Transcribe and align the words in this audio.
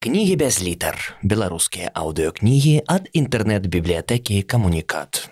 Кнігі 0.00 0.36
без 0.40 0.62
літар. 0.64 0.96
Беларускія 1.20 1.90
аўдыёкнігі 1.92 2.88
ад 2.88 3.10
інтэрнэт-бібліятэкі 3.12 4.40
камунікат. 4.48 5.28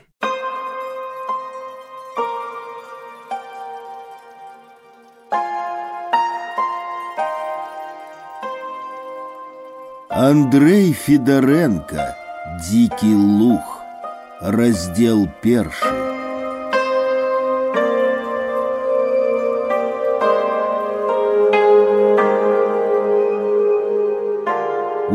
Андрей 10.11 10.93
Федоренко 10.93 12.13
«Дикий 12.69 13.17
лух» 13.17 13.81
Раздел 14.43 15.29
перший 15.41 15.97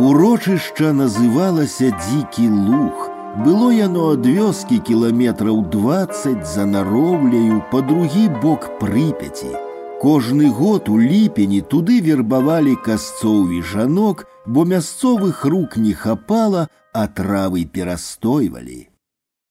Урочышча 0.03 0.93
называлася 0.93 1.93
дзікі 1.95 2.49
луг. 2.49 3.07
Было 3.45 3.71
яно 3.71 4.11
ад 4.17 4.27
вёскі 4.27 4.79
кіламетраў 4.89 5.63
20 5.73 6.45
за 6.47 6.67
нароўляю 6.67 7.63
па 7.73 7.81
другі 7.81 8.29
бок 8.43 8.69
прыпяці. 8.81 9.55
Кожны 10.03 10.51
год 10.51 10.89
у 10.89 10.99
ліпені 10.99 11.61
туды 11.61 12.01
вербавалі 12.01 12.75
касцоў 12.87 13.51
і 13.51 13.63
жанок, 13.63 14.27
бо 14.47 14.65
мясцовых 14.65 15.45
рук 15.45 15.77
не 15.77 15.93
хапала, 15.93 16.69
а 16.93 17.07
травы 17.07 17.65
перастойвалі. 17.67 18.89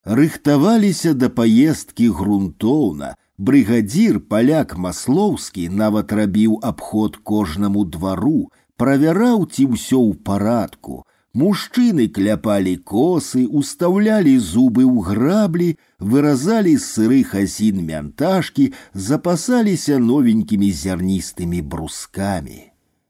Рыхтаваліся 0.08 1.12
да 1.14 1.28
паездкі 1.28 2.08
грунтоўна, 2.16 3.16
брыгадзір 3.38 4.22
паляк 4.32 4.78
маслоўскі 4.78 5.68
нават 5.70 6.16
рабіў 6.16 6.60
абход 6.64 7.20
кожнаму 7.24 7.84
двару, 7.84 8.48
правяраў 8.82 9.46
ці 9.52 9.64
ўсё 9.74 10.00
ў 10.00 10.14
парадку. 10.24 11.04
Мужчыны 11.38 12.08
кляпалі 12.10 12.78
косы, 12.92 13.44
устаўлялі 13.60 14.38
зубы 14.42 14.86
ў 14.86 15.04
граблі, 15.10 15.68
выразалі 16.00 16.74
з 16.78 16.86
сырых 16.94 17.36
асін 17.42 17.84
мянташкі, 17.90 18.72
запасаліся 18.94 20.00
новенькімі 20.02 20.70
зярністымі 20.72 21.62
брускамі. 21.62 22.62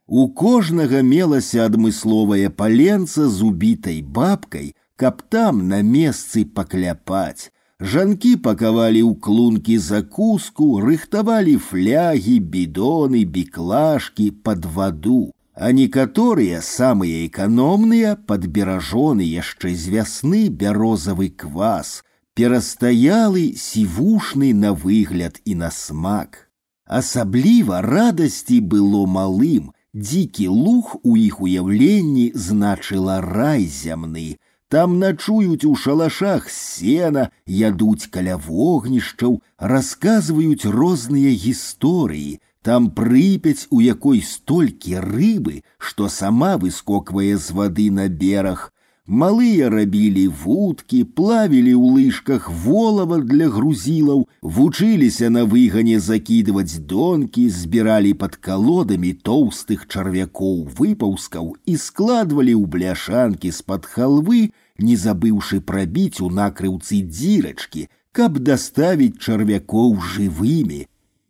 У 0.07 0.27
кожнага 0.41 1.03
мелася 1.03 1.67
адмысловае 1.67 2.49
паленца 2.49 3.29
з 3.29 3.47
убітай 3.47 4.01
бабкай, 4.01 4.73
каб 4.95 5.23
там 5.29 5.67
на 5.71 5.79
месцы 5.83 6.43
пакляпаць. 6.43 7.51
Жанкі 7.79 8.35
пакавалі 8.43 9.07
ў 9.07 9.13
клункі 9.23 9.77
закуску, 9.77 10.69
рыхтавалі 10.83 11.55
флягі, 11.61 12.39
бідоны, 12.39 13.23
біклашкі 13.23 14.31
пад 14.43 14.65
ваду 14.65 15.31
а 15.53 15.71
некаторыя 15.71 16.61
самыя 16.61 17.25
эканомныя 17.25 18.15
падберажоны 18.29 19.25
яшчэ 19.25 19.73
з 19.73 19.93
вясны 19.95 20.41
бярозавы 20.49 21.29
квас, 21.29 22.03
перастаялы 22.37 23.53
сівушны 23.57 24.53
на 24.53 24.73
выгляд 24.73 25.41
і 25.45 25.55
на 25.63 25.71
смак. 25.71 26.45
Асабліва 26.85 27.81
радасці 27.81 28.59
было 28.61 29.05
малым, 29.09 29.73
дзікі 29.95 30.47
луг 30.47 30.93
у 31.03 31.17
іх 31.17 31.41
уяўленні 31.41 32.31
значыла 32.35 33.17
рай 33.25 33.65
зямны. 33.65 34.37
Там 34.69 34.99
начуюць 34.99 35.65
у 35.65 35.73
шалашах 35.75 36.49
сена, 36.51 37.29
ядуць 37.47 38.11
каля 38.13 38.35
вогнішчаў, 38.37 39.39
расказваюць 39.57 40.69
розныя 40.77 41.31
гісторыі, 41.31 42.39
там 42.61 42.89
прыпяць, 42.91 43.67
у 43.71 43.79
якой 43.81 44.21
столькі 44.21 44.99
рыбы, 45.03 45.61
што 45.77 46.09
сама 46.09 46.57
выскоквае 46.57 47.37
з 47.37 47.55
вады 47.55 47.91
на 47.91 48.07
бераг. 48.09 48.71
Малыя 49.07 49.69
рабілі 49.71 50.27
вудкі, 50.39 50.97
плавілі 51.15 51.73
ў 51.79 51.85
лыжках 51.95 52.49
волава 52.51 53.21
для 53.23 53.47
грузілаў, 53.47 54.27
вучыліся 54.41 55.29
на 55.31 55.45
выгане 55.47 56.01
закідваць 56.03 56.83
донкі, 56.91 57.47
збіралі 57.47 58.11
пад 58.19 58.35
калодамі 58.35 59.13
тоўстых 59.29 59.87
чарвякоў 59.87 60.67
выпаўскаў 60.81 61.55
і 61.63 61.77
складвалі 61.79 62.59
ў 62.59 62.67
бляшанкі 62.67 63.55
з-пад 63.55 63.87
халвы, 63.87 64.51
не 64.77 64.99
забыўшы 64.99 65.63
прабіць 65.63 66.19
у 66.19 66.27
накрыўцы 66.27 66.99
дзірачкі, 67.07 67.87
каб 68.11 68.43
даставіць 68.43 69.23
чарвякоў 69.23 69.95
жывымі, 70.03 70.83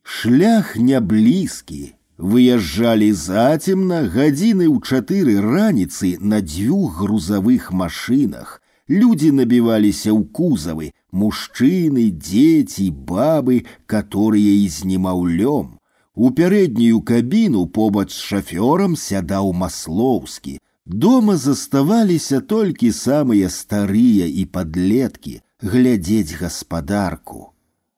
Шлях 0.03 0.75
не 0.75 0.99
блізкі. 0.99 1.93
Выязджалі 2.17 3.11
зацемна 3.13 3.97
гадзіны 4.13 4.65
ў 4.65 4.81
чатыры 4.81 5.37
раніцы 5.41 6.17
на 6.19 6.41
дзвюх 6.41 7.01
грузавых 7.01 7.71
машынах. 7.71 8.61
Людзі 8.89 9.31
набіваліся 9.37 10.09
ў 10.15 10.25
кузавы, 10.31 10.93
мужчыны, 11.11 12.09
дзеці, 12.09 12.89
бабы, 12.89 13.65
каторыя 13.85 14.53
і 14.63 14.67
з 14.69 14.87
немаўлём. 14.91 15.77
У 16.15 16.31
пярэднюю 16.31 17.01
кабіну 17.01 17.67
побач 17.67 18.09
з 18.15 18.23
шафёрам 18.29 18.95
сядаў 18.97 19.53
маслоўскі. 19.53 20.57
Дома 20.87 21.35
заставаліся 21.37 22.39
толькі 22.39 22.89
самыя 22.95 23.51
старыя 23.53 24.25
і 24.25 24.45
падлеткі 24.49 25.41
глядзець 25.61 26.39
гаспадарку. 26.41 27.50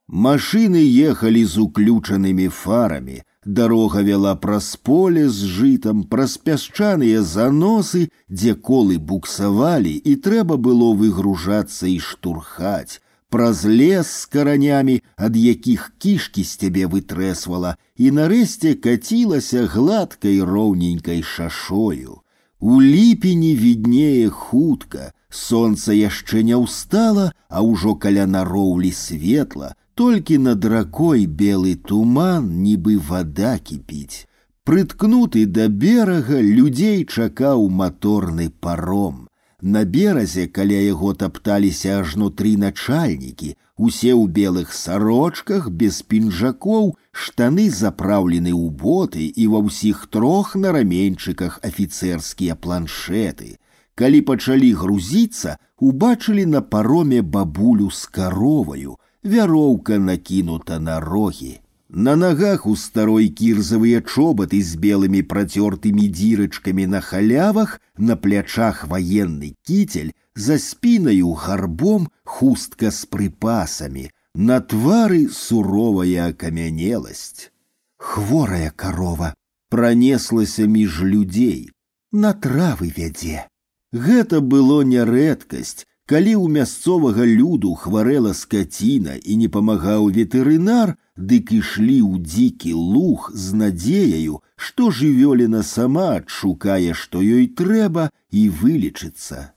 Машины 0.08 0.82
ехали 0.82 1.46
з 1.46 1.58
уключанымі 1.58 2.50
фарамі, 2.50 3.22
Дорога 3.46 4.02
вела 4.02 4.36
праз 4.36 4.76
поле 4.76 5.30
з 5.30 5.48
жытам, 5.48 6.04
праз 6.04 6.38
пясчаныя 6.38 7.22
заносы, 7.24 8.10
дзе 8.28 8.54
колы 8.54 8.98
буксавалі, 8.98 9.94
і 9.96 10.16
трэба 10.26 10.58
было 10.58 10.92
выгружацца 10.94 11.88
і 11.88 12.00
штурхаць, 12.04 13.00
праз 13.30 13.64
лес 13.64 14.12
з 14.12 14.26
каранямі, 14.34 15.00
ад 15.16 15.40
якіх 15.40 15.94
кішкі 15.98 16.44
з 16.44 16.58
цябе 16.62 16.86
вытрэсвала, 16.92 17.78
і 17.96 18.12
нарэшце 18.12 18.76
кацілася 18.76 19.66
гладкай 19.66 20.42
роўненькай 20.44 21.24
шашою. 21.24 22.20
У 22.60 22.82
ліпені 22.82 23.56
віднее 23.56 24.30
хутка, 24.30 25.14
Сонца 25.30 25.94
яшчэ 25.94 26.42
не 26.44 26.58
ўстала, 26.58 27.32
а 27.48 27.62
ўжо 27.62 27.94
каля 27.96 28.26
нароўлі 28.26 28.90
светла, 28.92 29.78
толькі 29.94 30.38
над 30.38 30.66
ракой 30.66 31.26
белы 31.26 31.76
туман, 31.76 32.50
нібы 32.64 32.98
вада 32.98 33.58
кіпіць. 33.58 34.26
Прыткнуты 34.70 35.46
да 35.46 35.66
берага 35.68 36.40
людзей 36.40 37.04
чакаў 37.06 37.68
маторны 37.70 38.50
паром. 38.50 39.26
На 39.62 39.84
беразе 39.84 40.48
каля 40.48 40.80
яго 40.82 41.14
тапталіся 41.22 42.00
ажно 42.00 42.30
тры 42.30 42.56
начальнікі, 42.56 43.56
усе 43.76 44.12
ў 44.16 44.28
белых 44.28 44.72
сарочках 44.74 45.68
без 45.82 46.00
пінжакоў, 46.04 46.94
штаны 47.12 47.66
запраўлены 47.70 48.54
ў 48.56 48.72
боты 48.84 49.28
і 49.28 49.48
ва 49.52 49.60
ўсіх 49.68 50.08
трох 50.16 50.56
на 50.56 50.72
раменьчыках 50.76 51.60
афіцэрскія 51.64 52.56
планшеты. 52.56 53.58
Калі 54.00 54.22
пачалі 54.32 54.72
грузіцца, 54.80 55.58
убачылі 55.80 56.46
на 56.46 56.62
пароме 56.62 57.20
бабулю 57.22 57.92
з 57.92 58.06
кароваю, 58.08 58.96
вяроўка 59.24 60.00
накінута 60.00 60.80
на 60.80 61.00
рогі. 61.00 61.60
На 61.90 62.16
ногах 62.16 62.66
у 62.70 62.76
старой 62.76 63.30
кірзавыя 63.34 64.02
чобаты 64.06 64.62
з 64.62 64.78
белымі 64.78 65.22
працёртымі 65.26 66.06
дзірачкамі 66.06 66.86
на 66.86 67.02
халявах, 67.02 67.82
на 67.98 68.16
плячах 68.16 68.86
ваенны 68.86 69.56
кітель, 69.66 70.14
за 70.36 70.60
спінаю 70.60 71.34
гарбом 71.34 72.10
хустка 72.24 72.92
з 72.92 73.10
прыпасамі, 73.10 74.12
на 74.36 74.62
твары 74.62 75.28
суровая 75.34 76.30
акамянеласць. 76.30 77.50
Хворая 77.98 78.70
карова 78.76 79.34
пронеслася 79.70 80.66
між 80.66 81.02
людзей, 81.02 81.72
на 82.12 82.34
травы 82.34 82.94
вядзе. 82.96 83.50
Гэта 83.92 84.42
было 84.42 84.84
не 84.84 85.04
рэдкасць, 85.04 85.90
Калі 86.10 86.32
ў 86.42 86.50
мясцовага 86.50 87.26
люду 87.30 87.76
хварэла 87.78 88.34
скаціна 88.34 89.18
і 89.22 89.36
не 89.42 89.50
памагаў 89.56 90.10
ветэрынар, 90.16 90.96
дык 91.16 91.54
ішлі 91.54 91.98
ў 92.02 92.24
дзікі 92.26 92.74
луг 92.74 93.30
з 93.36 93.54
надзеяю, 93.62 94.42
што 94.56 94.90
жывёліна 94.90 95.62
сама 95.62 96.08
адшукае, 96.18 96.98
што 96.98 97.22
ёй 97.22 97.46
трэба 97.62 98.10
і 98.34 98.50
вылечыцца. 98.50 99.54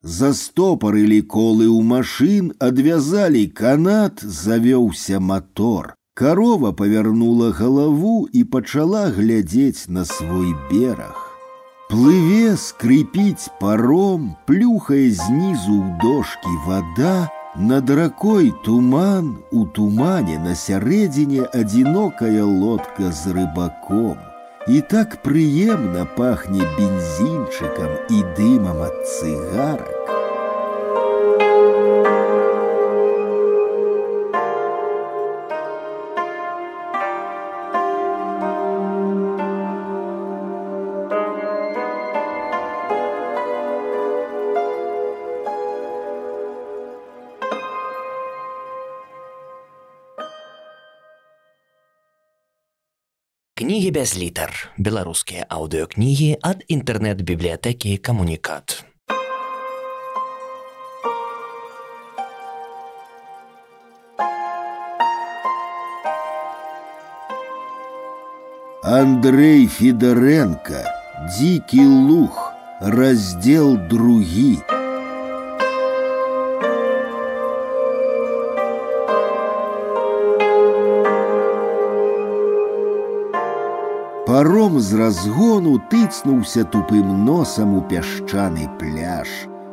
Застопарылі 0.00 1.20
колы 1.36 1.68
ў 1.68 1.84
машын, 1.84 2.52
адвязалі 2.56 3.46
канат, 3.52 4.24
завёўся 4.24 5.20
мотор. 5.20 5.94
Карова 6.16 6.72
павярнула 6.72 7.52
галаву 7.52 8.28
і 8.32 8.44
пачала 8.44 9.10
глядзець 9.12 9.88
на 9.88 10.08
свой 10.08 10.56
бераг. 10.72 11.23
Плыве, 11.94 12.56
скрипить 12.56 13.48
паром, 13.58 14.36
плюхая 14.46 15.10
знизу 15.10 15.72
у 15.72 15.98
дошки 16.00 16.48
вода, 16.66 17.30
над 17.56 17.90
ракой 17.90 18.54
туман, 18.64 19.42
у 19.50 19.66
тумане 19.66 20.38
на 20.38 20.54
сярэдзіне 20.54 21.42
одинокая 21.42 22.44
лодка 22.44 23.10
с 23.10 23.26
рыбаком. 23.26 24.18
і 24.68 24.80
так 24.80 25.16
прыемна 25.24 26.04
пахне 26.16 26.66
бензінчыкам 26.76 27.92
і 28.12 28.18
дымам 28.36 28.84
ад 28.84 28.96
цыгарак. 29.08 30.13
Кнігі 53.94 53.94
без 53.94 54.18
літар. 54.18 54.50
Беларускія 54.82 55.44
аўдыёкнігі 55.46 56.42
ад 56.42 56.64
інтэрнэт-бібліятэкі 56.66 58.02
камунікат. 58.02 58.82
Андрей 68.82 69.70
Федоренко, 69.70 70.82
Дикий 71.38 71.86
лух, 71.86 72.50
раздел 72.82 73.76
други. 73.76 74.73
Паром 84.34 84.80
з 84.80 84.94
разгону 84.94 85.78
тыцнуўся 85.90 86.64
тупым 86.72 87.24
носам 87.24 87.74
у 87.74 87.80
пясчаны 87.92 88.68
пляж. 88.78 89.28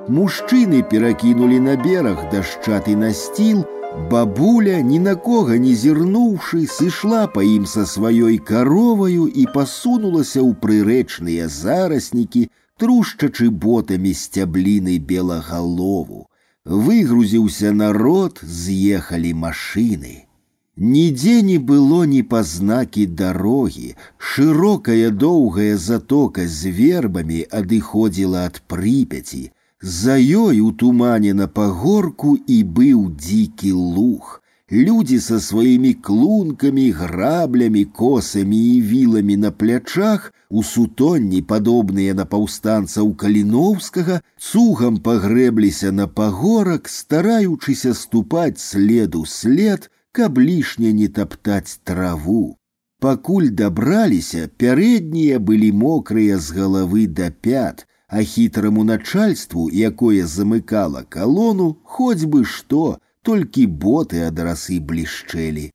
Мужчыны 0.07 0.83
перакінулі 0.91 1.59
на 1.59 1.75
бераг 1.75 2.21
дашчаты 2.31 2.95
насціл, 2.95 3.65
бабуля, 4.11 4.79
ні 4.81 4.99
на 4.99 5.15
кога 5.15 5.57
не 5.57 5.73
зірнуўшы, 5.75 6.63
сышла 6.65 7.25
па 7.33 7.43
ім 7.43 7.65
са 7.67 7.83
сваёй 7.83 8.37
кароваю 8.39 9.27
і 9.27 9.45
пасунулася 9.53 10.39
ў 10.39 10.55
прырэчныя 10.63 11.51
зараснікі, 11.51 12.47
трушчачы 12.79 13.49
ботамі 13.51 14.13
сцябліны 14.13 14.97
белагалову. 15.11 16.27
Выгрузіўся 16.63 17.71
народ, 17.71 18.39
з'ехалі 18.43 19.33
машыны. 19.33 20.27
Нідзе 20.77 21.41
не 21.41 21.57
было 21.57 22.05
ні 22.05 22.21
пазнакі 22.31 23.05
дарогі, 23.19 23.95
шырокая 24.31 25.09
доўгая 25.09 25.77
затока 25.85 26.45
з 26.55 26.73
вербамі 26.79 27.39
адыходзіла 27.59 28.43
ад 28.49 28.61
прыпяці. 28.73 29.49
За 29.81 30.17
ёй 30.17 30.59
у 30.61 30.71
тумане 30.71 31.33
на 31.33 31.47
пагорку 31.47 32.37
і 32.37 32.63
быў 32.77 33.09
дзікі 33.23 33.71
луг. 33.71 34.41
Людзі 34.71 35.19
са 35.19 35.39
сваімі 35.39 35.93
клункамі, 35.93 36.91
граблямі, 36.91 37.85
косамі 37.85 38.61
і 38.75 38.81
віламі 38.81 39.37
на 39.37 39.51
плячах, 39.51 40.33
у 40.49 40.63
сутонні, 40.63 41.41
падобныя 41.41 42.13
на 42.13 42.25
паўстанцаў 42.25 43.13
каліноўскага, 43.15 44.21
цугам 44.37 44.97
пагрэбліся 44.97 45.91
на 45.91 46.07
пагорак, 46.07 46.89
стараючыся 46.89 47.93
ступаць 47.93 48.59
следу 48.59 49.25
след, 49.25 49.89
каб 50.11 50.39
лішне 50.39 50.93
не 50.93 51.07
таптаць 51.07 51.79
траву. 51.83 52.57
Пакуль 52.99 53.49
дабраліся, 53.49 54.49
пярэднія 54.57 55.39
былі 55.39 55.71
мокрыя 55.71 56.39
з 56.41 56.57
галавы 56.57 57.05
да 57.07 57.29
пят, 57.29 57.85
а 58.07 58.23
хітраму 58.23 58.83
начальству, 58.83 59.69
якое 59.69 60.25
замыкала 60.25 61.03
калону, 61.03 61.77
хоць 61.83 62.25
бы 62.25 62.45
што, 62.45 62.99
толькі 63.21 63.67
боты 63.67 64.23
ад 64.27 64.39
расы 64.39 64.79
блішчэлі. 64.79 65.67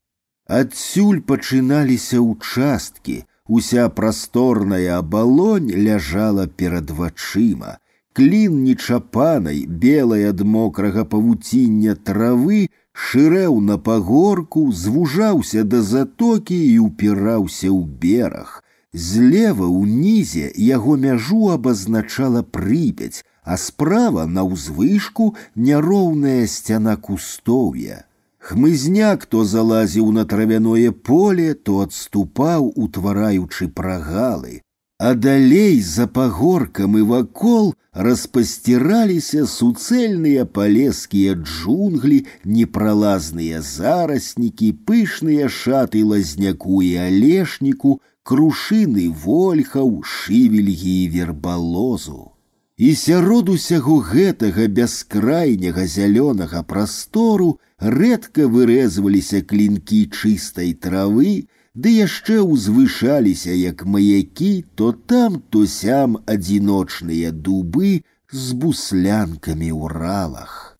Адсюль 0.49 1.21
пачыналіся 1.29 2.19
ўчасткі, 2.25 3.17
уся 3.47 3.89
прасторная 3.89 4.99
абалонь 4.99 5.71
ляжала 5.71 6.47
перад 6.47 6.91
вачыма. 6.91 7.79
Клін 8.13 8.65
нечапанай, 8.65 9.65
белай 9.67 10.29
ад 10.33 10.41
мокрага 10.41 11.05
павуціння 11.05 11.95
травы, 11.95 12.69
шырэў 12.97 13.61
на 13.61 13.77
пагорку, 13.79 14.73
звужаўся 14.73 15.65
да 15.65 15.83
затокі 15.83 16.59
і 16.59 16.79
ўпіраўся 16.87 17.69
ў 17.69 17.83
бераг. 18.05 18.63
Злева 18.93 19.67
ўнізе 19.73 20.53
яго 20.69 20.97
мяжу 21.05 21.49
абазначала 21.57 22.43
прыпяць, 22.43 23.25
а 23.43 23.57
справа 23.57 24.27
на 24.27 24.45
ўзвышку 24.49 25.35
няроўная 25.69 26.47
сцяна 26.47 26.97
кустоўя. 26.97 28.05
Хмызняк 28.39 29.25
то 29.27 29.45
залазіў 29.45 30.13
на 30.13 30.27
травяное 30.27 30.91
поле, 30.91 31.55
то 31.55 31.81
адступаў, 31.87 32.69
утвараючы 32.75 33.71
прагалы 33.81 34.61
а 35.03 35.15
далей 35.15 35.83
за 35.83 36.07
пагоркам 36.07 36.95
і 36.99 37.03
вакол 37.03 37.73
распасціраліся 37.93 39.47
суцэльныя 39.51 40.45
палескія 40.47 41.35
джунглі, 41.35 42.19
непралазныя 42.45 43.59
зараснікі, 43.67 44.69
пышныя 44.87 45.49
шаты 45.51 46.05
лазняку 46.07 46.79
і 46.87 46.93
алешніку, 47.07 47.99
крушыны 48.23 49.09
вольхаў, 49.25 50.07
шывельгі 50.07 50.95
і 51.03 51.09
вербалозу. 51.17 52.31
І 52.79 52.95
сярод 52.95 53.51
усяго 53.51 53.99
гэтага 54.07 54.71
бяскрайняга 54.71 55.83
зялёнага 55.83 56.63
прастору 56.63 57.59
рэдка 57.83 58.47
вырэзваліся 58.47 59.43
клінкі 59.43 60.07
чыстай 60.15 60.79
травы, 60.79 61.51
ды 61.77 61.93
яшчэ 61.97 62.41
ўзвышаліся 62.45 63.55
як 63.57 63.85
маякі 63.95 64.53
то 64.75 64.93
там 64.93 65.41
то 65.51 65.65
сям 65.67 66.19
адзіночныя 66.35 67.33
дубы 67.33 68.03
з 68.33 68.53
буслянкамі 68.61 69.71
ў 69.73 69.89
ралах. 69.93 70.79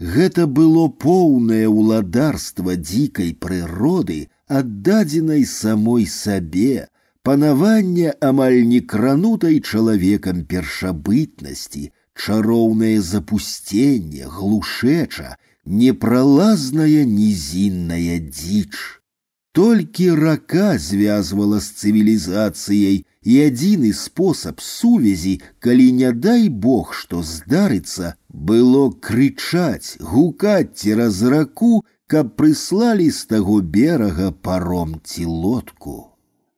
Гэта 0.00 0.46
было 0.46 0.88
поўнае 0.88 1.66
ўладарства 1.68 2.74
дзікай 2.76 3.32
прыроды, 3.44 4.28
аддадзенай 4.48 5.44
самой 5.46 6.06
сабе, 6.06 6.88
панаванне 7.22 8.12
амаль 8.20 8.66
не 8.68 8.80
кранутай 8.80 9.60
чалавекам 9.60 10.44
першабытнасці, 10.50 11.92
чароўнае 12.14 13.00
запусценне, 13.00 14.28
глушэча, 14.28 15.36
непралазная 15.64 17.04
нізінная 17.08 18.18
дзіч. 18.28 18.97
Толькі 19.58 20.10
рака 20.18 20.78
звязвала 20.82 21.60
з 21.62 21.68
цывілізацыяй 21.78 22.96
і 23.22 23.34
адзіны 23.46 23.92
спосаб 23.94 24.60
сувязі, 24.60 25.34
калі 25.62 25.86
не 25.98 26.10
дай 26.12 26.48
Бог, 26.48 26.90
што 27.00 27.22
здарыцца, 27.22 28.14
было 28.28 28.90
крычаць, 29.08 29.94
гукаць 30.00 30.74
цераз 30.74 31.22
раку, 31.22 31.84
каб 32.10 32.34
прыслалі 32.34 33.06
з 33.10 33.30
таго 33.30 33.60
берага 33.62 34.32
паром 34.32 34.98
ці 35.04 35.24
лодку. 35.30 35.96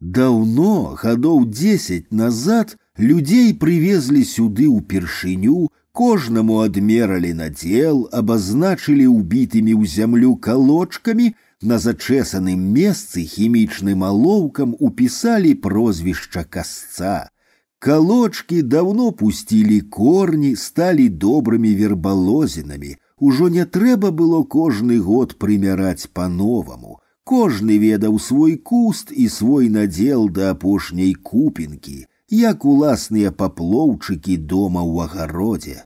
Даўно, 0.01 0.97
гадоў 0.97 1.47
дзесяць 1.53 2.09
назад, 2.11 2.77
людзей 2.97 3.53
прывезлі 3.53 4.25
сюды 4.25 4.73
ўпершыню, 4.73 5.69
кожнаму 5.93 6.61
адмералі 6.65 7.33
надзел, 7.37 8.09
абазначылі 8.13 9.07
ўбітымі 9.13 9.73
ў 9.77 9.85
зямлю 9.85 10.37
калочкамі, 10.37 11.33
на 11.63 11.79
зачесаным 11.79 12.61
месцы 12.77 13.25
хімічным 13.25 14.05
алоўкам 14.05 14.77
упісалі 14.79 15.55
прозвішча 15.55 16.45
касца. 16.45 17.31
Калочкі 17.79 18.63
даўно 18.63 19.13
пусцілі 19.13 19.81
корні, 19.81 20.57
сталі 20.57 21.09
добрымі 21.09 21.75
вербалозінамі. 21.81 22.97
Ужо 23.19 23.49
не 23.49 23.65
трэба 23.65 24.11
было 24.11 24.43
кожны 24.45 24.99
год 24.99 25.37
прымяраць 25.39 26.09
па-новаму. 26.13 27.01
Кожны 27.25 27.79
ведаў 27.79 28.19
свой 28.21 28.57
куст 28.57 29.11
і 29.11 29.29
свой 29.29 29.69
надзел 29.69 30.29
да 30.29 30.51
апошняй 30.55 31.15
купінкі, 31.15 32.07
як 32.31 32.65
уласныя 32.65 33.33
паплоўчыкі 33.33 34.37
дома 34.37 34.85
ў 34.85 35.09
агародзе. 35.09 35.79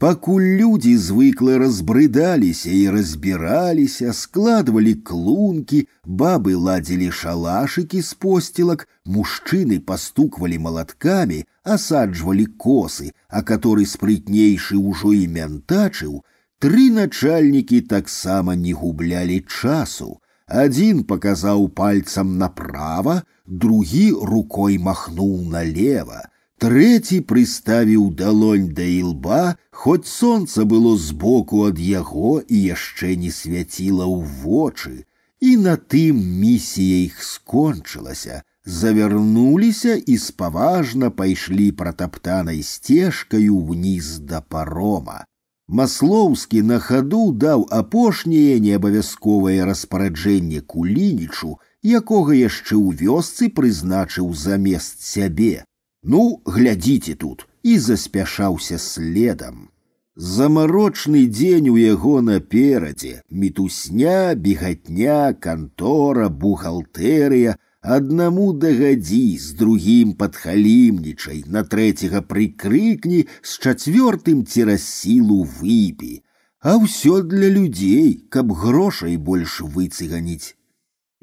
Пакуль 0.00 0.44
людзі 0.60 0.90
звыкла 1.00 1.54
разбрыдаліся 1.60 2.68
і 2.68 2.82
разбіраліся, 2.94 4.12
складвалі 4.12 4.92
клункі, 5.10 5.78
бабы 6.22 6.52
ладзілі 6.64 7.08
шалашыкі 7.20 8.02
з 8.08 8.18
посцілак, 8.24 8.84
мужчыны 9.14 9.80
пастуквалі 9.92 10.60
малаткамі, 10.66 11.40
асаджвалі 11.76 12.46
косы, 12.66 13.08
а 13.32 13.40
который 13.40 13.88
спрытнейшы 13.88 14.76
ўжо 14.76 15.16
і 15.16 15.24
мянтачыў, 15.32 16.20
тры 16.60 16.92
начальнікі 17.00 17.80
таксама 17.96 18.52
не 18.52 18.76
гублялі 18.76 19.40
часу. 19.48 20.20
Один 20.46 21.04
показаў 21.08 21.68
пальцам 21.72 22.36
направо, 22.36 23.22
другі 23.48 24.12
рукой 24.12 24.76
махнуў 24.76 25.40
налево. 25.56 26.20
Трэці 26.64 27.18
прыставіў 27.30 28.04
далонь 28.18 28.68
да 28.76 28.84
ілба, 28.88 29.56
хоць 29.70 30.08
сонца 30.08 30.64
было 30.64 30.96
збоку 30.96 31.66
ад 31.68 31.78
яго 31.78 32.40
і 32.40 32.60
яшчэ 32.72 33.12
не 33.24 33.30
свяціла 33.38 34.06
ў 34.08 34.24
вочы, 34.44 34.94
і 35.40 35.56
на 35.66 35.76
тым 35.76 36.22
місія 36.44 37.04
іх 37.08 37.20
скончылася, 37.22 38.40
завярнуліся 38.64 39.94
і 39.94 40.16
спаважна 40.18 41.10
пайшлі 41.20 41.68
пратаптанай 41.82 42.62
сцежкаю 42.62 43.60
ўніз 43.60 44.10
да 44.32 44.40
парома. 44.40 45.20
Маслоўскі 45.68 46.62
на 46.72 46.78
хаду 46.80 47.22
даў 47.44 47.68
апошняе 47.82 48.58
неабавязковае 48.64 49.60
распараджэнне 49.68 50.64
кулінічу, 50.74 51.56
якога 51.84 52.32
яшчэ 52.40 52.74
ў 52.80 52.96
вёсцы 53.04 53.52
прызначыў 53.60 54.32
замест 54.32 55.02
сябе. 55.04 55.66
Ну, 56.08 56.40
глядзіце 56.46 57.14
тут 57.18 57.46
і 57.62 57.78
заспяшаўся 57.82 58.78
следам. 58.78 59.68
Замарочны 60.16 61.26
дзень 61.26 61.68
у 61.68 61.76
яго 61.76 62.20
наперадзе, 62.22 63.22
мітусня, 63.28 64.34
бегатня, 64.44 65.34
кантора, 65.34 66.28
бухгалтэрыя, 66.30 67.56
аднаму 67.82 68.52
дагадзі, 68.52 69.38
з 69.38 69.58
другім 69.58 70.14
падхалімнічай, 70.20 71.42
на 71.50 71.64
трэцяга 71.74 72.22
прыкрыкні, 72.22 73.26
з 73.42 73.58
чацвёртым 73.66 74.46
цераз 74.46 74.86
сілу 74.86 75.42
выпі. 75.42 76.22
А 76.62 76.78
ўсё 76.78 77.20
для 77.22 77.50
людзей, 77.50 78.22
каб 78.30 78.54
грошай 78.54 79.18
больш 79.18 79.60
выцыганіць. 79.60 80.54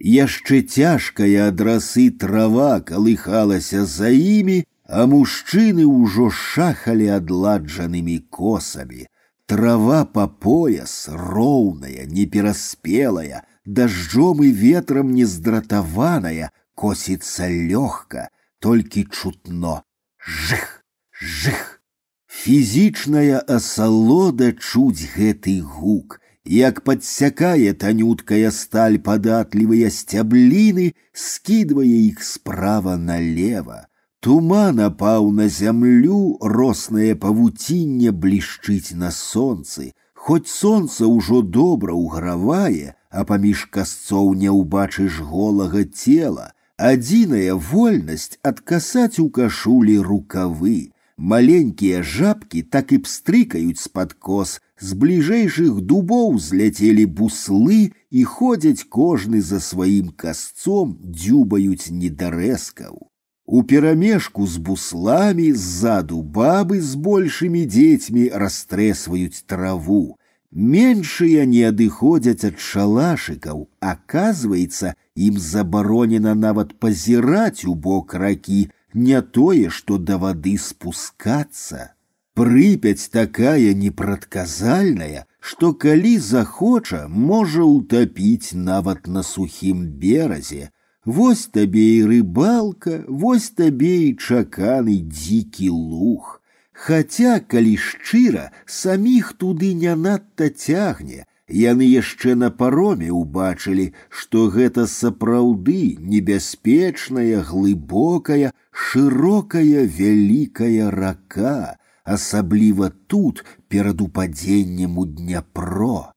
Яшчэ 0.03 0.61
цяжкая 0.61 1.47
ад 1.47 1.61
расы 1.61 2.09
трава 2.09 2.81
калыхалася 2.81 3.85
за 3.85 4.09
імі, 4.09 4.63
а 4.83 5.05
мужчыны 5.07 5.85
ўжо 5.87 6.29
шахалі 6.29 7.07
адладжанымі 7.17 8.17
косамі. 8.29 9.07
Трава 9.45 10.03
па 10.05 10.27
пояс, 10.27 11.07
роўная, 11.07 12.05
непераспелая, 12.07 13.43
дажджом 13.65 14.43
і 14.43 14.51
ветрам 14.51 15.13
нездратаваная, 15.13 16.51
косіцца 16.75 17.47
лёгка, 17.47 18.29
толькі 18.59 19.05
чутно. 19.05 19.83
Жых, 20.19 20.83
жых. 21.11 21.79
Фізічная 22.27 23.39
асалода 23.39 24.51
чуць 24.51 25.07
гэты 25.15 25.61
гук, 25.61 26.19
як 26.47 26.83
подсякае 26.83 27.73
танюткая 27.85 28.51
сталь 28.51 28.99
падатлівыя 29.07 29.89
сцябліны, 29.89 30.91
скидывая 31.13 31.97
іх 32.11 32.23
справа 32.23 32.95
налево. 32.97 33.81
Туман 34.19 34.79
апаў 34.79 35.31
на 35.31 35.49
зямлю, 35.49 36.37
роснае 36.39 37.15
павуцінне 37.25 38.11
блішчыць 38.11 38.95
на 38.95 39.11
сонцы, 39.11 39.91
Хоць 40.25 40.47
сонца 40.47 41.07
ўжо 41.11 41.41
добра 41.55 41.93
ўгравае, 41.99 42.95
а 43.11 43.23
паміж 43.29 43.63
касцоў 43.75 44.29
не 44.43 44.51
ўбачыш 44.57 45.17
голага 45.31 45.81
цела, 45.83 46.45
адзіная 46.89 47.57
вольнасць 47.71 48.39
адкасаць 48.51 49.19
у 49.19 49.25
кашулі 49.37 49.97
рукавы. 50.07 50.77
Маленькія 51.17 52.01
жабкі 52.01 52.61
так 52.73 52.91
і 52.91 52.97
пстрыкаюць 53.05 53.81
з-пад 53.81 54.13
кос, 54.13 54.59
з 54.81 54.97
бліжэйшых 54.97 55.81
дубоў 55.81 56.39
зляцелі 56.39 57.05
буслы 57.05 57.93
і 58.09 58.23
ходзяць 58.23 58.89
кожны 58.89 59.41
за 59.41 59.59
сваім 59.59 60.09
касцом 60.17 60.97
дзюбаюць 61.03 61.93
недарэзкаў. 61.93 62.97
У 63.45 63.61
перамешку 63.63 64.47
з 64.47 64.57
бусламі 64.57 65.51
ззаду 65.53 66.23
бабы 66.23 66.81
з 66.81 66.95
большымі 66.95 67.65
дзецьмі 67.69 68.29
растрэсваюць 68.33 69.43
траву. 69.45 70.17
Меншыя 70.51 71.45
не 71.49 71.63
адыходзяць 71.69 72.45
ад 72.49 72.59
шалашыкаў, 72.61 73.67
аказваецца, 73.81 74.93
ім 75.15 75.39
забаронена 75.41 76.33
нават 76.35 76.77
пазіраць 76.79 77.65
у 77.65 77.73
бок 77.73 78.13
ракі, 78.13 78.69
не 78.97 79.21
тое, 79.21 79.69
што 79.69 79.97
да 79.97 80.17
вады 80.17 80.57
спускацца. 80.57 81.93
Прыпяць 82.33 83.09
такая 83.13 83.73
непрадказальная, 83.77 85.25
што 85.39 85.73
калі 85.73 86.13
захоча, 86.17 87.07
можа 87.07 87.65
ўтапіць 87.65 88.57
нават 88.57 89.07
на 89.07 89.21
сухім 89.21 89.85
беразе. 90.03 90.69
Вось 91.05 91.45
табе 91.57 91.83
і 91.97 92.05
рыбалка, 92.09 93.03
вось 93.07 93.49
табе 93.49 93.95
і 94.07 94.15
чаканы 94.15 94.97
дзікі 95.03 95.69
луг. 95.69 96.39
Хаця, 96.71 97.39
калі 97.39 97.75
шчыра, 97.77 98.49
саміх 98.65 99.33
туды 99.37 99.73
не 99.73 99.93
надта 99.95 100.49
цягне, 100.49 101.26
яны 101.47 101.85
яшчэ 101.89 102.35
на 102.35 102.49
пароме 102.49 103.11
ўбачылі, 103.11 103.93
што 104.09 104.47
гэта 104.55 104.87
сапраўды 104.87 105.97
небяспечная, 105.99 107.43
глыбокая, 107.43 108.51
шырокая 108.71 109.85
вялікая 109.99 110.89
рака, 110.91 111.77
асабліва 112.03 112.91
тут 113.07 113.45
перад 113.67 114.01
упадзеннем 114.01 114.97
у 114.97 115.05
дняпро. 115.05 116.13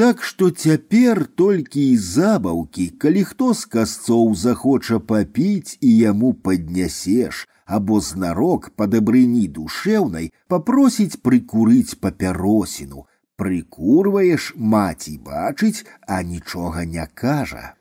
Так 0.00 0.22
што 0.22 0.50
цяпер 0.50 1.26
толькі 1.36 1.82
і 1.92 1.96
забаўкі, 1.96 2.88
калі 3.02 3.24
хто 3.30 3.52
з 3.54 3.66
касцоў 3.74 4.34
захоча 4.34 4.98
папіць 4.98 5.76
і 5.80 5.90
яму 5.96 6.32
паднясеш, 6.32 7.46
або 7.66 8.00
знарок 8.00 8.70
па 8.76 8.86
дабрыні 8.90 9.46
душэўнай 9.58 10.32
папросіць 10.48 11.20
прыкурыць 11.26 11.98
папяросіну. 12.00 13.04
Прыкурваеш 13.40 14.52
маці 14.56 15.14
бачыць, 15.18 15.86
а 16.06 16.22
нічога 16.22 16.84
не 16.84 17.06
кажа. 17.14 17.74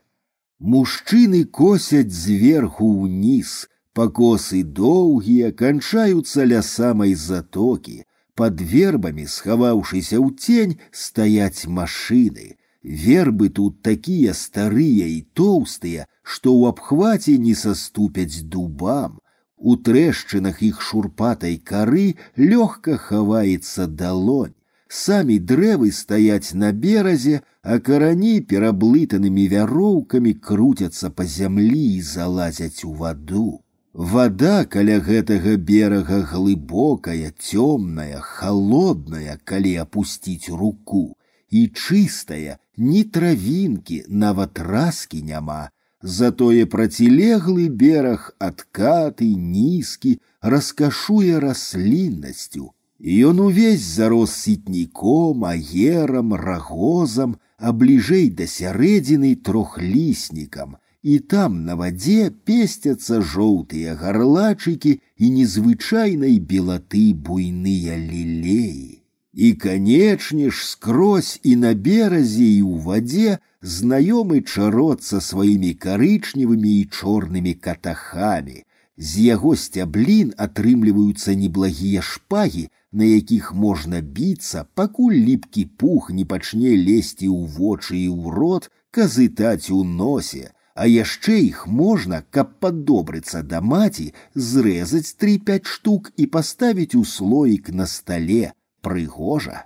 Мужчыны 0.60 1.44
косяць 1.46 2.12
зверху 2.12 2.88
ўніз, 3.04 3.68
Пакосы 4.00 4.60
доўгія 4.64 5.52
канчаюцца 5.62 6.46
ля 6.52 6.62
самай 6.64 7.16
затокі. 7.22 8.04
Под 8.40 8.62
вербамі, 8.74 9.26
схаваўшыся 9.28 10.16
ў 10.24 10.28
тень, 10.44 10.76
стаяць 10.92 11.68
машыны. 11.68 12.56
Вербы 12.84 13.50
тут 13.50 13.82
такія 13.84 14.36
старыя 14.42 15.08
і 15.16 15.20
тоўстыя, 15.36 16.06
што 16.24 16.54
ў 16.56 16.72
абхваце 16.72 17.36
не 17.48 17.56
саступяць 17.64 18.46
дубам. 18.54 19.20
У 19.58 19.76
трэшчынах 19.76 20.64
іх 20.64 20.80
шурпатай 20.80 21.60
кары 21.72 22.16
лёгка 22.38 22.96
хаваецца 22.96 23.92
далонь. 24.04 24.56
Самі 24.94 25.38
дрэвы 25.50 25.92
стаяць 25.92 26.58
на 26.58 26.72
беразе, 26.84 27.42
а 27.62 27.78
карані 27.88 28.36
пераблытанымі 28.52 29.44
вяроўкамі 29.52 30.34
круцяцца 30.48 31.10
па 31.18 31.26
зямлі 31.26 31.82
і 31.96 32.02
залазяць 32.02 32.84
у 32.86 32.94
ваду. 33.02 33.62
Вода 33.94 34.66
каля 34.66 34.98
гэтага 35.06 35.54
берага 35.70 36.18
глыбокая, 36.32 37.30
цёмная, 37.38 38.22
холодная, 38.22 39.38
калі 39.44 39.76
апусціць 39.84 40.50
руку, 40.50 41.04
і 41.50 41.62
чыстая, 41.68 42.58
ні 42.78 43.04
травінкі, 43.04 44.06
нават 44.10 44.60
раскі 44.60 45.22
няма. 45.22 45.70
Затое 46.02 46.66
процілеглы 46.66 47.70
бераг 47.70 48.34
адкаты, 48.40 49.30
нізкі, 49.36 50.18
раскашуе 50.42 51.40
расліннасцю. 51.40 52.74
Ён 53.04 53.40
увесь 53.40 53.82
зарос 53.82 54.36
сітніком, 54.36 55.46
аерам, 55.46 56.34
рагозам, 56.34 57.38
а 57.58 57.72
бліжэй 57.72 58.28
да 58.36 58.48
сярэдзіны 58.48 59.36
трохліснікам, 59.36 60.76
і 61.04 61.20
там 61.20 61.64
на 61.64 61.76
вадзе 61.80 62.32
песцяцца 62.44 63.22
жоўтыя 63.24 63.96
гарлачыкі 63.96 65.00
і 65.00 65.26
незвычайнай 65.36 66.40
белаты 66.40 67.14
буйныя 67.16 67.96
лілеі. 67.96 69.00
І, 69.34 69.54
канечне 69.54 70.50
ж, 70.50 70.66
скрозь 70.68 71.40
і 71.44 71.56
на 71.56 71.74
беразе 71.74 72.48
і 72.60 72.64
ў 72.68 72.84
вадзе 72.84 73.40
знаёмы 73.62 74.42
чарот 74.44 75.04
са 75.04 75.22
сваімі 75.24 75.72
карычневымі 75.86 76.74
і 76.80 76.88
чорнымі 76.92 77.54
катахамі. 77.54 78.64
З 78.98 79.24
яго 79.24 79.56
сцяблін 79.56 80.34
атрымліваюцца 80.36 81.36
неблагія 81.40 82.04
шпагі, 82.04 82.68
на 82.94 83.06
якіх 83.06 83.54
можна 83.54 84.02
біцца, 84.02 84.66
пакуль 84.74 85.18
ліпкі 85.30 85.66
пух 85.82 86.10
не 86.12 86.26
пачне 86.26 86.74
лезці 86.76 87.28
ў 87.30 87.48
вочы 87.58 87.96
і 87.98 88.08
ў 88.10 88.34
рот, 88.38 88.70
казытаць 88.92 89.70
у 89.70 89.84
носе, 89.84 90.52
а 90.74 90.88
яшчэ 90.88 91.40
іх 91.46 91.68
можна, 91.68 92.24
каб 92.36 92.56
падобрыцца 92.64 93.44
да 93.44 93.62
маці, 93.62 94.12
зрэзаць 94.34 95.16
тры-пяць 95.22 95.68
штук 95.68 96.12
і 96.18 96.30
паставіць 96.36 96.96
у 96.96 97.04
слоік 97.04 97.70
на 97.82 97.86
стале 97.86 98.54
прыгожа. 98.82 99.66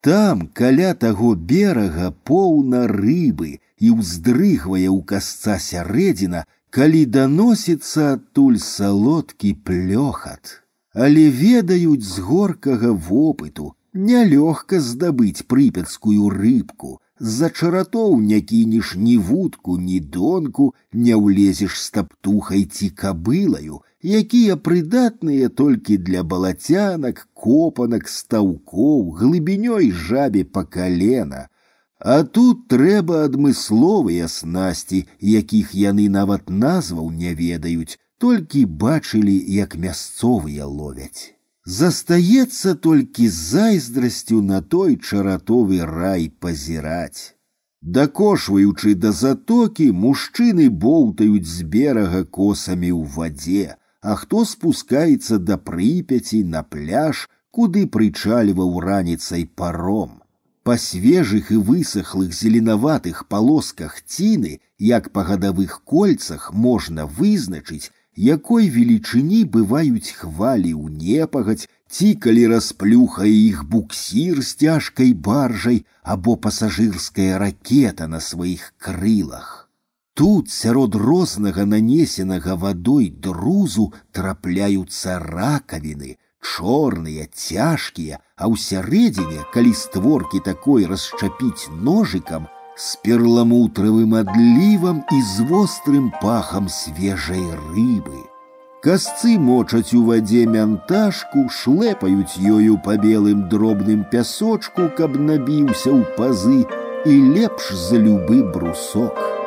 Там 0.00 0.48
каля 0.60 0.94
таго 0.94 1.34
берага 1.34 2.10
поўна 2.30 2.86
рыбы, 2.88 3.60
і 3.84 3.92
ўздрыгвае 4.00 4.88
ў 4.88 5.00
касца 5.10 5.56
сярэдзіна, 5.60 6.44
калі 6.74 7.00
даносіцца 7.16 8.12
адтуль 8.16 8.58
салодкі 8.58 9.54
плёхат. 9.68 10.60
Але 10.94 11.30
ведаюць 11.30 12.06
з 12.06 12.22
горкага 12.26 12.90
вопыту, 13.08 13.72
нялёгка 13.94 14.80
здабыць 14.80 15.46
прыпецкую 15.46 16.28
рыбку, 16.34 16.98
з-за 17.18 17.48
чаратоў 17.50 18.20
не 18.20 18.40
кінеш 18.40 18.94
ні 18.96 19.16
вудку, 19.18 19.78
ні 19.78 19.98
донку, 20.00 20.74
не 20.92 21.14
ўлезеш 21.14 21.80
з 21.80 21.90
таптухай 21.98 22.64
ці 22.64 22.90
кабылаю, 23.02 23.80
якія 24.02 24.56
прыдатныя 24.56 25.48
толькі 25.48 25.96
для 25.96 26.22
балацянак, 26.22 27.26
копанак, 27.32 28.08
стаўкоў, 28.08 29.14
глыбінёй 29.20 29.90
жабе 29.90 30.44
па 30.44 30.64
калена. 30.64 31.48
А 31.98 32.22
тут 32.22 32.66
трэба 32.68 33.24
адмысловыя 33.24 34.28
снасці, 34.28 35.06
якіх 35.20 35.74
яны 35.74 36.08
нават 36.08 36.50
назваў 36.50 37.10
не 37.10 37.32
ведаюць, 37.34 37.98
толькі 38.18 38.64
бачылі, 38.64 39.36
як 39.54 39.76
мясцовыя 39.76 40.66
ловяць. 40.66 41.34
Застаецца 41.64 42.74
толькі 42.74 43.28
з 43.28 43.36
зайздрасцю 43.52 44.42
на 44.42 44.60
той 44.60 44.96
чаратовы 44.96 45.80
рай 45.84 46.28
пазіраць. 46.28 47.34
Дакошваючы 47.80 48.94
да 48.94 49.12
затокі, 49.12 49.90
мужчыны 49.92 50.68
боўтаюць 50.84 51.48
з 51.48 51.64
берага 51.76 52.24
косамі 52.24 52.90
ў 52.92 53.04
вадзе, 53.16 53.76
а 54.00 54.16
хто 54.20 54.44
спускаецца 54.44 55.38
да 55.38 55.56
прыпяці 55.56 56.44
на 56.44 56.62
пляж, 56.62 57.28
куды 57.50 57.86
прычальваў 57.96 58.80
раніцай 58.84 59.44
паром. 59.44 60.20
Па 60.64 60.76
свежых 60.80 61.50
і 61.52 61.60
высохлых 61.68 62.32
зеленаватых 62.32 63.28
палосках 63.28 64.00
ціны, 64.04 64.60
як 64.78 65.12
па 65.12 65.24
гадавых 65.28 65.82
кольцах 65.84 66.52
можна 66.52 67.04
вызначыць, 67.04 67.92
якой 68.18 68.70
велічыні 68.70 69.44
бываюць 69.56 70.14
хвалі 70.18 70.72
ў 70.74 70.84
непагаць, 70.94 71.68
ці 71.90 72.14
калі 72.14 72.46
расплюхае 72.54 73.30
іх 73.30 73.64
буксір 73.70 74.42
з 74.42 74.54
цяжкай 74.64 75.12
баржай 75.14 75.84
або 76.02 76.36
пасажырская 76.36 77.38
ракета 77.38 78.06
на 78.06 78.20
сваіх 78.20 78.72
крылах. 78.78 79.68
Тут 80.14 80.50
сярод 80.50 80.94
рознага 80.94 81.64
нанесенага 81.66 82.54
вадой 82.54 83.10
друзу 83.10 83.92
трапляюцца 84.12 85.18
ракавіны, 85.18 86.18
чорныя, 86.38 87.26
цяжкія, 87.26 88.20
а 88.38 88.46
ў 88.46 88.54
сярэдзіне, 88.54 89.42
калі 89.54 89.72
створкі 89.74 90.38
такой 90.46 90.86
расчапіць 90.86 91.66
ножыкам, 91.70 92.46
з 92.78 92.96
перламутравым 93.06 94.14
адлівам 94.18 95.02
і 95.12 95.18
з 95.22 95.46
вострым 95.50 96.12
пахам 96.22 96.68
свежай 96.68 97.44
рыбы. 97.70 98.22
Касцы 98.84 99.38
мочаць 99.38 99.94
у 99.96 100.02
вадзе 100.08 100.42
мянташку, 100.44 101.46
шлепаюць 101.48 102.36
ёю 102.36 102.76
па 102.84 102.98
белым 103.00 103.46
дробным 103.48 104.02
пясочку, 104.10 104.90
каб 104.98 105.16
набіўся 105.16 105.88
ў 105.88 106.02
пазы 106.18 106.66
і 107.06 107.14
лепш 107.38 107.72
за 107.86 107.96
любы 107.96 108.42
брусок. 108.42 109.37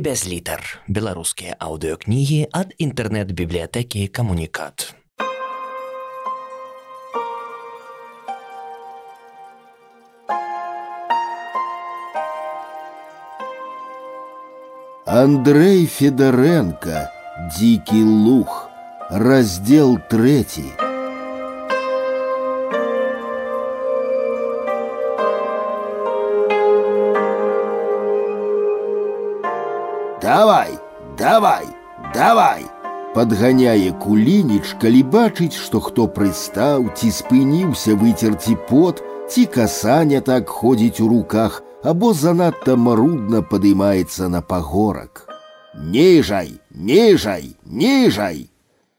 без 0.00 0.22
літар. 0.24 0.62
Беларускія 0.88 1.52
аўдыёкнігі 1.60 2.48
ад 2.48 2.72
інтэрнэт-бібліятэкі 2.80 4.08
камунікат. 4.08 4.96
Андрей 15.04 15.84
Федоренко 15.84 17.12
«Дикий 17.60 18.02
лух» 18.02 18.72
Раздел 19.10 19.98
третий 20.08 20.89
Давай, 30.30 30.78
давай, 31.18 31.66
давай! 32.14 32.64
Подганяе 33.14 33.92
кулініч, 33.96 34.76
калі 34.80 35.02
бачыць, 35.12 35.56
што 35.56 35.80
хто 35.80 36.04
прыстаў, 36.08 36.90
ці 36.92 37.08
спыніўся 37.18 37.94
выцерці 37.96 38.56
пот, 38.68 39.00
ці 39.30 39.46
касаня 39.46 40.20
так 40.20 40.48
ходзіць 40.48 41.00
у 41.00 41.08
руках, 41.08 41.62
або 41.82 42.12
занадта 42.12 42.76
марудна 42.76 43.40
падымаецца 43.40 44.28
на 44.28 44.42
пагорак. 44.42 45.24
Ніжай, 45.76 46.60
ніжай, 46.74 47.56
ніжай! 47.64 48.48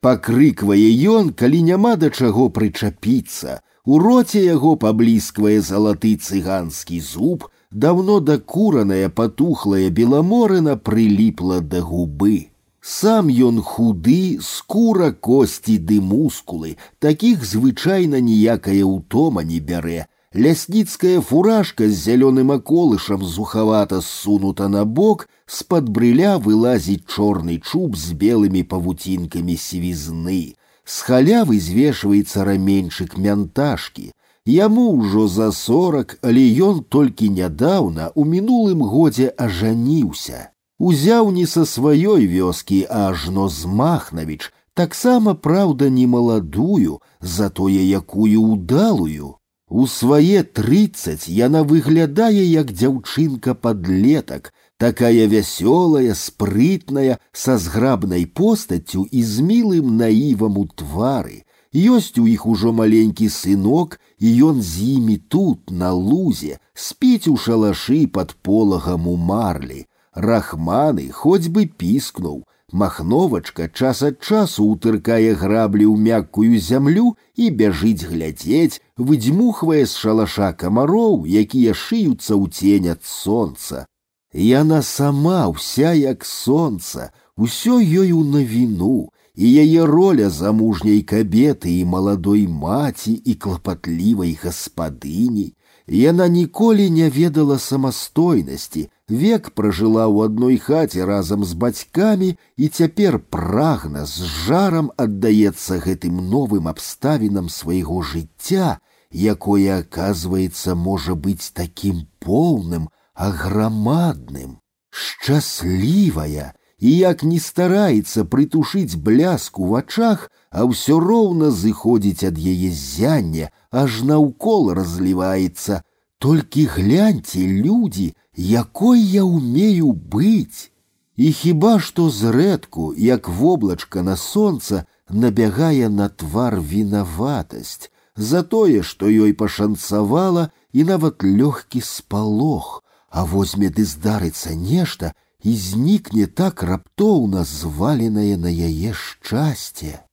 Пакрыквае 0.02 0.90
ён, 1.10 1.34
калі 1.34 1.62
няма 1.70 1.96
да 1.98 2.10
чаго 2.10 2.50
прычапіцца. 2.54 3.60
У 3.86 3.98
роце 4.00 4.44
яго 4.44 4.76
паблісквае 4.76 5.58
залаты 5.62 6.18
цыганскі 6.18 7.00
зуб, 7.02 7.48
давно 7.72 8.20
докураная 8.20 9.10
потухлая 9.10 9.90
беломорына 9.90 10.78
прилипла 10.78 11.62
до 11.62 11.82
губы. 11.82 12.50
Сам 12.82 13.28
ён 13.28 13.62
худы, 13.62 14.40
скура 14.42 15.12
кости 15.12 15.78
ды 15.78 16.00
мускулы, 16.00 16.78
таких 17.00 17.44
звычайна 17.44 18.22
ніякая 18.22 18.84
ўтома 18.86 19.44
не 19.44 19.60
бярэ. 19.60 20.06
Лясніцкая 20.34 21.20
фуражка 21.20 21.90
з 21.90 21.96
зялёным 21.98 22.52
аколышам 22.52 23.26
зухавата 23.26 24.02
ссунута 24.02 24.68
на 24.68 24.86
бок, 24.86 25.28
з-пад 25.48 25.90
брыля 25.90 26.38
вылазіць 26.38 27.08
чорны 27.08 27.60
чуб 27.60 27.96
з 27.96 28.14
белымі 28.14 28.64
павуцінкамі 28.64 29.56
сівізны. 29.58 30.56
З 30.86 30.96
халявы 31.08 31.60
звешваецца 31.60 32.44
раменьчык 32.48 33.18
мянташкі. 33.18 34.12
Яму 34.48 34.92
ўжо 34.98 35.28
за 35.28 35.52
сорок, 35.52 36.18
але 36.22 36.44
ён 36.68 36.84
толькі 36.96 37.30
нядаўна 37.30 38.12
у 38.16 38.24
мінулым 38.24 38.82
годзе 38.82 39.28
ажаніўся. 39.46 40.52
Узяў 40.80 41.32
не 41.32 41.46
са 41.54 41.66
сваёй 41.66 42.28
вёскі, 42.32 42.86
а 42.90 43.10
ажно 43.10 43.50
з 43.50 43.66
Махнавіч, 43.66 44.54
таксама 44.74 45.34
праўда 45.34 45.90
не 45.90 46.06
маладую, 46.08 47.02
затое 47.20 47.82
якую 48.00 48.42
ўдалую. 48.54 49.36
У 49.68 49.88
свае 49.92 50.44
трыццаць 50.44 51.28
яна 51.28 51.64
выглядае 51.64 52.46
як 52.46 52.72
дзяўчынка 52.72 53.54
падлетак, 53.54 54.54
такая 54.78 55.28
вясёлая, 55.28 56.14
спрытная, 56.14 57.18
са 57.34 57.58
зграбнай 57.58 58.26
постаццю 58.26 59.04
і 59.12 59.24
з 59.24 59.44
мілым 59.44 59.98
наівам 59.98 60.58
у 60.58 60.66
твары, 60.68 61.44
Ёсць 61.74 62.18
у 62.18 62.26
іх 62.28 62.46
ужо 62.48 62.72
маленькі 62.74 63.30
сынок, 63.30 64.00
і 64.18 64.28
ён 64.50 64.62
з 64.62 64.98
імі 64.98 65.18
тут, 65.18 65.70
на 65.70 65.92
лузе, 65.92 66.60
спіць 66.74 67.28
у 67.28 67.36
шалашы 67.38 68.08
пад 68.08 68.36
полагам 68.42 69.08
у 69.08 69.16
марлі. 69.16 69.86
Рахманы 70.14 71.12
хоць 71.12 71.48
бы 71.48 71.68
піскнуў. 71.68 72.44
Махновачка 72.72 73.70
час 73.70 74.02
ад 74.04 74.18
часу 74.20 74.66
ўтыркае 74.68 75.36
граблі 75.40 75.86
ў 75.88 75.96
мяккую 76.08 76.60
зямлю 76.60 77.16
і 77.40 77.52
бяжыць 77.60 78.04
глядзець, 78.04 78.82
выдзьмухвае 78.98 79.86
з 79.88 79.94
шалаша 79.96 80.52
камароў, 80.52 81.24
якія 81.24 81.72
шыюцца 81.72 82.36
ў 82.36 82.52
цень 82.52 82.92
ад 82.92 83.06
сонца. 83.08 83.86
Яна 84.34 84.82
сама 84.84 85.48
ўся 85.48 85.94
як 85.96 86.28
сонца, 86.28 87.14
усё 87.40 87.80
ёй 87.80 88.12
у 88.12 88.24
навіну, 88.28 89.16
і 89.36 89.46
яе 89.64 89.86
роля 89.86 90.30
замужняй 90.30 91.02
кабеты 91.02 91.70
і 91.80 91.86
маладой 91.86 92.48
маці 92.48 93.14
і 93.14 93.34
клапатлівай 93.36 94.34
гаспадыні. 94.44 95.54
Яна 95.88 96.28
ніколі 96.28 96.90
не 96.90 97.10
ведала 97.10 97.60
самастойнасці, 97.60 98.90
век 99.08 99.52
пражыла 99.56 100.04
ў 100.12 100.28
адной 100.28 100.58
хаце 100.60 101.06
разам 101.08 101.46
з 101.48 101.54
бацькамі 101.54 102.36
і 102.58 102.68
цяпер 102.68 103.20
прагна 103.20 104.04
з 104.04 104.28
жарам 104.28 104.92
аддаецца 104.98 105.80
гэтым 105.80 106.20
новым 106.28 106.68
абставінам 106.68 107.48
свайго 107.48 108.04
жыцця, 108.04 108.84
якое, 109.12 109.80
аказваецца, 109.80 110.76
можа 110.76 111.16
быць 111.16 111.56
такім 111.56 112.04
поўным, 112.20 112.92
аграмадным, 113.16 114.60
шчаслівая, 114.92 116.52
і 116.82 116.94
як 116.98 117.24
не 117.24 117.40
стараецца 117.40 118.24
прытушыць 118.24 118.96
бляску 118.96 119.66
в 119.66 119.70
вачах, 119.76 120.30
а 120.52 120.66
ўсё 120.70 121.00
роўна 121.02 121.50
зыходзіць 121.52 122.28
ад 122.30 122.38
яе 122.38 122.70
зяння, 122.70 123.50
аж 123.72 124.04
наўкол 124.04 124.74
разліваецца. 124.78 125.82
Толькі 126.20 126.66
гляньце, 126.78 127.46
людзі, 127.46 128.14
якой 128.38 129.02
я 129.02 129.24
умею 129.24 129.92
быць. 129.94 130.70
І 131.18 131.32
хіба 131.34 131.80
што 131.80 132.10
зрэдку, 132.10 132.94
як 132.94 133.30
воблачка 133.30 134.02
на 134.02 134.16
сонца, 134.16 134.86
набягае 135.10 135.90
на 135.90 136.10
твар 136.10 136.62
вінаватасць 136.62 137.90
за 138.18 138.42
тое, 138.44 138.82
што 138.82 139.10
ёй 139.10 139.34
пашанцавала 139.34 140.50
і 140.74 140.84
нават 140.84 141.24
лёгкі 141.24 141.82
спалох, 141.82 142.84
а 143.10 143.26
возьме 143.26 143.70
ды 143.70 143.86
здарыцца 143.86 144.54
нешта 144.54 145.14
і 145.44 145.56
знікне 145.56 146.28
так 146.28 146.64
раптоўна 146.64 147.44
зваленае 147.44 148.38
на 148.38 148.52
яе 148.52 148.94
шчасце. 148.94 150.04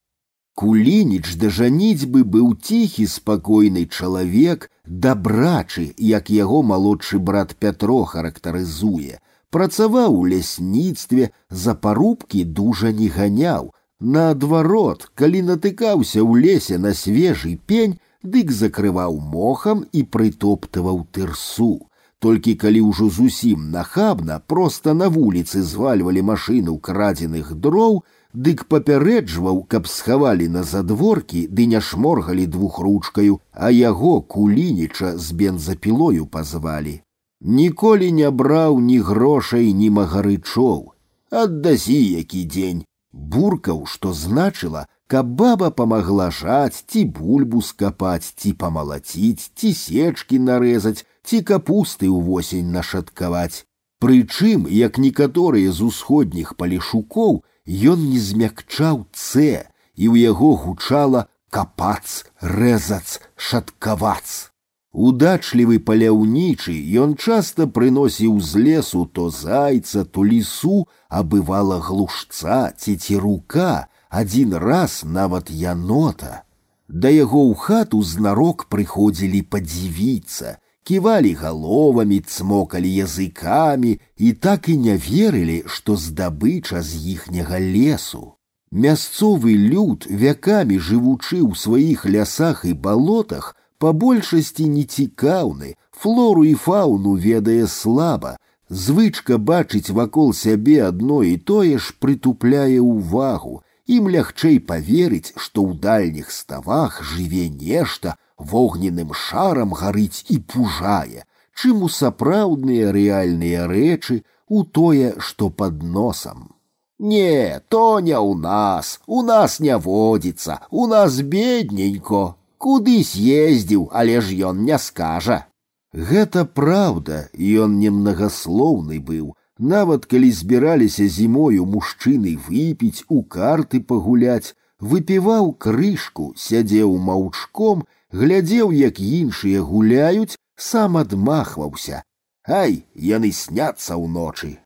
Кулініч 0.55 1.35
да 1.43 1.51
жаніцьбы 1.51 2.23
быў 2.25 2.55
ціхі 2.63 3.07
спакойны 3.11 3.87
чалавек, 3.87 4.71
дабрачы, 4.87 5.87
як 5.99 6.31
яго 6.31 6.63
малодшы 6.63 7.19
брат 7.19 7.57
Пятро 7.59 8.05
характарызуе, 8.05 9.19
працаваў 9.51 10.21
у 10.21 10.27
лясніцтве, 10.31 11.31
за 11.51 11.75
парубкі 11.75 12.45
дужа 12.45 12.93
не 12.93 13.09
ганяў, 13.09 13.73
Наадварот, 14.01 15.07
калі 15.15 15.41
натыкаўся 15.49 16.21
ў 16.21 16.43
лесе 16.45 16.79
на 16.79 16.93
свежы 16.99 17.57
пень, 17.57 17.99
дык 18.23 18.51
закрываў 18.53 19.17
мохам 19.17 19.85
і 19.93 20.03
прытоптываў 20.05 21.07
тырсу. 21.15 21.88
Толькі 22.25 22.55
калі 22.55 22.81
ўжо 22.89 23.07
зусім 23.13 23.71
нахабна 23.71 24.41
проста 24.53 24.95
на 24.95 25.09
вуліцы 25.13 25.63
звальвалі 25.63 26.23
машыну 26.23 26.77
крадзеных 26.79 27.55
дроў, 27.55 28.03
дык 28.33 28.65
папярэджваў, 28.73 29.63
каб 29.69 29.87
схавалі 29.87 30.49
на 30.49 30.63
задворкі 30.63 31.47
ды 31.51 31.67
не 31.67 31.81
шморгалі 31.81 32.47
двухручкаю, 32.47 33.41
а 33.53 33.71
яго 33.71 34.21
кулініча 34.23 35.17
з 35.19 35.33
бензапілою 35.33 36.27
пазвалі. 36.27 37.01
Ніколі 37.41 38.11
не 38.13 38.31
браў 38.31 38.81
ні 38.81 38.99
грошай, 38.99 39.73
ні 39.73 39.91
магарычоў. 39.91 40.93
Аддасі 41.31 42.01
які 42.17 42.45
дзень, 42.49 42.85
буркаў, 43.13 43.87
што 43.87 44.13
значыла, 44.17 44.87
каб 45.07 45.35
баба 45.39 45.71
памагла 45.71 46.31
жаць 46.31 46.85
ці 46.89 47.05
бульбу 47.05 47.61
скапаць, 47.63 48.33
ці 48.37 48.53
памалаціць, 48.63 49.51
ці 49.55 49.75
сечкі 49.75 50.39
нарэзаць, 50.39 51.05
ці 51.29 51.43
капусты 51.43 52.09
ўвосень 52.09 52.73
нашаткаваць. 52.73 53.65
Прычым, 54.05 54.67
як 54.69 54.99
некаторыя 54.99 55.73
з 55.73 55.89
усходніх 55.89 56.57
палішукоў, 56.61 57.45
ён 57.93 57.99
не 58.11 58.21
змякчаў 58.21 59.07
цэ, 59.13 59.69
і 59.97 60.05
ў 60.11 60.29
яго 60.31 60.55
гучала 60.65 61.27
капац, 61.51 62.27
рэзац, 62.41 63.23
шаткавац. 63.37 64.51
Удачлівы 64.95 65.81
паляўнічы 65.83 66.75
ён 67.03 67.15
часта 67.19 67.67
прыносіў 67.67 68.39
з 68.39 68.63
лесу 68.67 69.07
то 69.11 69.27
зайца, 69.31 70.05
то 70.05 70.23
лісу, 70.23 70.87
а 71.09 71.23
бывала 71.23 71.81
глушца 71.83 72.71
ці 72.79 72.95
цірука, 72.95 73.89
адзін 74.09 74.55
раз 74.55 75.03
нават 75.03 75.51
янота. 75.51 76.45
Да 76.87 77.11
яго 77.11 77.43
ў 77.51 77.55
хату 77.59 78.03
знарок 78.07 78.67
прыходзілі 78.71 79.43
падзівіцца, 79.51 80.59
ківалі 80.89 81.33
галовамі, 81.35 82.21
цмокалі 82.21 82.91
языкамі 82.95 83.99
і 84.17 84.33
так 84.33 84.69
і 84.69 84.77
не 84.77 84.97
верылі, 84.97 85.65
што 85.67 85.97
здабыча 85.97 86.83
з 86.83 87.01
іхняга 87.17 87.59
лесу. 87.59 88.37
Мясцовы 88.71 89.55
люд, 89.55 90.07
вякамі 90.11 90.79
жывучы 90.79 91.41
ў 91.41 91.55
сваіх 91.57 92.07
лясах 92.07 92.65
і 92.69 92.75
балотах, 92.75 93.55
по 93.79 93.93
большасці 93.93 94.69
нецікаўны, 94.69 95.75
флору 95.91 96.45
і 96.45 96.55
фауну 96.55 97.15
ведае 97.15 97.67
слаба, 97.67 98.37
звычка 98.69 99.39
бачыць 99.39 99.91
вакол 99.91 100.33
сябе 100.35 100.83
адно 100.89 101.23
і 101.23 101.37
тое 101.37 101.79
ж 101.79 101.95
прытупляе 102.01 102.81
ўвагу, 102.81 103.63
ім 103.87 104.09
лягчэй 104.09 104.59
поверыць, 104.61 105.33
што 105.37 105.65
ў 105.65 105.81
дальніх 105.81 106.31
ставах 106.33 107.01
жыве 107.05 107.49
нешта, 107.49 108.17
вогненным 108.39 109.15
шарам 109.15 109.73
гарыць 109.73 110.25
і 110.29 110.39
пужае, 110.39 111.25
чым 111.55 111.85
у 111.87 111.89
сапраўдныя 111.89 112.93
рэальныя 112.93 113.67
рэчы 113.71 114.23
у 114.49 114.65
тое, 114.65 115.15
што 115.19 115.51
под 115.51 115.83
носам. 115.83 116.55
Не, 116.99 117.61
то 117.69 118.01
не 118.01 118.15
ў 118.15 118.39
нас, 118.39 119.01
у 119.07 119.23
нас 119.23 119.59
не 119.61 119.77
водзіцца, 119.77 120.61
у 120.71 120.87
нас 120.87 121.21
бедненько, 121.21 122.37
куды 122.59 123.03
съездзіў, 123.05 123.91
але 123.93 124.21
ж 124.21 124.39
ён 124.51 124.63
не 124.65 124.79
скажа. 124.79 125.47
Гэта 125.93 126.45
праўда, 126.45 127.29
ён 127.39 127.79
немнагаслоўны 127.79 128.99
быў. 128.99 129.35
Нават 129.59 130.07
калі 130.11 130.31
збіраліся 130.35 131.07
зімою 131.07 131.67
мужчыны 131.67 132.35
выпіць 132.47 133.07
у 133.09 133.23
карты 133.23 133.81
пагуляць, 133.81 134.55
выпіваў 134.81 135.53
крышку, 135.55 136.33
сядзеў 136.37 136.97
маўчком, 136.99 137.85
глядзеў, 138.13 138.73
як 138.73 139.01
іншыя 139.01 139.63
гуляюць, 139.63 140.39
сам 140.57 140.97
адмахваўся. 140.97 142.03
Ай, 142.47 142.85
яны 142.95 143.33
сняцца 143.33 143.97
ўночы. 143.97 144.59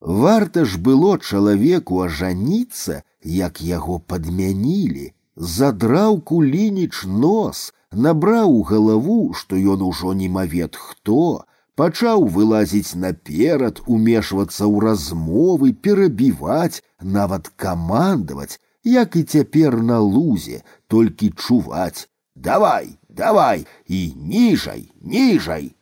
Варта 0.00 0.64
ж 0.68 0.78
было 0.78 1.16
чалавеку 1.18 2.02
ажаніцца, 2.04 3.02
як 3.24 3.62
яго 3.62 3.98
падмянілі, 3.98 5.12
задраў 5.36 6.20
кулініч 6.20 7.04
нос, 7.08 7.72
набраў 7.90 8.52
у 8.58 8.62
галаву, 8.62 9.32
што 9.32 9.56
ён 9.56 9.82
ужо 9.82 10.12
немавет 10.12 10.76
хто, 10.76 11.44
пачаў 11.74 12.26
вылазіць 12.36 12.94
наперад, 12.94 13.80
умешвацца 13.86 14.64
ў 14.68 14.84
размовы, 14.88 15.72
перабіваць, 15.72 16.82
нават 17.00 17.48
камандаваць, 17.56 18.60
як 18.84 19.16
і 19.16 19.24
цяпер 19.24 19.80
на 19.82 19.98
лузе, 19.98 20.62
толькі 20.88 21.32
чуваць: 21.32 22.07
давай, 22.34 22.98
давай 23.08 23.66
і 23.86 24.12
ніжай, 24.16 24.92
ніжай. 25.00 25.74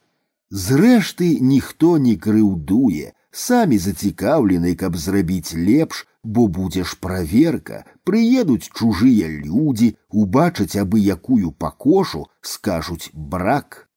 Зрэшты, 0.50 1.40
ніхто 1.40 1.96
не 1.98 2.16
крыўдуе, 2.16 3.12
самі 3.30 3.78
зацікаўлены, 3.78 4.74
каб 4.76 4.96
зрабіць 4.96 5.56
лепш, 5.56 6.06
бо 6.22 6.46
будзеш 6.46 6.94
праверка, 7.00 7.84
прыедуць 8.04 8.68
чужыя 8.68 9.28
людзі, 9.32 9.96
убачаць 10.10 10.76
абы 10.76 11.00
якую 11.00 11.52
пакошу, 11.52 12.26
скажуць 12.40 13.10
брак. 13.14 13.88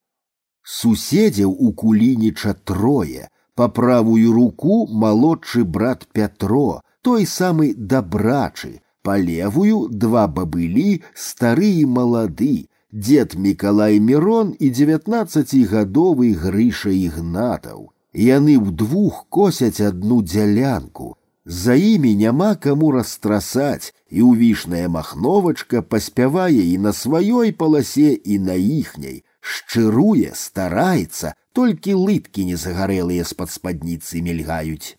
Суседзяў 0.64 1.52
у 1.52 1.72
кулініча 1.72 2.56
трое, 2.64 3.28
па 3.54 3.68
правую 3.68 4.32
руку 4.32 4.86
малодшы 4.86 5.64
брат 5.64 6.08
Пятро, 6.12 6.80
той 7.02 7.26
самы 7.26 7.74
дабрачы, 7.76 8.79
па 9.02 9.18
левую 9.18 9.88
два 9.90 10.26
бабылі, 10.26 11.02
стары 11.14 11.68
і 11.82 11.84
малады, 11.98 12.66
дед 12.90 13.36
Мікалай 13.36 14.00
Мірон 14.00 14.54
і 14.58 14.70
дзевятнаццацігадовы 14.70 16.32
грыша 16.34 16.90
ігнатаў. 16.90 17.92
Яны 18.16 18.56
ўдвух 18.56 19.26
косяць 19.28 19.84
адну 19.84 20.22
дзялянку, 20.24 21.16
за 21.44 21.74
імі 21.76 22.14
няма 22.16 22.54
каму 22.56 22.90
растрасаць, 22.90 23.94
і 24.10 24.22
ўвішная 24.22 24.88
махновачка 24.88 25.82
паспявае 25.82 26.64
і 26.72 26.78
на 26.78 26.92
сваёй 26.96 27.52
паласе 27.52 28.12
і 28.14 28.38
на 28.38 28.54
іхняй, 28.54 29.22
шчыруе, 29.40 30.32
стараецца, 30.34 31.34
толькі 31.52 31.94
лыткі 31.94 32.46
незагарэлыя 32.50 33.24
з-пад 33.24 33.50
спадніцы 33.50 34.22
мільгаюць. 34.22 34.98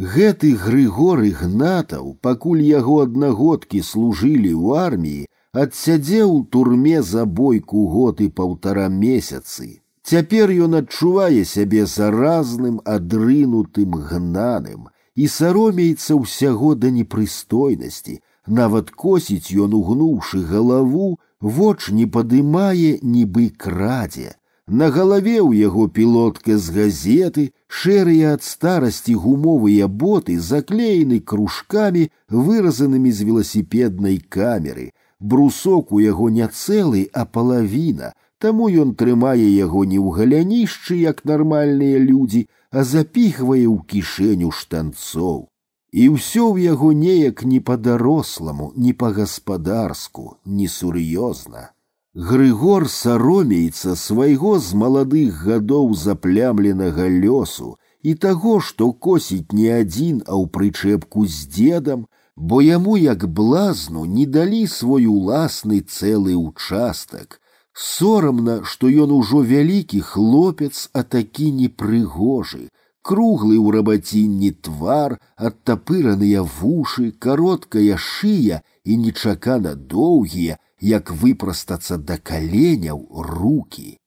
Гэты 0.00 0.54
Грыгор 0.54 1.20
Ігнатаў, 1.26 2.14
пакуль 2.22 2.60
яго 2.62 3.02
аднагодкі 3.04 3.82
служылі 3.82 4.52
ў 4.54 4.86
арміі, 4.86 5.26
адсядзеў 5.50 6.30
у 6.34 6.44
турме 6.46 7.02
за 7.02 7.24
бойку 7.26 7.88
год 7.90 8.22
і 8.22 8.28
паўтара 8.30 8.86
месяцы. 8.86 9.82
Цяпер 10.06 10.54
ён 10.66 10.78
адчувае 10.78 11.42
сябе 11.42 11.86
заразным, 11.90 12.78
адрынутым 12.86 13.98
гнаным, 13.98 14.86
і 15.18 15.26
саромеецца 15.26 16.14
ўсяго 16.22 16.74
да 16.78 16.94
непрыстойнасці, 16.94 18.20
нават 18.46 18.94
косіць 18.94 19.50
ён 19.50 19.74
угнуўшы 19.74 20.46
галаву, 20.46 21.18
воч 21.40 21.90
не 21.90 22.06
падымае 22.06 23.02
нібы 23.02 23.50
крадзе. 23.58 24.38
На 24.70 24.86
галаве 24.94 25.42
ў 25.42 25.66
яго 25.66 25.84
пілотка 25.90 26.54
з 26.64 26.70
газеты, 26.74 27.44
шэрыя 27.66 28.34
ад 28.38 28.44
старасці 28.46 29.14
гумовыя 29.22 29.88
боты 30.02 30.36
заклеены 30.38 31.18
кружкамі, 31.32 32.04
выразанымі 32.30 33.10
з 33.10 33.26
веласіпеднай 33.30 34.20
камеры. 34.36 34.92
Брусок 35.18 35.90
у 35.90 35.98
яго 35.98 36.30
не 36.30 36.46
цэлы, 36.46 37.02
а 37.12 37.26
палавіна, 37.26 38.12
таму 38.38 38.70
ён 38.84 38.94
трымае 38.94 39.50
яго 39.50 39.82
не 39.82 39.98
ў 39.98 40.14
галянішчы, 40.20 41.02
як 41.02 41.26
нармальныя 41.26 41.98
людзі, 41.98 42.46
а 42.70 42.86
запихвае 42.86 43.66
ў 43.66 43.82
кішэню 43.90 44.54
штанцоў. 44.54 45.50
І 45.90 46.14
ўсё 46.14 46.46
ў 46.54 46.70
яго 46.70 46.94
неяк 46.94 47.42
не 47.42 47.58
па-даросламу, 47.58 48.70
не 48.78 48.94
па-гаспадарску, 48.94 50.38
не 50.46 50.70
сур'ёзна. 50.70 51.73
Грыгор 52.14 52.88
саромеецца 52.88 53.94
свайго 53.94 54.58
з 54.58 54.74
маладых 54.74 55.42
гадоў 55.46 55.92
заплямленага 55.94 57.06
лёсу 57.06 57.76
і 58.02 58.14
таго, 58.24 58.58
што 58.58 58.90
косіць 58.92 59.54
не 59.54 59.68
адзін, 59.70 60.16
а 60.26 60.34
ў 60.34 60.50
прычэпку 60.56 61.26
з 61.26 61.46
дзедам, 61.54 62.06
бо 62.34 62.58
яму 62.66 62.96
як 62.96 63.28
блазну 63.28 64.04
не 64.06 64.26
далі 64.26 64.66
свой 64.66 65.06
уласны 65.06 65.78
цэлы 65.86 66.34
участак. 66.34 67.38
Сорамна, 67.72 68.64
што 68.64 68.90
ён 68.90 69.12
ужо 69.14 69.42
вялікі 69.46 70.00
хлопец, 70.00 70.90
а 70.92 71.04
такі 71.04 71.52
непрыгожы, 71.60 72.70
круглы 73.02 73.54
ў 73.54 73.76
рабацінні 73.76 74.50
твар, 74.66 75.20
адтапыраныя 75.36 76.42
вушы, 76.42 77.12
кароткая 77.12 77.94
шыя 77.96 78.62
і 78.82 78.96
нечакана 79.04 79.76
доўгія, 79.78 80.58
як 80.80 81.10
выпрастацца 81.22 81.98
да 81.98 82.16
каленяў 82.30 83.06
руки. 83.30 83.98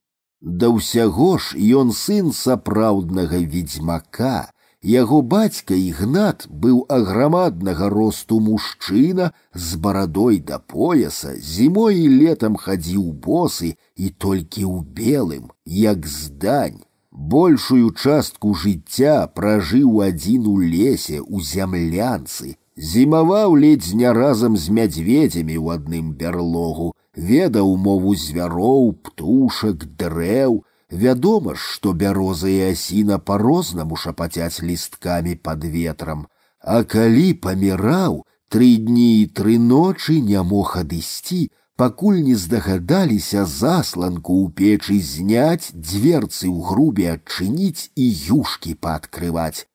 Да 0.41 0.69
ўсяго 0.75 1.37
ж 1.37 1.59
ён 1.81 1.93
сын 1.95 2.33
сапраўднага 2.35 3.39
ведзьмака. 3.55 4.51
Яго 4.83 5.21
бацька 5.21 5.75
Ігнат 5.79 6.47
быў 6.63 6.79
аграмаднага 6.91 7.87
росту 7.87 8.39
мужчына 8.43 9.31
з 9.53 9.77
барадой 9.79 10.39
да 10.39 10.59
пояса, 10.59 11.35
зімой 11.39 12.03
і 12.03 12.09
летам 12.19 12.57
хадзіў 12.59 13.05
босы 13.27 13.77
і 13.95 14.09
толькі 14.09 14.67
ў 14.67 14.83
белым, 14.83 15.45
як 15.63 16.03
здань 16.07 16.83
большую 17.13 17.93
частку 17.93 18.53
жыцця 18.53 19.15
пражыў 19.27 20.01
адзін 20.03 20.47
у 20.51 20.57
лесе 20.59 21.21
у 21.21 21.39
зямлянцы, 21.39 22.56
зімаваў 22.77 23.55
ледзь 23.63 23.93
не 23.93 24.11
разам 24.17 24.57
з 24.57 24.73
мядзведзямі 24.77 25.55
ў 25.57 25.77
адным 25.77 26.11
бярлогу, 26.19 26.93
ведаў 27.15 27.75
мову 27.77 28.15
звяроў, 28.15 28.93
птушак, 29.05 29.85
дрэў. 29.97 30.63
Вядома 30.89 31.55
ж, 31.55 31.61
што 31.73 31.93
бяроза 31.93 32.49
і 32.49 32.59
асіна 32.73 33.17
па-рознаму 33.17 33.97
шапацяць 33.97 34.61
лісткамі 34.61 35.33
пад 35.41 35.65
ветрам, 35.65 36.27
а 36.61 36.83
калі 36.83 37.33
паміраў, 37.33 38.21
тры 38.53 38.77
дні 38.77 39.09
і 39.21 39.25
тры 39.33 39.57
ночы 39.57 40.19
не 40.21 40.41
мог 40.45 40.77
адысці, 40.77 41.49
пакуль 41.75 42.21
не 42.21 42.35
здагадаліся 42.37 43.45
засланку 43.49 44.37
ў 44.45 44.53
печы 44.53 44.99
зняць, 45.01 45.73
дзверцы 45.73 46.45
ў 46.45 46.61
грубе 46.69 47.09
адчыніць 47.17 47.89
і 47.97 48.05
юшкі 48.37 48.77
паадкрываць. 48.77 49.65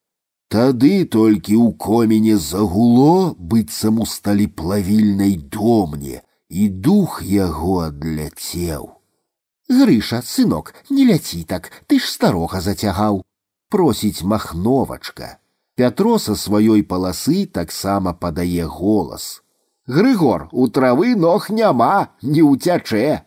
Тады 0.53 1.05
толькі 1.05 1.55
ў 1.61 1.77
коміне 1.77 2.35
загуло 2.41 3.35
быццам 3.37 3.99
у 4.01 4.05
сталі 4.09 4.47
плавільнай 4.61 5.35
домне, 5.37 6.21
і 6.49 6.69
дух 6.69 7.21
яго 7.21 7.85
адляцеў. 7.85 8.89
Грыша, 9.69 10.21
сынок, 10.25 10.73
не 10.89 11.05
ляці 11.05 11.43
так, 11.45 11.69
ты 11.85 11.99
ж 12.01 12.09
старога 12.09 12.61
зацягаў, 12.65 13.21
просіць 13.69 14.25
махновачка. 14.25 15.37
Пятро 15.77 16.17
са 16.17 16.33
сваёй 16.33 16.81
паласы 16.81 17.45
таксама 17.45 18.13
падае 18.13 18.65
голас. 18.65 19.43
Грыгор, 19.85 20.49
у 20.51 20.67
травы 20.67 21.13
ног 21.15 21.49
няма, 21.49 22.09
не 22.21 22.41
ўцячэ. 22.41 23.21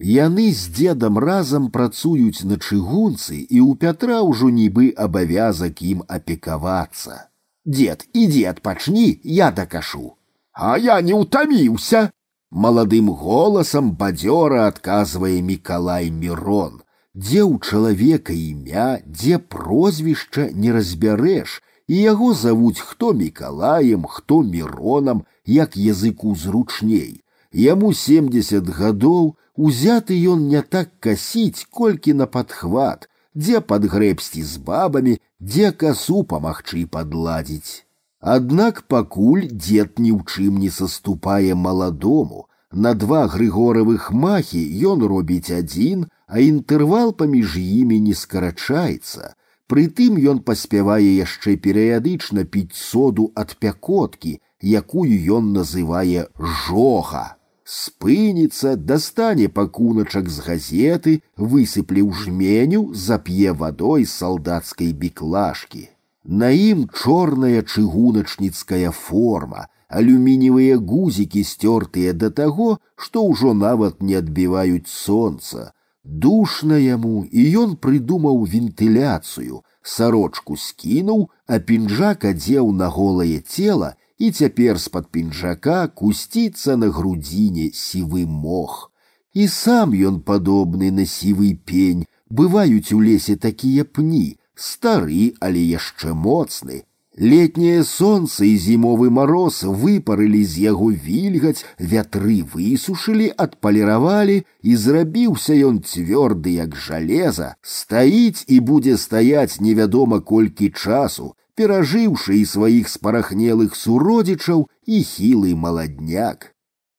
Яны 0.00 0.52
з 0.52 0.68
дзедам 0.74 1.18
разам 1.18 1.70
працуюць 1.70 2.42
на 2.44 2.58
чыгунцы, 2.58 3.38
і 3.38 3.58
ў 3.62 3.78
Пятра 3.78 4.22
ўжо 4.26 4.50
нібы 4.50 4.90
абавязак 4.96 5.82
ім 5.82 6.02
апекавацца. 6.08 7.30
Дед, 7.64 8.08
ідзі 8.12 8.44
адпачні, 8.50 9.20
я 9.22 9.50
дакашу. 9.50 10.18
А 10.52 10.76
я 10.78 11.00
не 11.00 11.14
ўтаміўся. 11.14 12.10
Маладым 12.50 13.10
голасам 13.10 13.94
бадзёра 13.98 14.66
адказвае 14.66 15.38
Мікалай 15.42 16.10
Мірон. 16.10 16.82
Дзе 17.14 17.46
ў 17.46 17.62
чалавека 17.62 18.34
імя, 18.34 18.98
дзе 19.06 19.38
прозвішча 19.38 20.50
не 20.50 20.74
разбярэш, 20.74 21.62
і 21.86 21.94
яго 21.94 22.34
завуць 22.34 22.82
хто 22.82 23.12
Мікалаем, 23.14 24.04
хто 24.10 24.42
міронам, 24.42 25.24
як 25.46 25.76
языку 25.76 26.34
зручней. 26.34 27.22
Яму 27.52 27.92
семьдесят 27.94 28.68
гадоў, 28.68 29.36
узяты 29.58 30.18
ён 30.34 30.48
не 30.48 30.62
так 30.62 30.94
касіць, 31.00 31.66
колькі 31.70 32.14
на 32.20 32.26
падхват, 32.26 33.08
дзе 33.34 33.60
падгрэбсці 33.60 34.42
з 34.42 34.62
бабамі, 34.68 35.18
дзе 35.40 35.72
касу 35.72 36.22
памагчы 36.22 36.86
падладзіць. 36.86 37.84
Аднак 38.20 38.82
пакуль 38.88 39.46
дзед 39.52 40.00
ні 40.00 40.10
ў 40.16 40.20
чым 40.24 40.58
не 40.64 40.70
саступае 40.70 41.54
маладому, 41.54 42.48
на 42.72 42.94
два 42.94 43.26
грыгоравых 43.28 44.10
махі 44.10 44.62
ён 44.92 45.04
робіць 45.06 45.50
адзін, 45.50 46.06
а 46.26 46.40
інтэрвал 46.40 47.12
паміж 47.12 47.58
імі 47.60 48.00
не 48.06 48.14
скарачаецца. 48.18 49.34
Прытым 49.70 50.16
ён 50.30 50.40
паспявае 50.48 51.12
яшчэ 51.20 51.56
перыядычна 51.66 52.44
піць 52.44 52.74
соду 52.78 53.30
ад 53.42 53.54
пякоткі, 53.60 54.40
якую 54.60 55.14
ён 55.38 55.52
называе 55.52 56.26
жога. 56.66 57.36
Спыніцца, 57.68 58.76
дастане 58.76 59.48
пакуначак 59.48 60.28
з 60.28 60.44
газеты, 60.46 61.12
высыпле 61.36 62.02
ў 62.04 62.12
жменю, 62.12 62.82
зап'е 62.92 63.52
вадой 63.52 64.04
салдацкай 64.04 64.92
біклашкі. 64.92 65.88
На 66.24 66.50
ім 66.52 66.88
чорная 66.92 67.62
чыгуначніцкая 67.62 68.90
форма, 68.92 69.68
алюмініевыя 69.88 70.76
гузікі 70.76 71.44
сцёртыя 71.44 72.12
да 72.12 72.30
таго, 72.30 72.68
што 72.96 73.24
ўжо 73.32 73.54
нават 73.54 74.02
не 74.02 74.20
адбіваюць 74.20 74.88
сонца. 74.88 75.72
Душна 76.04 76.76
яму, 76.76 77.24
і 77.24 77.42
ён 77.64 77.76
прыдумаў 77.80 78.44
вентыляцыю, 78.44 79.64
сарочку 79.80 80.56
скінуў, 80.56 81.28
а 81.48 81.60
пінжак 81.60 82.24
адзеў 82.28 82.72
на 82.72 82.88
голае 82.92 83.40
цела 83.40 83.94
і 84.18 84.30
цяпер 84.30 84.78
з-пад 84.78 85.10
пінжака 85.10 85.86
кусціцца 85.88 86.76
на 86.76 86.90
грудзіне 86.90 87.70
сівы 87.74 88.26
мох. 88.26 88.90
І 89.34 89.48
сам 89.48 89.94
ён 89.94 90.20
падобны 90.22 90.90
на 90.94 91.06
сівы 91.06 91.58
пень, 91.64 92.06
бываюць 92.30 92.94
у 92.94 93.02
лесе 93.02 93.36
такія 93.36 93.84
пні, 93.84 94.38
стары, 94.54 95.34
але 95.40 95.58
яшчэ 95.58 96.14
моцны. 96.14 96.84
Летняе 97.16 97.84
сонца 97.86 98.42
і 98.42 98.56
зімовы 98.58 99.08
мароз 99.08 99.62
выпарылі 99.62 100.42
з 100.42 100.66
яго 100.66 100.90
вільгаць, 100.90 101.62
вятры 101.78 102.42
высушылі, 102.42 103.30
адпаліравалі, 103.38 104.42
і 104.62 104.76
зрабіўся 104.76 105.54
ён 105.54 105.78
цвёрды, 105.86 106.58
як 106.58 106.74
жалеза, 106.74 107.54
стаіць 107.62 108.42
і 108.48 108.58
будзе 108.58 108.98
стаяць 108.98 109.60
невядома 109.60 110.18
колькі 110.20 110.70
часу, 110.74 111.34
перажыўшы 111.58 112.38
і 112.40 112.44
сваіх 112.44 112.88
спарахнелых 112.88 113.76
суродзічаў 113.76 114.66
і 114.86 115.02
хілы 115.02 115.54
маладняк. 115.54 116.52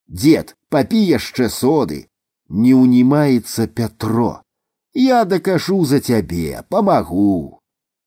Дед, 0.07 0.55
папі 0.69 1.01
яшчэ 1.01 1.49
соды, 1.49 2.07
не 2.49 2.73
ўнімаецца 2.73 3.67
Пятро. 3.67 4.41
Я 4.93 5.25
дакажу 5.25 5.83
за 5.85 5.99
цябе, 5.99 6.63
памагу. 6.69 7.59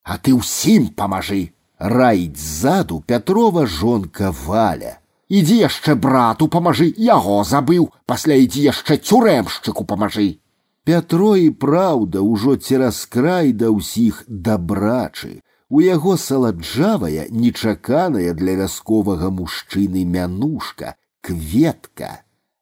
А 0.03 0.17
ты 0.17 0.33
ўсім 0.33 0.89
памажы, 0.95 1.53
раіць 1.77 2.39
ззаду 2.39 3.03
Пятрова 3.05 3.67
жонка 3.67 4.31
валя. 4.31 4.97
Ідзі 5.29 5.57
яшчэ 5.61 5.93
брату 5.93 6.47
памажы, 6.47 6.89
яго 6.97 7.43
забыў, 7.45 7.91
пасля 8.09 8.33
ідзі 8.41 8.63
яшчэ 8.73 8.97
цюрэмшчыку 8.97 9.85
памажы. 9.85 10.41
Пятро 10.89 11.35
і 11.37 11.51
праўда 11.53 12.23
ўжо 12.25 12.55
цераз 12.57 13.05
край 13.05 13.53
да 13.53 13.69
ўсіх 13.69 14.23
дабрачы, 14.25 15.42
у 15.69 15.81
яго 15.85 16.17
саладжавая 16.17 17.27
нечаканая 17.29 18.33
для 18.33 18.55
вясковага 18.61 19.29
мужчыны 19.29 20.05
мянушка 20.05 20.95
кветка 21.21 22.11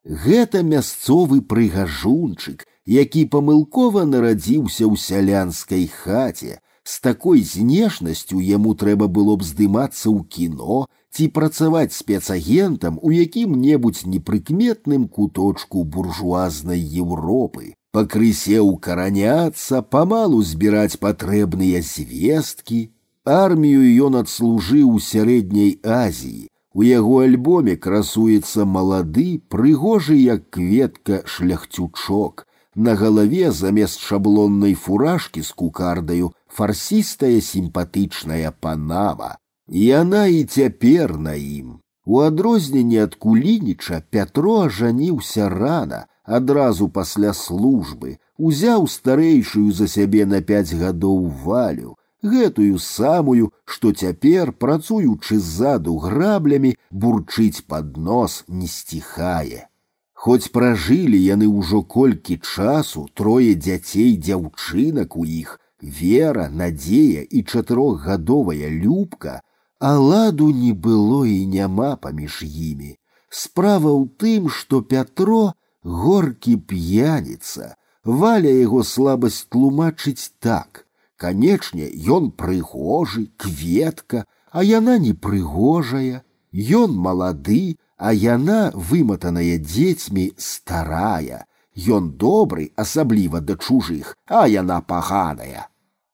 гэта 0.03 0.63
мясцовы 0.63 1.41
прыгажунчык 1.41 2.65
які 2.87 3.25
памылкова 3.33 4.03
нарадзіўся 4.13 4.87
ў 4.87 4.95
сялянскай 5.07 5.87
хаце 5.91 6.59
з 6.87 7.01
такой 7.03 7.41
знешнасцю 7.43 8.39
яму 8.39 8.75
трэба 8.83 9.07
было 9.07 9.35
б 9.39 9.47
здымацца 9.47 10.07
ў 10.07 10.23
кіно 10.35 10.85
ці 11.11 11.27
працаваць 11.35 11.97
спецагентам 11.97 12.99
у 13.01 13.11
якім-небудзь 13.15 14.05
непрыкметным 14.13 15.07
куточку 15.07 15.83
буржуазнай 15.83 16.79
Еўропы 16.79 17.75
пакрысе 17.91 18.59
ўкараняцца, 18.61 19.81
памалу 19.81 20.43
збіраць 20.43 20.99
патрэбныя 21.01 21.81
звесткі. 21.81 22.81
Армію 23.25 23.87
ён 24.07 24.21
адслужыў 24.23 24.93
у 24.97 24.99
сярэдняй 25.03 25.79
Азіі. 25.83 26.47
У 26.77 26.83
яго 26.85 27.23
альбоме 27.25 27.73
красуецца 27.75 28.65
малады, 28.65 29.41
прыгожы 29.49 30.15
як 30.15 30.49
кветка 30.53 31.23
шляхцючок. 31.25 32.45
На 32.75 32.93
галаве 32.93 33.51
замест 33.51 33.99
шаблоннай 33.99 34.75
фуражкі 34.75 35.41
з 35.41 35.51
кукардаю 35.51 36.29
фарсістая 36.47 37.41
сімпатычная 37.41 38.51
панама. 38.51 39.37
Яна 39.67 40.27
і 40.27 40.43
цяпер 40.43 41.17
на 41.17 41.33
ім. 41.33 41.79
У 42.05 42.21
адрозненне 42.23 43.01
ад 43.03 43.15
кулініча 43.15 44.03
Пятро 44.09 44.53
ажаніўся 44.67 45.49
рана, 45.49 46.05
адразу 46.31 46.87
пасля 46.89 47.33
службы, 47.33 48.19
узяў 48.37 48.87
старэйшую 48.87 49.71
за 49.71 49.87
сябе 49.87 50.25
на 50.25 50.41
пяць 50.41 50.73
гадоў 50.73 51.29
валю, 51.45 51.95
гэтую 52.23 52.79
самую, 52.79 53.51
што 53.65 53.91
цяпер, 53.91 54.51
працуючы 54.51 55.39
ззаду 55.39 55.95
граблямі, 55.97 56.75
бурчыць 56.91 57.63
пад 57.67 57.97
нос 57.97 58.43
не 58.47 58.67
сціхае. 58.67 59.67
Хоць 60.13 60.49
пражылі 60.51 61.17
яны 61.21 61.47
ўжо 61.47 61.83
колькі 61.83 62.39
часу 62.41 63.07
трое 63.13 63.53
дзяцей 63.55 64.17
дзяўчынак 64.17 65.15
у 65.15 65.25
іх, 65.25 65.59
вера, 65.81 66.49
надзея 66.49 67.21
і 67.21 67.43
чатырохгадовая 67.43 68.69
любка, 68.69 69.41
а 69.79 69.97
ладу 69.99 70.49
не 70.49 70.73
было 70.73 71.21
і 71.25 71.45
няма 71.45 71.95
паміж 71.95 72.41
імі. 72.43 72.97
Справа 73.29 73.93
ў 73.93 74.09
тым, 74.17 74.49
што 74.49 74.81
Пятро 74.81 75.53
горкі 75.83 76.57
п'яніца, 76.57 77.75
валя 78.03 78.49
яго 78.49 78.83
слабасць 78.83 79.45
тлумачыць 79.49 80.31
так. 80.39 80.85
Канечне, 81.17 81.89
ён 82.17 82.31
прыгожы, 82.31 83.27
кветка, 83.37 84.25
а 84.51 84.63
яна 84.63 84.97
непрыгожая, 84.97 86.23
Ён 86.53 86.95
малады, 86.95 87.77
а 87.97 88.13
яна 88.13 88.71
выматаная 88.73 89.57
дзецьмі 89.59 90.31
старая. 90.37 91.45
Ён 91.75 92.11
добры, 92.17 92.71
асабліва 92.75 93.41
да 93.41 93.55
чужых, 93.55 94.15
а 94.25 94.47
яна 94.47 94.81
паганая. 94.81 95.67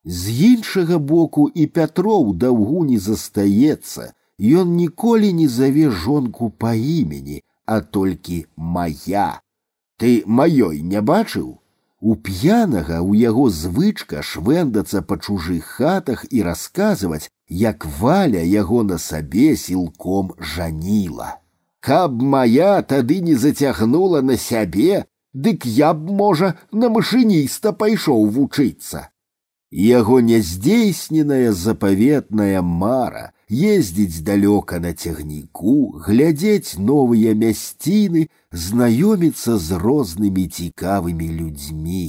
З 0.04 0.34
іншага 0.54 0.98
боку 0.98 1.48
і 1.48 1.68
Пятроў 1.68 2.34
даўгу 2.34 2.84
не 2.84 3.00
застаецца, 3.00 4.12
Ён 4.42 4.76
ніколі 4.76 5.32
не 5.34 5.48
заве 5.48 5.89
жонку 5.89 6.50
па 6.50 6.74
імені, 6.74 7.44
а 7.66 7.80
толькі 7.80 8.46
моя. 8.58 9.39
Ты 9.98 10.24
маёй 10.26 10.82
не 10.82 11.02
бачыў? 11.02 11.60
У 12.00 12.16
п'янага 12.16 13.00
у 13.02 13.13
яго 13.16 13.50
звычка 13.50 14.22
швэндацца 14.30 15.02
па 15.02 15.16
чужых 15.18 15.63
хатах 15.78 16.26
і 16.30 16.44
расказваць, 16.44 17.30
як 17.48 17.86
валя 18.00 18.42
яго 18.44 18.84
на 18.84 18.98
сабе 18.98 19.56
сілком 19.56 20.34
жаніла. 20.38 21.39
Каб 21.80 22.22
моя 22.22 22.82
тады 22.82 23.20
не 23.22 23.36
зацягнула 23.36 24.22
на 24.22 24.38
сябе, 24.38 25.06
дык 25.34 25.66
я 25.66 25.94
б, 25.94 26.12
можа, 26.12 26.54
на 26.72 26.89
машыніста 26.89 27.72
пайшоў 27.72 28.28
вучыцца. 28.28 29.10
Яго 29.72 30.20
няздзейсненая 30.22 31.52
запаветная 31.52 32.62
мара 32.62 33.32
ездзіць 33.50 34.24
далёка 34.28 34.80
на 34.80 34.94
цягніку, 34.94 36.00
глядзець 36.06 36.78
новыя 36.78 37.36
мясціны, 37.44 38.28
знаёміцца 38.52 39.58
з 39.58 39.80
рознымі 39.86 40.48
цікавымі 40.48 41.28
людзьмі. 41.39 42.08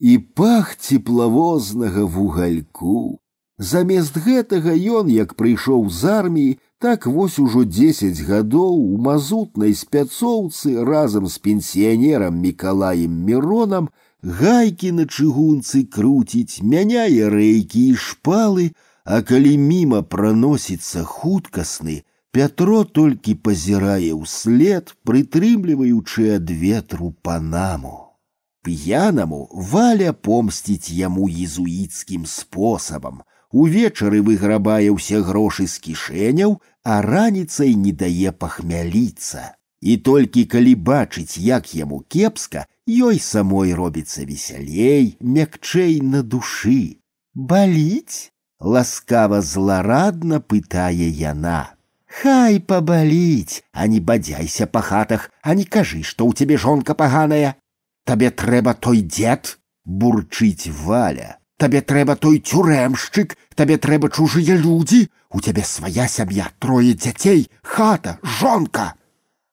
І 0.00 0.18
пах 0.18 0.76
цеплавознага 0.76 2.04
вугальку. 2.04 3.18
Замест 3.58 4.16
гэтага 4.18 4.74
ён, 4.74 5.10
як 5.10 5.34
прыйшоў 5.38 5.90
з 5.90 6.04
арміі, 6.04 6.58
так 6.84 7.06
вось 7.06 7.38
ужо 7.38 7.62
дзесяць 7.64 8.26
гадоў 8.26 8.74
у 8.76 8.98
мазутнай 8.98 9.74
спяцоўцы 9.78 10.82
разам 10.84 11.28
з 11.30 11.38
пенсіянерам 11.38 12.34
мікалаем 12.46 13.14
міронам 13.28 13.88
гайкі 14.24 14.90
на 14.98 15.06
чыгунцы 15.06 15.84
круціць, 15.86 16.60
мяняе 16.60 17.30
рэйкі 17.30 17.84
і 17.92 17.94
шпалы, 17.94 18.72
а 19.08 19.20
калі 19.22 19.56
міма 19.58 20.02
праносіцца 20.02 21.04
хуткасны, 21.04 22.02
Пятро 22.34 22.80
толькі 22.82 23.32
пазірае 23.46 24.10
ўслед, 24.10 24.90
прытрымліваючы 25.06 26.24
ад 26.36 26.48
ветру 26.50 27.12
панаму. 27.22 28.18
П'янаму 28.66 29.38
валя 29.74 30.10
помсціць 30.28 30.90
яму 30.90 31.28
езуіцкім 31.30 32.26
спосабам, 32.26 33.22
увечары 33.54 34.18
выграбае 34.26 34.90
ўсе 34.96 35.22
грошы 35.22 35.68
з 35.70 35.78
кішэняў, 35.86 36.58
а 36.82 36.98
раніцай 37.06 37.78
не 37.78 37.94
дае 38.02 38.34
пахмяліцца. 38.34 39.54
І 39.78 39.96
толькі 40.10 40.44
калі 40.50 40.74
бачыць, 40.74 41.38
як 41.38 41.70
яму 41.78 42.02
кепска, 42.10 42.66
ёй 42.90 43.22
самой 43.22 43.78
робіцца 43.78 44.26
весялей, 44.26 45.14
мякчэй 45.22 46.00
на 46.02 46.26
душы. 46.26 46.98
Баліць? 47.34 48.34
ласкава 48.60 49.40
зларадна 49.40 50.40
пытае 50.40 51.08
яна. 51.08 51.74
Хай 52.22 52.60
пабаліць, 52.60 53.62
а 53.72 53.86
не 53.90 54.00
бадзяйся 54.00 54.66
па 54.66 54.80
хатах, 54.80 55.30
а 55.42 55.54
не 55.54 55.64
кажы, 55.64 56.02
што 56.02 56.26
ў 56.26 56.38
цябе 56.38 56.56
жонка 56.56 56.94
паганая. 56.94 57.56
Табе 58.04 58.30
трэба 58.30 58.74
той 58.74 59.02
дзед, 59.02 59.58
бурчыць 59.84 60.70
валя. 60.84 61.38
Табе 61.58 61.80
трэба 61.80 62.14
той 62.16 62.38
цюрэмшчык, 62.38 63.34
табе 63.54 63.78
трэба 63.78 64.10
чужыя 64.10 64.56
людзі, 64.58 65.08
у 65.30 65.40
цябе 65.40 65.64
свая 65.64 66.06
сям'я, 66.06 66.50
трое 66.58 66.94
дзяцей, 66.94 67.48
хата, 67.62 68.18
жонка. 68.22 68.94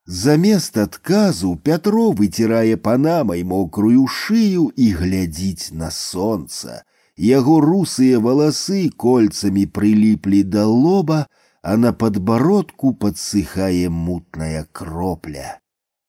Замест 0.05 0.77
адказу 0.77 1.55
Пятро 1.55 2.11
выцірае 2.11 2.77
панамай 2.77 3.43
мокрую 3.43 4.07
шыю 4.07 4.69
і 4.75 4.91
глядзіць 5.01 5.71
на 5.71 5.89
сонца. 5.89 6.83
Яго 7.17 7.59
русыя 7.61 8.19
валасы 8.19 8.89
кольцамі 9.03 9.65
прыліплі 9.65 10.43
да 10.43 10.65
лоба, 10.65 11.25
а 11.61 11.77
на 11.77 11.93
падбародку 11.93 12.93
падсыхае 12.93 13.89
мутная 13.89 14.65
кропля. 14.71 15.59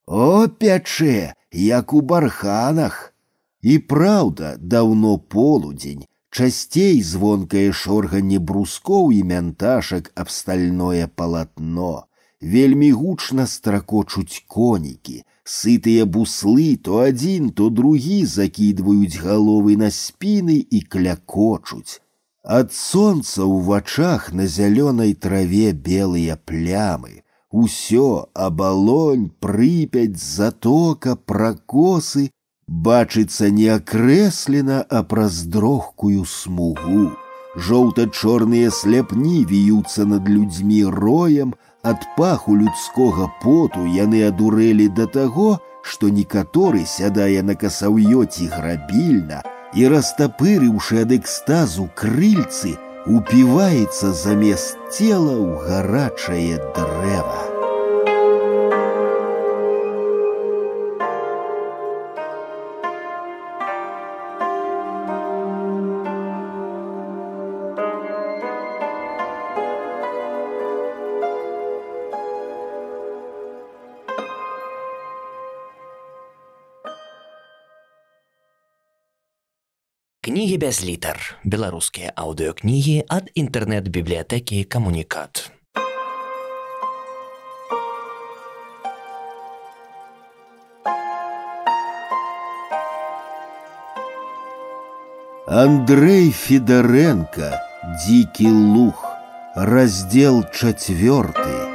О 0.06 0.48
пячэ, 0.48 1.34
як 1.52 1.92
у 1.92 2.00
барханах! 2.00 3.12
І 3.62 3.78
праўда, 3.78 4.56
даўно 4.58 5.18
полудзень, 5.18 6.06
часцей 6.30 7.02
звонкае 7.02 7.70
шорганне 7.72 8.38
брускоў 8.38 9.12
і 9.12 9.22
мянташак 9.22 10.10
аб 10.16 10.30
стальное 10.30 11.06
палатно. 11.06 12.06
Вельмі 12.40 12.90
гучна 12.92 13.46
стракочуць 13.46 14.42
конікі, 14.48 15.22
сытыя 15.46 16.06
буслы 16.06 16.76
то 16.76 17.02
адзін, 17.08 17.50
то 17.50 17.68
другі 17.70 18.24
закідваюць 18.26 19.20
галовы 19.24 19.76
на 19.76 19.90
спіны 19.90 20.58
і 20.70 20.80
клякочуць. 20.80 22.00
Ад 22.44 22.72
сонца 22.74 23.46
ў 23.46 23.62
вачах 23.70 24.32
на 24.32 24.46
зялёнай 24.46 25.14
траве 25.14 25.72
белыя 25.72 26.34
плямы. 26.36 27.22
Усё 27.52 28.26
абалонь, 28.34 29.30
прыпяць, 29.38 30.18
затока, 30.18 31.16
пракосы 31.16 32.30
бачыцца 32.66 33.50
не 33.50 33.68
акрэслена, 33.68 34.82
а 34.88 35.02
праз 35.02 35.44
дрогкую 35.44 36.24
смугу. 36.24 37.12
Жоўта-чорныя 37.54 38.70
сляпні 38.72 39.44
віюцца 39.44 40.06
над 40.08 40.28
людзьмі 40.28 40.84
роем, 40.88 41.54
ад 41.86 42.06
паху 42.16 42.54
людскога 42.56 43.28
поту 43.42 43.84
яны 43.86 44.22
адурэлі 44.28 44.88
да 44.98 45.06
таго, 45.06 45.58
што 45.82 46.08
некаторы 46.08 46.84
сядае 46.86 47.42
на 47.42 47.58
касаўёці 47.58 48.48
грабільна 48.54 49.42
і 49.74 49.88
растапырыўшы 49.94 51.02
ад 51.02 51.16
экстазу 51.18 51.88
крыльцы, 51.98 52.76
упіваецца 53.06 54.12
замест 54.24 54.78
цела 54.94 55.34
ў 55.34 55.50
гарачае 55.66 56.60
дрэва. 56.76 57.45
Кнігі 80.46 80.56
без 80.62 80.78
літар. 80.86 81.18
Беларускія 81.42 82.12
аўдыёкнігі 82.14 82.92
ад 83.10 83.26
інтэрнэт-бібліятэкі 83.34 84.62
камунікат. 84.70 85.50
Андрей 95.50 96.30
Федоренко 96.30 97.58
«Дикий 98.06 98.46
лух» 98.46 99.02
Раздел 99.56 100.44
четвертый 100.54 101.65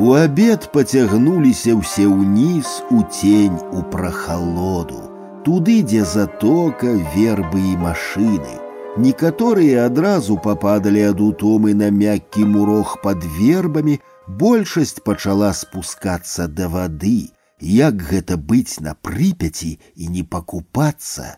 У 0.00 0.12
абед 0.12 0.68
пацягнуліся 0.72 1.72
ўсе 1.76 2.04
ўніз 2.04 2.68
у 2.92 3.00
тень 3.08 3.56
у 3.72 3.80
прахалоду, 3.92 5.00
туды, 5.46 5.80
дзе 5.80 6.04
затока, 6.04 6.92
вербы 7.16 7.62
і 7.72 7.76
машыны. 7.80 8.60
Некаторыя 9.00 9.86
адразу 9.88 10.36
пападалі 10.36 11.00
ад 11.12 11.20
утомы 11.20 11.72
на 11.72 11.88
мяккі 11.88 12.44
мурох 12.44 12.98
пад 13.00 13.24
вербамі, 13.38 13.96
большасць 14.28 15.00
пачала 15.00 15.52
спускацца 15.56 16.48
да 16.48 16.68
вады. 16.68 17.32
Як 17.60 18.04
гэта 18.12 18.36
быць 18.36 18.80
на 18.84 18.92
прыпяці 19.00 19.78
і 19.96 20.08
не 20.12 20.24
пакупацца? 20.24 21.36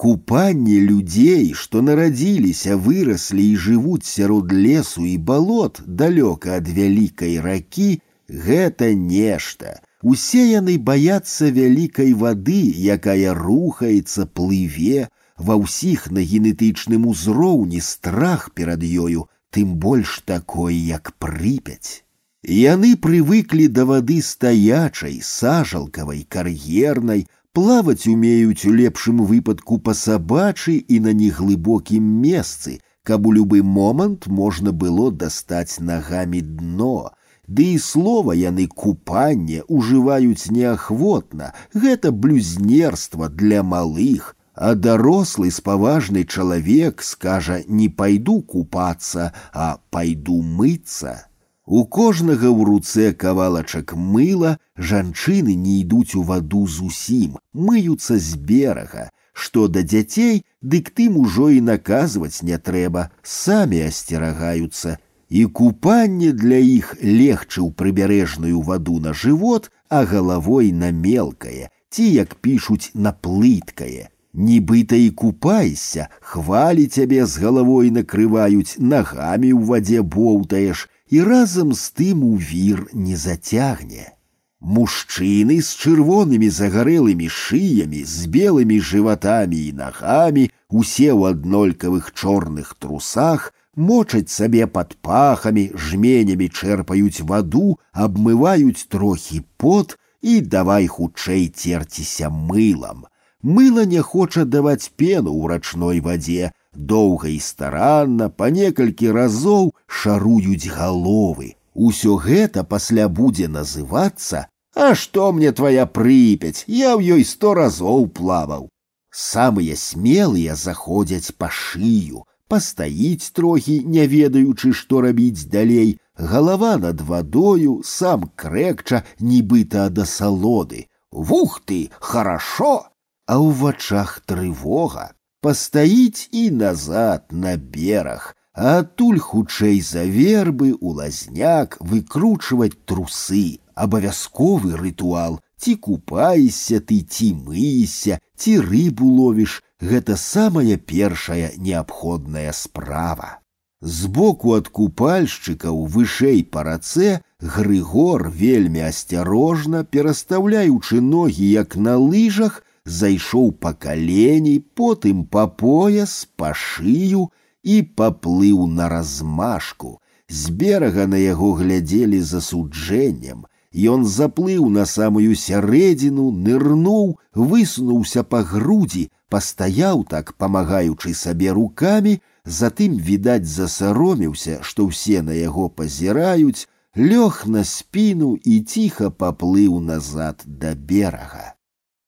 Купанне 0.00 0.78
людзей, 0.80 1.52
што 1.52 1.82
нарадзіліся, 1.84 2.76
выраслі 2.84 3.42
і 3.52 3.56
жывуць 3.64 4.08
сярод 4.10 4.52
лесу 4.52 5.04
і 5.04 5.16
балот 5.30 5.80
далёка 5.84 6.56
ад 6.58 6.70
вялікай 6.78 7.36
ракі, 7.46 8.00
гэта 8.48 8.94
нешта. 8.96 9.80
Усе 10.02 10.46
яны 10.48 10.78
баяцца 10.78 11.50
вялікай 11.52 12.14
вады, 12.14 12.62
якая 12.96 13.34
рухаецца, 13.36 14.24
плыве, 14.24 15.08
ва 15.36 15.56
ўсіх 15.60 16.08
на 16.16 16.24
генетычным 16.24 17.04
узроўні 17.10 17.80
страх 17.84 18.52
перад 18.56 18.80
ёю, 18.80 19.28
тым 19.52 19.74
больш 19.84 20.20
такой, 20.24 20.74
як 20.76 21.12
прыпяць. 21.18 22.04
Яны 22.40 22.96
прывыклі 22.96 23.68
да 23.68 23.84
вады 23.84 24.22
стаячай, 24.24 25.20
сажалкавай, 25.20 26.24
кар'ернай, 26.24 27.26
плаваць 27.54 28.06
умеюць 28.06 28.64
у 28.66 28.72
лепшым 28.80 29.22
выпадку 29.30 29.78
па 29.86 29.94
сабачы 29.94 30.76
і 30.78 31.00
на 31.06 31.12
неглыбокім 31.20 32.04
месцы, 32.26 32.80
каб 33.02 33.26
у 33.26 33.32
любы 33.32 33.62
момант 33.62 34.26
можна 34.26 34.72
было 34.72 35.10
дастаць 35.10 35.80
нагамі 35.80 36.40
дно. 36.40 37.12
Ды 37.50 37.64
і 37.74 37.78
слова 37.82 38.34
яны 38.38 38.68
купанне 38.82 39.62
ўжываюць 39.66 40.50
неахвотна, 40.54 41.50
гэта 41.74 42.12
блюзнерства 42.12 43.28
для 43.28 43.64
малых, 43.64 44.36
а 44.54 44.74
дарослы 44.74 45.50
спаважны 45.50 46.22
чалавек 46.24 47.02
скажа 47.02 47.62
не 47.66 47.88
пайду 47.88 48.42
купацца, 48.42 49.32
а 49.52 49.80
пайду 49.90 50.42
мыцца. 50.42 51.26
У 51.66 51.84
кожнага 51.86 52.48
ў 52.50 52.66
руцэ 52.66 53.12
кавалачак 53.14 53.94
мыла 53.94 54.56
жанчыны 54.74 55.54
не 55.54 55.74
ідуць 55.82 56.18
у 56.18 56.22
ваду 56.30 56.66
зусім, 56.66 57.38
мыюцца 57.54 58.18
з 58.18 58.34
берага. 58.50 59.10
Што 59.32 59.68
да 59.68 59.82
дзяцей, 59.86 60.42
дык 60.60 60.90
тым 60.90 61.16
ужо 61.20 61.48
і 61.54 61.60
наказваць 61.68 62.42
не 62.42 62.58
трэба, 62.58 63.10
самі 63.22 63.86
асцерагаюцца. 63.86 64.98
І 65.30 65.44
купанне 65.46 66.32
для 66.34 66.58
іх 66.58 66.96
легчы 67.00 67.62
ў 67.62 67.70
прыбярэжную 67.70 68.60
ваду 68.66 68.98
на 68.98 69.14
жывот, 69.14 69.70
а 69.88 70.04
галавой 70.04 70.72
на 70.72 70.90
мелкае, 70.90 71.70
ці, 71.90 72.04
як 72.18 72.34
пішуць, 72.42 72.90
на 72.94 73.12
плыткае. 73.12 74.10
Нібыта 74.34 74.98
і 74.98 75.10
купайся, 75.10 76.08
хвалі 76.20 76.86
цябе 76.86 77.26
з 77.26 77.42
галавой 77.42 77.90
накрываюць, 77.94 78.78
нагамі 78.78 79.54
ў 79.54 79.62
вадзе 79.70 80.02
боўтаеш, 80.02 80.86
і 81.14 81.22
разам 81.26 81.74
з 81.74 81.90
тым 81.98 82.24
у 82.24 82.36
вір 82.36 82.86
не 82.92 83.16
зацягне. 83.16 84.14
Мужчыны 84.60 85.56
з 85.64 85.72
чырвонымі 85.82 86.50
загарэлымі 86.52 87.28
шыямі, 87.32 88.04
з 88.04 88.28
белымі 88.28 88.76
жыватамі 88.80 89.56
і 89.56 89.72
нагамі, 89.72 90.50
усе 90.68 91.08
ў 91.16 91.32
аднолькавых 91.32 92.12
чорных 92.12 92.76
трусах, 92.78 93.54
мочаць 93.74 94.28
сабе 94.28 94.66
пад 94.66 94.94
пахамі, 95.00 95.70
жменямі 95.74 96.50
чэрпаюць 96.52 97.24
ваду, 97.24 97.80
абмываюць 97.92 98.86
трохі 98.92 99.40
пот 99.56 99.96
і 100.20 100.40
давай 100.40 100.86
хутчэй 100.86 101.48
церціся 101.48 102.28
мылам. 102.28 103.08
Мыла 103.42 103.86
не 103.88 104.02
хоча 104.04 104.44
даваць 104.44 104.92
пену 104.92 105.32
ў 105.32 105.56
рачной 105.56 106.04
вадзе, 106.04 106.52
доўга 106.74 107.28
і 107.28 107.38
старанна 107.38 108.28
па 108.28 108.50
некалькі 108.50 109.10
разоў 109.16 109.72
шаруюць 109.86 110.70
галовы. 110.76 111.56
Усё 111.74 112.16
гэта 112.16 112.64
пасля 112.64 113.08
будзе 113.08 113.48
называцца, 113.48 114.46
А 114.74 114.94
што 114.94 115.32
мне 115.32 115.50
твоя 115.52 115.84
прыпяць, 115.86 116.64
я 116.66 116.94
ў 116.94 117.18
ёй 117.18 117.24
сто 117.24 117.54
разоў 117.58 118.06
плаваў. 118.18 118.68
Самыя 119.10 119.74
смелыя 119.76 120.54
заходзяць 120.54 121.34
па 121.36 121.48
шыю, 121.50 122.22
пастаіць 122.46 123.34
трохі, 123.34 123.82
не 123.96 124.06
ведаючы, 124.06 124.72
што 124.72 125.00
рабіць 125.06 125.50
далей, 125.50 125.98
галава 126.14 126.76
над 126.78 127.02
вадою, 127.02 127.82
сам 127.82 128.30
крэкча, 128.36 129.02
нібыта 129.18 129.90
ад 129.90 129.98
асалоды. 130.06 130.86
Вух 131.10 131.60
ты, 131.66 131.90
хорошо! 131.98 132.86
А 133.26 133.38
ў 133.42 133.50
вачах 133.62 134.22
трывога, 134.26 135.14
пастаіць 135.44 136.28
і 136.32 136.50
назад 136.50 137.24
на 137.30 137.56
бераг, 137.56 138.34
а 138.54 138.78
адтуль 138.80 139.18
хутчэй 139.18 139.80
за 139.80 140.04
вербы 140.04 140.72
у 140.80 140.92
лазняк 140.98 141.76
выкручваць 141.80 142.76
трусы, 142.84 143.60
абавязковы 143.74 144.76
рытуал, 144.76 145.40
ці 145.56 145.76
купайся 145.76 146.80
ты, 146.80 147.00
ці 147.00 147.32
мыйся, 147.34 148.20
ці 148.36 148.58
рыбу 148.60 149.08
ловіш, 149.08 149.62
гэта 149.80 150.16
самая 150.16 150.76
першая 150.76 151.52
неабходная 151.56 152.52
справа. 152.52 153.40
Збоку 153.80 154.52
ад 154.60 154.68
купальшчыкаў 154.68 155.84
вышэй 155.88 156.44
па 156.44 156.64
рацэ 156.68 157.20
Грыгор 157.40 158.28
вельмі 158.28 158.82
асцярожна, 158.84 159.84
перастаўляючы 159.84 161.00
ногі 161.00 161.46
як 161.48 161.76
на 161.76 161.96
лыжах, 161.96 162.60
зайшоў 162.84 163.52
па 163.52 163.72
калені, 163.72 164.58
потым 164.74 165.24
па 165.24 165.46
пояс, 165.46 166.28
па 166.36 166.52
шыю 166.54 167.28
і 167.62 167.82
паплыў 167.82 168.66
на 168.66 168.88
размашку. 168.88 169.98
З 170.30 170.50
берага 170.50 171.06
на 171.06 171.18
яго 171.18 171.52
глядзелі 171.58 172.20
засуджэннем. 172.22 173.46
Ён 173.70 174.04
заплыў 174.06 174.68
на 174.70 174.84
самую 174.86 175.34
сярэдзіну, 175.34 176.30
нырнуў, 176.30 177.18
высунуўся 177.34 178.22
па 178.22 178.42
грудзі, 178.42 179.10
пастаяў 179.30 180.02
так, 180.10 180.34
памагаючы 180.34 181.14
сабе 181.14 181.52
рукамі, 181.54 182.18
затым, 182.44 182.98
відаць, 182.98 183.46
засаромеўся, 183.46 184.58
што 184.62 184.90
ўсе 184.90 185.22
на 185.22 185.38
яго 185.38 185.68
пазіраюць, 185.68 186.66
лёг 186.96 187.46
на 187.46 187.62
спіну 187.64 188.34
і 188.42 188.60
ціха 188.62 189.10
паплыў 189.10 189.78
назад 189.78 190.42
да 190.46 190.74
берага. 190.74 191.53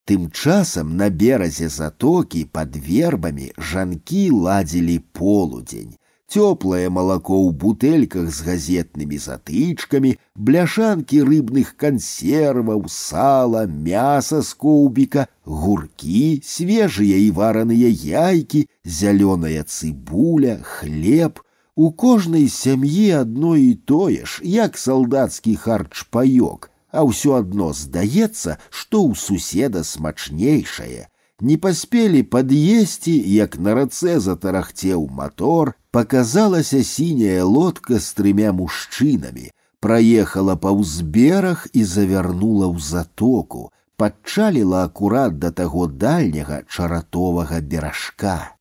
Тым 0.07 0.31
часам 0.31 0.97
на 1.01 1.09
беразе 1.09 1.69
затокі 1.73 2.45
пад 2.57 2.77
вербамі 2.77 3.53
жанкі 3.73 4.23
ладзілі 4.47 4.97
полудзень. 5.19 5.93
Цёплае 6.33 6.89
малако 6.89 7.37
ў 7.37 7.53
бутэльках 7.63 8.29
з 8.33 8.45
газетнымі 8.47 9.19
затычкамі, 9.21 10.13
бляшанкі 10.49 11.21
рыбных 11.29 11.75
кансерваў, 11.77 12.87
сала, 12.89 13.67
мяса 13.69 14.41
з 14.41 14.57
коўбіка, 14.65 15.27
гуркі, 15.45 16.41
свежыя 16.41 17.21
і 17.27 17.29
вараныя 17.37 17.93
яйкі, 17.93 18.65
зялёная 18.99 19.63
цыбуля, 19.69 20.57
хлеб. 20.65 21.45
У 21.77 21.93
кожнай 21.93 22.49
сям'і 22.49 23.11
адно 23.23 23.55
і 23.57 23.75
тое 23.75 24.25
ж, 24.25 24.41
як 24.45 24.81
салдацкі 24.81 25.57
харч-паёк, 25.57 26.73
а 26.93 27.03
ўсё 27.09 27.41
адно 27.41 27.73
здаецца, 27.73 28.59
што 28.71 29.03
ў 29.09 29.17
суседа 29.17 29.83
смачнейшае. 29.83 31.09
Не 31.41 31.57
паспелі 31.59 32.23
пад'есці, 32.23 33.15
як 33.35 33.59
на 33.59 33.75
рацэ 33.75 34.21
затарахцеў 34.21 35.09
мотор, 35.11 35.75
показалася 35.91 36.85
сіняя 36.85 37.43
лодка 37.45 37.99
з 37.99 38.13
трымя 38.19 38.53
мужчынамі, 38.55 39.51
праехала 39.83 40.55
паўз 40.55 41.01
бераг 41.17 41.67
і 41.73 41.83
завярнула 41.83 42.69
ў 42.71 42.79
затоку, 42.79 43.73
падчаліла 43.97 44.85
акурат 44.87 45.39
да 45.43 45.51
таго 45.51 45.87
дальняга 45.87 46.63
чаратовага 46.69 47.61
беражка. 47.61 48.55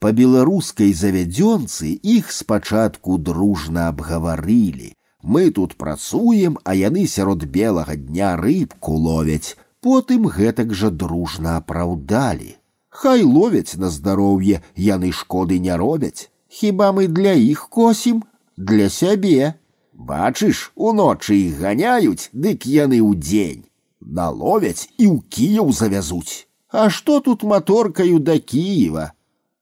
Па 0.00 0.12
беларускай 0.12 0.92
завядзёнцы 0.92 1.96
іх 2.16 2.28
спачатку 2.32 3.16
дружна 3.16 3.88
абгаварылі, 3.92 4.92
мы 5.26 5.50
тут 5.50 5.74
працуем, 5.76 6.58
а 6.64 6.74
яны 6.74 7.06
сярод 7.06 7.44
белага 7.44 7.96
дня 7.96 8.36
рыбку 8.36 8.92
ловяць, 8.92 9.56
потым 9.82 10.28
гэтак 10.30 10.72
жа 10.72 10.90
дружна 10.90 11.56
апраўдалі. 11.60 12.54
Хай 12.88 13.22
ловяць 13.22 13.76
на 13.76 13.90
здароўе, 13.90 14.62
яны 14.76 15.12
шкоды 15.12 15.58
не 15.58 15.76
робяць. 15.76 16.30
Хіба 16.48 16.92
мы 16.92 17.08
для 17.08 17.34
іх 17.34 17.68
косім, 17.68 18.22
для 18.56 18.88
сябе. 18.88 19.54
Бачыш, 19.92 20.70
уночы 20.76 21.34
іх 21.34 21.58
ганяюць, 21.60 22.30
дык 22.32 22.64
яны 22.64 23.02
ў 23.02 23.18
дзень. 23.18 23.66
Наловяць 24.00 24.88
і 24.96 25.10
ў 25.10 25.20
кіяў 25.28 25.72
завязуць. 25.72 26.46
А 26.70 26.88
што 26.88 27.20
тут 27.20 27.42
маторкаю 27.42 28.18
да 28.22 28.38
Кіева? 28.38 29.12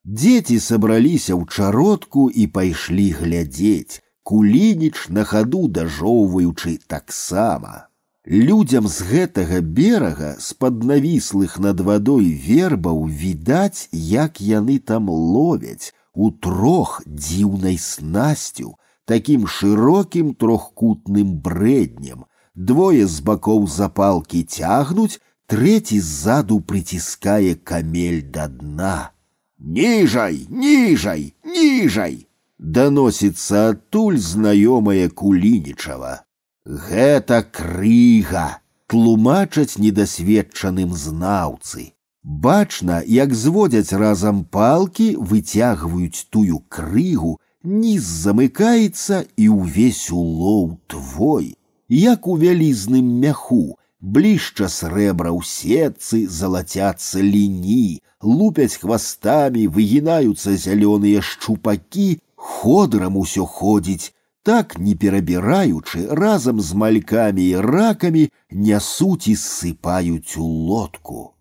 Дзеці 0.04 0.60
сабраліся 0.60 1.32
ў 1.32 1.48
чародку 1.48 2.28
і 2.28 2.46
пайшлі 2.52 3.10
глядзець. 3.16 4.04
кулініч 4.28 5.08
на 5.08 5.24
хаду 5.24 5.68
дажоўваючы 5.68 6.78
таксама. 6.86 7.88
Людзям 8.26 8.88
з 8.88 9.04
гэтага 9.04 9.60
берага 9.60 10.36
з-пад 10.40 10.80
навіслых 10.90 11.58
над 11.60 11.80
вадой 11.80 12.32
вербаў 12.32 13.04
відаць, 13.04 13.88
як 13.92 14.40
яны 14.40 14.78
там 14.78 15.10
ловяць 15.12 15.92
у 16.14 16.30
трох 16.30 17.02
дзіўнай 17.04 17.76
снасцю, 17.76 18.76
такім 19.04 19.46
шырокім 19.46 20.32
трохкутным 20.34 21.36
брэднем. 21.44 22.24
Двое 22.54 23.06
з 23.06 23.20
бакоў 23.20 23.66
запалкі 23.68 24.42
цягнуць, 24.44 25.20
трэці 25.46 26.00
ззаду 26.00 26.60
прыціскае 26.60 27.60
камель 27.60 28.22
да 28.24 28.48
дна. 28.48 29.10
Ніжай, 29.58 30.46
ніжай, 30.48 31.34
ніжай! 31.44 32.24
Даносіцца 32.58 33.70
адтуль 33.70 34.16
знаёмая 34.16 35.08
кулінічава. 35.08 36.24
Гэта 36.64 37.42
крыга, 37.42 38.62
тлумачаць 38.86 39.76
недасведчаным 39.76 40.94
знаўцы. 40.94 41.92
Бачна, 42.24 43.02
як 43.04 43.34
зводзяць 43.34 43.92
разам 43.92 44.44
палкі, 44.44 45.16
выцягваюць 45.18 46.24
тую 46.30 46.62
крыгу, 46.68 47.36
ніз 47.64 48.04
замыкаецца 48.24 49.24
і 49.36 49.48
ўвесь 49.48 50.08
улоў 50.08 50.78
твой, 50.86 51.56
як 51.88 52.26
у 52.26 52.36
вялізным 52.40 53.04
мяху, 53.20 53.76
блішча 54.00 54.68
срэбра 54.68 55.32
ў 55.36 55.44
сетцы 55.44 56.24
залацяцца 56.28 57.20
ліні, 57.20 58.00
лупяць 58.24 58.80
хвастамі, 58.80 59.68
выгінаюцца 59.68 60.56
зялёныя 60.56 61.20
шчупакі, 61.20 62.20
ходырам 62.38 63.16
усё 63.16 63.46
ходзіць, 63.46 64.12
так 64.42 64.78
не 64.78 64.94
перабіраючы 64.94 66.06
разам 66.10 66.60
з 66.60 66.74
малькамі 66.74 67.46
і 67.48 67.62
ракамі 67.64 68.28
нясуць 68.50 69.28
і 69.32 69.34
ссыпаюць 69.40 70.36
у 70.36 70.44
лодку. 70.44 71.32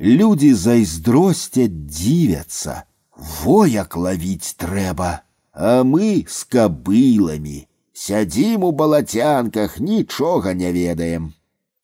Людзі 0.00 0.52
зайздросцяць 0.54 1.72
дзівяцца, 1.72 2.84
во 3.16 3.64
як 3.66 3.96
лавіць 3.96 4.54
трэба, 4.60 5.10
а 5.52 5.82
мы 5.84 6.24
з 6.28 6.44
кабыламі 6.44 7.66
сядзім 8.00 8.64
у 8.64 8.72
балацянках, 8.72 9.80
нічога 9.80 10.54
не 10.54 10.72
ведаем. 10.72 11.32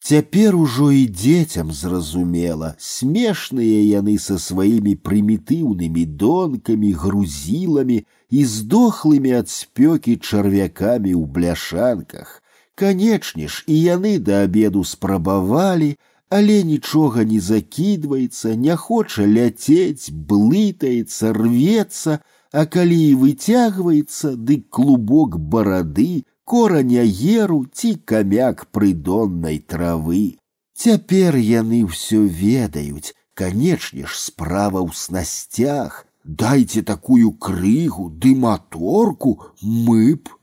Цяпер 0.00 0.57
ужо 0.57 0.92
і 0.92 1.07
дзецям 1.11 1.72
зразумела, 1.72 2.76
смешныя 2.78 3.80
яны 3.82 4.18
са 4.22 4.38
сваімі 4.38 4.94
прымітыўнымі 5.02 6.04
донкамі, 6.20 6.92
грузіламі 6.92 7.98
і 8.30 8.44
здохлымі 8.44 9.32
ад 9.40 9.48
спёкі 9.48 10.16
чарвякамі 10.16 11.12
ў 11.14 11.24
бляшанках. 11.26 12.42
Канечне 12.74 13.48
ж, 13.48 13.64
і 13.66 13.76
яны 13.82 14.18
да 14.18 14.42
абеду 14.44 14.84
спрабавалі, 14.84 15.96
але 16.28 16.62
нічога 16.62 17.24
не 17.24 17.40
закідваецца, 17.40 18.54
не 18.57 18.76
хоча 18.76 19.26
ляцець, 19.26 20.11
блытаецца, 20.11 21.32
рвецца, 21.32 22.18
а 22.52 22.64
калі 22.66 22.98
і 23.11 23.14
выцягваецца, 23.22 24.34
дык 24.36 24.68
клубок 24.70 25.38
барады, 25.38 26.24
кораня 26.44 27.04
еру 27.07 27.64
ці 27.72 27.94
камяк 28.04 28.66
прыдоннай 28.74 29.59
травы. 29.59 30.38
Цяпер 30.76 31.36
яны 31.36 31.86
ўсё 31.86 32.26
ведаюць, 32.26 33.14
канечне 33.34 34.04
ж 34.04 34.12
справа 34.18 34.82
ў 34.82 34.90
снасцях. 34.92 36.04
Дайце 36.24 36.82
такую 36.82 37.32
крыгу 37.32 38.11
ды 38.11 38.34
маторку 38.34 39.38
мы 39.62 40.16
б. 40.16 40.34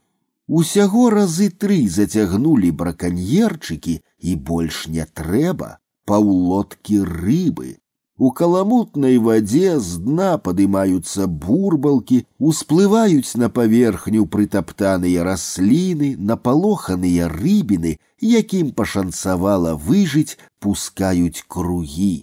Усяго 0.48 1.10
разы 1.10 1.48
тры 1.48 1.78
зацягнулі 1.88 2.70
браканьерчыкі 2.82 4.00
і 4.00 4.36
больш 4.50 4.86
не 4.88 5.04
трэба 5.04 5.78
паўлодкі 6.04 7.00
рыбы. 7.04 7.76
У 8.16 8.30
каламутнай 8.30 9.18
вадзе 9.18 9.78
з 9.80 9.98
дна 10.04 10.38
падымаюцца 10.38 11.26
бурбалкі, 11.26 12.18
усплываюць 12.38 13.36
на 13.42 13.48
паверхню 13.50 14.26
прытаптаныя 14.34 15.24
расліны, 15.26 16.14
напалоханыя 16.16 17.26
рыбіны, 17.32 17.96
якім 18.20 18.70
пашанцавала 18.70 19.74
выжыць, 19.74 20.38
пускаюць 20.60 21.42
кругі. 21.48 22.14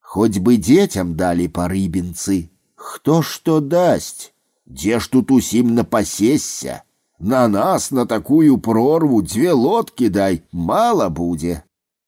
Хоць 0.00 0.38
бы 0.38 0.56
дзецям 0.56 1.16
далі 1.18 1.48
па 1.48 1.66
рыбінцы, 1.72 2.38
хто 2.78 3.22
што 3.22 3.60
дасць, 3.60 4.34
Дзе 4.66 4.98
ж 5.00 5.10
тут 5.10 5.30
усім 5.30 5.74
напасесся? 5.74 6.82
На 7.20 7.48
нас 7.48 7.90
на 7.92 8.06
такую 8.06 8.58
прорву 8.58 9.22
дзве 9.22 9.52
лодкі 9.52 10.08
дай, 10.08 10.42
мала 10.52 11.08
будзе. 11.08 11.62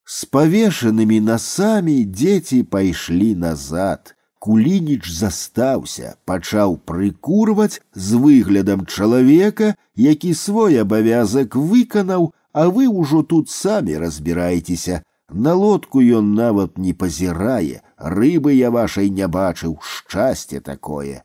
С 0.05 0.24
повешенными 0.24 1.18
носами 1.20 2.05
дети 2.05 2.62
пайшлі 2.62 3.35
назад. 3.35 4.14
Кулініч 4.39 5.11
застаўся, 5.11 6.14
пачаў 6.24 6.79
прыкурваць 6.87 7.81
з 7.95 8.14
выглядам 8.14 8.87
чалавека, 8.87 9.74
які 9.97 10.35
свой 10.35 10.79
абавязак 10.79 11.57
выканаў, 11.57 12.33
а 12.53 12.68
вы 12.68 12.87
ўжо 12.87 13.22
тут 13.22 13.51
самі 13.51 13.99
разбіраецеся. 13.99 15.03
На 15.31 15.55
лодку 15.55 16.01
ён 16.01 16.35
нават 16.35 16.79
не 16.79 16.95
пазірае, 16.95 17.83
рыбы 18.01 18.55
я 18.55 18.70
вашай 18.70 19.11
не 19.11 19.29
бачыў, 19.29 19.79
шчасце 19.83 20.61
такое. 20.61 21.24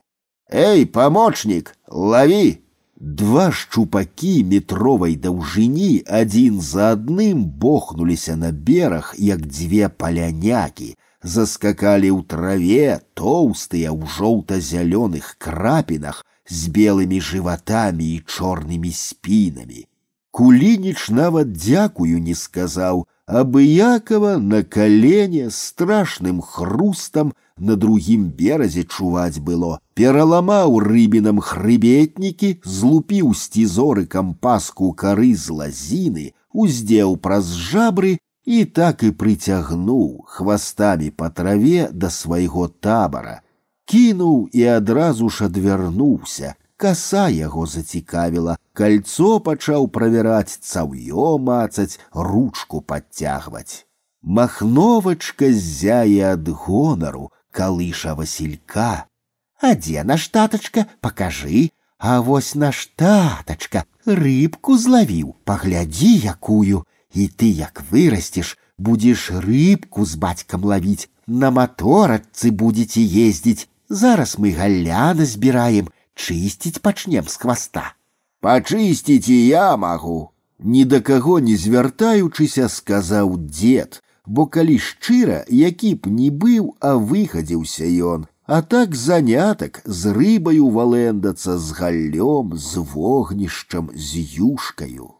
Эй, 0.49 0.86
помощник, 0.86 1.76
лови! 1.88 2.62
Два 3.02 3.49
шчупакі 3.49 4.43
метровай 4.45 5.16
даўжыні 5.18 6.04
адзін 6.06 6.60
за 6.62 6.91
адным 6.95 7.45
бохнуліся 7.45 8.36
на 8.36 8.52
бераг, 8.52 9.16
як 9.18 9.41
дзве 9.47 9.89
палянякі, 9.89 10.93
заскакалі 11.24 12.12
ў 12.14 12.22
траве 12.30 13.02
тоўстыя 13.18 13.89
ў 13.89 14.06
жоўта-зялёных 14.06 15.34
крапінах 15.41 16.22
з 16.45 16.70
белымі 16.70 17.18
жыватамі 17.22 18.06
і 18.06 18.22
чорнымі 18.28 18.93
спінамі. 18.93 19.88
Кулініч 20.30 21.10
нават 21.10 21.58
дзякую 21.58 22.22
не 22.22 22.36
сказаў, 22.36 23.08
абыякова 23.26 24.38
на 24.38 24.64
калене 24.64 25.49
страшным 25.49 26.41
хрустам 26.41 27.34
на 27.58 27.76
другім 27.76 28.26
беразе 28.34 28.84
чуваць 28.84 29.39
было. 29.39 29.80
Пераламаў 29.93 30.80
рыбінам 30.82 31.39
хрыбетнікі, 31.39 32.60
злупіў 32.66 33.34
сцізоры 33.38 34.06
кампаску 34.06 34.91
кары 34.93 35.36
з 35.36 35.54
лазіны, 35.54 36.26
уздзеў 36.54 37.16
праз 37.18 37.54
жабры 37.54 38.18
і 38.45 38.66
так 38.66 39.04
і 39.04 39.12
прыцягнуў 39.12 40.26
хвастамі 40.28 41.12
па 41.14 41.30
траве 41.30 41.88
да 41.93 42.10
свайго 42.10 42.68
табара. 42.68 43.41
Кінуў 43.86 44.49
і 44.52 44.64
адразу 44.78 45.30
ж 45.30 45.45
адвярнуўся, 45.45 46.56
каса 46.78 47.28
яго 47.30 47.66
зацікавіла, 47.66 48.58
кольцо 48.74 49.39
пачаў 49.39 49.88
правяраць 49.88 50.60
цаўё 50.60 51.38
мацаць, 51.38 51.99
ручку 52.14 52.82
подцягваць. 52.82 53.86
Махновачка 54.22 55.52
зяе 55.52 56.34
ад 56.34 56.49
гонару, 56.49 57.32
калыша 57.52 58.16
Василька. 58.16 59.06
А 59.62 59.76
дзе 59.76 60.04
наш 60.04 60.28
татачка, 60.28 60.88
пакажы, 61.02 61.70
А 62.04 62.20
вось 62.22 62.56
наш 62.56 62.89
татачка 62.97 63.84
рыбку 64.10 64.74
злавіў, 64.74 65.36
паглядзі 65.45 66.34
якую, 66.34 66.82
і 67.14 67.28
ты 67.30 67.49
як 67.54 67.84
вырасцеш, 67.91 68.58
будзеш 68.82 69.30
рыбку 69.45 70.06
з 70.10 70.18
бацькам 70.18 70.66
лавіць, 70.66 71.14
на 71.28 71.52
маторачцы 71.54 72.49
будзеце 72.49 73.06
ездзіць. 73.06 73.70
Зараз 73.86 74.34
мы 74.41 74.49
галяна 74.58 75.30
збіраем, 75.30 75.93
чысціць 76.16 76.82
пачнем 76.82 77.28
з 77.28 77.36
хваста. 77.38 77.93
Пачысціць 78.41 79.30
і 79.30 79.47
я 79.47 79.78
магу. 79.78 80.32
Ні 80.60 80.86
да 80.86 80.99
каго 81.02 81.39
не 81.39 81.56
звяртаючыся, 81.58 82.70
сказаў 82.70 83.38
дзед, 83.38 84.02
бо 84.26 84.45
калі 84.45 84.78
шчыра, 84.78 85.41
які 85.49 85.95
б 85.95 86.14
не 86.14 86.30
быў, 86.30 86.76
а 86.80 86.97
выхадзіўся 86.97 87.86
ён, 87.86 88.28
а 88.45 88.62
так 88.62 88.95
занятак 88.95 89.82
з 89.86 90.14
рыбаю 90.14 90.70
валэндацца 90.70 91.58
з 91.58 91.72
галлём, 91.80 92.54
з 92.58 92.86
вогнішчам, 92.93 93.89
з 93.95 94.22
юшкаю. 94.38 95.18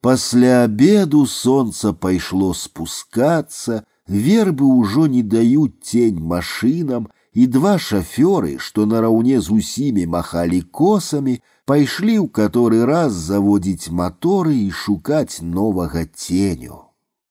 Пасля 0.00 0.64
обеду 0.64 1.26
солнце 1.26 1.92
пайшло 1.92 2.54
спускацца, 2.54 3.84
вербы 4.06 4.64
ўжо 4.64 5.06
не 5.06 5.22
даюць 5.22 5.82
тень 5.84 6.20
машинам, 6.22 7.08
і 7.32 7.46
два 7.46 7.76
шафёры, 7.78 8.58
што 8.58 8.86
нараўне 8.86 9.40
з 9.40 9.54
усімі 9.60 10.06
махалі 10.06 10.60
косамі, 10.62 11.38
пайшлі 11.64 12.16
ў 12.24 12.28
каторы 12.32 12.84
раз 12.88 13.12
заводзіць 13.12 13.92
маторы 13.92 14.56
і 14.56 14.70
шукаць 14.70 15.42
новага 15.42 16.04
ценю. 16.08 16.88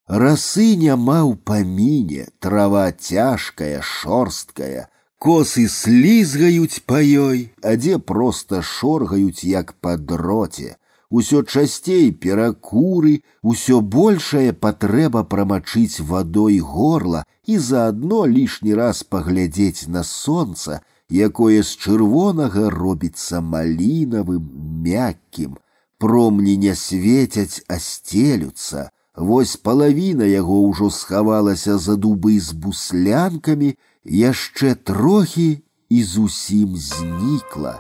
Расы 0.08 0.78
няма 0.80 1.20
ў 1.28 1.36
паміне, 1.44 2.28
трава 2.40 2.92
цяжкая, 2.92 3.82
шорсткая, 3.84 4.88
косы 5.20 5.68
слізгаюць 5.68 6.86
па 6.88 7.02
ёй, 7.04 7.52
а 7.60 7.76
дзе 7.76 8.00
проста 8.00 8.62
шоргаюць 8.62 9.44
як 9.44 9.76
па 9.82 9.98
дроце. 9.98 10.78
Усё 11.12 11.44
часцей 11.44 12.12
перакуры, 12.12 13.24
усё 13.42 13.80
большая 13.82 14.52
патрэба 14.52 15.24
прамачыць 15.24 16.04
вадой 16.04 16.60
горла 16.60 17.24
і 17.46 17.58
заадно 17.58 18.26
лішні 18.28 18.76
раз 18.76 19.04
паглядзець 19.04 19.88
на 19.88 20.04
сонца, 20.04 20.82
якое 21.10 21.64
з 21.64 21.72
чырвонага 21.80 22.70
робіцца 22.70 23.40
малінавым, 23.40 24.52
мяккім. 24.84 25.56
Промні 25.98 26.58
не 26.58 26.76
свецяць, 26.76 27.64
а 27.68 27.80
стелюцца. 27.80 28.92
Вось 29.16 29.56
палавіна 29.56 30.28
яго 30.30 30.62
ўжо 30.68 30.92
схавалася 30.92 31.78
за 31.78 31.96
дубы 31.96 32.38
з 32.40 32.52
буслянкамі, 32.52 33.74
яшчэ 34.04 34.76
трохі 34.76 35.64
і 35.90 36.04
зусім 36.04 36.76
знікла. 36.76 37.80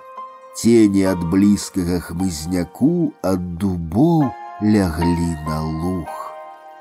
Тени 0.58 1.04
ад 1.06 1.22
блізкага 1.32 2.00
хмызняку 2.08 3.14
ад 3.22 3.44
дубоў 3.62 4.26
ляглі 4.62 5.32
на 5.48 5.60
луг. 5.62 6.10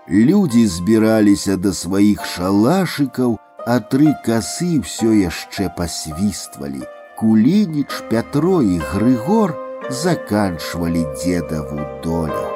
Людзі 0.09 0.67
збіраліся 0.67 1.57
да 1.61 1.75
сваіх 1.77 2.25
шалашыкаў, 2.25 3.37
а 3.67 3.79
тры 3.93 4.15
касы 4.25 4.79
ўсё 4.81 5.13
яшчэ 5.13 5.69
пасвіствалі. 5.77 6.87
Кулініч, 7.19 7.91
Пятро 8.11 8.63
і 8.63 8.79
Грыгор 8.93 9.57
заканчвалі 9.91 11.05
дзедаву 11.17 11.81
долю. 12.05 12.50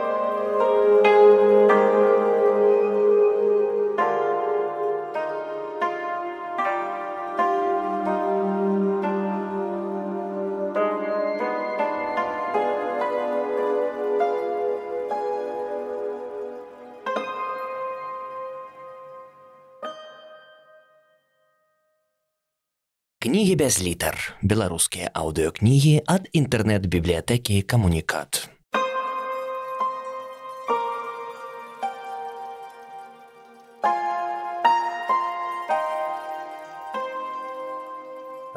Кнігі 23.35 23.57
без 23.57 23.83
літар. 23.83 24.39
Беларускія 24.43 25.11
аўдыёкнігі 25.15 26.03
ад 26.07 26.29
інтэрнэт-бібліятэкі 26.33 27.63
камунікат. 27.63 28.49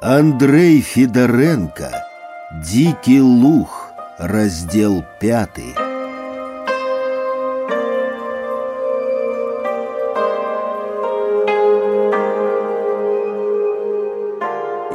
Андрей 0.03 0.81
Федоренко 0.81 1.89
«Дикий 2.51 3.21
лух», 3.21 3.93
раздел 4.19 5.03
пятый. 5.21 5.86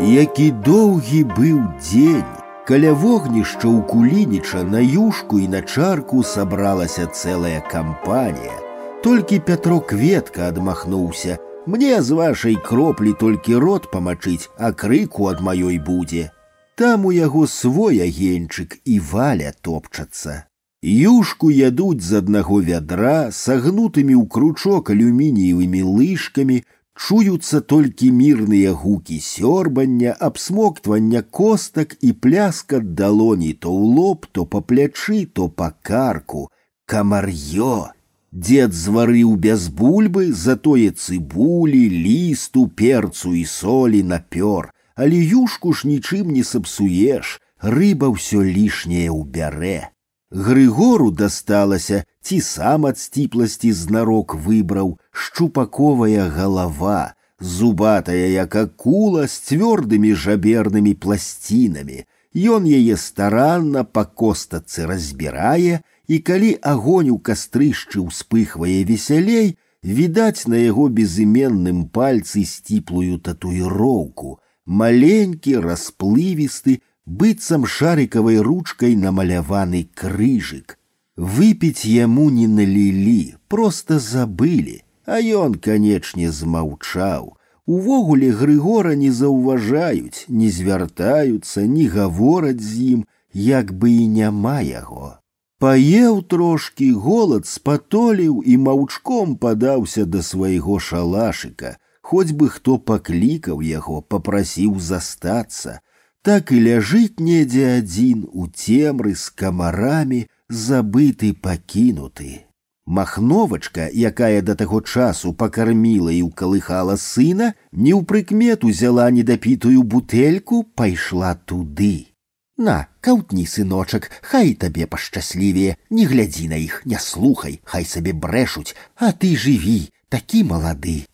Які 0.03 0.51
доўгі 0.51 1.25
быў 1.35 1.59
дзень, 1.83 2.37
каля 2.69 2.93
вогнішча 2.95 3.67
ў 3.67 3.83
кулініча 3.91 4.63
на 4.63 4.79
юшку 4.79 5.43
і 5.43 5.49
на 5.49 5.63
чарку 5.63 6.23
сабралася 6.23 7.07
цэлая 7.07 7.61
кампанія. 7.67 8.55
Толькі 9.03 9.39
Пятро 9.39 9.81
кветка 9.81 10.49
адмахнуўся. 10.49 11.39
Мне 11.67 12.03
з 12.03 12.11
вашай 12.11 12.57
кроплі 12.65 13.13
толькі 13.21 13.59
рот 13.63 13.91
памачыць, 13.91 14.49
а 14.57 14.73
крыку 14.73 15.29
ад 15.29 15.41
маёй 15.41 15.79
будзе. 15.79 16.31
Там 16.75 17.05
у 17.05 17.11
яго 17.11 17.47
свой 17.47 18.01
агеньчык 18.01 18.79
і 18.85 19.01
валя 19.01 19.53
топчацца. 19.61 20.47
Юшку 20.83 21.51
ядуць 21.51 22.07
з 22.07 22.23
аднаго 22.23 22.63
вядра, 22.63 23.35
сагнутымі 23.35 24.15
ў 24.15 24.25
кручок 24.31 24.91
алюмініевымі 24.95 25.83
лыжкамі, 25.83 26.63
чуюцца 26.99 27.61
толькі 27.61 28.11
мірныя 28.13 28.73
гукі 28.73 29.19
сёрбання, 29.23 30.17
абсмоктвання 30.19 31.23
костак 31.23 31.97
і 32.01 32.13
пляска 32.13 32.81
далоні 32.81 33.53
то 33.55 33.71
ў 33.71 33.83
лоб, 33.97 34.27
то 34.33 34.47
па 34.47 34.61
плячы, 34.61 35.27
то 35.27 35.49
па 35.49 35.71
карку. 35.83 36.49
Камар'ё! 36.87 37.95
Дед 38.33 38.75
зварыў 38.75 39.37
без 39.37 39.69
бульбы, 39.69 40.33
затое 40.33 40.91
цыбулі, 40.91 41.89
лісту, 41.89 42.69
перцу 42.69 43.33
і 43.35 43.45
солі 43.45 44.03
напёр, 44.03 44.69
але 44.95 45.17
юшку 45.17 45.73
ж 45.73 45.89
нічым 45.89 46.35
не 46.37 46.45
сапсуеш, 46.45 47.41
рыба 47.63 48.13
ўсё 48.13 48.45
лішняе 48.45 49.09
ўбярэ. 49.09 49.89
Грыгору 50.33 51.11
дасталася, 51.11 52.05
ці 52.21 52.41
сам 52.45 52.85
ад 52.87 52.99
сціпласці 53.01 53.73
знарок 53.73 54.35
выбраў 54.35 54.99
шчупаковая 55.11 56.29
галава, 56.29 57.15
зубатая 57.41 58.29
як 58.29 58.57
акула 58.57 59.25
з 59.27 59.41
цвёрдымі 59.49 60.13
жабернымі 60.13 60.93
пласцінамі. 60.95 62.05
Ён 62.37 62.69
яе 62.69 62.97
старанна 63.01 63.85
па 63.85 64.05
костацы 64.05 64.85
разбірае, 64.85 65.81
і 66.09 66.19
калі 66.19 66.51
агонь 66.61 67.09
у 67.11 67.19
кастрышчы 67.19 68.05
ўспыхвае 68.05 68.85
весялей, 68.85 69.57
відаць 69.83 70.45
на 70.45 70.61
яго 70.61 70.89
безыменным 70.93 71.89
пальцы 71.89 72.45
сціплую 72.45 73.17
татуіроўку, 73.25 74.37
маленькі, 74.67 75.57
расплывісты, 75.65 76.81
быццам 77.07 77.67
шарикавай 77.67 78.39
ручкой 78.39 78.97
намаляваны 78.97 79.89
крыжык. 79.95 80.79
Выпіць 81.17 81.85
яму 81.85 82.31
не 82.31 82.47
налілі, 82.47 83.35
просто 83.49 83.99
забылі, 83.99 84.83
а 85.05 85.19
ён, 85.19 85.57
канечне, 85.57 86.31
змаўчаў. 86.31 87.35
Увогуле 87.67 88.31
Грыгора 88.33 88.95
не 88.95 89.11
заўважаюць, 89.13 90.25
не 90.29 90.49
звяртаюцца, 90.49 91.67
не 91.67 91.89
гавораць 91.89 92.63
з 92.63 92.93
ім, 92.93 93.01
як 93.33 93.73
бы 93.73 93.91
і 93.91 94.07
няма 94.09 94.61
яго. 94.61 95.19
Паеў 95.59 96.23
трошкі, 96.23 96.93
голад 96.93 97.47
спатоліў 97.51 98.41
і 98.47 98.57
маўчком 98.63 99.35
падаўся 99.43 100.05
да 100.07 100.23
свайго 100.23 100.79
шалашыка, 100.79 101.77
хоць 102.01 102.33
бы 102.33 102.49
хто 102.49 102.79
паклікаў 102.79 103.61
яго, 103.61 104.01
попрасіў 104.01 104.79
застацца, 104.79 105.81
так 106.23 106.53
і 106.53 106.59
ляжыць 106.67 107.23
недзе 107.23 107.79
адзін 107.79 108.27
у 108.33 108.49
цемры 108.49 109.15
з 109.15 109.31
камарамі, 109.31 110.27
забыты 110.49 111.33
пакінуты. 111.33 112.49
Махновачка, 112.89 113.89
якая 113.93 114.41
да 114.41 114.55
таго 114.55 114.81
часу 114.81 115.33
пакарміла 115.33 116.13
і 116.13 116.23
ўкалыхала 116.33 116.97
сына, 116.97 117.53
не 117.73 117.93
ў 117.93 118.01
прыкмету 118.09 118.73
взяла 118.73 119.11
недапітую 119.13 119.83
бутэльку, 119.85 120.63
пайшла 120.75 121.35
туды. 121.37 122.17
На, 122.57 122.89
каўтні, 123.05 123.45
сыночак, 123.45 124.09
хай 124.23 124.55
табе 124.55 124.89
пашчаслівее, 124.89 125.77
не 125.91 126.07
глядзі 126.09 126.49
на 126.49 126.57
іх, 126.57 126.81
не 126.89 126.99
слухай, 126.99 127.61
хай 127.63 127.85
сабе 127.85 128.17
брэшуць, 128.17 128.75
а 128.97 129.13
ты 129.13 129.37
жыві, 129.37 129.93
такі 130.09 130.43
малады. 130.49 131.05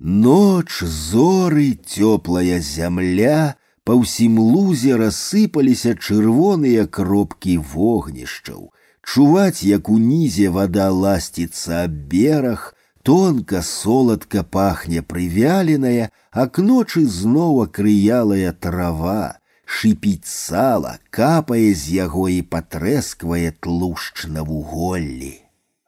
Ноч, 0.00 0.82
зоры, 0.82 1.78
цёплая 1.78 2.58
зямля, 2.58 3.54
па 3.84 3.96
ўсім 4.00 4.38
лузе 4.38 4.96
рассыпаліся 5.00 5.94
чырвоныя 5.98 6.86
кропкі 6.86 7.56
вогнішчаў. 7.72 8.70
Чуваць, 9.02 9.62
як 9.66 9.88
унізе 9.88 10.50
вода 10.54 10.90
ласціцца 10.90 11.84
аб 11.86 11.96
бераг, 12.12 12.74
тонка 13.02 13.62
соладка 13.62 14.44
пахне 14.44 15.02
прывяленая, 15.02 16.10
а 16.30 16.46
к 16.46 16.62
ночы 16.62 17.06
зноў 17.06 17.62
акрыялая 17.64 18.52
трава, 18.52 19.40
шипіць 19.64 20.30
сала, 20.30 20.98
капае 21.10 21.74
з 21.74 21.96
яго 21.96 22.28
і 22.28 22.40
патрэсквае 22.54 23.54
тлушч 23.58 24.26
на 24.26 24.44
вуголлі. 24.44 25.34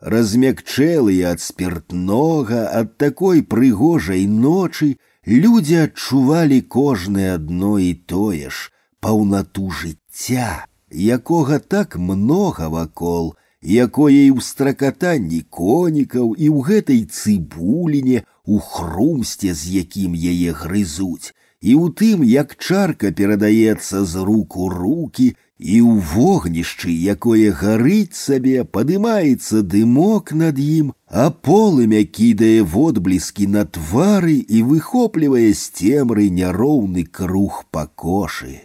Размякчэлыя 0.03 1.37
ад 1.37 1.41
спиртнога, 1.41 2.67
ад 2.81 2.97
такой 2.99 3.43
прыгожай 3.43 4.27
ночы 4.27 4.97
людзі 5.27 5.77
адчувалі 5.87 6.61
кожнае 6.61 7.35
адно 7.35 7.79
і 7.79 7.95
тое 7.95 8.51
ж 8.51 8.73
паўнату 9.01 9.71
жыцця, 9.71 10.67
якога 10.91 11.59
так 11.59 11.97
многа 11.97 12.69
вакол, 12.69 13.35
якое 13.63 14.27
і 14.27 14.33
ў 14.35 14.41
стракатанні 14.43 15.43
конікаў 15.51 16.35
і 16.35 16.47
ў 16.51 16.59
гэтай 16.67 17.01
цыбуліне 17.07 18.23
у 18.45 18.59
хрумсце, 18.59 19.55
з 19.55 19.83
якім 19.83 20.19
яе 20.19 20.51
грызуць, 20.53 21.35
і 21.63 21.79
ў 21.79 21.95
тым, 21.95 22.27
як 22.27 22.59
чарка 22.59 23.15
перадаецца 23.15 24.03
з 24.03 24.27
рук 24.27 24.57
у 24.57 24.69
руки, 24.69 25.35
і 25.59 25.79
ў 25.81 26.03
вогнішчы, 26.13 26.91
якое 27.15 27.53
гарыць 27.63 28.19
сабе, 28.19 28.65
падымаецца 28.65 29.63
дымок 29.63 30.35
над 30.43 30.59
ім, 30.59 30.93
а 31.07 31.31
полымя 31.31 32.03
кідае 32.19 32.67
водбліскі 32.75 33.47
на 33.55 33.65
твары 33.65 34.37
і 34.43 34.67
выхоплівае 34.75 35.55
з 35.55 35.63
цемры 35.79 36.29
няроўны 36.43 37.07
круг 37.07 37.65
пакошы. 37.71 38.61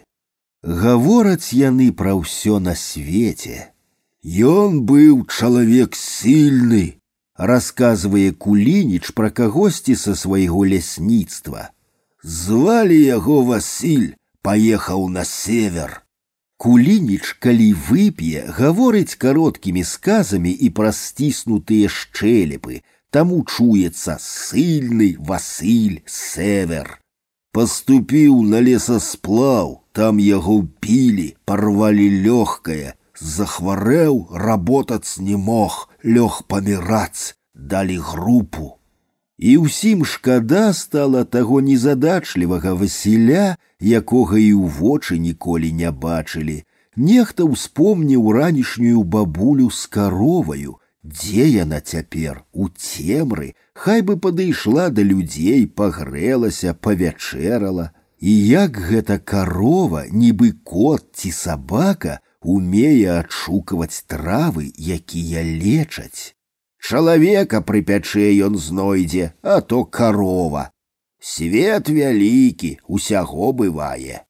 Гавораць 0.63 1.53
яны 1.53 1.91
пра 1.93 2.17
ўсё 2.17 2.59
на 2.59 2.73
свеце, 2.75 3.71
Ён 4.27 4.81
быў 4.83 5.23
чалавек 5.31 5.95
сильны, 5.95 6.99
рассказывае 7.37 8.33
кулініч 8.33 9.13
пра 9.15 9.29
кагосьці 9.29 9.95
са 9.95 10.15
свайго 10.15 10.65
лясніцтва. 10.65 11.69
Звалі 12.23 12.97
яго 12.97 13.43
Васіль, 13.43 14.15
паехаў 14.41 15.07
на 15.07 15.23
север. 15.23 16.00
Кулініч, 16.61 17.37
калі 17.39 17.73
вып'е, 17.87 18.49
гаворыць 18.57 19.15
кароткімі 19.15 19.83
сказамі 19.83 20.51
і 20.51 20.69
праз 20.77 20.97
сціснутыя 21.09 21.89
шчэлепы, 21.89 22.81
таму 23.13 23.43
чуецца 23.45 24.17
сыльны 24.21 25.15
Васіль 25.19 26.01
север. 26.05 26.97
Паступіў 27.53 28.41
на 28.41 28.61
лесасплаў, 28.61 29.81
там 29.93 30.17
яго 30.19 30.57
пілі, 30.81 31.27
парвалі 31.45 32.09
лёгкае, 32.25 32.97
захварэў, 33.17 34.27
работац 34.33 35.17
не 35.17 35.37
мог, 35.37 35.89
лёг 36.03 36.43
паміраць, 36.49 37.37
далі 37.53 37.97
групу. 37.97 38.77
І 39.41 39.57
ўсім 39.63 40.01
шкада 40.05 40.73
стала 40.73 41.23
таго 41.23 41.61
незадачлівага 41.61 42.73
Васіля, 42.73 43.57
якога 43.79 44.37
і 44.41 44.51
ў 44.57 44.65
вочы 44.79 45.17
ніколі 45.21 45.69
не 45.81 45.91
бачылі. 45.91 46.57
Нехта 46.97 47.45
ўспомніў 47.45 48.31
ранішнюю 48.33 49.03
бабулю 49.03 49.69
з 49.69 49.85
кароваю, 49.85 50.81
Дзе 51.07 51.45
яна 51.47 51.79
цяпер 51.79 52.43
у 52.51 52.67
цемры, 52.67 53.53
хай 53.73 54.01
бы 54.01 54.17
падышла 54.17 54.89
да 54.89 55.05
людзей, 55.07 55.67
пагрэлася, 55.67 56.73
павячэрала. 56.73 57.91
І 58.19 58.33
як 58.47 58.79
гэта 58.89 59.19
карова, 59.19 60.01
нібы 60.09 60.51
кот 60.65 61.05
ці 61.13 61.31
сабака, 61.31 62.19
умее 62.41 63.13
адшукаваць 63.21 64.03
травы, 64.09 64.73
якія 64.97 65.45
лечаць. 65.45 66.33
Чалавека 66.81 67.61
прыпячэ 67.61 68.31
ён 68.47 68.57
знойдзе, 68.57 69.33
а 69.41 69.61
то 69.61 69.83
карова. 69.83 70.71
Свет 71.19 71.89
вялікі, 71.89 72.77
усяго 72.87 73.51
бывае. 73.51 74.23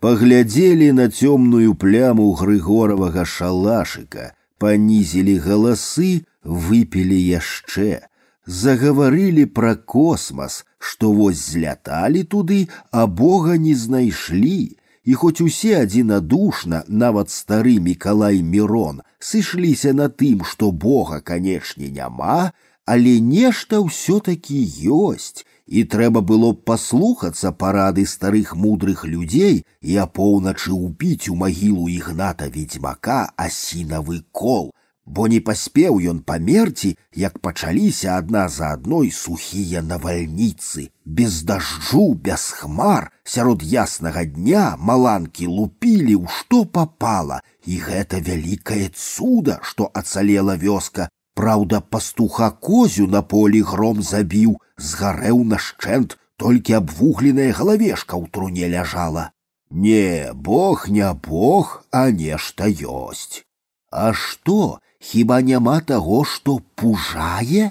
Паглядзелі 0.00 0.92
на 0.96 1.06
цёмную 1.12 1.74
пляму 1.74 2.32
грыгоравага 2.32 3.24
шалашыка, 3.28 4.32
панізілі 4.58 5.36
галасы, 5.44 6.24
выпілі 6.42 7.20
яшчэ, 7.20 8.08
загаварылі 8.46 9.44
пра 9.44 9.76
космас, 9.76 10.64
што 10.78 11.12
вось 11.12 11.44
зляталі 11.52 12.24
туды, 12.24 12.68
а 12.90 13.06
Бога 13.06 13.56
не 13.60 13.74
знайшлі, 13.76 14.76
і 15.04 15.14
хоць 15.14 15.40
усе 15.44 15.82
адзінадушна 15.82 16.84
нават 16.88 17.30
стары 17.30 17.76
мікалай 17.84 18.42
мірон 18.42 19.04
сышліся 19.24 19.92
на 19.92 20.08
тым 20.08 20.44
што 20.52 20.70
бога 20.72 21.20
канечне 21.20 21.90
няма 22.00 22.52
але 22.90 23.20
нешта 23.20 23.80
ўсё-таки 23.84 24.58
ёсць 24.90 25.46
і 25.66 25.84
трэба 25.92 26.20
было 26.32 26.50
б 26.52 26.64
паслухацца 26.70 27.52
парады 27.54 28.06
старых 28.12 28.56
мудрых 28.64 29.04
людзей 29.06 29.62
і 29.80 29.96
апоўначы 30.04 30.74
ўпіць 30.74 31.30
у 31.30 31.38
магілу 31.44 31.86
ігната 31.94 32.50
ведьмака 32.56 33.22
асінавы 33.48 34.22
кол 34.32 34.70
бо 35.10 35.26
не 35.32 35.40
паспеў 35.46 35.98
ён 36.12 36.18
памерці, 36.22 36.90
як 37.16 37.38
пачаліся 37.44 38.16
адна 38.16 38.46
за 38.48 38.70
адной 38.76 39.10
сухія 39.10 39.82
навальніцы, 39.82 40.90
без 41.04 41.42
дажджу, 41.42 42.14
без 42.14 42.44
хмар, 42.58 43.10
сярод 43.24 43.62
яснага 43.62 44.24
дня 44.24 44.76
маланкі 44.78 45.50
лупілі 45.50 46.14
ў 46.14 46.26
што 46.36 46.62
попала, 46.64 47.40
і 47.64 47.78
гэта 47.86 48.20
вялікае 48.20 48.90
цуда, 48.94 49.58
што 49.62 49.90
ацалела 49.94 50.56
вёска. 50.56 51.08
Праўда, 51.34 51.80
пастуха 51.80 52.50
козю 52.50 53.06
на 53.06 53.22
полі 53.22 53.62
гром 53.62 54.02
забіў, 54.02 54.56
згарэў 54.76 55.44
нашчэнт, 55.52 56.16
толькі 56.36 56.78
абвугленая 56.80 57.52
галавешка 57.52 58.16
ў 58.16 58.28
труне 58.32 58.66
ляжала. 58.68 59.30
Не, 59.70 60.32
бог 60.34 60.88
не 60.88 61.12
бог, 61.14 61.84
а 61.92 62.10
нешта 62.10 62.66
ёсць. 62.66 63.44
А 63.90 64.12
што, 64.12 64.80
хіба 64.98 65.42
няма 65.42 65.80
таго, 65.80 66.24
што 66.24 66.58
пужае? 66.74 67.70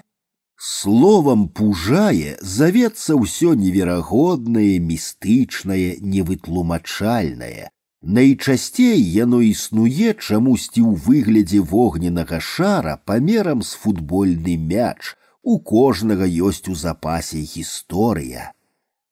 Словам 0.59 1.47
пужае 1.47 2.37
завецца 2.41 3.15
ўсё 3.15 3.55
неверагоднае, 3.55 4.79
містычнае, 4.79 5.99
невытлумачальнае. 6.03 7.71
Найчасцей 8.03 9.01
яно 9.13 9.41
існуе 9.43 10.13
чамусьці 10.15 10.81
ў 10.81 10.91
выглядзе 11.05 11.59
вогненнага 11.71 12.39
шара 12.39 12.93
памерам 13.05 13.61
з 13.61 13.75
футбольны 13.81 14.55
мяч. 14.55 15.15
У 15.43 15.59
кожнага 15.59 16.25
ёсць 16.25 16.71
у 16.71 16.75
запасе 16.79 17.43
гісторыя. 17.43 18.53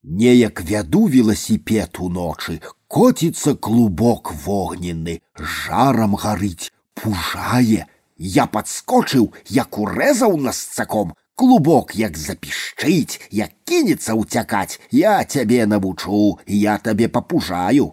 Неяк 0.02 0.62
вяду 0.70 1.04
веласіпед 1.12 2.00
уночы, 2.00 2.60
коціцца 2.88 3.54
клубок 3.54 4.32
вогненны, 4.46 5.20
жарам 5.36 6.16
гарыць, 6.16 6.72
пужае, 6.94 7.84
я 8.16 8.46
подскочыў, 8.46 9.30
як 9.60 9.78
урэзаў 9.78 10.36
нас 10.48 10.64
цаком, 10.78 11.12
клубок 11.34 11.94
як 11.94 12.16
запішчыць, 12.16 13.20
як 13.30 13.52
кінецца 13.68 14.16
ўцякаць, 14.16 14.80
я 14.90 15.22
цябе 15.24 15.66
навучу, 15.66 16.40
я 16.46 16.78
табе 16.78 17.08
папужаю. 17.08 17.92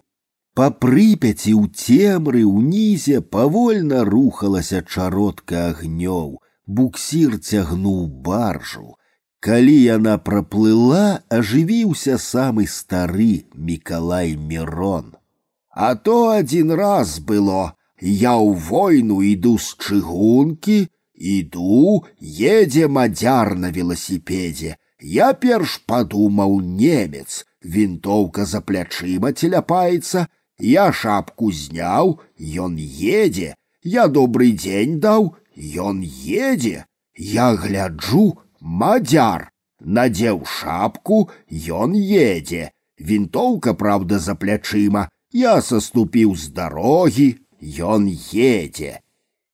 Па 0.58 0.66
прыпяці 0.82 1.52
ў 1.52 1.64
цемры 1.76 2.42
ўнізе 2.48 3.18
павольна 3.34 4.04
рухалася 4.08 4.78
чародка 4.80 5.64
агнёў, 5.72 6.28
буксір 6.78 7.34
цягнуў 7.48 7.98
баржу. 8.28 8.94
Калі 9.46 9.74
яна 9.76 10.14
праплыла, 10.28 11.20
ажывіўся 11.38 12.16
самы 12.26 12.64
стары 12.74 13.44
Мікалай 13.52 14.32
Мірон. 14.52 15.12
А 15.70 15.92
то 15.94 16.16
адзін 16.32 16.72
раз 16.80 17.18
было, 17.20 17.76
я 18.00 18.32
ў 18.40 18.56
войну 18.70 19.20
іду 19.32 19.58
з 19.60 19.76
чыгункі, 19.76 20.78
іду, 21.36 22.06
едзе 22.54 22.88
мадзяр 22.88 23.52
на 23.60 23.68
веласіпедзе. 23.76 24.72
Я 25.04 25.28
перш 25.44 25.76
падумаў 25.84 26.56
немец, 26.64 27.44
вінтоўка 27.60 28.48
за 28.48 28.64
плячыма 28.64 29.36
теляпаецца, 29.36 30.26
я 30.60 30.92
шапку 30.92 31.52
зняў, 31.52 32.20
ён 32.40 32.76
едзе, 32.76 33.54
я 33.82 34.08
добрый 34.08 34.52
дзень 34.52 35.00
даў, 35.00 35.36
ён 35.56 36.02
едзе, 36.02 36.86
я 37.16 37.54
гляджу, 37.54 38.38
мадзяр, 38.60 39.50
надзеў 39.80 40.44
шапку, 40.44 41.30
ён 41.50 41.94
едзе. 41.94 42.70
Вінтоўка, 42.98 43.74
праўда, 43.74 44.18
за 44.18 44.34
плячыма, 44.34 45.08
я 45.32 45.60
саступіў 45.60 46.34
з 46.36 46.48
дарогі, 46.48 47.28
ён 47.60 48.08
едзе. 48.32 49.00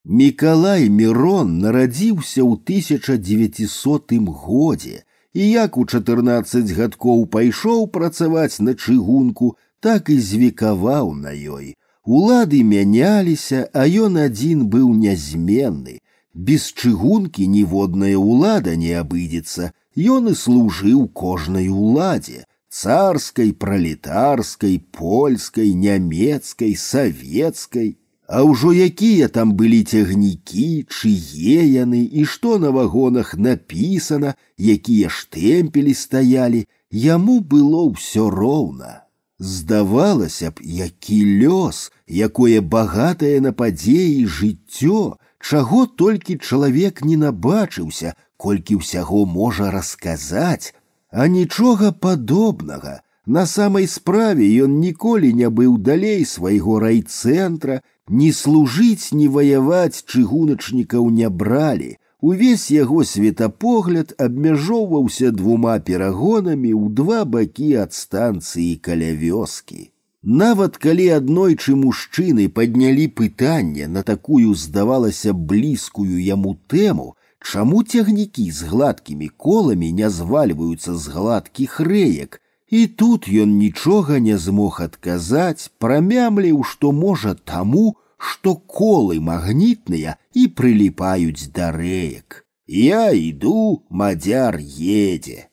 Мікалай 0.04 0.88
Мірон 0.88 1.58
нарадзіўся 1.62 2.42
ў 2.42 2.58
1900 2.58 4.18
годзе 4.46 5.02
і 5.32 5.42
як 5.50 5.78
у 5.78 5.84
14 5.86 6.70
гадкоў 6.78 7.26
пайшоў 7.26 7.86
працаваць 7.86 8.58
на 8.60 8.74
чыгунку, 8.74 9.54
так 9.80 10.10
і 10.10 10.18
звікаваў 10.20 11.12
на 11.14 11.32
ёй. 11.32 11.74
Улады 12.06 12.62
мяняліся, 12.64 13.68
а 13.72 13.86
ён 13.86 14.18
адзін 14.18 14.66
быў 14.66 14.94
нязменны. 14.94 16.00
Без 16.34 16.72
чыгункі 16.72 17.46
ніводная 17.46 18.16
ўлада 18.16 18.74
не 18.76 18.96
абыдзецца, 18.98 19.72
Ён 19.96 20.28
і 20.32 20.34
служыў 20.34 21.08
кожнай 21.12 21.68
уладзе, 21.68 22.46
царской, 22.70 23.52
пролетарской, 23.52 24.80
польской, 24.90 25.74
нямецкай, 25.74 26.74
савецкай. 26.76 27.98
А 28.26 28.40
ўжо 28.48 28.72
якія 28.72 29.28
там 29.28 29.52
былі 29.52 29.84
цягнікі, 29.84 30.88
чые 30.88 31.60
яны 31.68 32.08
і 32.08 32.24
што 32.24 32.56
на 32.56 32.70
вагонах 32.72 33.36
напісана, 33.36 34.34
якія 34.56 35.12
штэмпелі 35.12 35.92
стаялі, 35.92 36.64
яму 36.88 37.40
было 37.44 37.92
ўсё 37.92 38.32
роўна. 38.32 39.04
Здавалася 39.42 40.50
б, 40.50 40.62
які 40.62 41.18
лёс, 41.42 41.90
якое 42.06 42.60
багатае 42.60 43.40
на 43.42 43.50
падзеі 43.52 44.26
жыццё, 44.26 45.18
чаго 45.42 45.86
толькі 45.86 46.38
чалавек 46.38 47.02
не 47.02 47.16
набачыўся, 47.22 48.14
колькі 48.36 48.78
ўсяго 48.78 49.24
можа 49.26 49.70
расказаць, 49.74 50.74
а 51.10 51.26
нічога 51.26 51.90
падобнага. 51.90 53.00
На 53.26 53.46
самай 53.46 53.86
справе 53.90 54.46
ён 54.66 54.78
ніколі 54.78 55.32
не 55.40 55.50
быў 55.50 55.74
далей 55.90 56.22
свайго 56.24 56.78
райцэнтра, 56.78 57.82
ні 58.08 58.30
служыць, 58.30 59.10
ні 59.10 59.26
ваяваць 59.26 60.06
чыгуначнікаў 60.06 61.10
не 61.10 61.28
бралі. 61.42 61.98
Увесь 62.22 62.70
яго 62.70 63.02
светапогляд 63.04 64.14
абмяжоўваўся 64.24 65.30
двума 65.38 65.78
перагонамі 65.88 66.70
ў 66.70 66.94
два 67.00 67.24
бакі 67.26 67.70
ад 67.84 67.96
станцыі 67.98 68.76
каля 68.88 69.10
вёскі. 69.22 69.90
Нават 70.22 70.78
калі 70.78 71.08
аднойчы 71.18 71.74
мужчыны 71.74 72.46
паднялі 72.48 73.08
пытанне 73.20 73.88
на 73.90 74.04
такую 74.06 74.54
здавалася 74.54 75.34
блізкую 75.34 76.22
яму 76.22 76.54
тэму, 76.70 77.08
чаму 77.42 77.82
цягнікі 77.82 78.46
з 78.50 78.70
гладкімі 78.70 79.28
коламі 79.36 79.90
не 79.92 80.10
звальваюцца 80.10 80.94
з 80.94 81.16
гладкіх 81.16 81.80
рэек, 81.80 82.38
і 82.70 82.86
тут 82.86 83.26
ён 83.28 83.58
нічога 83.58 84.22
не 84.22 84.38
змог 84.38 84.78
адказаць, 84.80 85.74
прамямліў, 85.82 86.62
што 86.62 86.92
можа 86.92 87.34
таму, 87.34 87.96
што 88.16 88.54
колы 88.54 89.18
магнітныя 89.20 90.16
і 90.34 90.48
прыліпаюць 90.58 91.50
да 91.56 91.70
рэек. 91.74 92.42
Я 92.66 93.10
іду, 93.10 93.84
мадзяр 93.90 94.58
едзе. 94.58 95.48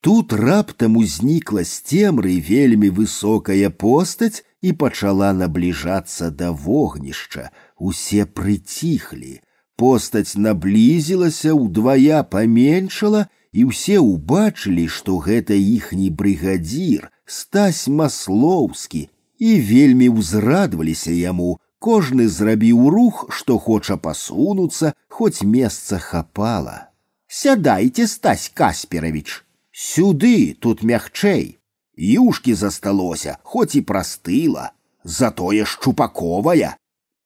Тут 0.00 0.32
раптам 0.32 0.96
узнікла 0.96 1.62
з 1.64 1.80
цемры 1.88 2.40
вельмі 2.40 2.90
высокая 2.90 3.70
постаць 3.70 4.42
і 4.62 4.72
пачала 4.72 5.32
набліжацца 5.32 6.30
да 6.30 6.50
вогнішча. 6.50 7.50
Усе 7.76 8.24
прыціхлі. 8.24 9.40
Постаць 9.76 10.36
наблізілася, 10.36 11.52
удвая 11.54 12.22
паменшала, 12.24 13.28
і 13.52 13.70
ўсе 13.70 13.98
ўбачылі, 13.98 14.86
што 14.88 15.18
гэта 15.18 15.56
іхні 15.56 16.10
брыгадзір, 16.10 17.08
стась 17.24 17.88
маслоўскі, 17.88 19.08
і 19.40 19.50
вельмі 19.70 20.08
ўзрадваліся 20.20 21.10
яму, 21.16 21.56
Кожны 21.84 22.28
зрабіў 22.28 22.88
рух, 22.92 23.24
што 23.32 23.58
хоча 23.58 23.96
пасунуцца, 23.96 24.92
хоць 25.08 25.42
месца 25.42 25.98
хапала. 25.98 26.90
Сядайце, 27.26 28.06
стась 28.06 28.50
Касперавіч. 28.52 29.44
Сюды, 29.72 30.56
тут 30.60 30.82
мягчэй. 30.82 31.56
Юшкі 31.96 32.54
засталося, 32.54 33.38
хоць 33.42 33.74
і 33.76 33.80
прастыла, 33.80 34.72
затое 35.04 35.64
шчупаковая. 35.64 36.76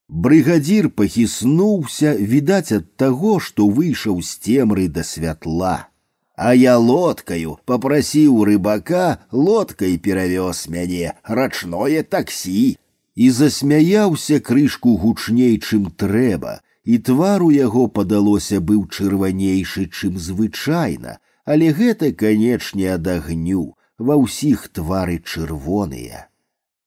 Брыгадзір 0.09 0.91
пахіснуўся, 0.91 2.15
відаць 2.15 2.73
ад 2.79 2.87
таго, 2.97 3.41
што 3.41 3.67
выйшаў 3.67 4.21
з 4.23 4.39
цемры 4.45 4.87
да 4.89 5.03
святла. 5.03 5.89
А 6.37 6.53
я 6.55 6.77
лодкаю 6.79 7.59
попрасіў 7.65 8.45
рыбака 8.45 9.19
лодкай 9.31 9.99
перавёз 9.99 10.67
мяне 10.69 11.15
рачное 11.23 12.03
таксі 12.03 12.77
і 13.19 13.31
засмяяўся 13.31 14.41
крышку 14.41 14.97
гучней, 14.99 15.59
чым 15.59 15.91
трэба, 16.03 16.61
і 16.85 16.99
твар 16.99 17.43
у 17.43 17.51
яго 17.55 17.87
падалося 17.89 18.61
быў 18.61 18.85
чырванейшы, 18.91 19.87
чым 19.87 20.19
звычайна, 20.19 21.19
але 21.45 21.73
гэта, 21.73 22.13
канечне, 22.13 22.91
ад 22.97 23.09
агню, 23.09 23.75
ва 23.99 24.19
ўсіх 24.19 24.69
твары 24.75 25.19
чырвоныя. 25.23 26.27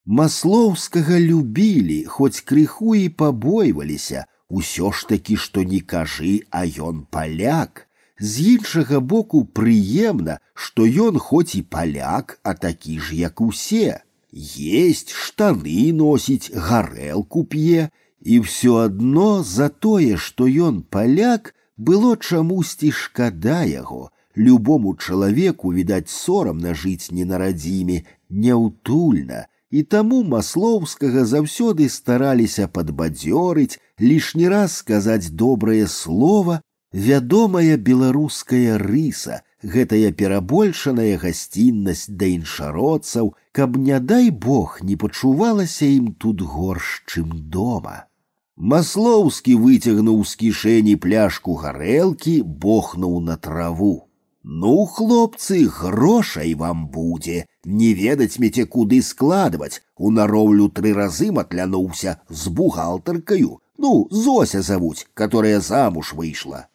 Маслоўскага 0.06 1.20
любілі, 1.20 2.04
хоць 2.08 2.42
крыху 2.42 2.96
і 2.96 3.10
пабойваліся, 3.10 4.26
усё 4.50 4.92
ж 4.92 5.08
такі, 5.08 5.36
што 5.36 5.64
не 5.64 5.80
кажы, 5.80 6.44
а 6.52 6.64
ён 6.64 7.06
паляк. 7.12 7.88
З 8.20 8.58
іншага 8.58 9.00
боку 9.00 9.44
прыемна, 9.46 10.40
што 10.54 10.88
ён 10.88 11.20
хоць 11.20 11.56
і 11.56 11.62
паляк, 11.62 12.40
а 12.44 12.54
такі 12.54 13.00
ж, 13.00 13.16
як 13.16 13.42
усе 13.42 14.02
есть 14.32 15.12
штаны 15.12 15.94
носіць, 15.94 16.52
гарэлку 16.54 17.44
п'е, 17.44 17.90
і 18.22 18.40
ўсё 18.44 18.76
адно 18.88 19.44
за 19.44 19.70
тое, 19.70 20.18
што 20.18 20.48
ён 20.48 20.82
паляк, 20.84 21.54
было 21.78 22.18
чамусьці 22.18 22.92
шкада 22.92 23.64
яго. 23.64 24.10
Любому 24.36 24.96
чалавеку, 24.96 25.74
відаць, 25.74 26.10
сорамна 26.10 26.74
жыць 26.74 27.10
не 27.12 27.26
на 27.26 27.38
радзіме, 27.42 28.04
няўтульна, 28.30 29.48
і 29.72 29.84
таму 29.84 30.24
маслоўскага 30.24 31.26
заўсёды 31.26 31.90
стараліся 31.90 32.68
падбадзёрыць, 32.68 33.80
лішні 34.00 34.48
раз 34.54 34.78
сказаць 34.84 35.34
добрае 35.34 35.88
слово, 35.88 36.62
вядомая 36.94 37.78
беларуская 37.78 38.78
рыса, 38.78 39.42
гэтая 39.64 40.12
перабольшаная 40.12 41.18
гасціннасць 41.22 42.08
да 42.10 42.30
іншародцаў, 42.38 43.34
каб 43.52 43.78
не 43.78 44.00
дай 44.00 44.30
бог 44.30 44.80
не 44.82 44.98
пачувалася 44.98 45.86
ім 45.86 46.14
тут 46.14 46.42
горш, 46.42 47.04
чым 47.08 47.32
дома. 47.58 48.06
Маслоўскі 48.58 49.56
выцягнуў 49.62 50.26
з 50.26 50.36
кішэні 50.42 50.96
пляшку 51.02 51.54
гарэлкі, 51.62 52.42
бохнуў 52.42 53.20
на 53.22 53.38
траву. 53.38 54.08
Ну, 54.44 54.86
хлопцы, 54.86 55.68
грошай 55.68 56.54
вам 56.56 56.88
будзе, 56.88 57.46
не 57.66 57.94
ведаць 57.94 58.40
меце 58.40 58.64
куды 58.66 59.02
складваць, 59.02 59.82
у 59.98 60.10
нароўлю 60.10 60.70
тры 60.70 60.94
разы 60.94 61.32
матлянуўся 61.32 62.18
з 62.30 62.48
бухгалтаркаю, 62.48 63.60
ну, 63.78 64.08
Зося 64.10 64.62
завуць, 64.62 65.06
которая 65.14 65.60
замуж 65.60 66.14
выйшла. 66.14 66.68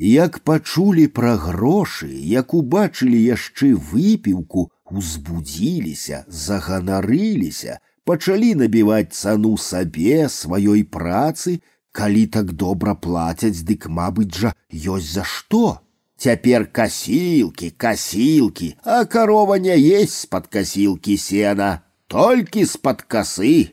Як 0.00 0.40
пачулі 0.44 1.06
пра 1.08 1.36
грошы, 1.40 2.12
як 2.12 2.52
убачылі 2.52 3.16
яшчэ 3.16 3.72
выпіўку, 3.72 4.68
узбудзіліся, 4.92 6.26
заганарыліся, 6.28 7.78
пачалі 8.04 8.54
набіваць 8.60 9.16
цану 9.16 9.56
сабе 9.56 10.28
сваёй 10.28 10.84
працы, 10.84 11.62
калі 11.96 12.26
так 12.26 12.52
добра 12.52 12.92
плацяць, 12.94 13.64
дык 13.64 13.88
мабыць 13.88 14.36
жа 14.36 14.52
ёсць 14.70 15.16
за 15.16 15.24
што. 15.24 15.80
Цяпер 16.20 16.66
касілкі, 16.72 17.70
касілкі, 17.70 18.68
а 18.84 19.04
карова 19.04 19.56
не 19.56 19.76
есть 19.76 20.28
з-пад 20.28 20.46
касілкі 20.52 21.16
сена, 21.16 21.80
толькі 22.06 22.66
з-пад 22.68 23.00
касы. 23.08 23.72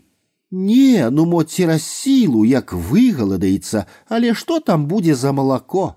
Не, 0.51 1.09
ну 1.09 1.25
мо 1.25 1.43
цераз 1.43 1.83
сілу, 1.83 2.45
як 2.47 2.71
выгаладаецца, 2.71 3.83
але 4.07 4.33
што 4.33 4.59
там 4.59 4.87
будзе 4.87 5.15
за 5.15 5.35
малако? 5.35 5.95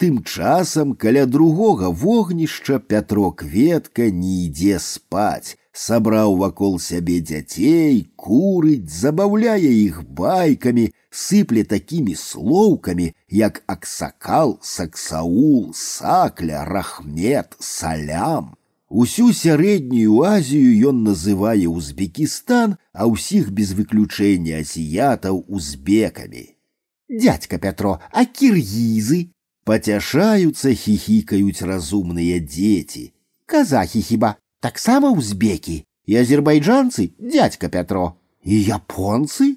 Тым 0.00 0.22
часам 0.24 0.92
каля 0.94 1.24
другога 1.24 1.88
вогнішча 1.88 2.78
Пятро 2.78 3.30
кветка 3.32 4.10
не 4.12 4.32
ідзе 4.46 4.76
спаць, 4.78 5.56
сабраў 5.72 6.34
вакол 6.36 6.74
сябе 6.86 7.20
дзяцей, 7.24 8.02
курыць, 8.12 8.92
забаўляе 8.92 9.70
іх 9.72 10.02
байкамі, 10.18 10.90
сыпле 11.08 11.64
такімі 11.64 12.12
слоўкамі, 12.12 13.06
як 13.32 13.62
аксакал, 13.66 14.58
саксаул, 14.60 15.72
сакля, 15.72 16.66
рахмет, 16.68 17.56
салям. 17.58 18.52
Усю 18.90 19.32
сярэднюю 19.32 20.20
Азію 20.28 20.90
ён 20.90 21.00
называе 21.08 21.72
Узбекістан, 21.72 22.76
а 22.92 23.08
ўсіх 23.08 23.48
без 23.48 23.72
выключэння 23.72 24.60
азіятаў 24.60 25.40
узбекамі. 25.48 26.44
Дядька 27.08 27.56
Пятро, 27.56 27.96
а 28.12 28.26
кіргізы 28.28 29.32
Пацяшаюцца, 29.70 30.74
хихікаюць 30.74 31.62
разумныя 31.62 32.38
дзеці. 32.40 33.12
Казахі 33.46 34.02
хіба 34.02 34.34
таксама 34.60 35.10
узбекі 35.10 35.82
і 36.06 36.16
азербайджанцы 36.22 37.10
дядька 37.18 37.68
Пятро 37.68 38.06
і 38.42 38.58
японцы 38.78 39.54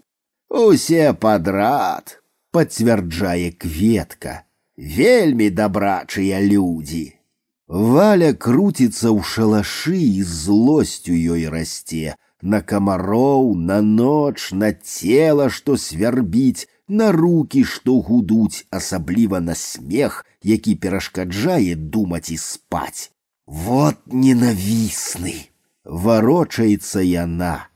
усе 0.50 1.14
падрад 1.14 2.18
пацвярджае 2.52 3.52
кветка 3.64 4.34
вельмі 4.98 5.50
дабрачыя 5.62 6.42
людзі 6.46 7.06
Валя 7.70 8.34
круціцца 8.34 9.14
ў 9.14 9.22
шалашы 9.32 9.98
і 9.98 10.26
злосцю 10.26 11.14
ёй 11.14 11.46
расце 11.54 12.18
на 12.42 12.62
камароў 12.66 13.54
на 13.54 13.82
ноч 13.86 14.50
на 14.64 14.74
цела 14.74 15.50
што 15.54 15.78
свярбіць 15.78 16.66
на 16.88 17.12
руки, 17.12 17.64
што 17.64 18.00
гудуць, 18.02 18.66
асабліва 18.72 19.40
на 19.40 19.56
смех, 19.56 20.26
які 20.44 20.76
перашкаджае 20.76 21.76
думаць 21.76 22.30
і 22.32 22.38
спаць. 22.38 23.12
Вот 23.46 23.98
ненавісны, 24.06 25.50
варочаецца 25.86 27.02
яна. 27.02 27.70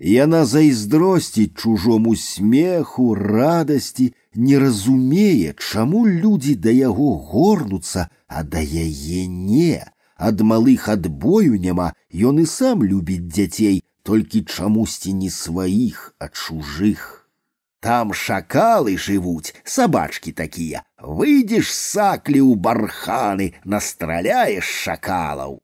Яна 0.00 0.46
зайздросціць 0.48 1.52
чужому 1.60 2.16
смеху, 2.16 3.14
радасці, 3.14 4.12
не 4.34 4.58
разумее, 4.58 5.54
чаму 5.58 6.06
людзі 6.06 6.54
да 6.54 6.70
яго 6.70 7.16
горнуцца, 7.16 8.08
а 8.26 8.42
да 8.42 8.60
яе 8.60 9.26
не. 9.26 9.84
Ад 10.16 10.40
малых 10.40 10.88
адбою 10.88 11.60
няма, 11.60 11.92
ён 12.12 12.40
і 12.40 12.46
сам 12.46 12.84
любіць 12.84 13.28
дзяцей, 13.28 13.84
толькі 14.02 14.44
чамусьці 14.44 15.12
не 15.12 15.30
сваіх, 15.30 16.14
а 16.18 16.28
чужых. 16.28 17.13
Там 17.84 18.12
шакалы 18.12 18.96
жывуць, 18.96 19.54
сабачкі 19.64 20.32
такія. 20.32 20.84
Выйдзеш 21.00 21.72
саклі 21.72 22.40
ў 22.44 22.56
барханы, 22.66 23.52
настраляеш 23.64 24.64
шакалаў. 24.64 25.60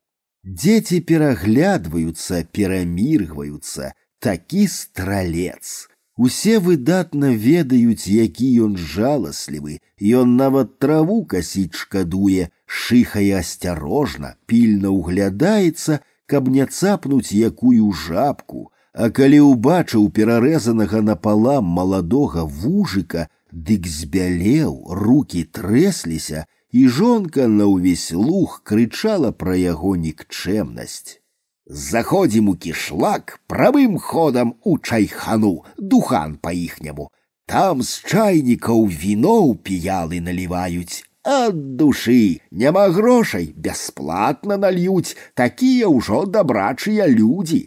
Дзеці 0.46 1.00
пераглядваюцца, 1.10 2.46
пераміргваюцца, 2.56 3.92
такі 4.18 4.64
стралец. 4.70 5.88
Усе 6.16 6.56
выдатна 6.64 7.34
ведаюць, 7.36 8.08
які 8.08 8.48
ён 8.64 8.78
жаласлівы, 8.80 9.80
Ён 10.00 10.36
нават 10.36 10.78
траву 10.78 11.24
касіць 11.24 11.74
шкадуе, 11.74 12.50
шыхае 12.66 13.40
асцярожна, 13.40 14.36
пільна 14.46 14.92
ўглядаецца, 14.92 16.00
каб 16.26 16.48
не 16.52 16.66
цапнуць 16.66 17.32
якую 17.32 17.92
жабку, 17.92 18.69
а 18.96 19.10
калі 19.12 19.40
ўбачыў 19.52 20.08
перарэзанага 20.16 21.02
напалам 21.04 21.66
маладога 21.78 22.44
вужыка, 22.44 23.28
дык 23.52 23.86
збялеў, 23.86 24.72
руки 24.88 25.44
трэсліся, 25.44 26.46
і 26.72 26.88
жонка 26.88 27.46
на 27.48 27.68
ўвесь 27.72 28.12
луг 28.12 28.60
крычала 28.64 29.30
пра 29.32 29.56
яго 29.56 29.96
нікчэмнасць. 30.00 31.20
Заходзім 31.66 32.48
у 32.48 32.54
кішлак 32.54 33.38
правым 33.52 33.98
ходам 33.98 34.54
у 34.64 34.78
чайхану, 34.78 35.64
духан 35.78 36.36
па-іхняму. 36.38 37.10
Там 37.46 37.82
з 37.82 38.02
чайнікаў 38.06 38.86
віноў 38.86 39.54
піялы 39.66 40.20
наліваюць, 40.20 41.02
ад 41.22 41.76
душы 41.76 42.40
няма 42.50 42.88
грошай 42.94 43.52
бясплатна 43.56 44.56
нальюць, 44.56 45.16
такія 45.34 45.90
ўжо 45.90 46.24
дабрачыя 46.26 47.06
людзі. 47.10 47.62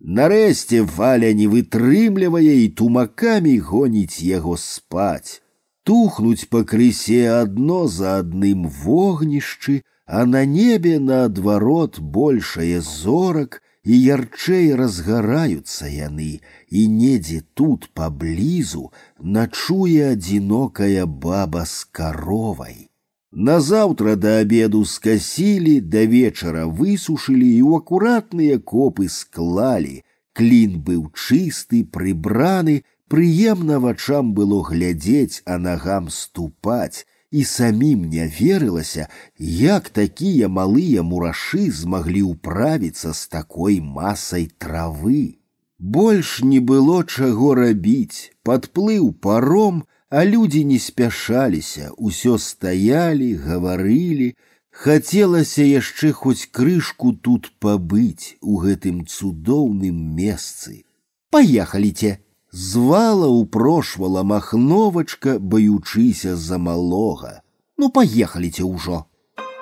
Нарэшце 0.00 0.82
валя 0.96 1.30
не 1.38 1.46
вытрымлівае 1.46 2.58
і 2.64 2.68
тумакамі 2.80 3.54
гоніць 3.70 4.18
яго 4.32 4.56
спаць 4.58 5.42
тухнуць 5.82 6.48
пакрысе 6.54 7.22
адно 7.32 7.80
за 7.88 8.18
адным 8.22 8.68
вогнішчы, 8.82 9.82
а 10.06 10.24
на 10.26 10.44
небе 10.44 10.98
наадварот 10.98 11.98
большае 12.16 12.80
зорак 12.88 13.60
і 13.82 13.98
ярчэй 13.98 14.74
разгараюцца 14.78 15.90
яны, 15.90 16.30
і 16.70 16.80
недзе 16.88 17.42
тут 17.54 17.88
паблізу 17.98 18.90
начуе 19.38 20.12
адзінокая 20.12 21.06
баба 21.06 21.66
з 21.66 21.84
каровай. 21.98 22.85
Назаўтра 23.36 24.16
да 24.16 24.38
абеду 24.44 24.84
скасілі, 24.84 25.80
да 25.80 26.04
вечара 26.04 26.64
высушылі 26.68 27.48
і 27.48 27.62
ў 27.64 27.82
акуратныя 27.82 28.58
копы 28.58 29.08
склалі. 29.08 30.02
Клін 30.32 30.80
быў 30.84 31.08
чысты, 31.12 31.84
прыбраны, 31.84 32.82
Прыемна 33.12 33.78
вачам 33.78 34.32
было 34.32 34.62
глядзець, 34.64 35.42
а 35.44 35.58
нагам 35.58 36.06
ступаць, 36.08 37.04
і 37.30 37.42
самім 37.44 38.06
не 38.12 38.24
верылася, 38.36 39.04
як 39.36 39.90
такія 39.98 40.48
малыя 40.48 41.04
мурашы 41.08 41.66
змаглі 41.80 42.22
ўправіцца 42.28 43.12
з 43.18 43.28
такой 43.34 43.76
масай 43.98 44.48
травы. 44.56 45.20
Больш 45.78 46.40
не 46.40 46.60
было 46.72 47.04
чаго 47.04 47.52
рабіць, 47.60 48.32
падплыў 48.48 49.12
паром, 49.28 49.84
а 50.10 50.24
людзі 50.24 50.64
не 50.64 50.78
спяшаліся, 50.78 51.90
усё 51.96 52.38
стаялі, 52.38 53.34
гаварылі, 53.36 54.34
хацелася 54.72 55.64
яшчэ 55.64 56.12
хоць 56.12 56.48
крышку 56.58 57.12
тут 57.12 57.52
пабыць 57.60 58.36
у 58.40 58.58
гэтым 58.64 59.04
цудоўным 59.06 59.96
месцы. 60.16 60.84
Паехаліце, 61.30 62.18
звала 62.52 63.28
упрошвала 63.28 64.22
махновачка, 64.22 65.38
баючыся 65.38 66.36
за 66.36 66.58
малога. 66.58 67.40
Ну 67.78 67.88
паехаліце 67.88 68.64
ўжо. 68.64 69.04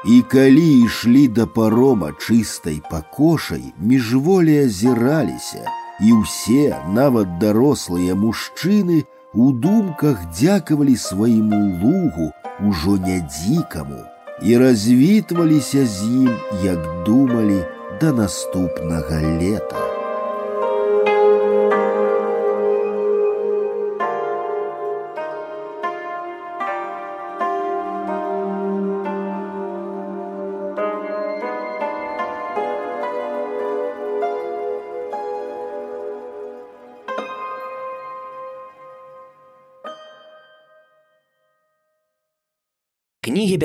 І 0.06 0.22
калі 0.32 0.66
ішлі 0.84 1.28
да 1.28 1.46
парома 1.46 2.10
чыстай 2.16 2.80
пакошай, 2.90 3.62
міжволі 3.78 4.56
азіраліся, 4.64 5.62
і 6.00 6.12
ўсе, 6.24 6.72
нават 6.88 7.36
дарослыя 7.38 8.16
мужчыны, 8.16 9.04
у 9.34 9.52
думках 9.52 10.16
дзякавалі 10.34 10.96
свайму 10.96 11.60
лугу 11.82 12.32
ужо 12.68 12.96
не 12.96 13.20
дзікаму 13.20 14.02
і 14.42 14.58
развітваліся 14.58 15.86
з 15.86 16.04
ім, 16.04 16.30
як 16.64 17.04
думалі 17.04 17.64
да 18.00 18.12
наступнага 18.12 19.20
лета. 19.20 19.93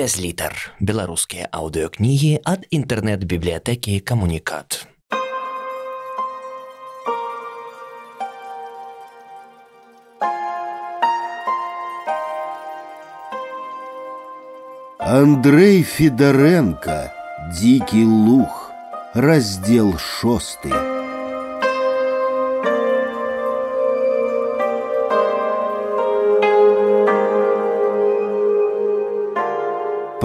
без 0.00 0.14
літар. 0.16 0.72
Беларускія 0.80 1.50
аўдыёкнігі 1.52 2.30
ад 2.48 2.64
інтэрнэт-бібліятэкі 2.72 4.00
камунікат. 4.00 4.88
Андрей 14.96 15.84
Федоренко 15.84 17.12
«Дикий 17.60 18.08
лух» 18.08 18.72
Раздел 19.12 19.98
шостый 20.00 20.89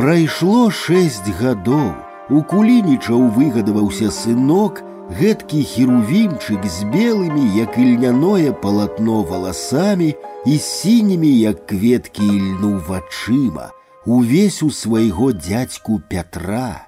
Прайшло 0.05 0.69
шэсць 0.71 1.27
гадоў. 1.39 1.91
У 2.31 2.39
кулінічаў 2.47 3.25
выгадаваўся 3.35 4.07
сынок, 4.07 4.79
гэткі 5.19 5.63
херувімчык 5.71 6.63
з 6.63 6.87
белымі, 6.93 7.43
як 7.57 7.75
ільняное 7.75 8.53
палатно 8.63 9.23
валасамі 9.27 10.15
і 10.45 10.57
сінімі, 10.57 11.33
як 11.39 11.67
кветкі 11.67 12.23
ільну 12.23 12.79
вачыма, 12.87 13.75
увесь 14.05 14.63
у 14.63 14.71
свайго 14.71 15.33
дзядзьку 15.33 15.99
Пятра. 16.07 16.87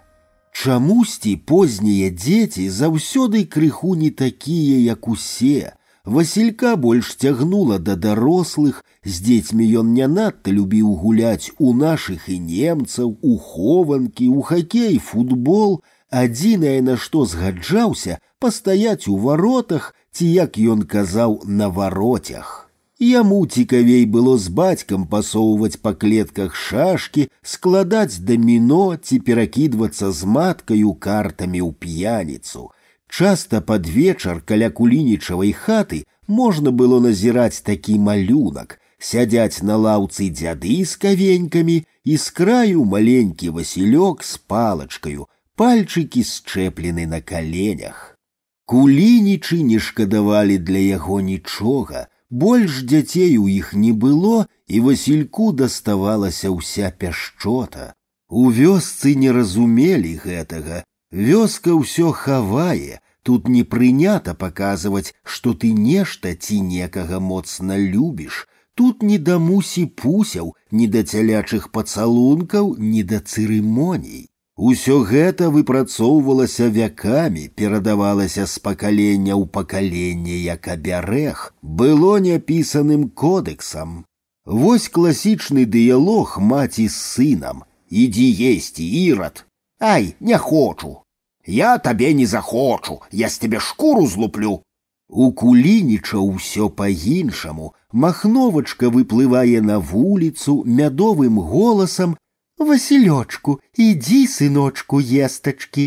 Чамусьці 0.53 1.35
познія 1.35 2.09
дзеці 2.09 2.69
заўсёды 2.69 3.43
крыху 3.43 3.95
не 3.99 4.11
такія, 4.11 4.79
як 4.79 5.07
усе, 5.07 5.73
Васілька 6.05 6.75
больш 6.75 7.15
цягнула 7.15 7.79
да 7.79 7.95
дарослых, 7.95 8.83
з 9.07 9.19
дзецьмі 9.25 9.67
ён 9.81 9.93
не 9.93 10.07
надта 10.07 10.51
любіў 10.51 10.95
гуляць 11.03 11.51
у 11.59 11.73
нашых 11.73 12.29
і 12.29 12.39
немцаў, 12.39 13.17
у 13.21 13.37
хованкі, 13.37 14.27
у 14.27 14.41
хакей, 14.41 14.99
футбол, 14.99 15.81
адзінае 16.09 16.79
на 16.81 16.95
што 16.97 17.25
згаджаўся 17.25 18.19
пастаяць 18.39 19.07
у 19.07 19.17
варотах 19.17 19.93
ці 20.11 20.27
як 20.27 20.57
ён 20.57 20.83
казаў 20.83 21.41
на 21.45 21.69
вароцях. 21.69 22.69
Яму 23.03 23.45
цікавей 23.47 24.05
было 24.05 24.37
з 24.37 24.47
бацькам 24.47 25.07
пасоўваць 25.13 25.81
па 25.81 25.91
клетках 25.93 26.55
шашкі, 26.55 27.27
складаць 27.41 28.21
даміно 28.29 28.95
ці 28.95 29.19
перакідвацца 29.19 30.11
з 30.11 30.29
маткаю 30.37 30.93
картамі 30.93 31.59
ў 31.59 31.71
п'яніцу. 31.73 32.69
Часта 33.09 33.61
пад 33.61 33.89
вечар 33.89 34.39
каля 34.45 34.69
кулінічавай 34.69 35.51
хаты 35.51 36.05
можна 36.27 36.71
было 36.71 37.01
назіраць 37.03 37.61
такі 37.61 37.97
малюнак, 37.99 38.79
сядзяць 38.99 39.63
на 39.69 39.77
лаўцы 39.85 40.29
дзяды 40.29 40.77
з 40.85 40.95
кавенькамі 41.03 41.77
і 42.03 42.17
з 42.17 42.29
краю 42.39 42.85
маленькі 42.93 43.49
васілёк 43.57 44.23
з 44.23 44.37
палачкаю, 44.53 45.27
пальчыкі 45.55 46.23
счэплены 46.23 47.07
на 47.07 47.21
каленях. 47.21 48.17
Кулінічы 48.65 49.61
не 49.63 49.79
шкадавалі 49.79 50.57
для 50.57 50.79
яго 50.79 51.19
нічога, 51.21 52.07
больш 52.29 52.81
дзяцей 52.83 53.37
у 53.37 53.47
іх 53.47 53.73
не 53.73 53.91
было, 53.91 54.47
і 54.67 54.79
васільку 54.79 55.51
даставалася 55.51 56.49
ўся 56.55 56.89
пяшчота. 56.89 57.93
У 58.29 58.49
вёсцы 58.49 59.13
не 59.19 59.29
разумелі 59.35 60.15
гэтага, 60.23 60.81
Вёска 61.13 61.75
ўсё 61.77 62.09
хавае, 62.09 62.97
тут 63.21 63.47
не 63.47 63.61
прынята 63.63 64.33
паказваць, 64.33 65.13
што 65.23 65.53
ты 65.53 65.69
нешта 65.69 66.33
ці 66.33 66.57
некага 66.61 67.19
моцна 67.19 67.77
любіш. 67.77 68.46
Тут 68.77 69.03
не 69.03 69.17
да 69.17 69.37
мусі 69.39 69.85
пусяў, 69.85 70.53
ні 70.71 70.87
да 70.87 71.03
цялячых 71.03 71.69
пацалункаў, 71.69 72.75
ні 72.79 73.03
да 73.03 73.19
цырымоній. 73.21 74.29
Усё 74.57 75.01
гэта 75.09 75.49
выпрацоўвалася 75.49 76.69
вякамі, 76.69 77.49
перадавалася 77.57 78.45
з 78.45 78.59
пакалення 78.59 79.33
ў 79.33 79.45
пакаленне 79.49 80.37
як 80.45 80.67
абярэг, 80.67 81.53
было 81.61 82.17
няпісаным 82.17 83.09
кодэксам. 83.09 84.05
Вось 84.45 84.89
класічны 84.89 85.65
дыялог 85.65 86.37
маці 86.37 86.87
з 86.87 86.97
сынам: 86.97 87.63
ідзі 87.89 88.29
есці 88.53 88.85
ірад, 88.85 89.45
Ай, 89.79 90.15
не 90.19 90.37
хочу. 90.37 90.97
Я 91.45 91.77
табе 91.77 92.13
не 92.13 92.25
захочу, 92.25 93.01
я 93.11 93.29
з 93.29 93.37
тебе 93.37 93.59
шкуру 93.59 94.07
злуплю. 94.07 94.61
У 95.09 95.31
кулініча 95.31 96.17
ўсё 96.17 96.69
па-іншаму. 96.69 97.73
Махновачка 97.91 98.89
выплывае 98.89 99.61
на 99.61 99.77
вуліцу 99.79 100.63
мядовым 100.65 101.39
голасам: « 101.39 102.67
Васілёчку, 102.67 103.59
ідзі, 103.77 104.21
сыночку, 104.27 104.99
естачкі. 104.99 105.85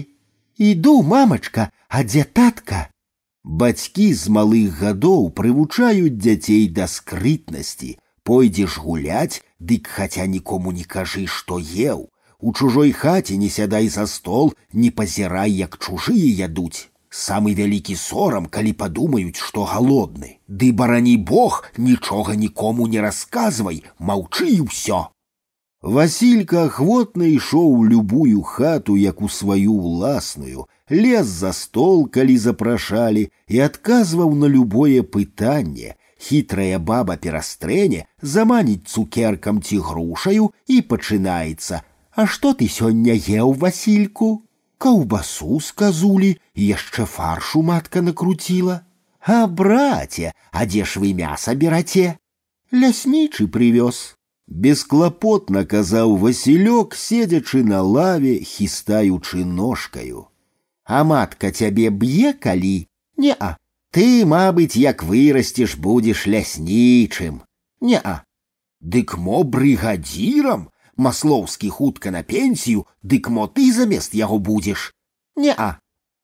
Іду, 0.59 1.03
мамачка, 1.03 1.71
а 1.89 2.05
дзе 2.05 2.25
татка? 2.25 2.89
Бацькі 3.43 4.07
з 4.15 4.31
малых 4.37 4.79
гадоў 4.83 5.31
прывучаюць 5.31 6.19
дзяцей 6.19 6.67
да 6.69 6.87
скрытнасці. 6.87 7.99
Пойдзеш 8.27 8.79
гуляць, 8.83 9.43
дык 9.61 9.87
хаця 9.87 10.27
нікому 10.27 10.73
не 10.73 10.83
кажы, 10.83 11.27
што 11.27 11.59
еў. 11.59 12.11
У 12.39 12.53
чужой 12.53 12.91
хаце 12.93 13.37
не 13.37 13.49
сядай 13.49 13.89
за 13.89 14.07
стол, 14.07 14.55
не 14.73 14.91
пазірай, 14.91 15.53
як 15.53 15.79
чужыя 15.79 16.31
ядуць. 16.47 16.90
Самы 17.11 17.55
вялікі 17.55 17.97
сорам, 17.97 18.47
калі 18.47 18.73
падумаюць, 18.73 19.41
што 19.41 19.65
галодны. 19.65 20.39
Ды 20.49 20.73
барані 20.73 21.17
Бог, 21.17 21.65
нічога 21.79 22.35
нікому 22.35 22.87
не 22.87 23.01
расказвай, 23.01 23.85
маўчы 23.99 24.49
і 24.53 24.61
ўсё. 24.69 25.01
Васілька 25.83 26.65
ахвотна 26.67 27.29
ішоў 27.31 27.69
у 27.81 27.85
любую 27.87 28.43
хату, 28.43 28.97
як 28.97 29.23
у 29.23 29.29
сваю 29.29 29.75
ўласную, 29.75 30.67
лез 30.91 31.27
за 31.27 31.53
стол, 31.53 32.09
калі 32.09 32.37
запрашалі, 32.37 33.29
і 33.49 33.61
адказваў 33.61 34.35
на 34.35 34.51
любое 34.51 35.03
пытанне. 35.03 35.95
Хітрая 36.19 36.79
баба 36.79 37.17
перастрэне, 37.17 38.07
заманіць 38.23 38.89
цукеркам 38.89 39.63
ці 39.63 39.79
грушаю 39.79 40.51
і 40.67 40.81
пачынаецца. 40.83 41.85
А 42.17 42.27
што 42.27 42.53
ты 42.55 42.69
сёння 42.69 43.13
еў, 43.13 43.53
Васільку? 43.53 44.43
Каўбасу 44.81 45.61
сказулі, 45.61 46.37
яшчэ 46.55 47.07
фаршу 47.07 47.63
матка 47.63 48.03
накруціла. 48.03 48.83
А 49.27 49.47
браце, 49.47 50.33
а 50.53 50.67
дзе 50.67 50.85
ж 50.85 51.01
вы 51.03 51.15
мяса 51.15 51.55
бераце? 51.55 52.19
Ляснічы 52.71 53.49
прывёз. 53.49 54.15
Бесклапотна 54.47 55.65
казаў 55.65 56.15
Васілёк, 56.23 56.95
седзячы 56.95 57.65
на 57.65 57.83
лаве, 57.83 58.39
хістаючы 58.47 59.45
ножкаю. 59.45 60.29
А 60.85 61.03
матка 61.03 61.51
цябе 61.51 61.91
б'е 61.91 62.33
калі? 62.33 62.87
Неа. 63.17 63.57
Ты, 63.91 64.25
мабыць, 64.25 64.77
як 64.77 65.03
вырасцеш, 65.03 65.75
будзеш 65.75 66.27
ляснічым. 66.31 67.43
Неа. 67.81 68.23
Дык 68.81 69.17
мо 69.19 69.43
брыгадзірам? 69.43 70.70
Маслоўскі 71.01 71.69
хутка 71.69 72.11
на 72.11 72.23
пенсію, 72.23 72.87
дык 73.03 73.29
мо 73.29 73.47
ты 73.47 73.73
замест 73.73 74.15
яго 74.15 74.39
будзеш. 74.39 74.93
Неа. 75.37 75.79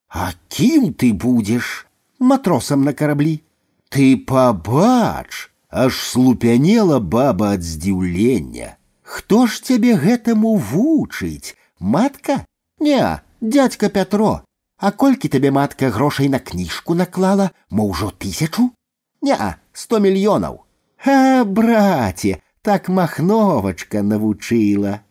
А 0.09 0.33
кім 0.49 0.93
ты 0.95 1.13
будзеш? 1.13 1.87
Матросам 2.19 2.85
на 2.85 2.93
караблі. 2.93 3.43
Ты 3.89 4.17
пабач, 4.17 5.51
аж 5.69 5.97
слупянела 5.97 7.01
баба 7.01 7.53
ад 7.53 7.63
здзіўлення. 7.63 8.77
Хто 9.03 9.47
ж 9.47 9.61
цябе 9.61 9.97
гэтаму 9.97 10.57
вучыць? 10.57 11.57
Матка? 11.79 12.47
Не, 12.81 13.21
дядька 13.41 13.89
Пятро. 13.89 14.41
А 14.83 14.91
колькі 14.91 15.29
табе 15.29 15.51
матка 15.51 15.91
грошай 15.91 16.29
на 16.29 16.39
кніжку 16.39 16.95
наклала, 16.95 17.51
мо 17.71 17.85
ўжо 17.93 18.09
тысячу? 18.11 18.73
Не, 19.21 19.37
сто 19.73 20.01
мільёнаў. 20.01 20.65
А, 21.05 21.45
браце, 21.45 22.41
так 22.67 22.89
махновачка 22.89 24.03
навучыла. 24.03 25.03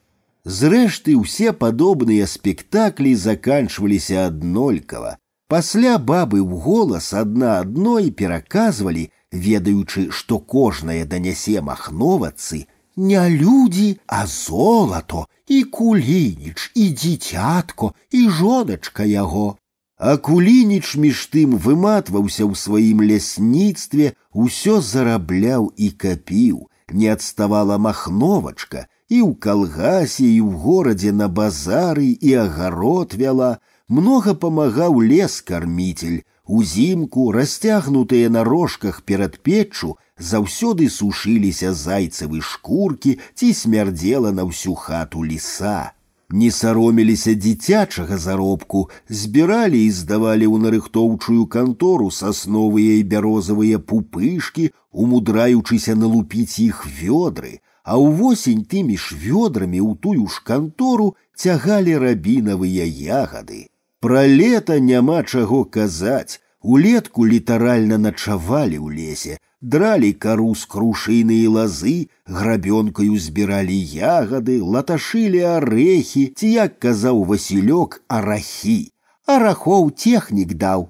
Зрэшты, 0.44 1.16
ўсе 1.16 1.54
падобныя 1.54 2.26
спектаклі 2.26 3.14
заканчваліся 3.16 4.28
аднолькава. 4.32 5.18
Пасля 5.52 5.98
бабы 6.00 6.40
ў 6.40 6.58
голас 6.66 7.12
адна 7.14 7.60
адной 7.62 8.10
пераказвалі, 8.10 9.12
ведаючы, 9.32 10.10
што 10.10 10.40
кожнае 10.40 11.04
данясе 11.06 11.62
махновацы, 11.62 12.66
не 12.96 13.30
людзі, 13.30 14.00
а 14.08 14.26
золато, 14.28 15.28
і 15.48 15.64
кулініч, 15.64 16.72
і 16.76 16.90
дзіцятко, 16.90 17.94
і 18.12 18.30
жоначка 18.30 19.04
яго. 19.04 19.58
А 19.98 20.18
кулініч 20.18 20.96
між 20.98 21.30
тым 21.30 21.60
выматваўся 21.62 22.48
ў 22.50 22.56
сваім 22.58 23.04
лясніцтве, 23.06 24.14
усё 24.34 24.82
зарабляў 24.82 25.70
і 25.78 25.92
капіў, 25.92 26.72
не 26.92 27.08
адставала 27.14 27.78
махновачка, 27.78 28.88
і 29.10 29.20
ў 29.28 29.36
калгасе, 29.44 30.28
і 30.28 30.40
ў 30.44 30.52
горадзе 30.64 31.12
на 31.12 31.28
базары 31.28 32.10
і 32.16 32.32
агарод 32.46 33.16
вяла, 33.16 33.60
многа 33.88 34.34
памагаў 34.34 35.02
лес 35.04 35.42
карміцель, 35.42 36.24
узімку, 36.48 37.32
расцягнутыя 37.32 38.30
на 38.30 38.44
рожках 38.44 39.02
перад 39.04 39.40
печчу, 39.40 39.98
заўсёды 40.18 40.90
сушыліся 40.90 41.74
зайцавы 41.74 42.42
шкуркі 42.42 43.18
ці 43.36 43.54
смярдзела 43.54 44.32
на 44.32 44.48
ўсю 44.48 44.76
хату 44.76 45.24
ліса. 45.24 45.92
Не 46.32 46.52
сароміліся 46.52 47.34
дзіцячага 47.36 48.18
заробку, 48.18 48.90
збіралі 49.10 49.80
і 49.86 49.90
здавалі 49.92 50.48
ў 50.48 50.64
нарыхтоўчую 50.66 51.44
кантору 51.56 52.08
сасновыя 52.18 52.94
і 53.00 53.04
бярозавыя 53.14 53.80
пупышкі, 53.80 54.72
умудраючыся 54.92 55.96
налупіць 55.96 56.60
іх 56.64 56.88
вёдры, 56.88 57.60
а 57.84 58.00
ўвосень 58.00 58.64
тымі 58.64 58.96
ж 58.96 59.20
вёдрамі 59.20 59.84
ў 59.84 59.92
тую 60.00 60.32
ж 60.32 60.40
кантору 60.48 61.16
цягалі 61.36 62.00
рабінавыя 62.06 62.88
ягады. 62.88 63.68
Пра 64.00 64.24
лета 64.24 64.80
няма 64.80 65.24
чаго 65.28 65.66
казаць, 65.66 66.40
улетку 66.62 67.28
літаральна 67.28 67.98
начавалі 67.98 68.78
ў 68.80 68.88
лесе, 68.96 69.36
дралі 69.62 70.12
кару 70.14 70.54
з 70.56 70.66
крушыны 70.66 71.38
і 71.46 71.48
лазы, 71.56 72.10
грабёнкаю 72.26 73.18
збіралі 73.18 73.78
ягады, 73.98 74.58
латашылі 74.62 75.42
арэхі, 75.58 76.24
ці 76.38 76.48
як 76.52 76.80
казаў 76.80 77.24
Васілёк 77.30 78.02
арахі. 78.08 78.92
Арахоў 79.26 79.92
технік 79.92 80.54
даў. 80.58 80.90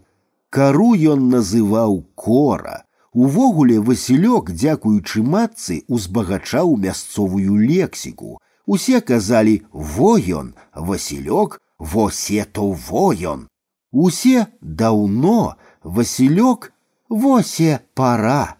Кару 0.49 0.95
ён 0.95 1.29
называў 1.29 2.03
кора. 2.15 2.83
Увогуле 3.13 3.79
Васілёк, 3.79 4.51
дзякуючы 4.51 5.23
матцы, 5.23 5.83
узбагачаў 5.87 6.77
мясцовую 6.77 7.59
лексіку. 7.59 8.39
Усе 8.65 9.01
казалі 9.01 9.61
во 9.71 10.15
ён, 10.17 10.53
Васілёк, 10.75 11.59
восе 11.77 12.45
то 12.45 12.71
во 12.71 13.11
ён. 13.11 13.47
Усе 13.91 14.47
даўно, 14.61 15.55
Васілёк, 15.83 16.71
восе 17.09 17.79
пара. 17.93 18.57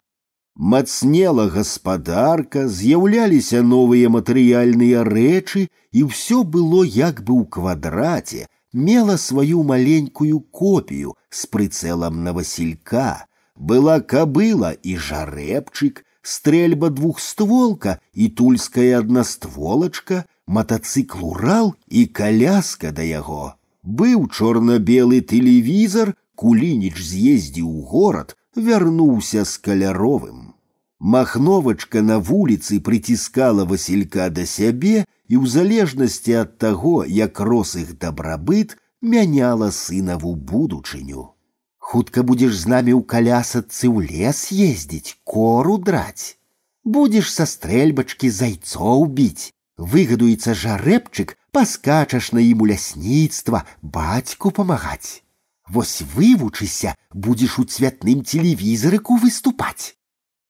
Мацнела 0.56 1.48
гаспадарка, 1.50 2.68
з'яўляліся 2.68 3.62
новыя 3.64 4.12
матэрыяльныя 4.14 5.04
рэчы, 5.08 5.68
і 5.92 6.00
ўсё 6.12 6.44
было 6.44 6.84
як 6.84 7.24
бы 7.24 7.34
ў 7.40 7.44
квадраце, 7.50 8.46
мела 8.74 9.18
сваю 9.18 9.64
маленькую 9.64 10.40
копію 10.52 11.16
з 11.30 11.48
прыцэлам 11.48 12.24
на 12.24 12.34
Васілька. 12.34 13.26
Была 13.56 14.02
кабыла 14.02 14.76
і 14.84 14.98
жарэбчык, 14.98 16.04
стрельба 16.22 16.90
двухстволка 16.90 18.00
і 18.14 18.30
тульская 18.30 19.00
аднастволачка, 19.00 20.26
матацыкл 20.48 21.26
урал 21.32 21.76
і 21.88 22.06
каляска 22.06 22.92
да 22.92 23.02
яго. 23.02 23.56
Быў 23.82 24.30
чорна-белы 24.30 25.22
тэлевізор, 25.22 26.14
кулініч 26.36 26.96
з'ездзіў 26.98 27.68
у 27.70 27.82
горад, 27.92 28.36
вярнуўся 28.56 29.46
з 29.46 29.58
каляровым. 29.58 30.54
Махновачка 31.00 32.02
на 32.02 32.20
вуліцы 32.20 32.80
прыціскала 32.80 33.66
Васілька 33.66 34.30
да 34.30 34.46
сябе 34.46 35.06
і 35.32 35.36
ў 35.42 35.46
залежнасці 35.50 36.34
ад 36.46 36.58
таго, 36.62 37.06
як 37.06 37.40
рос 37.40 37.76
іх 37.80 37.98
дабрабыт, 37.98 38.78
мяняла 39.02 39.72
сынаву 39.72 40.36
будучыню. 40.36 41.34
Хутка 41.80 42.22
будзеш 42.24 42.54
з 42.60 42.70
намі 42.74 42.94
ў 42.94 43.02
калясацы 43.02 43.90
ў 43.90 44.06
лес 44.12 44.54
ездзіць, 44.54 45.18
кору 45.26 45.80
драць. 45.82 46.38
Будзеш 46.86 47.34
са 47.34 47.50
стрэльбачкі 47.50 48.30
зайцоў 48.30 49.10
біць. 49.10 49.52
Выгадуецца 49.82 50.54
жарэбчык, 50.54 51.34
паскачаш 51.52 52.32
на 52.38 52.46
ім 52.46 52.62
у 52.62 52.70
лясніцтва, 52.70 53.66
бацьку 53.82 54.54
памагаць. 54.54 55.25
Вось 55.70 56.02
вывучыся, 56.16 56.96
будзеш 57.14 57.60
у 57.60 57.64
цвятным 57.64 58.24
телевізарыку 58.24 59.16
выступаць. 59.16 59.96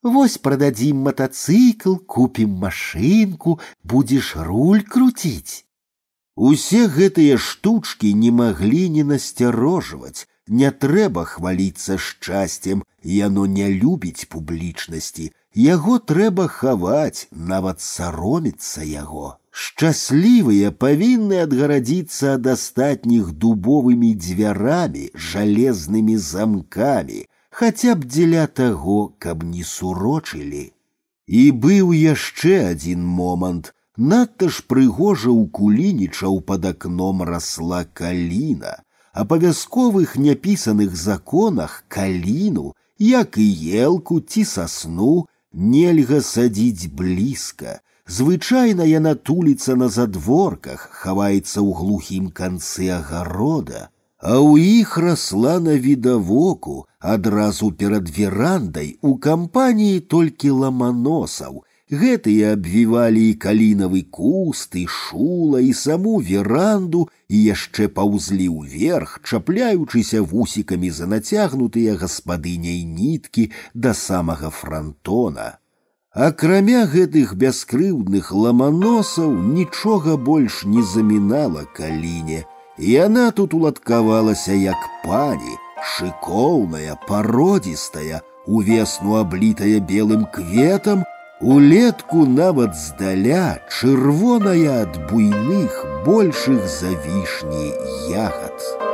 Вось 0.02 0.38
продадим 0.38 0.98
мотоцикл, 1.08 1.96
купім 1.96 2.50
машинку, 2.50 3.60
будзеш 3.84 4.36
руль 4.36 4.82
круціць. 4.82 5.66
Усе 6.36 6.88
гэтыя 6.88 7.38
штучкі 7.38 8.14
не 8.18 8.32
маглі 8.32 8.90
не 8.90 9.04
насцярожваць, 9.04 10.26
не 10.48 10.72
трэба 10.72 11.26
хваліцца 11.26 11.98
шчасцем, 11.98 12.82
яно 13.04 13.46
не 13.46 13.70
любіць 13.70 14.26
публічнасці, 14.26 15.32
яго 15.54 16.00
трэба 16.00 16.48
хаваць, 16.48 17.28
нават 17.32 17.82
сароміцца 17.82 18.82
яго. 18.82 19.38
Шчаслівыя 19.56 20.72
павінны 20.84 21.42
адгарадзіцца 21.46 22.36
ад 22.38 22.48
астатніх 22.54 23.32
дубовымі 23.44 24.12
дзвярамі, 24.16 25.10
жалезнымі 25.32 26.16
замкамі, 26.18 27.26
хаця 27.50 27.96
б 27.96 28.08
дзеля 28.08 28.46
таго, 28.48 29.00
каб 29.20 29.44
не 29.44 29.64
сурочылі. 29.68 30.72
І 31.28 31.42
быў 31.66 31.92
яшчэ 31.96 32.56
адзін 32.72 33.04
момант, 33.04 33.74
надта 33.98 34.48
ж 34.48 34.64
прыгожа 34.72 35.30
ў 35.32 35.52
кулінічаў 35.60 36.40
пад 36.48 36.66
акном 36.72 37.24
расла 37.28 37.84
каліна, 38.02 38.80
а 39.14 39.28
па 39.28 39.38
вясковых 39.44 40.16
няпісаных 40.16 40.96
законах 40.96 41.84
каліну, 41.88 42.72
як 42.98 43.38
і 43.38 43.50
елку 43.84 44.22
ці 44.22 44.46
сасну 44.46 45.28
нельга 45.52 46.22
садзіць 46.22 46.88
блізка. 46.88 47.80
Звычайна 48.08 48.84
яна 48.84 49.16
туліцца 49.16 49.76
на 49.80 49.88
задворках, 49.88 50.90
хаваецца 51.02 51.60
ў 51.64 51.70
глухім 51.80 52.30
канцы 52.40 52.90
агарода, 53.00 53.90
а 54.20 54.38
ў 54.38 54.82
іх 54.82 54.98
расла 54.98 55.60
на 55.68 55.76
відавоку 55.86 56.86
адразу 57.00 57.72
перад 57.72 58.10
верандай 58.18 58.98
у 59.02 59.16
кампаніі 59.18 60.00
толькі 60.16 60.58
ламаносаў, 60.64 61.62
Гэтыя 61.92 62.54
абвівалі 62.56 63.22
і 63.30 63.34
калінавы 63.36 64.02
куст, 64.18 64.76
і 64.80 64.88
шула, 64.88 65.60
і 65.60 65.74
саму 65.76 66.20
веранду, 66.24 67.02
і 67.28 67.42
яшчэ 67.52 67.88
паўзлі 67.92 68.48
ўверх, 68.48 69.20
чапляючыся 69.28 70.22
вусікамі 70.24 70.88
за 70.88 71.12
нацягнутыя 71.12 71.98
гаспадыняй 72.00 72.88
ніткі 72.88 73.52
да 73.74 73.92
самага 73.92 74.56
франтона. 74.56 75.60
Акрамя 76.16 76.86
гэтых 76.94 77.36
бяскрыўдных 77.40 78.32
ламаносаў 78.36 79.32
нічога 79.32 80.18
больш 80.18 80.64
не 80.66 80.84
замінала 80.84 81.64
каліне, 81.78 82.44
і 82.78 82.92
яна 82.92 83.32
тут 83.32 83.54
уладкавалася 83.54 84.52
як 84.52 84.90
пані, 85.06 85.56
шыкоўная, 85.96 87.00
пародзістая, 87.08 88.22
увесну 88.46 89.16
аблітая 89.24 89.80
белым 89.80 90.28
кветам, 90.36 91.08
Улетку 91.42 92.28
нават 92.28 92.76
здаля 92.78 93.58
чырвоная 93.66 94.84
ад 94.84 95.00
буйных 95.10 95.82
большых 96.06 96.68
за 96.70 96.94
вішні 96.94 97.74
ягад. 98.14 98.85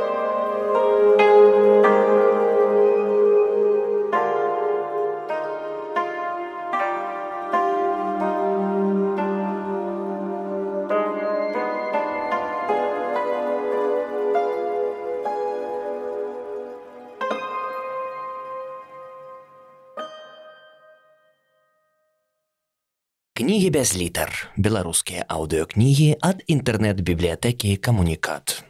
Кнігі 23.52 23.70
без 23.70 23.96
літар. 23.96 24.30
Беларускія 24.56 25.26
аўдыёкнігі 25.28 26.16
ад 26.20 26.42
інтэрнэт-бібліятэкі 26.46 27.76
камунікат. 27.76 28.64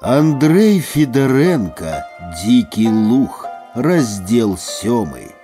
Андрей 0.00 0.80
Федоренко 0.80 2.04
«Дикий 2.44 2.88
лух», 2.88 3.46
раздел 3.74 4.56
сёмый. 4.56 5.39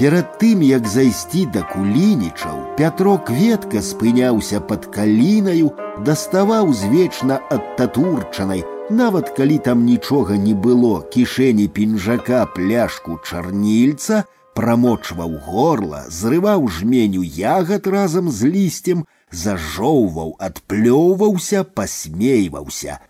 Перад 0.00 0.36
тым, 0.40 0.60
як 0.60 0.86
зайсці 0.86 1.46
да 1.52 1.62
кулінічаў, 1.72 2.76
Пятро 2.76 3.16
кветка 3.16 3.80
спыняўся 3.80 4.60
пад 4.60 4.86
калінаю, 4.92 5.72
даставаў 6.04 6.72
з 6.76 6.90
вечна 6.92 7.40
адтатурчанай, 7.48 8.64
нават 8.90 9.30
калі 9.38 9.56
там 9.58 9.84
нічога 9.88 10.36
не 10.36 10.52
было, 10.52 11.00
кішэні 11.00 11.68
пінжака 11.72 12.44
пляшку 12.44 13.16
чарнільца, 13.24 14.24
прамочваў 14.52 15.32
горла, 15.48 16.04
зрываў 16.08 16.68
жменю 16.68 17.24
ягад 17.24 17.86
разам 17.86 18.30
з 18.30 18.52
лісцем, 18.52 19.04
зажоўваў, 19.32 20.36
адплёўваўся, 20.38 21.64
пасмейваўся. 21.64 23.00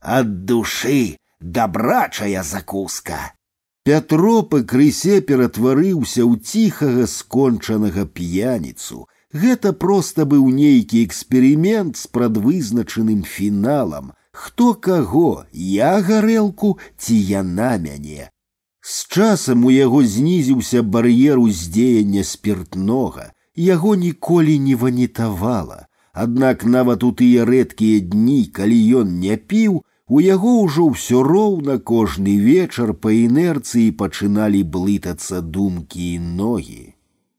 Ад 0.00 0.44
душы 0.44 1.16
дабрачая 1.40 2.42
закуска. 2.42 3.32
Пятро 3.88 4.42
пакрысе 4.52 5.20
ператварыўся 5.28 6.22
ў 6.24 6.40
ціхага 6.40 7.04
скончанага 7.14 8.04
п'яніцу. 8.18 9.04
Гэта 9.42 9.72
проста 9.84 10.24
быў 10.30 10.46
нейкі 10.56 11.02
эксперымент 11.04 12.00
з 12.00 12.08
прадвызначаным 12.14 13.24
фіналам. 13.28 14.12
Хто 14.32 14.72
каго, 14.74 15.44
я 15.52 16.00
гарэлку 16.00 16.78
ці 16.96 17.18
яна 17.32 17.76
мяне. 17.76 18.30
З 18.80 19.06
часам 19.16 19.68
у 19.68 19.70
яго 19.74 20.00
знізіўся 20.16 20.80
бар'ер 20.96 21.38
уздзеяння 21.44 22.24
спиртнога, 22.24 23.32
яго 23.68 23.94
ніколі 24.00 24.58
не 24.64 24.80
ванітавала. 24.80 25.86
Аднак 26.12 26.64
нават 26.64 27.04
у 27.04 27.12
тыя 27.12 27.44
рэдкія 27.44 28.00
дні, 28.00 28.44
калі 28.48 28.80
ён 29.04 29.18
не 29.20 29.36
піў, 29.36 29.82
у 30.08 30.20
яго 30.20 30.52
ўжо 30.64 30.88
ўсё 30.94 31.22
роўна 31.26 31.78
кожны 31.78 32.36
вечар 32.48 32.92
па 32.94 33.12
інерцыі 33.18 33.86
пачыналі 34.02 34.60
блытацца 34.74 35.40
думкі 35.40 36.04
і 36.16 36.18
ногі. 36.42 36.84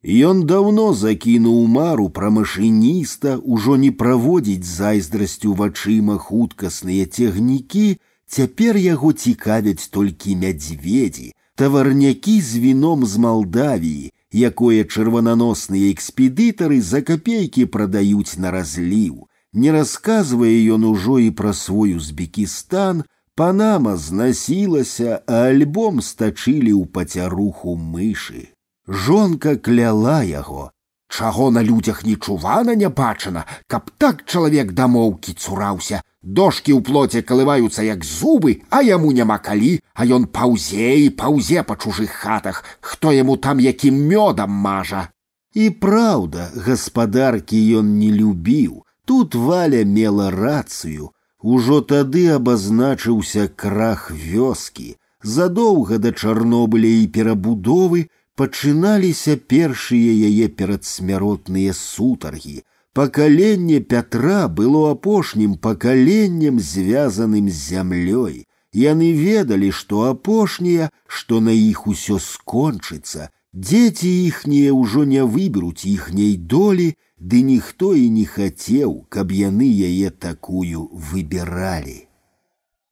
Ён 0.05 0.45
даўно 0.45 0.93
закінуў 0.93 1.65
мару 1.76 2.09
пра 2.09 2.30
машыніста, 2.30 3.38
ужо 3.41 3.77
не 3.84 3.91
праводзіць 3.91 4.65
зайздрасцю 4.65 5.53
вачыма 5.61 6.17
хуткасныя 6.26 7.05
цягнікі, 7.05 7.97
цяпер 8.30 8.77
яго 8.77 9.13
цікавяць 9.13 9.89
толькі 9.89 10.35
мядзведзі, 10.43 11.31
таварнякі 11.55 12.41
з 12.41 12.61
віном 12.65 13.05
з 13.05 13.17
Малдавіі, 13.17 14.11
якое 14.34 14.84
чырвананосныя 14.84 15.89
экспедытары 15.93 16.81
за 16.81 17.01
капейкі 17.01 17.65
прадаюць 17.65 18.38
на 18.38 18.51
разліў, 18.51 19.26
не 19.53 19.72
расказвае 19.72 20.55
ён 20.76 20.85
ужо 20.91 21.19
і 21.19 21.31
пра 21.31 21.53
свой 21.53 21.95
Узбекістан, 21.95 23.03
Панама 23.35 23.97
знасілася, 23.97 25.19
а 25.27 25.51
альбом 25.51 25.99
стачылі 25.99 26.72
ў 26.72 26.88
пацяруху 26.88 27.76
мышы. 27.76 28.55
Жонка 28.88 29.57
кляла 29.59 30.23
яго. 30.23 30.72
Чаго 31.11 31.51
на 31.51 31.61
людзях 31.61 32.05
нечувана 32.05 32.76
не 32.76 32.88
бачана, 32.88 33.43
каб 33.67 33.91
так 33.97 34.23
чалавек 34.23 34.72
дамоўкі 34.72 35.35
цураўся. 35.35 35.99
Дошкі 36.23 36.80
ў 36.80 36.81
плоце 36.81 37.22
калываюцца 37.27 37.84
як 37.84 38.07
зубы, 38.07 38.63
а 38.72 38.80
яму 38.88 39.11
няма 39.11 39.38
калі, 39.38 39.84
а 39.93 40.07
ён 40.07 40.31
паўзе 40.31 40.95
і 41.03 41.11
паўзе 41.19 41.67
па 41.67 41.76
чужых 41.76 42.15
хатах, 42.23 42.63
хто 42.80 43.11
яму 43.11 43.35
там 43.35 43.59
якім 43.59 43.99
мёдам 43.99 44.49
мажа. 44.49 45.09
І 45.53 45.69
праўда, 45.76 46.49
гаспадаркі 46.55 47.59
ён 47.84 47.99
не 47.99 48.15
любіў, 48.15 48.88
Тут 49.05 49.35
Валя 49.35 49.84
мела 49.85 50.31
рацыю. 50.31 51.11
Ужо 51.41 51.81
тады 51.81 52.23
абазначыўся 52.35 53.47
крах 53.63 54.11
вёскі. 54.11 54.97
Задоўга 55.22 55.97
да 55.97 56.11
Чарнобыля 56.11 56.91
і 57.01 57.05
перабудовы 57.17 58.07
пачыналіся 58.35 59.35
першыя 59.38 60.15
яе 60.30 60.47
перадсмяротныя 60.61 61.73
сутаргі. 61.73 62.63
Пакаленне 62.95 63.80
Пятра 63.80 64.47
было 64.47 64.91
апошнім 64.91 65.55
пакаленнем, 65.55 66.59
звязаным 66.59 67.49
з 67.49 67.57
зямлёй. 67.69 68.45
Яны 68.73 69.11
ведалі, 69.13 69.72
што 69.72 70.03
апошнія, 70.09 70.89
што 71.07 71.39
на 71.39 71.51
іх 71.51 71.88
усё 71.88 72.19
скончыцца, 72.19 73.30
дзеці 73.53 74.11
іхнія 74.27 74.73
ўжо 74.73 75.05
не 75.05 75.23
выберуць 75.23 75.85
іхняй 75.85 76.35
долі, 76.38 76.93
ды 77.19 77.41
ніхто 77.41 77.93
і 77.95 78.09
не 78.09 78.26
хацеў, 78.26 79.05
каб 79.09 79.31
яны 79.31 79.69
яе 79.69 80.09
такую 80.09 80.89
выбіралі. 80.91 82.05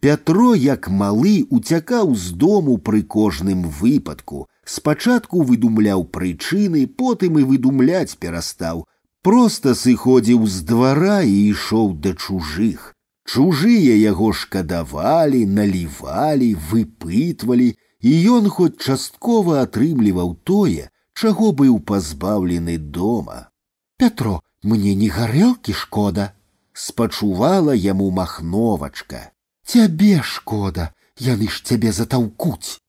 Пятро, 0.04 0.54
як 0.56 0.90
малы, 0.90 1.48
уцякаў 1.50 2.16
з 2.16 2.32
дому 2.36 2.78
пры 2.78 3.04
кожным 3.04 3.62
выпадку. 3.68 4.48
Спачатку 4.66 5.44
выдумляў 5.44 6.04
прычыны, 6.18 6.88
потым 6.88 7.40
і 7.40 7.44
выдумляць 7.52 8.16
перастаў. 8.20 8.84
Проста 9.24 9.76
сыходзіў 9.76 10.44
з 10.48 10.64
двара 10.68 11.22
і 11.24 11.36
ішоў 11.52 11.96
да 12.04 12.12
чужых. 12.16 12.92
Чужыя 13.24 13.96
яго 13.96 14.34
шкадавалі, 14.36 15.46
налівалі, 15.48 16.52
выпытвалі, 16.72 17.70
і 18.04 18.12
ён 18.38 18.50
хоць 18.50 18.78
часткова 18.78 19.62
атрымліваў 19.64 20.36
тое, 20.44 20.90
чаго 21.14 21.52
быў 21.52 21.80
пазбаўлены 21.80 22.78
дома. 22.78 23.50
Петро, 23.98 24.42
мне 24.64 24.96
не 24.96 25.10
гарэлкі 25.10 25.74
шкода, 25.74 26.34
спачувала 26.74 27.74
яму 27.74 28.10
махновачка. 28.12 29.32
Цябе 29.66 30.22
шкода, 30.24 30.92
яны 31.20 31.48
ж 31.48 31.64
цябе 31.64 31.92
затаўкуць. 31.92 32.80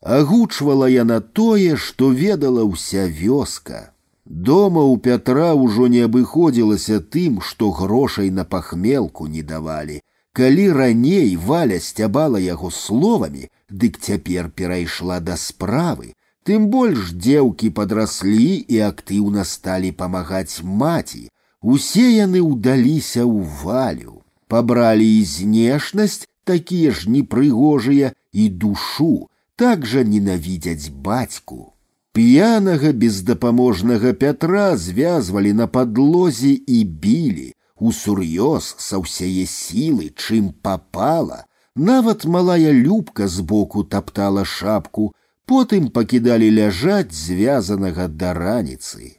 Агучвала 0.00 0.88
яна 0.88 1.20
тое, 1.20 1.76
што 1.76 2.10
ведала 2.10 2.64
ўся 2.64 3.06
вёска. 3.06 3.92
Дома 4.24 4.84
ў 4.86 5.00
Пятра 5.02 5.52
ўжо 5.54 5.88
не 5.92 6.06
абыходзілася 6.06 7.00
тым, 7.00 7.40
што 7.40 7.70
грошай 7.70 8.30
на 8.30 8.44
пахмелку 8.44 9.26
не 9.26 9.42
давалі. 9.42 10.00
Калі 10.32 10.70
раней 10.72 11.34
валя 11.36 11.80
сцябала 11.80 12.38
яго 12.38 12.70
словамі, 12.70 13.50
дык 13.70 13.98
цяпер 13.98 14.50
перайшла 14.50 15.20
да 15.20 15.36
справы, 15.36 16.14
тым 16.44 16.68
больш 16.74 17.12
дзеўкі 17.14 17.70
падраслі 17.78 18.52
і 18.74 18.80
актыўна 18.90 19.44
сталі 19.44 19.92
памагаць 20.02 20.62
маці. 20.64 21.28
Усе 21.60 22.06
яны 22.16 22.40
ўдаліся 22.40 23.22
ў 23.24 23.44
валю, 23.62 24.22
пабралі 24.48 25.08
і 25.18 25.24
знешнасць 25.24 26.24
такія 26.44 26.90
ж 26.90 27.10
непрыгожыя 27.16 28.12
і 28.32 28.48
душу, 28.48 29.28
так 29.56 29.84
жа 29.86 30.02
ненавідзяць 30.02 30.88
бацьку. 30.88 31.74
П'янага 32.12 32.90
бездапаможнага 32.92 34.12
Пятра 34.12 34.76
звязвалі 34.76 35.52
на 35.52 35.66
падлозе 35.66 36.56
і 36.66 36.78
білі, 36.84 37.52
усур'ёз 37.78 38.74
са 38.82 38.98
ўсяе 38.98 39.44
сілы, 39.46 40.10
чым 40.16 40.50
папала. 40.64 41.44
Нават 41.74 42.24
малая 42.24 42.72
любка 42.72 43.28
збоку 43.28 43.84
таптала 43.84 44.44
шапку, 44.44 45.14
потым 45.46 45.88
пакідалі 45.88 46.50
ляжаць 46.50 47.14
звязанага 47.14 48.08
да 48.08 48.34
раніцы. 48.34 49.16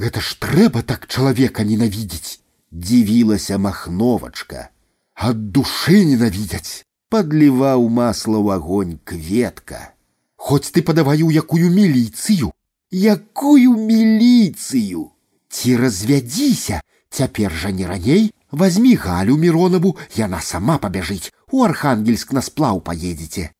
Гэта 0.00 0.20
ж 0.20 0.36
трэба 0.40 0.82
так 0.82 1.06
чалавека 1.06 1.64
ненавідзець, 1.64 2.40
дзівілася 2.72 3.58
махновачка. 3.58 4.70
Ад 5.14 5.52
душы 5.52 6.04
ненавідзяць, 6.08 6.88
падліваў 7.12 7.88
масла 7.88 8.40
ў 8.40 8.56
агонь 8.56 8.98
кветка. 9.04 9.92
Хоць 10.36 10.72
ты 10.72 10.80
падаваю 10.80 11.28
якую 11.28 11.68
міліцыю, 11.68 12.52
якую 12.90 13.76
міліцыю 13.76 15.10
ці 15.50 15.76
развядзіся, 15.76 16.80
цяпер 17.10 17.52
жа 17.52 17.70
не 17.70 17.86
раней 17.86 18.32
возьми 18.50 18.94
галю 18.94 19.36
миронову 19.36 19.96
яна 20.16 20.40
сама 20.40 20.78
пабяжыць 20.78 21.33
у 21.50 21.64
архангельск 21.68 22.32
на 22.36 22.44
сплаў 22.48 22.80
паедзеце 22.88 23.50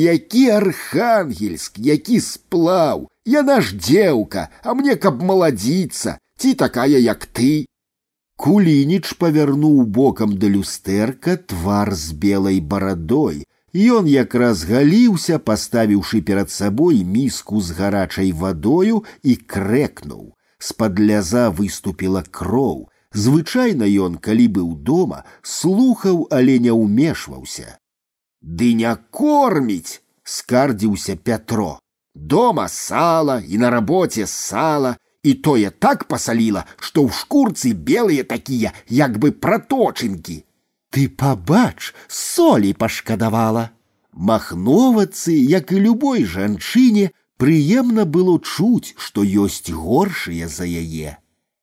які 0.00 0.44
архангельск 0.58 1.80
які 1.88 2.20
сплаў 2.28 3.08
яна 3.36 3.60
ж 3.60 3.80
дзеўка 3.88 4.48
а 4.62 4.76
мне 4.78 5.00
каб 5.06 5.22
маладзіцца 5.32 6.18
ці 6.38 6.54
такая 6.64 7.00
як 7.08 7.26
ты 7.40 7.50
кулініч 8.46 9.16
павярнуў 9.24 9.84
бокам 9.98 10.38
да 10.38 10.52
люстэрка 10.56 11.36
твар 11.52 11.94
з 11.94 12.16
белай 12.24 12.60
барадой 12.60 13.44
Ён 13.76 14.06
якраз 14.08 14.64
галіўся, 14.64 15.36
паставіўшы 15.38 16.22
перад 16.24 16.50
сабой 16.50 17.04
міску 17.04 17.60
з 17.60 17.76
гарачай 17.76 18.32
вадою 18.32 19.04
і 19.22 19.36
крэкнуў. 19.36 20.32
З-пад 20.58 20.96
ляза 20.96 21.50
выступіла 21.50 22.22
кроў. 22.24 22.88
Звычайна 23.12 23.86
ён, 23.86 24.18
калі 24.18 24.46
быў 24.58 24.68
дома, 24.76 25.24
слухаў, 25.42 26.28
але 26.30 26.58
не 26.58 26.72
ўмешваўся. 26.72 27.78
Ды 28.42 28.74
не 28.74 28.92
корміць, 29.10 30.02
скардзіўся 30.22 31.16
Пятро. 31.16 31.78
Дома 32.14 32.68
сала 32.68 33.40
і 33.40 33.58
на 33.58 33.70
рабоце 33.70 34.26
сала, 34.26 34.96
і 35.22 35.34
тое 35.34 35.70
так 35.70 36.04
пасаліла, 36.08 36.66
што 36.78 37.02
ў 37.06 37.10
шкурцы 37.12 37.72
белыя 37.72 38.24
такія, 38.24 38.72
як 38.88 39.18
бы 39.18 39.32
праточынкі. 39.32 40.44
Ты 40.90 41.08
пабач, 41.08 41.92
солі 42.08 42.72
пашкадавала. 42.72 43.70
Махновацы, 44.12 45.34
як 45.34 45.72
і 45.72 45.82
любой 45.82 46.24
жанчыне, 46.24 47.10
прыемна 47.36 48.06
было 48.06 48.38
чуць, 48.40 48.94
што 48.96 49.26
ёсць 49.26 49.68
горшыя 49.68 50.48
за 50.48 50.64
яе. 50.64 51.18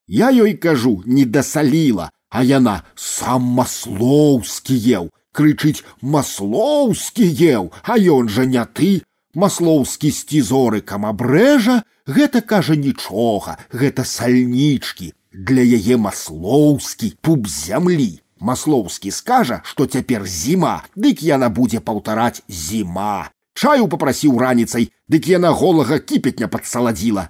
Я 0.07 0.29
ёй 0.31 0.53
кажу, 0.53 1.01
не 1.05 1.25
дасаліла, 1.25 2.11
а 2.29 2.43
яна 2.43 2.83
сам 2.95 3.43
маслоўскі 3.57 4.75
еў, 4.97 5.09
крычыць 5.31 5.85
маслоўскі 6.01 7.25
еў, 7.25 7.71
а 7.83 7.97
ён 7.97 8.29
жа 8.29 8.45
не 8.45 8.65
ты, 8.65 8.91
маслоўскі 9.33 10.11
сцізорыкам 10.11 11.05
абрэжа, 11.05 11.83
гэта 12.07 12.41
кажа 12.41 12.75
нічога, 12.75 13.57
гэта 13.71 14.03
сальнічкі, 14.03 15.13
для 15.31 15.63
яе 15.63 15.97
маслоўскі 15.97 17.15
пуп 17.21 17.47
зямлі. 17.47 18.19
Маслоўскі 18.43 19.11
скажа, 19.15 19.61
што 19.63 19.85
цяпер 19.87 20.27
зіма, 20.27 20.83
дык 20.99 21.23
яна 21.23 21.47
будзе 21.47 21.79
паўтараць 21.79 22.43
зіма. 22.51 23.31
Чаю 23.55 23.87
попрасіў 23.87 24.35
раніцай, 24.35 24.89
дык 25.07 25.29
яна 25.31 25.53
голага 25.55 25.99
кіпетня 25.99 26.49
падсаладзіла. 26.51 27.29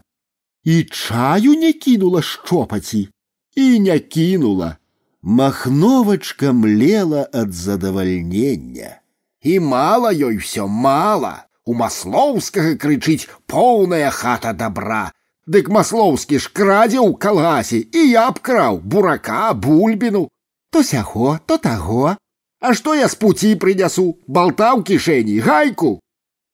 І 0.68 0.84
чаю 0.84 1.56
не 1.56 1.74
кінула 1.74 2.22
шчопаці 2.22 3.10
і 3.56 3.80
не 3.80 4.00
кінула. 4.00 4.78
Махновачка 5.22 6.52
млела 6.52 7.30
ад 7.34 7.54
задавальнення. 7.54 9.00
І 9.42 9.60
мала 9.60 10.12
ёй 10.12 10.38
усё 10.38 10.68
мала. 10.68 11.48
У 11.66 11.74
маслоўскага 11.74 12.76
крычыць 12.76 13.28
поўная 13.48 14.10
хата 14.12 14.52
добра. 14.52 15.12
Дык 15.48 15.72
маслоўскі 15.72 16.40
ж 16.40 16.52
крадзе 16.52 17.00
ў 17.00 17.16
калгасе 17.16 17.80
і 17.88 18.02
я 18.12 18.28
абкраў 18.32 18.80
бурака, 18.84 19.54
бульбіну, 19.54 20.28
то 20.72 20.84
сяго, 20.84 21.40
то 21.46 21.58
таго. 21.58 22.16
А 22.60 22.74
што 22.74 22.96
я 22.96 23.08
з 23.08 23.16
пуці 23.16 23.56
прынясу, 23.60 24.20
балтаў 24.28 24.84
кішэні, 24.88 25.40
гайку. 25.40 26.00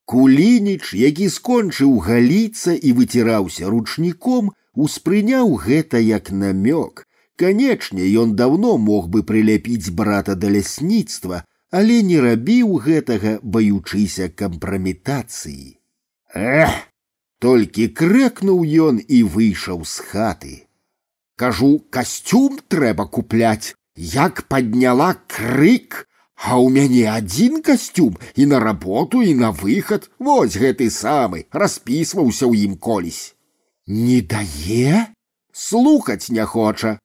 Кулініч, 0.09 0.93
які 0.97 1.29
скончыў 1.29 1.97
галіцца 2.05 2.73
і 2.73 2.93
выціраўся 2.97 3.69
ручніком, 3.69 4.51
успрыняў 4.73 5.53
гэта 5.65 6.01
як 6.01 6.31
намёк. 6.31 7.05
Канечне, 7.35 8.07
ён 8.21 8.35
даўно 8.35 8.77
мог 8.77 9.07
бы 9.07 9.23
прыляпіць 9.23 9.93
брата 9.99 10.35
да 10.35 10.49
лясніцтва, 10.55 11.43
але 11.71 12.01
не 12.03 12.19
рабіў 12.25 12.73
гэтага, 12.85 13.37
баючыся 13.43 14.29
кампраметацыі. 14.41 15.77
Эх! 16.33 16.73
Толькі 17.39 17.87
крэкнуў 17.95 18.65
ён 18.89 18.99
і 18.99 19.23
выйшаў 19.23 19.85
з 19.87 20.09
хаты. 20.09 20.55
Кажу, 21.39 21.69
касцюм 21.89 22.59
трэба 22.67 23.05
купляць, 23.07 23.77
як 23.95 24.43
подняла 24.51 25.13
крык, 25.27 26.03
а 26.39 26.55
ў 26.55 26.71
мяне 26.71 27.03
адзін 27.11 27.59
касцюм 27.61 28.15
і 28.35 28.45
на 28.51 28.59
работу 28.63 29.21
і 29.21 29.33
на 29.35 29.51
выхад 29.51 30.07
вось 30.19 30.55
гэты 30.55 30.87
самы 30.87 31.43
распісваўся 31.51 32.47
ў 32.47 32.69
ім 32.69 32.79
колісь. 32.79 33.35
Не 33.87 34.21
дае, 34.21 35.11
слухаць 35.51 36.31
не 36.31 36.45
хоча. 36.45 36.95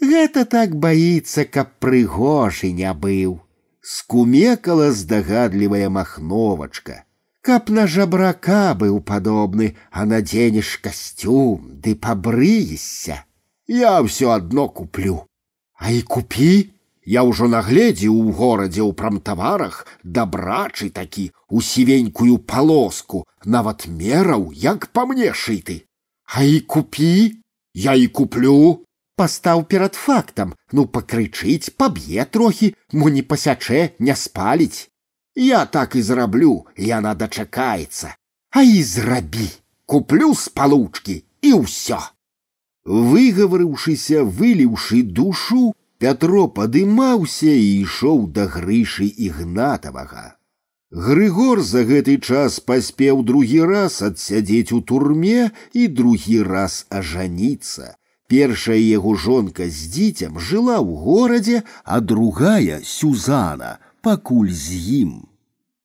Гэта 0.00 0.46
так 0.48 0.74
баіцца, 0.80 1.44
каб 1.44 1.76
прыгожы 1.84 2.72
не 2.72 2.92
быў. 3.04 3.40
Скумекала 3.82 4.92
здагадлівая 4.92 5.90
махновачка. 5.92 7.04
Каб 7.42 7.68
на 7.68 7.86
жабрака 7.86 8.74
быў 8.80 9.00
падобны, 9.00 9.76
а 9.90 10.04
надзенеш 10.08 10.78
касцюм, 10.84 11.68
ды 11.84 11.94
пабрыешся. 11.94 13.24
Я 13.66 14.00
ўсё 14.00 14.32
адно 14.32 14.68
куплю. 14.68 15.24
А 15.76 15.92
і 15.92 16.00
купі, 16.02 16.72
Я 17.06 17.22
ўжо 17.24 17.48
нагледзеў 17.48 18.14
у 18.14 18.32
горадзе 18.40 18.82
ў 18.84 18.92
прамтаварах 18.92 19.86
дабрачы 20.04 20.90
такі 20.90 21.30
у 21.48 21.62
сівенькую 21.64 22.38
палоску, 22.38 23.24
нават 23.44 23.88
мераў, 23.88 24.52
як 24.52 24.86
па 24.92 25.06
мне 25.06 25.32
шыты. 25.32 25.82
А 26.26 26.44
і 26.44 26.60
купі, 26.60 27.40
я 27.74 27.94
і 27.94 28.06
куплю, 28.06 28.84
пастаў 29.16 29.64
перад 29.64 29.94
фактам, 29.94 30.54
ну 30.72 30.86
пакрычыць, 30.86 31.72
паб'е 31.76 32.24
трохі, 32.24 32.74
мо 32.92 33.08
не 33.08 33.22
пасячэ, 33.22 33.96
не 33.98 34.14
спаліць. 34.14 34.88
Я 35.34 35.64
так 35.66 35.96
і 35.96 36.02
зраблю, 36.02 36.66
яна 36.76 37.14
дачакаецца. 37.14 38.14
А 38.50 38.62
і 38.62 38.82
зрабі, 38.82 39.48
куплю 39.86 40.34
спалучкі 40.34 41.24
і 41.42 41.52
ўсё. 41.64 42.00
Выгаварыўшыся, 42.84 44.24
выліўшы 44.24 45.02
душу, 45.02 45.74
Пятро 46.00 46.48
падымаўся 46.56 47.52
і 47.52 47.70
ішоў 47.84 48.20
да 48.36 48.46
грышы 48.52 49.06
ігнатавага. 49.28 50.36
Грыгор 50.90 51.60
за 51.62 51.84
гэты 51.86 52.16
час 52.18 52.58
паспеў 52.68 53.22
другі 53.22 53.60
раз 53.70 54.02
адсядзець 54.02 54.72
у 54.74 54.80
турме 54.80 55.50
і 55.72 55.86
другі 56.00 56.42
раз 56.42 56.86
ажаніцца. 56.88 57.94
Першая 58.26 58.78
яго 58.78 59.14
жонка 59.14 59.68
з 59.68 59.90
дзіцем 59.94 60.38
жыла 60.38 60.78
ў 60.82 60.90
горадзе, 61.04 61.62
а 61.84 62.00
другая 62.00 62.80
сюзана 62.82 63.78
пакуль 64.02 64.50
з 64.50 64.80
ім. 65.02 65.12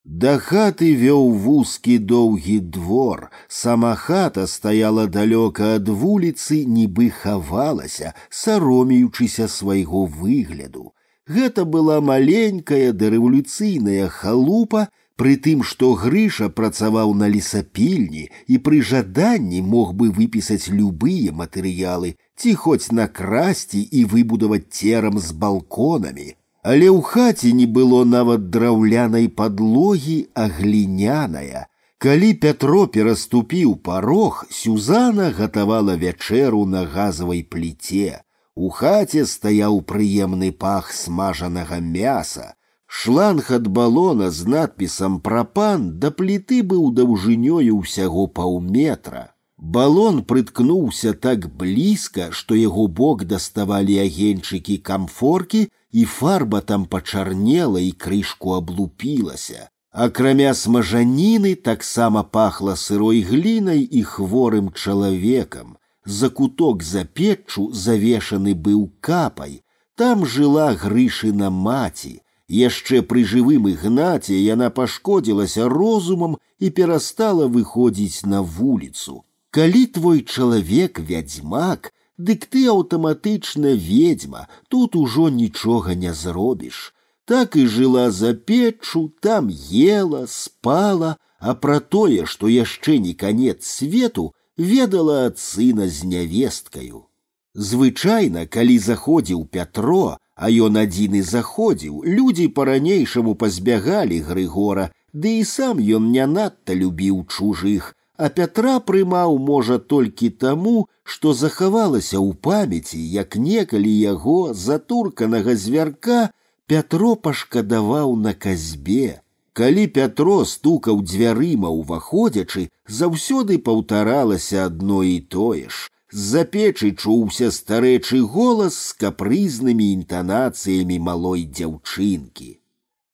Да 0.09 0.37
хаты 0.37 0.87
вёў 1.01 1.31
вузкі 1.43 1.95
доўгі 2.09 2.57
двор, 2.75 3.29
сама 3.47 3.95
хата 3.95 4.45
стаяла 4.47 5.07
далёка 5.15 5.71
ад 5.77 5.89
вуліцы, 5.89 6.59
нібы 6.75 7.09
хавалася, 7.09 8.13
саромеючыся 8.29 9.47
свайго 9.47 10.05
выгляду. 10.05 10.93
Гэта 11.27 11.65
была 11.65 12.01
маленькая 12.01 12.93
дарэвалюцыйная 12.93 14.07
халупа, 14.07 14.87
Прытым, 15.15 15.63
што 15.63 15.93
грыша 15.95 16.49
працаваў 16.51 17.13
на 17.15 17.27
лесапільні 17.31 18.23
і 18.51 18.57
пры 18.65 18.81
жаданні 18.83 19.61
мог 19.63 19.93
бы 19.99 20.09
выпісаць 20.11 20.67
любыя 20.67 21.31
матэрыялы, 21.31 22.15
ці 22.35 22.55
хоць 22.63 22.91
накрасці 22.91 23.79
і 23.79 24.03
выбудаваць 24.11 24.67
церам 24.67 25.19
з 25.19 25.31
балконамі. 25.31 26.35
Але 26.65 26.89
ў 26.89 27.01
хаце 27.05 27.53
не 27.53 27.65
было 27.69 28.01
нават 28.09 28.49
драўлянай 28.49 29.27
падлогі, 29.29 30.17
а 30.33 30.47
гліняная. 30.49 31.67
Калі 32.05 32.33
Пятро 32.41 32.87
пераступіў 32.95 33.75
парог, 33.85 34.45
Сюзана 34.49 35.29
гатавала 35.31 35.95
вячэру 35.95 36.65
на 36.65 36.85
газавай 36.85 37.43
пліце. 37.43 38.21
У 38.55 38.69
хаце 38.69 39.25
стаяў 39.29 39.81
прыемны 39.91 40.51
пах 40.51 40.91
смажанага 40.93 41.79
мяса. 41.79 42.55
Шланг 42.87 43.51
ад 43.57 43.67
балона 43.67 44.29
з 44.31 44.47
надпісам 44.47 45.19
прапан 45.21 45.87
да 45.99 46.11
пліты 46.11 46.61
быў 46.73 46.91
даўжынёю 46.99 47.79
ўсяго 47.79 48.27
паўметра. 48.27 49.23
Балон 49.57 50.21
прыткнуўся 50.29 51.13
так 51.13 51.47
блізка, 51.57 52.29
што 52.31 52.55
яго 52.55 52.87
бок 52.87 53.23
даставалі 53.23 53.97
агеньчыкі 54.03 54.77
камфоркі, 54.77 55.67
і 55.91 56.05
фарба 56.05 56.61
там 56.61 56.85
пачарнела 56.85 57.79
і 57.79 57.91
крышку 57.91 58.53
аблупілася. 58.53 59.69
Акрамя 59.91 60.53
смажаніны 60.53 61.55
таксама 61.55 62.23
пахла 62.23 62.75
сырой 62.75 63.21
глінай 63.23 63.79
і 63.79 64.03
хворым 64.03 64.73
чалавекам. 64.73 65.77
За 66.05 66.29
куток 66.29 66.83
за 66.83 67.05
печчу 67.05 67.71
завешаны 67.71 68.53
быў 68.53 68.91
капай. 68.99 69.63
Там 69.95 70.25
жыла 70.25 70.75
грышына 70.75 71.49
маці. 71.49 72.19
Яшчэ 72.47 73.01
пры 73.01 73.23
жывым 73.23 73.71
ігнаце 73.71 74.35
яна 74.35 74.69
пашкодзілася 74.69 75.69
розумам 75.71 76.35
і 76.59 76.69
перастала 76.69 77.47
выходзіць 77.47 78.27
на 78.27 78.41
вуліцу. 78.41 79.23
Калі 79.49 79.85
твой 79.85 80.21
чалавек 80.21 80.99
вядзьмак, 80.99 81.93
дык 82.19 82.45
ты 82.45 82.65
аўтаматычна 82.67 83.73
ведьма, 83.75 84.47
тут 84.69 84.95
ужо 84.95 85.29
нічога 85.29 85.95
не 85.95 86.13
зробіш. 86.13 86.93
Так 87.25 87.55
і 87.55 87.65
жыла 87.67 88.11
за 88.11 88.33
печчу, 88.33 89.11
там 89.19 89.49
ела, 89.49 90.27
спала, 90.27 91.17
а 91.39 91.55
пра 91.55 91.79
тое, 91.79 92.25
што 92.25 92.47
яшчэ 92.47 92.97
не 92.99 93.13
канец 93.13 93.65
свету, 93.65 94.33
ведала 94.57 95.25
ад 95.25 95.39
сына 95.39 95.87
з 95.89 96.05
нявесткаю. 96.05 97.09
Звычайна, 97.55 98.45
калі 98.45 98.77
заходзіў 98.79 99.45
Пятро, 99.45 100.17
а 100.35 100.49
ён 100.51 100.77
адзін 100.77 101.15
і 101.15 101.21
заходзіў, 101.21 102.03
людзі 102.03 102.47
па-ранейшаму 102.55 103.35
пазбягалі 103.35 104.19
Грыгора, 104.29 104.91
ды 105.13 105.39
і 105.39 105.43
сам 105.47 105.79
ён 105.79 106.11
не 106.11 106.25
надта 106.27 106.75
любіў 106.75 107.25
чужых, 107.25 107.95
а 108.19 108.29
Пятра 108.29 108.79
прымаў 108.79 109.37
можа 109.49 109.77
толькі 109.77 110.29
таму, 110.43 110.87
што 111.03 111.33
захавалася 111.33 112.17
ў 112.17 112.33
памяці, 112.47 112.99
як 112.99 113.35
некалі 113.35 113.91
яго 113.91 114.53
затурканага 114.53 115.55
звярка 115.55 116.19
Пятро 116.67 117.15
пашкадаваў 117.15 118.15
на 118.15 118.33
казбе. 118.33 119.21
Калі 119.53 119.83
Пятро 119.97 120.37
стукаў 120.51 121.03
дзвярыма 121.03 121.69
ўваходзячы, 121.71 122.69
заўсёды 122.87 123.59
паўтаралася 123.67 124.65
адно 124.69 125.03
і 125.03 125.19
тое 125.35 125.69
ж. 125.69 125.91
З-за 126.15 126.43
печы 126.47 126.89
чуўся 126.95 127.51
старэчы 127.51 128.21
голас 128.33 128.75
з 128.87 128.91
капрызнымі 129.03 129.87
інтанацыямі 129.99 130.97
малой 131.07 131.43
дзяўчынкі. 131.45 132.51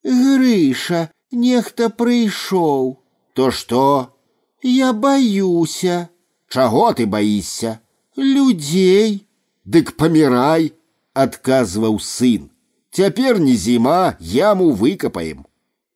Грыша, 0.05 1.09
нехта 1.31 1.89
прыйшоў. 1.89 2.97
То 3.33 3.49
што? 3.51 3.83
Я 4.65 4.93
боюся. 4.93 6.09
Чаго 6.49 6.93
ты 6.93 7.05
боишься? 7.05 7.81
Людей. 8.15 9.27
Дык 9.63 9.95
помирай, 9.95 10.73
отказываў 11.13 11.99
сын. 11.99 12.49
Цяпер 12.91 13.39
не 13.39 13.55
зіма, 13.55 14.17
яму 14.19 14.71
выкапаем. 14.71 15.45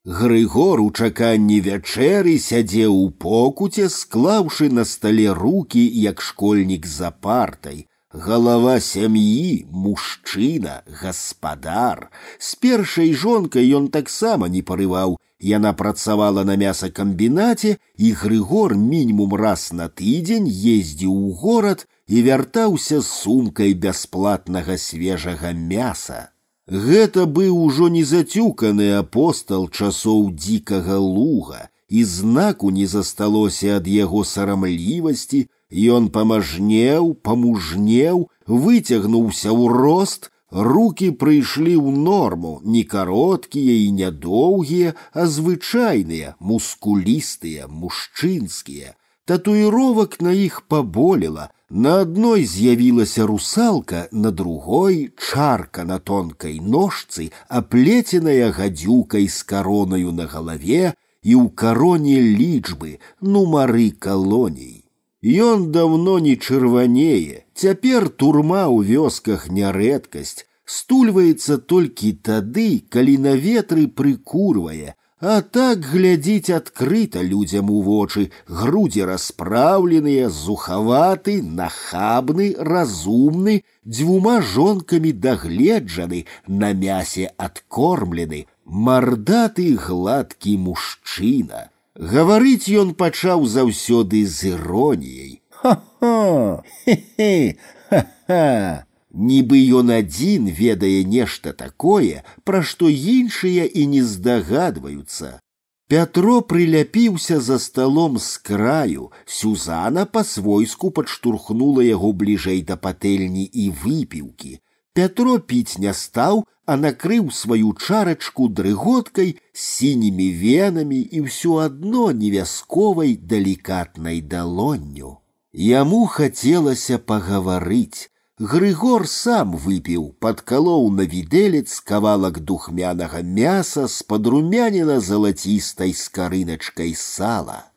Грыгор 0.06 0.82
у 0.82 0.92
чаканні 0.92 1.60
вячэры 1.66 2.38
сядзеў 2.38 2.94
у 2.94 3.10
покуце, 3.10 3.90
склаўшы 3.90 4.70
на 4.70 4.86
стале 4.86 5.34
руки, 5.34 5.82
як 5.82 6.22
школьнік 6.22 6.86
за 6.86 7.10
партай. 7.10 7.88
Галава 8.12 8.80
сям'і, 8.80 9.68
мужчына, 9.72 10.82
гаспадар. 10.88 12.10
З 12.40 12.56
першай 12.56 13.14
жонкай 13.14 13.68
ён 13.76 13.90
таксама 13.92 14.48
не 14.48 14.62
парываў, 14.62 15.18
Яна 15.40 15.74
працавала 15.74 16.44
на 16.44 16.56
мясакамбінаце, 16.56 17.78
і 17.98 18.12
Грыгор 18.12 18.76
мінімум 18.76 19.36
раз 19.36 19.74
на 19.74 19.88
тыдзень 19.90 20.48
ездзіў 20.48 21.12
у 21.12 21.34
горад 21.42 21.86
і 22.08 22.22
вяртаўся 22.22 23.02
з 23.02 23.08
сумкай 23.08 23.74
бясплатнага 23.74 24.78
свежага 24.78 25.52
мяса. 25.52 26.32
Гэта 26.68 27.26
быў 27.26 27.52
ужо 27.62 27.90
не 27.90 28.04
зацюканы 28.04 28.96
апостал 28.98 29.70
часоў 29.70 30.32
дзікага 30.32 30.98
луга, 30.98 31.70
і 31.90 32.04
знаку 32.04 32.72
не 32.72 32.88
засталося 32.88 33.78
ад 33.78 33.88
яго 33.88 34.24
сарамлівасці, 34.24 35.46
ён 35.72 36.10
памажнеў, 36.16 37.14
памужнеў, 37.26 38.30
выцягнуўся 38.48 39.50
ў 39.50 39.64
рост, 39.74 40.32
Руки 40.56 41.10
прыйшлі 41.12 41.74
ў 41.76 41.92
норму, 41.92 42.62
не 42.64 42.84
кароткія 42.88 43.74
і 43.86 43.92
нядоўгія, 43.98 44.94
а 45.12 45.26
звычайныя, 45.28 46.36
мускулістыя, 46.40 47.68
мужчынскія. 47.68 48.96
Татуіровак 49.26 50.22
на 50.22 50.32
іх 50.32 50.62
паболела. 50.70 51.50
На 51.70 52.06
адной 52.06 52.46
з'явілася 52.46 53.26
русалка, 53.26 54.08
на 54.12 54.32
другой 54.32 55.12
чарка 55.18 55.84
на 55.84 55.98
тонкай 56.00 56.62
ножцы, 56.62 57.32
аплеценая 57.50 58.54
гадзюкай 58.54 59.28
з 59.28 59.44
каронаю 59.44 60.14
на 60.14 60.30
галаве 60.30 60.94
і 61.26 61.32
ў 61.36 61.50
кароне 61.52 62.22
лічбы, 62.22 63.02
нумары 63.20 63.92
калоній. 63.92 64.79
Ён 65.26 65.72
даўно 65.72 66.20
не 66.20 66.36
чырванее, 66.38 67.46
цяпер 67.58 68.10
турма 68.10 68.66
ў 68.70 68.86
вёсках 68.86 69.48
не 69.50 69.72
рэдкасць, 69.74 70.46
стульваецца 70.66 71.58
толькі 71.58 72.12
тады, 72.30 72.86
калі 72.94 73.18
на 73.24 73.34
ветры 73.34 73.88
прыкурвае, 73.88 74.94
а 75.18 75.42
так 75.42 75.90
глядзіць 75.90 76.54
адкрыта 76.54 77.26
людзям 77.26 77.74
у 77.74 77.82
вочы, 77.82 78.30
грудзі 78.46 79.10
распраўленыя, 79.10 80.30
зухаваты, 80.30 81.42
нахабны, 81.42 82.54
разумны, 82.60 83.64
дзвюма 83.84 84.42
жонкамі 84.42 85.12
дагледжаны, 85.26 86.26
на 86.48 86.74
мясе 86.74 87.32
адкормлены, 87.38 88.46
мардаты 88.66 89.74
гладкі 89.74 90.58
мужчына. 90.70 91.72
Гаварыць 92.00 92.68
ён 92.82 92.94
пачаў 92.94 93.46
заўсёды 93.48 94.26
з 94.28 94.52
іроніяй. 94.56 95.42
Ха-ха, 95.50 96.64
хе-хе, 96.84 97.58
ха-ха. 97.90 98.86
Нібы 99.16 99.62
ён 99.80 99.92
адзін 99.96 100.52
ведае 100.52 101.08
нешта 101.08 101.54
такое, 101.54 102.24
пра 102.44 102.60
што 102.62 102.92
іншыя 102.92 103.64
і 103.64 103.86
не 103.88 104.04
здагадваюцца. 104.04 105.40
Пятро 105.88 106.42
прыляпіўся 106.42 107.40
за 107.40 107.60
сталом 107.60 108.18
з 108.18 108.38
краю, 108.50 109.12
Сюзана 109.26 110.06
па-свойску 110.06 110.92
падштурхнула 110.92 111.86
яго 111.88 112.12
бліжэй 112.12 112.62
да 112.68 112.76
патэльні 112.76 113.46
і 113.46 113.70
выпіўкі. 113.84 114.60
Пятро 114.96 115.40
піць 115.40 115.78
не 115.84 115.94
стаў, 115.94 116.46
а 116.66 116.76
накрыў 116.82 117.30
сваю 117.32 117.74
чарачку 117.74 118.48
дрыготкай 118.48 119.36
з 119.36 119.60
сінімі 119.62 120.28
венамі 120.42 121.02
і 121.20 121.28
ўсё 121.28 121.60
адно 121.66 122.10
невясковай 122.24 123.16
далікатнай 123.34 124.22
далонню. 124.22 125.20
Яму 125.54 126.06
хацелася 126.18 126.98
пагаварыць. 126.98 128.10
Грыгор 128.40 129.08
сам 129.08 129.56
выпіў, 129.56 130.10
падкалоў 130.20 130.90
на 130.92 131.06
відэлец 131.12 131.80
кавалак 131.80 132.42
духмянага 132.50 133.22
мяса 133.24 133.88
з 133.88 134.04
падрумяніна 134.04 135.00
залацістай 135.00 135.94
скарыначкай 135.96 136.92
сала. 137.00 137.72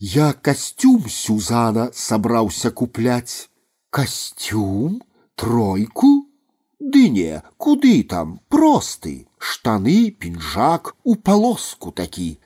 Я 0.00 0.32
касцюм 0.32 1.04
Сюзана 1.08 1.90
сабраўся 1.92 2.70
купляць. 2.70 3.50
Касцюм, 3.90 5.02
тройку, 5.36 6.23
Ды 6.80 7.08
не, 7.08 7.42
куды 7.56 8.02
там, 8.02 8.40
просты, 8.48 9.26
штаны, 9.38 10.10
пінжак, 10.10 10.96
у 11.04 11.14
палоску 11.14 11.92
такі. 11.92 12.38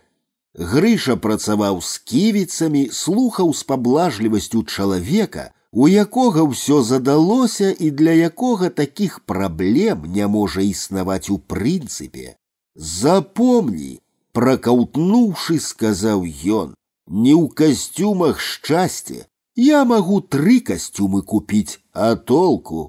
Грыша 0.55 1.17
працаваў 1.17 1.81
з 1.81 1.99
ківіцамі, 1.99 2.89
слухаў 2.93 3.55
з 3.55 3.63
паблажлівасцю 3.71 4.63
чалавека, 4.65 5.51
у 5.73 5.89
якога 5.89 6.47
ўсё 6.51 6.83
задалося 6.83 7.75
і 7.75 7.91
для 7.91 8.15
якога 8.31 8.71
такіх 8.71 9.21
праблем 9.27 10.07
не 10.07 10.27
можа 10.27 10.63
існаваць 10.63 11.31
у 11.31 11.39
прынцыпе. 11.39 12.35
Запомні, 12.75 14.05
Пракаўтнуўшы, 14.35 15.61
сказаў 15.63 16.25
ён: « 16.61 17.23
Не 17.25 17.35
ў 17.39 17.47
касцюмах 17.61 18.41
шчасце. 18.47 19.19
Я 19.65 19.85
магу 19.91 20.17
тры 20.35 20.57
касцюмы 20.71 21.21
купіць, 21.33 21.79
а 21.93 22.17
толку. 22.31 22.81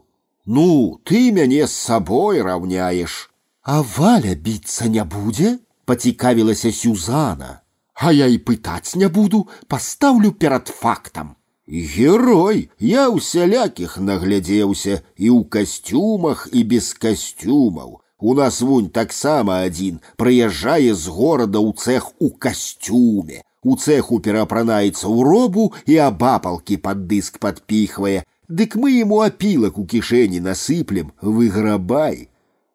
Ну, 0.49 1.02
ты 1.03 1.31
мяне 1.31 1.68
з 1.68 1.72
сабой 1.72 2.41
раўняеш. 2.41 3.30
А 3.64 3.81
валя 3.81 4.35
біцца 4.35 4.88
не 4.88 5.03
будзе? 5.03 5.57
пацікавілася 5.85 6.72
Сюзана. 6.72 7.61
А 7.93 8.11
я 8.11 8.27
і 8.27 8.38
пытаць 8.38 8.95
не 8.95 9.07
буду, 9.07 9.47
пастаўлю 9.68 10.31
перад 10.31 10.68
фактам. 10.68 11.35
Герой, 11.68 12.69
я 12.77 13.10
ўсялякіх 13.10 13.97
наглядзеўся 13.97 15.02
і 15.18 15.27
ў 15.34 15.49
касцюмах 15.49 16.45
і 16.53 16.61
без 16.61 16.93
касцюмаў. 16.93 18.02
У 18.19 18.34
нас 18.38 18.61
вунь 18.61 18.89
таксама 18.89 19.65
адзін 19.65 19.97
прыязджае 20.22 20.93
з 20.93 21.10
горада 21.10 21.57
ў 21.57 21.73
цех 21.73 22.11
у 22.22 22.30
касцюме. 22.30 23.41
У 23.65 23.73
цеху 23.81 24.19
перапранаецца 24.22 25.10
ў 25.10 25.26
робу 25.26 25.73
і 25.89 25.97
абапалкі 26.06 26.77
пад 26.85 27.10
дыск 27.10 27.41
падпіхвае. 27.41 28.22
Дык 28.49 28.76
мы 28.76 28.91
ему 28.91 29.22
апілак 29.22 29.77
у 29.77 29.85
кішэні 29.85 30.39
насыплем, 30.39 31.11
выграбай. 31.22 32.30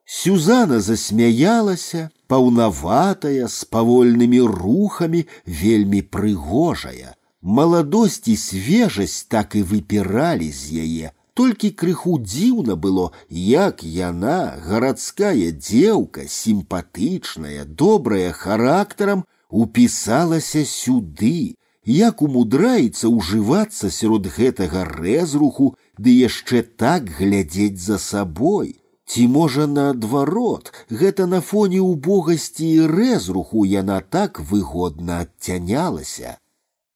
Сюзана 0.05 0.81
засмяялася, 0.81 2.11
паўнаватая, 2.27 3.47
з 3.47 3.65
павольнымі 3.71 4.41
рухамі, 4.41 5.27
вельмі 5.47 6.03
прыгожая. 6.03 7.15
Маладосць 7.41 8.27
і 8.27 8.37
свежасць 8.37 9.23
так 9.23 9.55
і 9.55 9.63
выпіралі 9.63 10.51
з 10.51 10.83
яе. 10.85 11.13
Толькі 11.39 11.71
крыху 11.71 12.19
дзіўна 12.19 12.75
было, 12.75 13.13
як 13.31 13.85
яна, 13.87 14.59
гарадская 14.67 15.55
дзеўка, 15.55 16.27
сімпатычная, 16.27 17.65
добрая 17.65 18.33
характарам, 18.33 19.25
упісалася 19.49 20.67
сюды, 20.67 21.55
як 21.85 22.23
умудраецца 22.23 23.09
ўжывацца 23.09 23.91
сярод 23.91 24.27
гэтага 24.37 24.85
рэзруху, 24.85 25.75
ды 25.99 26.11
яшчэ 26.11 26.63
так 26.63 27.11
глядзець 27.19 27.81
за 27.81 27.99
сабой. 27.99 28.77
Ці 29.11 29.27
можа 29.27 29.67
наадварот, 29.67 30.71
гэта 30.89 31.27
на 31.27 31.41
фоне 31.41 31.81
убогасці 31.81 32.67
і 32.67 32.87
рэзруху 32.87 33.65
яна 33.65 34.01
так 34.01 34.39
выгодна 34.39 35.27
адцянялася. 35.27 36.39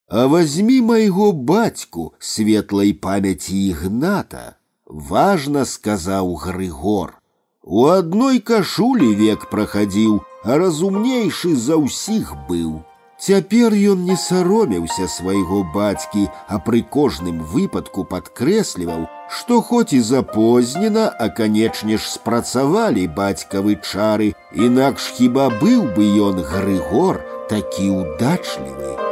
А 0.07 0.29
возьми 0.29 0.81
майго 0.81 1.33
бацьку 1.33 2.13
светлай 2.21 2.93
памяці 2.93 3.57
ігната, 3.71 4.57
важна 4.87 5.65
сказаў 5.65 6.35
Грыгор. 6.45 7.19
У 7.65 7.87
адной 7.89 8.39
кашулі 8.39 9.15
век 9.17 9.51
прахадзіў, 9.51 10.21
а 10.45 10.59
разумнейшы 10.61 11.57
за 11.57 11.81
ўсіх 11.81 12.37
быў. 12.49 12.85
Цяпер 13.25 13.73
ён 13.73 14.05
не 14.05 14.17
саромеўся 14.21 15.07
свайго 15.09 15.63
бацькі, 15.75 16.25
а 16.49 16.59
пры 16.67 16.83
кожным 16.97 17.39
выпадку 17.53 18.05
падкрэсліваў, 18.11 19.07
што 19.31 19.63
хоць 19.63 19.97
і 19.97 20.01
запознена, 20.01 21.07
а 21.09 21.31
канечне 21.39 21.97
ж 21.97 22.05
спрацавалі 22.11 23.07
бацькавы 23.17 23.79
чары, 23.81 24.35
інакш 24.53 25.09
хіба 25.17 25.49
быў 25.63 25.89
бы 25.97 26.11
ён 26.29 26.45
Грыгор 26.53 27.23
такі 27.49 27.91
ўдачлівы. 27.97 29.08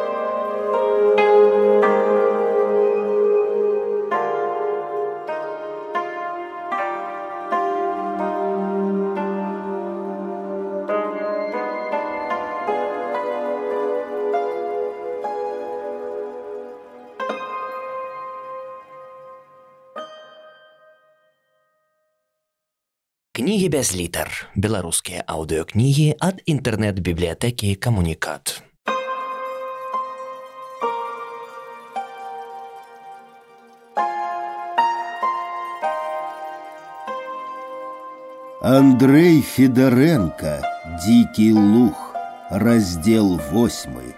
Кнігі 23.47 23.69
без 23.69 23.95
літар. 23.95 24.51
Беларускія 24.55 25.23
аўдыёкнігі 25.31 26.19
ад 26.19 26.43
інтэрнэт-бібліятэкі 26.47 27.75
камунікат. 27.79 28.63
Андрей 38.63 39.43
Федоренко 39.43 40.63
«Дикий 41.07 41.53
лух», 41.53 42.15
раздел 42.51 43.41
восьмый. 43.51 44.16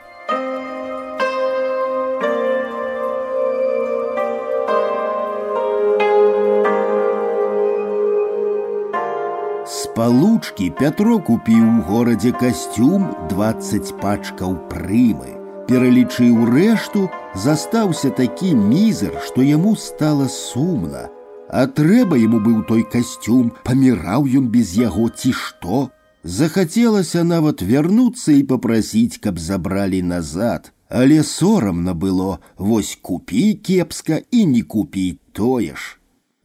получкі 9.97 10.71
Пятро 10.79 11.19
купіў 11.19 11.65
у 11.65 11.83
горадзе 11.89 12.33
касцюм 12.37 13.07
20 13.31 13.93
пачкаў 14.03 14.59
прымы. 14.69 15.31
Пералічыў 15.69 16.45
рэшту, 16.51 17.09
застаўся 17.33 18.11
такі 18.11 18.53
мізер, 18.55 19.17
што 19.25 19.41
яму 19.41 19.73
стала 19.77 20.29
сумна. 20.29 21.09
А 21.49 21.65
трэба 21.65 22.21
яму 22.21 22.43
быў 22.45 22.61
той 22.69 22.85
касцюм, 22.85 23.53
паміраў 23.65 24.29
ён 24.29 24.53
без 24.53 24.77
яго 24.77 25.09
ці 25.09 25.33
што. 25.33 25.89
Захацелася 26.25 27.25
нават 27.25 27.65
вярнуцца 27.65 28.37
і 28.37 28.45
папрасіць, 28.45 29.17
каб 29.17 29.41
забралі 29.41 30.03
назад. 30.03 30.73
Але 30.89 31.23
сорамна 31.25 31.95
было, 31.95 32.39
вось 32.59 32.99
купі 33.01 33.55
кепска 33.55 34.21
і 34.31 34.47
не 34.47 34.63
купіць 34.63 35.21
тое 35.33 35.73
ж. 35.73 35.98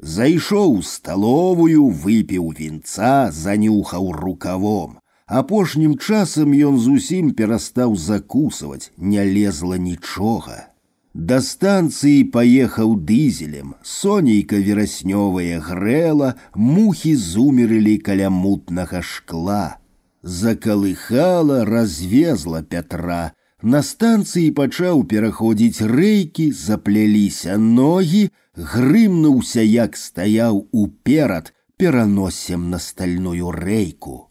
Зайшоў 0.03 0.79
у 0.79 0.81
сталовую, 0.81 1.89
выпіў 1.91 2.53
вінца, 2.57 3.31
занюхаў 3.31 4.11
рукавом. 4.15 4.97
Апошнім 5.27 5.97
часам 5.97 6.55
ён 6.55 6.79
зусім 6.79 7.33
перастаў 7.35 7.95
закусваць, 7.95 8.91
не 8.97 9.23
лезла 9.25 9.77
нічога. 9.77 10.69
Да 11.13 11.41
станцыі 11.41 12.23
паехаў 12.33 12.95
дызелем, 13.09 13.75
сонейка 13.83 14.55
вераснёвая 14.55 15.59
грэла, 15.59 16.35
мухі 16.55 17.15
зумерылі 17.15 17.97
каля 17.97 18.29
мутнага 18.29 19.01
шкла. 19.01 19.77
Закалыхала, 20.23 21.65
развезла 21.65 22.63
Пятра. 22.63 23.33
На 23.63 23.81
станцыі 23.83 24.51
пачаў 24.55 25.03
пераходзіць 25.11 25.83
рэйкі, 25.83 26.51
запляліся 26.55 27.57
ногі, 27.57 28.29
грымнуўся, 28.55 29.61
як 29.61 29.97
стаяў 29.97 30.67
уперад, 30.71 31.53
пераносем 31.75 32.69
на 32.69 32.79
стальную 32.79 33.51
рэйку. 33.51 34.29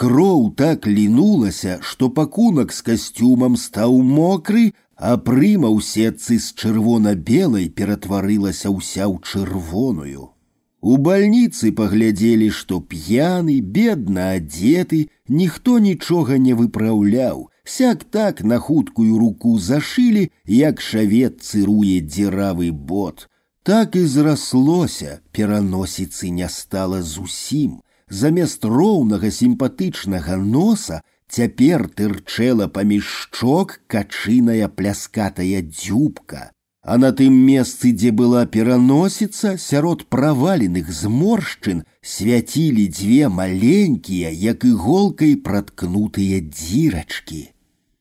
Кроў 0.00 0.52
так 0.56 0.86
лінулася, 0.86 1.78
што 1.82 2.08
пакунак 2.08 2.72
з 2.72 2.80
касцюмам 2.88 3.56
стаў 3.60 4.00
мокры, 4.00 4.72
а 4.96 5.16
прыма 5.16 5.68
ў 5.68 5.84
сетцы 5.84 6.36
з 6.40 6.56
чырвона-белай 6.56 7.68
ператварылася 7.68 8.72
ўся 8.72 9.04
ў 9.08 9.20
чырвоную. 9.20 10.32
У 10.80 10.96
бальніцы 10.96 11.72
паглядзелі, 11.76 12.48
што 12.48 12.80
п'яны, 12.80 13.60
бедна 13.60 14.40
адзеты, 14.40 15.00
ніхто 15.28 15.78
нічога 15.78 16.40
не 16.40 16.56
выпраўляў, 16.56 17.48
сяк 17.64 18.04
так 18.04 18.42
на 18.44 18.58
хуткую 18.58 19.18
руку 19.18 19.58
зашылі, 19.58 20.30
як 20.46 20.80
шавет 20.80 21.42
цыруе 21.42 22.00
дзіравы 22.00 22.70
бот. 22.72 23.28
Так 23.62 23.96
і 23.96 24.06
зраслося, 24.06 25.20
пераносіцы 25.32 26.30
не 26.30 26.48
стала 26.48 27.02
зусім. 27.02 27.80
Замест 28.08 28.64
роўнага 28.64 29.30
сімпатычнага 29.30 30.36
носа 30.36 31.02
цяпер 31.28 31.86
тырчэла 31.88 32.66
паміж 32.66 33.04
шчок 33.04 33.80
качыная 33.86 34.68
пляскатая 34.68 35.62
дзюбка. 35.62 36.50
А 36.82 36.96
на 36.96 37.12
тым 37.12 37.34
месцы, 37.46 37.92
дзе 37.92 38.10
была 38.10 38.46
пераносіца, 38.46 39.58
сярод 39.60 40.06
праваленых 40.08 40.88
зморшчын 40.90 41.84
свяцілі 42.00 42.88
дзве 42.88 43.28
маленькія, 43.28 44.30
як 44.32 44.64
іголкай 44.64 45.36
праткнутыя 45.36 46.40
дзірачкі. 46.40 47.52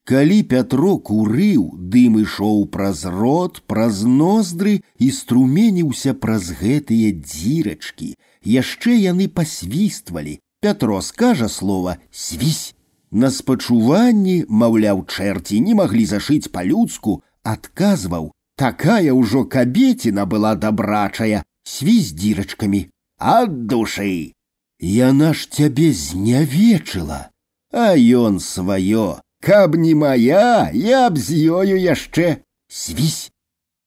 Калі 0.09 0.41
Пятро 0.51 0.97
курыў, 0.97 1.69
дым 1.77 2.17
ішоў 2.21 2.65
праз 2.73 3.05
рот, 3.05 3.61
праз 3.69 4.01
ноздры 4.03 4.81
і 4.97 5.07
струменіўся 5.13 6.15
праз 6.17 6.49
гэтыя 6.61 7.13
дзірачкі. 7.13 8.15
Яшчэ 8.41 8.97
яны 8.97 9.27
пасвіствалі. 9.30 10.39
Пятро 10.61 11.01
скажа 11.01 11.47
слова 11.47 11.97
свісь. 12.11 12.73
На 13.11 13.30
спачуванні, 13.31 14.45
маўляў, 14.49 15.05
чэрці 15.05 15.61
не 15.61 15.77
маглі 15.77 16.05
зашыць 16.09 16.49
па-людску, 16.49 17.21
адказваў: 17.43 18.34
такая 18.59 19.13
ўжо 19.13 19.45
кабеціна 19.45 20.26
была 20.26 20.55
дабрачая, 20.55 21.45
свісь 21.63 22.11
дзірачкамі, 22.17 22.81
ад 23.17 23.65
душы. 23.71 24.34
Яна 24.80 25.34
ж 25.34 25.47
цябе 25.49 25.93
знявечыла. 25.93 27.30
А 27.71 27.93
ён 27.95 28.39
сваё, 28.39 29.21
каб 29.43 29.76
не 29.76 29.95
моя, 29.95 30.69
я 30.73 31.09
б 31.09 31.17
з 31.17 31.35
ёю 31.49 31.76
яшчэ 31.80 32.43
свісь. 32.67 33.31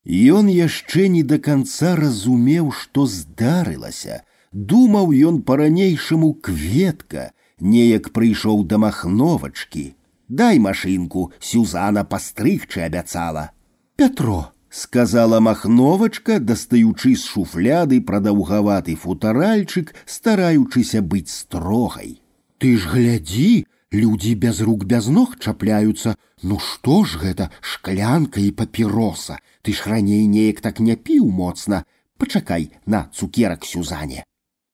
Ён 0.05 0.51
яшчэ 0.51 1.06
не 1.09 1.22
да 1.22 1.39
канца 1.39 1.94
разумеў, 1.97 2.72
што 2.72 3.06
здарылася. 3.06 4.22
Думаў 4.52 5.12
ён 5.14 5.43
па-ранейшаму 5.43 6.34
кветка, 6.34 7.30
неяк 7.60 8.10
прыйшоў 8.12 8.64
да 8.66 8.78
махновачкі. 8.78 9.94
Дай 10.28 10.59
машынку, 10.59 11.32
Сюзана 11.39 12.05
пастрыгчы 12.05 12.80
абяцала. 12.80 13.52
Пятро, 13.97 14.52
сказала 14.70 15.40
махновачка, 15.40 16.40
дастаючы 16.40 17.14
з 17.14 17.24
шуфляды 17.24 18.01
прадаўгаваты 18.01 18.97
футаральчык, 18.97 19.94
стараючыся 20.06 21.02
быць 21.02 21.30
строгай. 21.30 22.20
Ты 22.59 22.76
ж 22.78 22.89
глядзі, 22.89 23.66
людзі 23.97 24.34
без 24.34 24.60
рук 24.60 24.84
без 24.84 25.09
ног 25.09 25.39
чапляюцца. 25.39 26.16
Ну 26.43 26.59
што 26.59 27.05
ж 27.05 27.18
гэта 27.22 27.51
шклянка 27.60 28.40
і 28.40 28.51
папіроса, 28.51 29.39
Ты 29.62 29.72
ж 29.72 29.86
раней 29.86 30.26
неяк 30.26 30.60
так 30.60 30.80
не 30.80 30.97
піў 30.97 31.30
моцна. 31.30 31.84
Пачакай 32.18 32.70
на 32.86 33.09
цукерак 33.14 33.64
сюзане. 33.64 34.24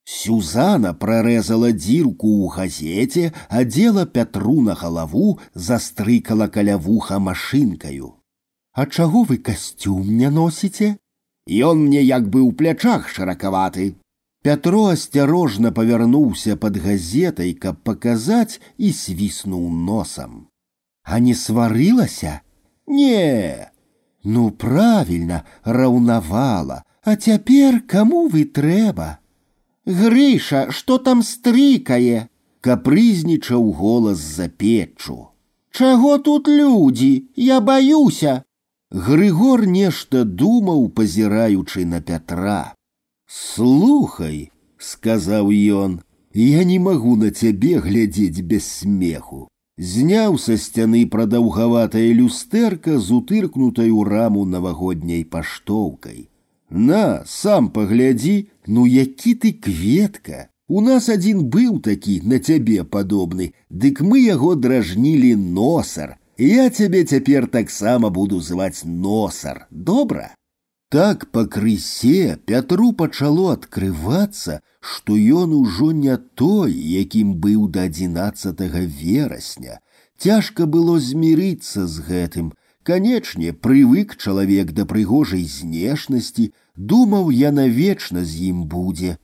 Сюзана 0.08 0.94
прарэзала 0.96 1.68
дзірку 1.76 2.28
ў 2.40 2.46
газеце, 2.56 3.24
адзела 3.48 4.06
Пятру 4.06 4.62
на 4.64 4.74
галаву, 4.74 5.38
застрыкала 5.52 6.48
каля 6.48 6.78
вуха 6.78 7.18
машынкаю. 7.18 8.16
А 8.72 8.86
чаго 8.86 9.24
вы 9.28 9.36
касцюм 9.36 10.16
не 10.16 10.30
носіце? 10.30 10.96
Ён 11.48 11.84
мне 11.84 12.00
як 12.00 12.28
бы 12.32 12.40
ў 12.40 12.56
плячах 12.56 13.08
шыракаваты. 13.12 14.00
Пятро 14.42 14.84
асцярожна 14.94 15.72
павярнуўся 15.76 16.56
пад 16.56 16.76
газетай, 16.80 17.52
каб 17.52 17.82
паказаць 17.84 18.60
і 18.78 18.92
свіснуў 18.92 19.68
носам. 19.88 20.46
А 21.04 21.18
не 21.18 21.34
сварылася? 21.34 22.40
Не. 22.86 23.68
Ну 24.24 24.50
правільна, 24.50 25.42
раўнавала, 25.64 26.82
а 27.02 27.16
цяпер 27.16 27.80
каму 27.86 28.28
вы 28.28 28.44
трэба? 28.44 29.18
Грыша, 29.84 30.70
што 30.70 30.98
там 30.98 31.22
стрыкае? 31.22 32.28
Капрызнічаў 32.60 33.70
голас 33.72 34.18
за 34.18 34.48
печчу. 34.48 35.28
Чаго 35.72 36.18
тут 36.18 36.48
людзі? 36.48 37.28
Я 37.36 37.60
баюся. 37.60 38.42
Грыгор 38.90 39.66
нешта 39.66 40.24
думаў, 40.24 40.88
пазіраючы 40.88 41.84
на 41.84 42.00
Пятра. 42.00 42.74
Слухай, 43.58 44.52
сказаў 44.78 45.50
ён, 45.52 45.98
я 46.32 46.62
не 46.64 46.78
магу 46.78 47.16
на 47.20 47.30
цябе 47.30 47.80
глядзець 47.84 48.40
без 48.40 48.64
смеху. 48.64 49.40
Зняў 49.76 50.38
са 50.42 50.56
сцяны 50.56 51.02
прадаўгаватае 51.14 52.06
люстэрка 52.20 52.96
з 52.98 53.12
утыркнутай 53.18 53.90
у 53.90 54.06
раму 54.08 54.46
навагодняй 54.54 55.26
паштоўкай. 55.34 56.30
На, 56.70 57.22
сам 57.26 57.68
паглядзі, 57.74 58.48
ну 58.66 58.86
які 58.86 59.34
ты 59.34 59.52
кветка. 59.52 60.48
У 60.68 60.80
нас 60.80 61.10
адзін 61.12 61.44
быў 61.52 61.78
такі 61.84 62.20
на 62.24 62.38
цябе 62.38 62.80
падобны, 62.84 63.52
дык 63.68 64.00
мы 64.00 64.24
яго 64.24 64.54
дражнілі 64.54 65.36
носар. 65.36 66.16
Я 66.38 66.70
цябе 66.70 67.04
цяпер 67.04 67.46
таксама 67.46 68.08
буду 68.08 68.40
зваць 68.40 68.84
носар. 68.84 69.66
Добра. 69.70 70.32
Так 70.92 71.30
пакрысе 71.30 72.38
Пятру 72.46 72.92
пачало 72.92 73.52
адкрывацца, 73.52 74.60
што 74.80 75.16
ён 75.16 75.52
ужо 75.52 75.90
не 75.92 76.16
той, 76.16 76.72
якім 76.72 77.34
быў 77.34 77.68
да 77.68 77.84
11 77.90 78.62
верасня. 79.02 79.80
Цяжка 80.16 80.66
было 80.66 80.98
змірыцца 80.98 81.86
з 81.86 82.00
гэтым. 82.08 82.52
Канечне, 82.82 83.52
прывык 83.52 84.16
чалавек 84.16 84.72
да 84.72 84.86
прыгожай 84.88 85.44
знешнасці, 85.44 86.52
думаў 86.74 87.28
я 87.36 87.52
навечна 87.52 88.24
з 88.24 88.48
ім 88.48 88.64
будзе. 88.64 89.18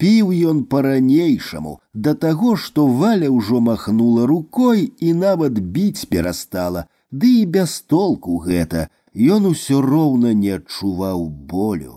Піў 0.00 0.32
ён 0.50 0.64
па-ранейшаму, 0.72 1.74
да 1.92 2.14
таго, 2.14 2.56
што 2.56 2.86
валя 2.88 3.28
ўжо 3.28 3.60
махнула 3.60 4.24
рукой 4.24 4.88
і 4.98 5.12
нават 5.12 5.60
біць 5.60 6.08
перастала, 6.08 6.86
ды 7.12 7.42
і 7.42 7.44
без 7.44 7.80
толку 7.82 8.38
гэта, 8.46 8.88
ён 9.36 9.46
усё 9.52 9.80
роўна 9.80 10.32
не 10.34 10.54
адчуваў 10.58 11.28
болю. 11.28 11.96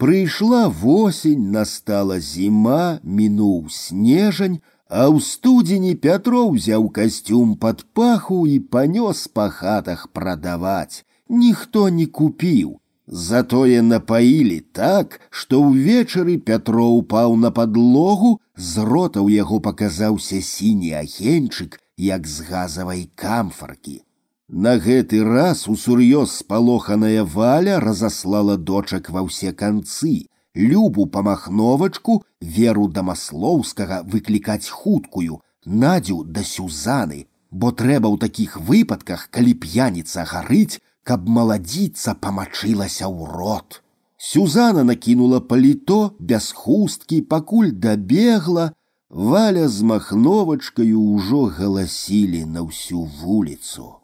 Прыйшла 0.00 0.68
восень, 0.68 1.50
настала 1.52 2.18
зіма, 2.20 3.00
мінуў 3.04 3.68
снежань, 3.68 4.60
а 4.88 5.06
ў 5.12 5.20
студзені 5.20 5.94
Пятро 5.94 6.48
ўзяў 6.50 6.88
касцюм 6.88 7.56
пад 7.64 7.84
паху 7.92 8.46
і 8.46 8.58
панёс 8.74 9.28
па 9.28 9.48
хатах 9.48 10.08
прадаваць. 10.16 11.04
Ніхто 11.28 11.88
не 11.88 12.06
купіў, 12.06 12.80
Затое 13.10 13.82
напаілі 13.82 14.60
так, 14.72 15.18
што 15.30 15.58
ўвечары 15.66 16.38
Пятро 16.38 16.86
ўпаў 16.94 17.34
на 17.44 17.50
падлогу, 17.50 18.38
з 18.54 18.84
рота 18.86 19.18
ў 19.18 19.42
яго 19.42 19.58
паказаўся 19.58 20.38
сіні 20.38 20.94
агеньчык, 20.94 21.80
як 21.98 22.30
з 22.30 22.46
газавай 22.46 23.10
камфаркі. 23.18 24.06
На 24.52 24.78
гэты 24.78 25.22
раз 25.22 25.68
усур'ёз 25.68 26.32
спалоханая 26.42 27.22
валя 27.22 27.78
разаслала 27.78 28.56
дочак 28.56 29.10
ва 29.14 29.22
ўсе 29.22 29.52
канцы, 29.52 30.26
любу 30.54 31.06
памахновачку, 31.06 32.24
веру 32.40 32.88
дамаслоўскага 32.88 34.02
выклікаць 34.02 34.66
хуткую, 34.66 35.38
надзю 35.64 36.24
да 36.24 36.42
сюзаны, 36.42 37.28
бо 37.52 37.70
трэба 37.70 38.10
ў 38.10 38.18
такіх 38.18 38.58
выпадках, 38.58 39.30
калі 39.30 39.54
п'яніца 39.54 40.26
гарыць, 40.26 40.82
каб 41.06 41.30
маладзіца 41.30 42.18
памачылася 42.18 43.06
ў 43.06 43.30
рот. 43.30 43.80
Сюзана 44.18 44.82
накінула 44.82 45.40
паліто 45.40 46.00
без 46.18 46.50
хусткі, 46.50 47.22
пакуль 47.22 47.70
дабегла, 47.70 48.72
валя 49.08 49.68
з 49.68 49.86
махновачкаю 49.94 50.98
ўжо 51.14 51.46
галасілі 51.54 52.44
на 52.50 52.66
ўсю 52.66 53.06
вуліцу. 53.22 54.00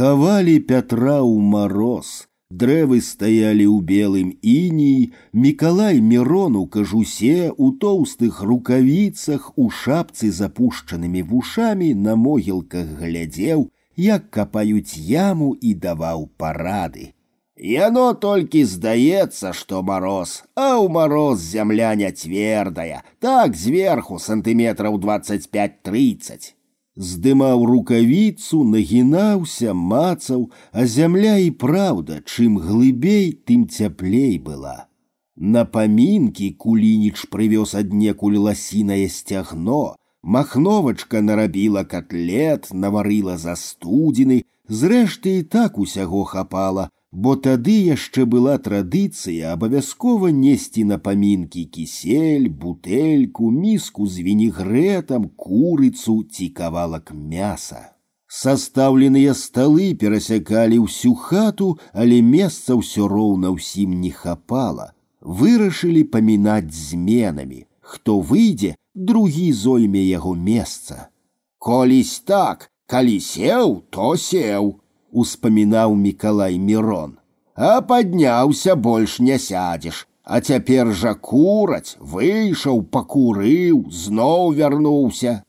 Хавалі 0.00 0.52
Пятра 0.70 1.18
ў 1.18 1.42
мароз, 1.52 2.10
дрэвы 2.48 2.98
стаялі 3.02 3.64
ў 3.66 3.82
белым 3.88 4.28
ініі, 4.38 5.08
Мікалай 5.44 5.98
Мірон 6.10 6.54
у 6.60 6.62
кажусе, 6.76 7.50
у 7.50 7.70
тоўстых 7.84 8.38
рукавіцах, 8.50 9.48
у 9.58 9.66
шапцы 9.66 10.30
запушчанымі 10.36 11.24
вушамі 11.32 11.88
на 12.04 12.14
могілках 12.14 12.86
глядзеў, 13.00 13.66
як 13.96 14.30
капаюць 14.30 14.94
яму 14.94 15.50
і 15.58 15.74
даваў 15.74 16.30
парады. 16.38 17.10
Яно 17.58 18.06
толькі 18.14 18.62
здаецца, 18.76 19.50
што 19.52 19.82
мароз, 19.82 20.38
а 20.54 20.78
ў 20.78 20.86
мароз 20.86 21.42
зямля 21.42 21.90
не 21.98 22.14
цвердая, 22.14 23.02
так 23.18 23.58
зверху 23.58 24.22
сантыметраў 24.22 25.02
25-30. 25.02 26.53
Здымаў 26.96 27.64
рукавіцу, 27.70 28.64
нагінаўся, 28.64 29.72
мацаў, 29.74 30.50
а 30.72 30.86
зямля 30.86 31.38
і 31.38 31.50
праўда, 31.50 32.20
чым 32.26 32.58
глыбей, 32.58 33.32
тым 33.46 33.64
цяплей 33.68 34.38
была. 34.38 34.90
На 35.36 35.64
памінкі 35.64 36.50
кулініч 36.60 37.30
прывёз 37.32 37.72
аднекуль 37.78 38.36
ласінае 38.36 39.08
сцягно, 39.08 39.96
Махновачка 40.22 41.22
нарабіла 41.22 41.84
котлет, 41.88 42.68
наварыла 42.76 43.38
застудзіны, 43.40 44.44
зрэшты 44.68 45.40
і 45.40 45.42
так 45.48 45.78
усяго 45.78 46.24
хапала, 46.24 46.90
бо 47.14 47.34
тады 47.36 47.74
яшчэ 47.90 48.24
была 48.24 48.56
традыцыя 48.62 49.54
абавязкова 49.54 50.30
несці 50.30 50.84
на 50.90 50.98
памінкі 50.98 51.64
кісель, 51.76 52.48
бутэльку, 52.48 53.50
міску 53.50 54.06
з 54.06 54.26
вінегрэтам, 54.26 55.30
курыцу 55.34 56.22
ці 56.22 56.48
кавалак 56.54 57.10
мяса. 57.12 57.96
Састаўленыя 58.30 59.34
сталы 59.34 59.90
перасякалі 59.98 60.78
ўсю 60.86 61.16
хату, 61.18 61.78
але 61.92 62.22
месца 62.22 62.78
ўсё 62.78 63.10
роўна 63.10 63.50
ўсім 63.50 63.98
не 63.98 64.14
хапала. 64.14 64.94
Вырашылі 65.20 66.06
памінаць 66.14 66.70
зменамі. 66.70 67.66
Хто 67.80 68.20
выйдзе, 68.22 68.76
другі 68.94 69.50
зойме 69.52 70.06
яго 70.06 70.38
месца. 70.38 71.10
Колісь 71.58 72.22
так, 72.22 72.70
калі 72.86 73.18
сеў, 73.18 73.82
то 73.90 74.14
сеў, 74.14 74.78
успамінаў 75.14 75.94
Мікалай 75.96 76.58
Мірон. 76.58 77.16
А 77.54 77.80
падняўся 77.80 78.76
больш 78.76 79.18
не 79.20 79.38
сядзеш, 79.38 80.06
а 80.24 80.40
цяпер 80.40 80.92
жа 80.94 81.14
кураць, 81.14 81.96
выйшаў, 82.00 82.82
пакурыў, 82.94 83.86
зноў 83.90 84.52
вярнуўся. 84.58 85.42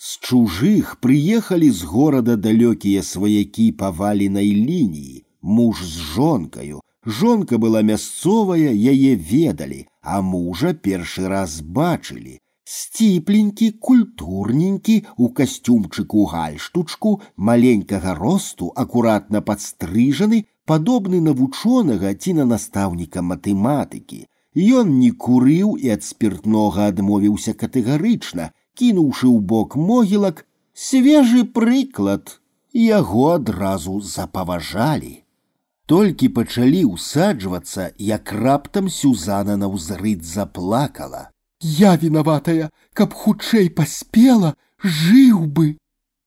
З 0.00 0.18
чужых 0.26 0.92
прыехалі 1.04 1.70
з 1.70 1.88
горада 1.94 2.36
далёкія 2.36 3.02
сваякі 3.04 3.72
паваленай 3.80 4.52
лініі, 4.68 5.24
муж 5.42 5.82
з 5.84 6.06
жонкаю. 6.14 6.80
Жонка 7.04 7.58
была 7.58 7.82
мясцовая, 7.82 8.72
яе 8.72 9.12
ведалі, 9.16 9.86
а 10.02 10.20
мужа 10.20 10.72
першы 10.72 11.28
раз 11.28 11.60
бачылі. 11.60 12.40
сціпленькі 12.70 13.70
культурненькі 13.86 14.96
у 15.16 15.28
касцюмчыку 15.38 16.24
гальштучку 16.32 17.14
маленькага 17.50 18.14
росту 18.18 18.72
акуратна 18.82 19.40
падстрыжаны 19.48 20.44
падобны 20.70 21.20
на 21.28 21.32
вучонага 21.40 22.12
ці 22.14 22.34
на 22.40 22.44
настаўніка 22.52 23.24
матэматыкі 23.30 24.20
Ён 24.80 24.98
не 24.98 25.10
курыў 25.24 25.74
і 25.78 25.90
ад 25.94 26.02
спиртнога 26.02 26.86
адмовіўся 26.92 27.54
катэгарычна 27.58 28.50
кінуўшы 28.78 29.26
ў 29.30 29.38
бок 29.52 29.76
могілак 29.90 30.46
свежы 30.86 31.42
прыклад 31.58 32.36
яго 32.84 33.26
адразу 33.34 33.98
запаважалі 34.14 35.12
толькі 35.90 36.32
пачалі 36.38 36.86
ўсаджвацца 36.94 37.90
як 38.12 38.32
раптам 38.46 38.90
сюзана 39.00 39.58
на 39.64 39.70
ўзрыд 39.74 40.26
заплакала 40.34 41.22
Я 41.64 41.96
виноватая, 41.96 42.70
каб 42.94 43.12
хутчэй 43.12 43.68
паспела, 43.70 44.56
жыў 44.82 45.46
бы. 45.46 45.76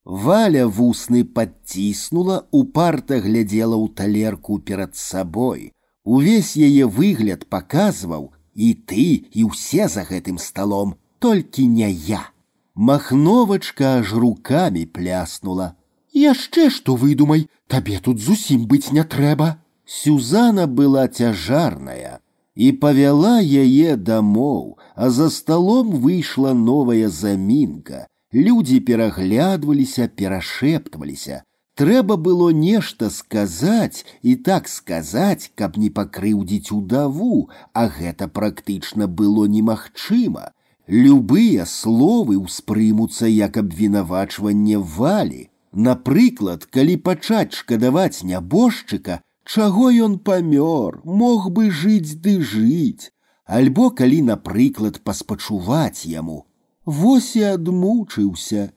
Валя 0.04 0.68
вусны 0.68 1.24
подціснула, 1.24 2.46
упарта 2.52 3.18
глядзела 3.20 3.74
ў 3.74 3.88
талерку 3.96 4.58
перад 4.58 4.94
сабой. 4.94 5.72
Увесь 6.04 6.54
яе 6.54 6.86
выгляд 6.86 7.48
паказваў 7.48 8.30
і 8.54 8.74
ты 8.86 9.26
і 9.32 9.48
ўсе 9.50 9.88
за 9.88 10.04
гэтым 10.06 10.38
сталом, 10.38 10.94
толькі 11.18 11.66
не 11.66 11.90
я. 11.90 12.30
Махновачка 12.74 13.98
аж 13.98 14.12
руками 14.12 14.84
пляснула. 14.84 15.74
Яшчэ 16.12 16.70
што 16.70 16.94
выдумай, 16.94 17.48
табе 17.66 17.98
тут 17.98 18.20
зусім 18.20 18.66
быць 18.70 18.92
не 18.92 19.02
трэба. 19.02 19.58
Сюзана 19.84 20.66
была 20.66 21.08
цяжарная, 21.08 22.20
и 22.58 22.72
повела 22.72 23.40
яе 23.40 23.96
домов, 23.96 24.78
а 24.94 25.10
за 25.10 25.30
столом 25.30 25.90
вышла 25.90 26.52
новая 26.52 27.08
заминка. 27.08 28.06
Люди 28.32 28.80
пераглядваліся, 28.80 30.08
перашэптваліся. 30.08 31.42
Трэба 31.74 32.16
было 32.16 32.50
нешта 32.50 33.10
сказаць 33.10 34.06
і 34.22 34.36
так 34.36 34.68
сказаць, 34.68 35.50
каб 35.54 35.76
не 35.76 35.90
пакрыўдзіць 35.90 36.70
удаву, 36.70 37.50
а 37.72 37.88
гэта 37.88 38.28
практычна 38.28 39.08
было 39.08 39.46
немагчыма. 39.46 40.52
Любыя 40.86 41.66
словы 41.66 42.38
ўспрымуцца 42.38 43.26
як 43.26 43.56
абвінавачванне 43.56 44.78
валі. 44.78 45.50
Напрыклад, 45.74 46.66
калі 46.70 46.96
пачаць 46.96 47.58
шкадаваць 47.58 48.22
нябожчыка, 48.22 49.18
чаго 49.48 49.90
ён 49.90 50.18
памёр, 50.18 51.00
мог 51.04 51.50
бы 51.50 51.70
жыць 51.70 52.16
ды 52.24 52.40
жыць, 52.40 53.12
альбо 53.44 53.90
калі, 53.90 54.22
напрыклад, 54.30 55.02
паспачуваць 55.04 56.06
яму. 56.06 56.46
Вось 56.84 57.36
і 57.36 57.44
адмучыўся. 57.56 58.72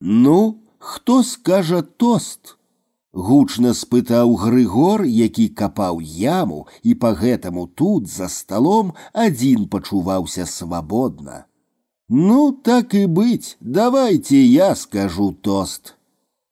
Ну, 0.00 0.62
хто 0.78 1.22
скажа 1.22 1.82
тост? 1.82 2.56
Гучна 3.16 3.72
спытаў 3.72 4.36
Грыгор, 4.36 5.04
які 5.08 5.48
капаў 5.48 6.00
яму, 6.04 6.66
і 6.82 6.94
па 6.94 7.12
гэтаму 7.16 7.66
тут 7.66 8.08
за 8.12 8.28
сталом 8.28 8.92
адзін 9.12 9.68
пачуваўся 9.72 10.44
свабодна. 10.44 11.46
Ну, 12.08 12.52
так 12.52 12.92
і 12.94 13.06
быць, 13.06 13.56
давайте 13.60 14.36
я 14.36 14.74
скажу 14.74 15.32
тост. 15.40 15.94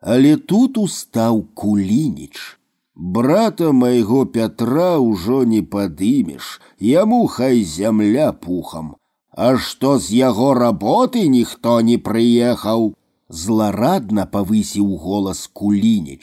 Але 0.00 0.36
тут 0.36 0.78
устаў 0.78 1.44
кулініч. 1.54 2.57
Брата 2.98 3.72
майго 3.72 4.24
Пятра 4.24 4.98
ўжо 5.02 5.42
не 5.44 5.62
падымеш, 5.62 6.60
яму 6.78 7.26
хай 7.26 7.64
зямля 7.66 8.30
пухам. 8.32 8.94
А 9.36 9.56
што 9.58 9.98
з 9.98 10.14
яго 10.14 10.54
работы 10.54 11.26
ніхто 11.26 11.80
не 11.88 11.98
прыехаў, 11.98 12.94
зларадна 13.28 14.26
павысіў 14.30 14.94
голас 15.06 15.50
кулініч. 15.60 16.22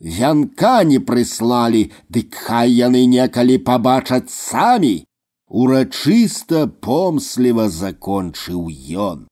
Вянка 0.00 0.82
не 0.82 0.98
прыслалі, 0.98 1.82
дык 2.10 2.34
хай 2.34 2.74
яны 2.74 3.06
некалі 3.06 3.58
пабачаць 3.70 4.34
самі. 4.34 4.94
Урачыста 5.46 6.66
помсліва 6.66 7.68
закончыў 7.70 8.66
ён. 9.10 9.26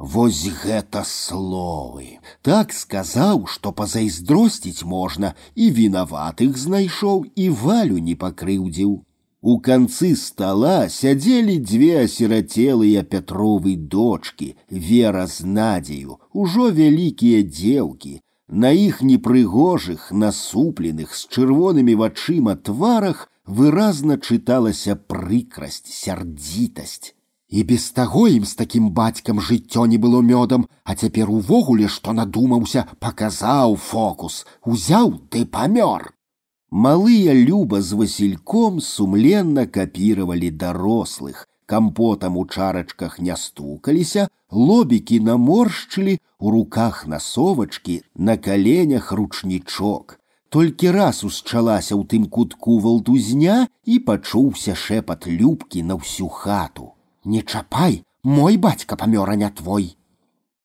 Вось 0.00 0.44
гэта 0.62 1.02
словы. 1.08 2.18
Так 2.42 2.72
сказаў, 2.72 3.46
што 3.48 3.72
пазайздросціць 3.72 4.84
можна, 4.84 5.32
і 5.54 5.70
вінаватых 5.78 6.58
знайшоў 6.60 7.24
і 7.34 7.48
валю 7.62 7.96
не 8.08 8.14
пакрыўдзіў. 8.14 8.92
У 9.40 9.56
канцы 9.60 10.12
стола 10.20 10.88
сядзелі 10.92 11.56
дзве 11.64 12.04
асірацелыя 12.04 13.02
пятровы 13.02 13.76
дочки, 13.76 14.54
вера 14.70 15.26
з 15.26 15.48
надзею, 15.58 16.20
ужо 16.32 16.70
вялікія 16.70 17.42
дзеўкі. 17.42 18.20
На 18.48 18.70
іх 18.76 19.00
непрыгожых, 19.00 20.12
насупленых 20.12 21.16
з 21.16 21.26
чырвонымі 21.32 21.94
вачыма 22.04 22.56
тварах 22.56 23.28
выразна 23.46 24.20
чыталася 24.20 24.94
прыкрасць, 24.96 25.88
сярдзітасць. 25.88 27.16
І 27.50 27.62
без 27.62 27.90
таго 27.94 28.26
ім 28.28 28.44
з 28.44 28.58
такім 28.58 28.90
бацькам 28.90 29.40
жыццё 29.48 29.86
не 29.86 29.98
было 30.02 30.20
мёдам, 30.20 30.66
а 30.84 30.94
цяпер 30.94 31.30
увогуле 31.30 31.88
што 31.96 32.12
надумаўся, 32.12 32.86
паказаў 32.98 33.76
фокус, 33.76 34.44
узяў 34.66 35.14
ты 35.30 35.44
памёр. 35.46 36.10
Малыя 36.70 37.32
люба 37.32 37.80
з 37.82 37.92
васільком 38.00 38.80
сумленна 38.80 39.66
капіравалі 39.66 40.50
дарослых, 40.50 41.46
кампотам 41.66 42.36
у 42.36 42.44
чарачках 42.46 43.20
не 43.20 43.36
стукаліся, 43.36 44.26
лобікі 44.50 45.20
наморшчылі, 45.20 46.18
у 46.38 46.50
руках 46.50 47.06
насовачкі, 47.06 48.02
на 48.16 48.36
каленях 48.36 49.12
ручнічок. 49.12 50.18
Толькі 50.50 50.90
раз 50.90 51.22
усчалася 51.22 51.94
ў 51.94 52.02
тым 52.10 52.26
кутку 52.26 52.78
валтузня 52.82 53.68
і 53.84 54.02
пачуўся 54.02 54.74
шэпат 54.74 55.30
любкі 55.30 55.86
на 55.86 55.94
ўсю 56.02 56.26
хату. 56.26 56.96
Не 57.24 57.42
чапай, 57.42 58.04
мой 58.22 58.56
бацька 58.56 58.96
памёр, 58.96 59.30
а 59.30 59.36
не 59.36 59.50
твой. 59.50 59.96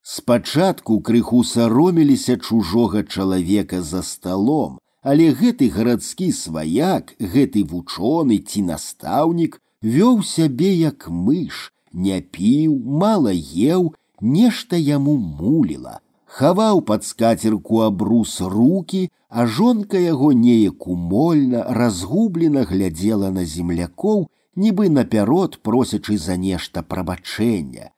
Спачатку 0.04 1.00
крыху 1.00 1.44
сароміліся 1.44 2.38
чужога 2.38 3.04
чалавека 3.04 3.82
за 3.82 4.02
сталом, 4.02 4.80
але 5.02 5.34
гэты 5.34 5.70
гарадскі 5.70 6.32
сваяк, 6.32 7.14
гэты 7.20 7.64
вучоны 7.66 8.38
ці 8.38 8.62
настаўнік 8.70 9.60
вёў 9.82 10.22
сябе 10.26 10.74
як 10.74 11.10
мыш, 11.10 11.72
не 11.94 12.22
піў, 12.22 12.78
мала 12.78 13.34
еў, 13.34 13.94
нешта 14.22 14.78
яму 14.78 15.18
муліла. 15.18 16.00
Хаваў 16.26 16.82
пад 16.82 17.04
скацерку 17.04 17.82
абрус 17.82 18.40
руки, 18.42 19.10
а 19.30 19.46
жонка 19.46 19.98
яго 20.00 20.32
неяк 20.34 20.88
умольна, 20.88 21.66
разгублена 21.70 22.64
глядзела 22.64 23.30
на 23.30 23.44
землякоў 23.46 24.30
нібы 24.56 24.90
напярод 24.90 25.60
просячы 25.64 26.18
за 26.18 26.38
нешта 26.38 26.84
прабачэння. 26.84 27.92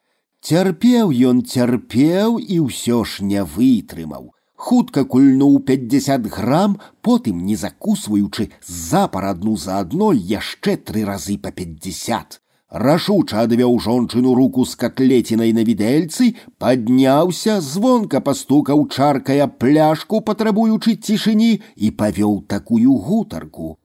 Цярпеў 0.43 1.11
ён 1.29 1.41
цярпеў 1.47 2.37
і 2.37 2.59
ўсё 2.67 3.03
ж 3.07 3.23
не 3.23 3.43
вытрымаў. 3.43 4.31
Хутка 4.55 5.03
кульнуў 5.03 5.59
50 5.67 6.27
грам, 6.27 6.79
потым, 7.01 7.45
не 7.45 7.55
закусваючы, 7.55 8.51
запар 8.67 9.25
адну 9.33 9.57
за 9.57 9.79
адной 9.79 10.17
яшчэ 10.17 10.77
тры 10.77 11.03
разы 11.03 11.37
па 11.37 11.51
50. 11.51 12.39
Рашуча 12.73 13.43
адвёў 13.45 13.75
жончыну 13.85 14.33
руку 14.33 14.65
з 14.65 14.75
катлецінай 14.83 15.53
на 15.53 15.63
відэльцы, 15.67 16.33
падняўся, 16.57 17.59
звонка 17.61 18.19
пастукаў 18.19 18.87
чаркая 18.89 19.47
пляшку, 19.47 20.21
патрабуючы 20.21 20.95
цішыні 20.95 21.61
і 21.75 21.91
павёў 21.91 22.41
такую 22.47 22.97
гутарку. 22.97 23.77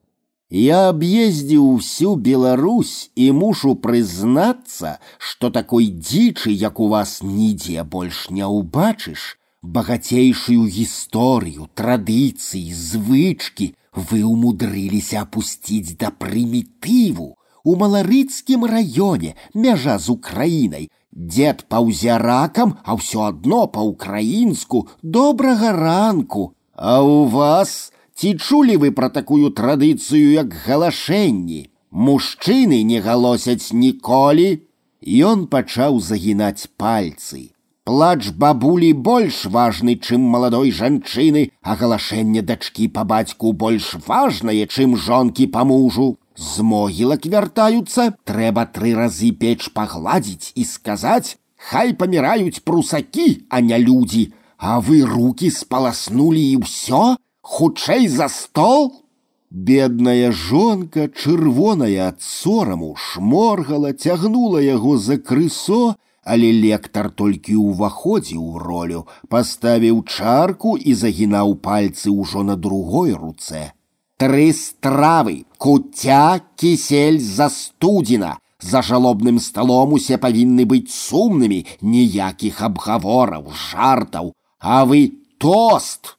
Я 0.53 0.89
объездил 0.89 1.77
всю 1.77 2.15
Беларусь 2.15 3.11
и 3.15 3.31
мушу 3.31 3.75
признаться, 3.75 4.99
что 5.19 5.51
такой 5.51 5.85
дичи, 5.85 6.49
як 6.49 6.79
у 6.79 6.87
вас 6.87 7.19
нигде 7.21 7.83
больше 7.83 8.33
не 8.33 8.45
убачишь, 8.45 9.37
богатейшую 9.61 10.67
историю, 10.69 11.69
традиции, 11.75 12.71
звычки 12.71 13.75
вы 13.93 14.23
умудрились 14.23 15.13
опустить 15.13 15.97
до 15.97 16.11
примитиву. 16.11 17.35
У 17.63 17.75
Маларыцкім 17.75 18.65
районе, 18.65 19.35
мяжа 19.53 19.99
з 19.99 20.09
Украінай, 20.09 20.89
дед 21.11 21.65
паўзе 21.69 22.17
ракам, 22.17 22.77
а 22.85 22.95
ўсё 22.95 23.27
адно 23.29 23.67
па-украінску, 23.67 24.87
добрага 25.03 25.73
ранку. 25.75 26.55
А 26.73 27.03
у 27.03 27.25
вас 27.25 27.91
Ці 28.19 28.33
чулі 28.35 28.75
вы 28.83 28.91
пра 28.91 29.09
такую 29.09 29.49
традыцыю, 29.55 30.31
як 30.35 30.55
галашэнні? 30.65 31.69
Мужчыны 31.91 32.83
не 32.83 32.99
галосяць 32.99 33.71
ніколі. 33.71 34.67
Ён 35.01 35.47
пачаў 35.47 35.99
загінаць 36.03 36.67
пальцы. 36.75 37.55
Плач 37.87 38.29
бабулі 38.35 38.91
больш 38.93 39.45
важны, 39.45 39.95
чым 39.95 40.21
маладой 40.21 40.71
жанчыны, 40.71 41.49
а 41.63 41.75
галашэнне 41.79 42.43
дачкі 42.43 42.89
па 42.97 43.05
бацьку 43.07 43.53
больш 43.53 43.95
важнае, 44.05 44.67
чым 44.67 44.97
жонкі 44.97 45.47
па 45.47 45.63
мужу. 45.63 46.17
З 46.35 46.61
могілак 46.61 47.25
вяртаюцца, 47.25 48.13
трэба 48.29 48.67
тры 48.75 48.93
разы 48.99 49.31
печ 49.31 49.71
пагладзіць 49.73 50.51
і 50.55 50.67
сказаць: 50.67 51.39
Хай 51.55 51.95
паміраюць 51.95 52.61
прусакі, 52.67 53.47
а 53.49 53.61
не 53.61 53.79
людзі, 53.79 54.33
А 54.59 54.81
вы 54.81 55.05
руки 55.07 55.49
спаласнулі 55.55 56.41
і 56.51 56.55
ўсё, 56.59 57.15
хутчэй 57.43 58.07
за 58.07 58.27
стол. 58.27 59.03
Бедная 59.49 60.31
жонка, 60.31 61.09
чырвоная 61.09 62.09
ад 62.09 62.21
сораму, 62.21 62.95
шморгала, 62.95 63.93
цягнула 63.93 64.59
яго 64.61 64.97
за 64.97 65.17
крысо, 65.17 65.95
але 66.21 66.51
лектар 66.53 67.09
толькі 67.09 67.57
ўваходзіў 67.57 68.43
у 68.43 68.59
ролю, 68.61 69.07
паставіў 69.33 70.03
чарку 70.05 70.77
і 70.77 70.93
загінаў 70.93 71.57
пальцы 71.65 72.13
ўжо 72.13 72.45
на 72.45 72.55
другой 72.55 73.17
руцэ. 73.17 73.73
Тры 74.19 74.51
стравы, 74.53 75.45
куця, 75.57 76.41
кісель 76.55 77.19
застудзена. 77.19 78.37
За 78.59 78.81
жалобным 78.83 79.39
сталом 79.39 79.93
усе 79.95 80.17
павінны 80.19 80.65
быць 80.67 80.91
сумнымі, 80.91 81.63
ніякіх 81.79 82.59
абгавораў, 82.61 83.47
жартаў, 83.55 84.33
а 84.59 84.83
вы 84.83 85.15
тост. 85.39 86.17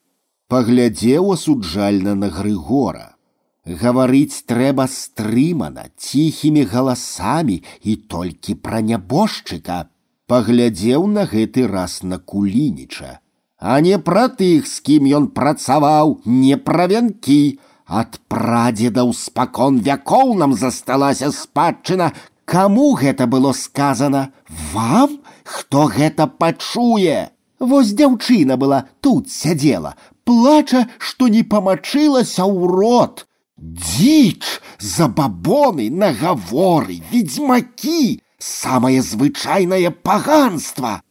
Паглядзеў 0.50 1.30
асуджальна 1.32 2.16
на 2.18 2.28
Грыгора. 2.36 3.14
Гаварыць 3.82 4.42
трэба 4.50 4.88
стрымана, 4.90 5.84
ціхімі 5.94 6.64
галасамі 6.72 7.62
і 7.86 7.94
толькі 8.14 8.56
пра 8.58 8.80
нябожчыка. 8.88 9.78
Паглядзеў 10.26 11.06
на 11.06 11.28
гэты 11.30 11.68
раз 11.70 12.02
на 12.02 12.18
кулініча. 12.18 13.20
А 13.60 13.78
не 13.86 14.02
пра 14.02 14.26
тых, 14.42 14.66
з 14.66 14.82
кім 14.90 15.06
ён 15.20 15.30
працаваў, 15.38 16.18
не 16.26 16.58
пра 16.58 16.90
вянкі. 16.90 17.60
Ад 17.86 18.18
прадзедаў 18.26 19.14
спакон 19.14 19.78
вякоў 19.86 20.34
нам 20.34 20.54
засталася 20.58 21.30
спадчына. 21.30 22.10
Каму 22.44 22.94
гэта 22.98 23.30
было 23.30 23.52
сказано? 23.52 24.30
Вам? 24.74 25.20
Хто 25.44 25.86
гэта 25.86 26.26
пачуе? 26.26 27.30
Вось 27.60 27.92
дзяўчына 27.92 28.56
была 28.56 28.86
тут 29.04 29.30
сядзела, 29.30 29.94
плача, 30.24 30.86
што 30.98 31.28
не 31.28 31.42
памачылася 31.42 32.44
ў 32.44 32.70
рот. 32.70 33.26
Дзіч, 33.60 34.60
забабоны, 34.78 35.90
нагаворы, 35.90 37.00
ведьмакі, 37.12 38.20
самае 38.38 39.02
звычайнае 39.02 39.90
паганства. 39.90 41.02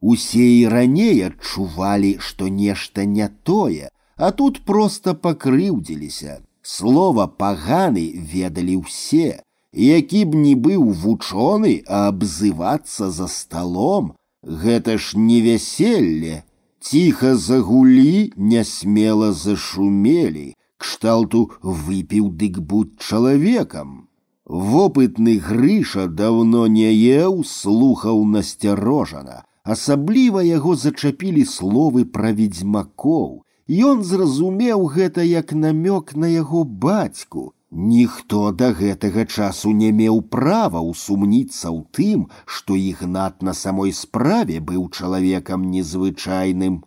Усе 0.00 0.46
і 0.60 0.68
раней 0.68 1.22
адчувалі, 1.26 2.16
што 2.20 2.48
нешта 2.48 3.04
не 3.04 3.28
тое, 3.28 3.88
а 4.16 4.30
тут 4.32 4.64
проста 4.64 5.14
пакрыўдзіліся. 5.14 6.42
Слова 6.62 7.26
паганы 7.26 8.04
ведалі 8.32 8.76
ўсе, 8.82 9.40
які 9.72 10.24
б 10.24 10.40
не 10.42 10.54
быў 10.54 10.90
вучоны, 10.92 11.82
а 11.86 12.08
абзывацца 12.08 13.10
за 13.10 13.26
сталом, 13.28 14.14
гэта 14.42 14.98
ж 14.98 15.16
не 15.16 15.40
вяселле. 15.40 16.44
Ціха 16.80 17.36
загулі, 17.36 18.32
нясмела 18.36 19.32
зашумелі, 19.32 20.52
кшталту 20.76 21.50
выпіў 21.62 22.28
дык 22.40 22.60
будь 22.60 22.98
чалавекам. 23.00 24.08
Вопытны 24.44 25.38
грыша 25.40 26.06
давно 26.06 26.66
не 26.66 26.92
еў, 26.92 27.44
слухаў 27.44 28.24
насцярожана. 28.28 29.44
Асабліва 29.64 30.42
яго 30.44 30.76
зачапілі 30.76 31.44
словы 31.48 32.04
пра 32.04 32.32
ведзьмакоў. 32.36 33.40
Ён 33.66 34.04
зразумеў 34.04 34.84
гэта 34.92 35.24
як 35.24 35.56
намёк 35.56 36.12
на 36.14 36.28
яго 36.28 36.64
бацьку. 36.64 37.54
Ніхто 37.74 38.40
да 38.62 38.70
гэтага 38.80 39.26
часу 39.26 39.74
не 39.82 39.90
меў 40.00 40.20
права 40.34 40.82
ўсумніцца 40.88 41.68
ў 41.74 41.80
тым, 41.98 42.26
што 42.46 42.78
ігнат 42.78 43.42
на 43.42 43.54
самой 43.60 43.92
справе 44.00 44.60
быў 44.72 44.90
чалавекам 44.94 45.70
незвычайным. 45.76 46.82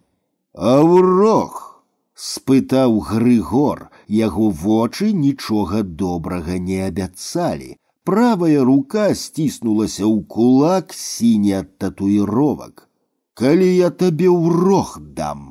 Аўрох! 0.55 1.67
спытаў 2.17 2.97
Грыгор, 3.07 3.89
яго 4.19 4.49
вочы 4.49 5.11
нічога 5.13 5.83
добрага 5.83 6.57
не 6.69 6.79
абяцалі. 6.85 7.75
Правая 8.03 8.63
рука 8.63 9.05
сціснулася 9.13 10.05
ў 10.07 10.23
кулак 10.25 10.95
сіні 10.97 11.53
ад 11.61 11.77
татуіровак. 11.77 12.87
Калі 13.37 13.69
я 13.69 13.89
табе 13.91 14.33
ўрох 14.33 14.97
дам. 15.19 15.50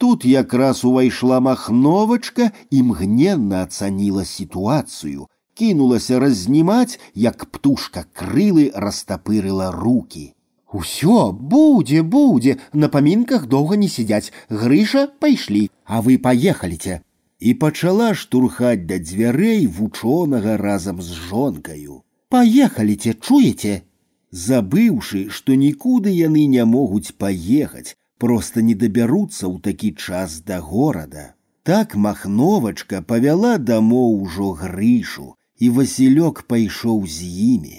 Тут 0.00 0.24
якраз 0.24 0.84
увайшла 0.84 1.40
махновачка 1.40 2.50
і 2.70 2.82
мгненна 2.82 3.62
ацаніла 3.62 4.24
сітуацыю, 4.24 5.26
кінулася 5.54 6.18
разнімаць, 6.18 6.98
як 7.14 7.44
птушка 7.52 8.04
крылы 8.16 8.72
растапырыла 8.74 9.70
руки. 9.70 10.32
Усё 10.72 11.32
будзе 11.32 12.02
будзе 12.02 12.56
на 12.72 12.88
памінках 12.88 13.46
доўга 13.46 13.76
не 13.76 13.88
сядзяць 13.92 14.32
грыша 14.48 15.06
пайшлі 15.20 15.62
а 15.84 16.00
вы 16.06 16.16
паехаліце 16.26 17.00
і 17.40 17.54
пачала 17.64 18.10
штурхаць 18.14 18.86
да 18.90 18.98
дзвярэй 19.04 19.66
вучонага 19.66 20.56
разам 20.56 21.02
з 21.02 21.18
жонкаю 21.28 22.00
паехаліце 22.32 23.16
чуеце 23.18 23.74
забыўшы 24.48 25.24
што 25.38 25.58
нікуды 25.64 26.14
яны 26.14 26.46
не 26.54 26.64
могуць 26.74 27.16
паехаць 27.24 27.98
просто 28.18 28.62
не 28.70 28.78
дабяруцца 28.84 29.44
ў 29.48 29.60
такі 29.68 29.90
час 30.06 30.40
да 30.52 30.60
горада 30.70 31.26
так 31.70 31.94
махновачка 32.06 33.02
павяла 33.12 33.52
дамоў 33.58 34.16
ужо 34.24 34.50
грышу 34.64 35.28
і 35.60 35.76
васілёк 35.78 36.42
пайшоў 36.50 37.06
з 37.06 37.30
імі 37.52 37.78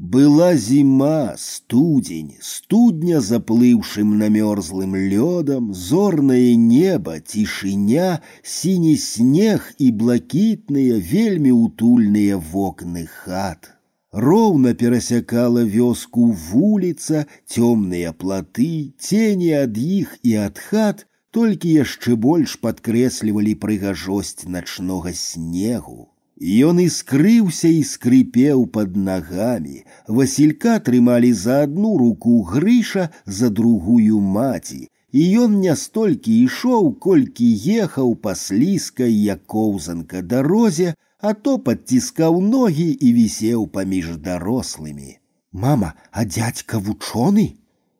была 0.00 0.54
зима, 0.54 1.34
студень, 1.36 2.36
студня 2.40 3.20
заплывшим 3.20 4.16
намерзлым 4.18 4.94
лёдом, 4.96 5.74
зорное 5.74 6.54
небо, 6.54 7.20
тишиня, 7.20 8.22
синий 8.42 8.96
снег 8.96 9.74
и 9.78 9.90
блакитные, 9.90 11.00
вельми 11.00 11.50
утульные 11.50 12.36
вокны 12.36 13.06
хат. 13.06 13.73
Роўна 14.14 14.74
перасякала 14.74 15.62
вёску 15.62 16.32
вуліца, 16.50 17.26
цёмныя 17.46 18.12
платы, 18.12 18.92
тени 18.98 19.50
ад 19.62 19.78
іх 19.78 20.18
і 20.22 20.34
ад 20.46 20.58
хат 20.58 21.06
толькі 21.30 21.74
яшчэ 21.78 22.16
больш 22.28 22.56
падкрэслівалі 22.64 23.54
прыгажосць 23.64 24.48
начнога 24.56 25.12
снегу. 25.14 26.10
Ён 26.40 26.80
і 26.80 26.88
скрыўся 26.88 27.68
і 27.68 27.82
скрыпеў 27.84 28.66
под 28.74 28.96
нагамі. 28.96 29.84
Васілька 30.08 30.78
трымалі 30.80 31.32
за 31.32 31.62
одну 31.64 31.98
руку 31.98 32.40
грыша, 32.42 33.10
за 33.26 33.50
другую 33.50 34.20
маці. 34.20 34.88
І 35.12 35.22
ён 35.42 35.60
не 35.60 35.76
столькі 35.76 36.32
ішоў, 36.46 36.94
колькі 37.06 37.46
ехаў 37.84 38.14
па 38.16 38.34
слізкай, 38.34 39.12
як 39.12 39.44
коўзанка 39.46 40.22
дарозе, 40.22 40.94
а 41.24 41.32
то 41.34 41.58
падціскаў 41.68 42.40
ногі 42.40 42.88
і 42.90 43.12
вісеў 43.18 43.66
паміж 43.76 44.16
дарослымі. 44.26 45.16
Мама, 45.52 45.94
а 46.10 46.24
дядька 46.24 46.78
вучоны? 46.78 47.46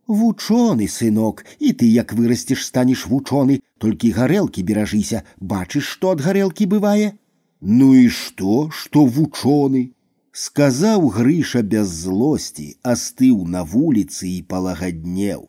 Вучоны, 0.06 0.88
сынок, 0.88 1.44
і 1.58 1.72
ты 1.72 1.86
як 1.86 2.12
вырасцеш 2.18 2.66
станеш 2.66 3.06
вучоны, 3.06 3.60
толькі 3.78 4.10
гарэлкі 4.18 4.66
беражыся, 4.66 5.22
бачыш, 5.38 5.86
што 5.94 6.16
ад 6.16 6.26
гарэлкі 6.26 6.66
бывае? 6.66 7.14
Ну 7.60 7.94
і 7.94 8.08
што, 8.08 8.68
што 8.74 9.06
вучоны? 9.06 9.90
сказаў 10.32 11.08
грыша 11.14 11.62
без 11.62 11.88
злосці, 12.02 12.76
астыў 12.82 13.46
на 13.46 13.62
вуліцы 13.64 14.28
і 14.28 14.42
палагаднеў. 14.42 15.48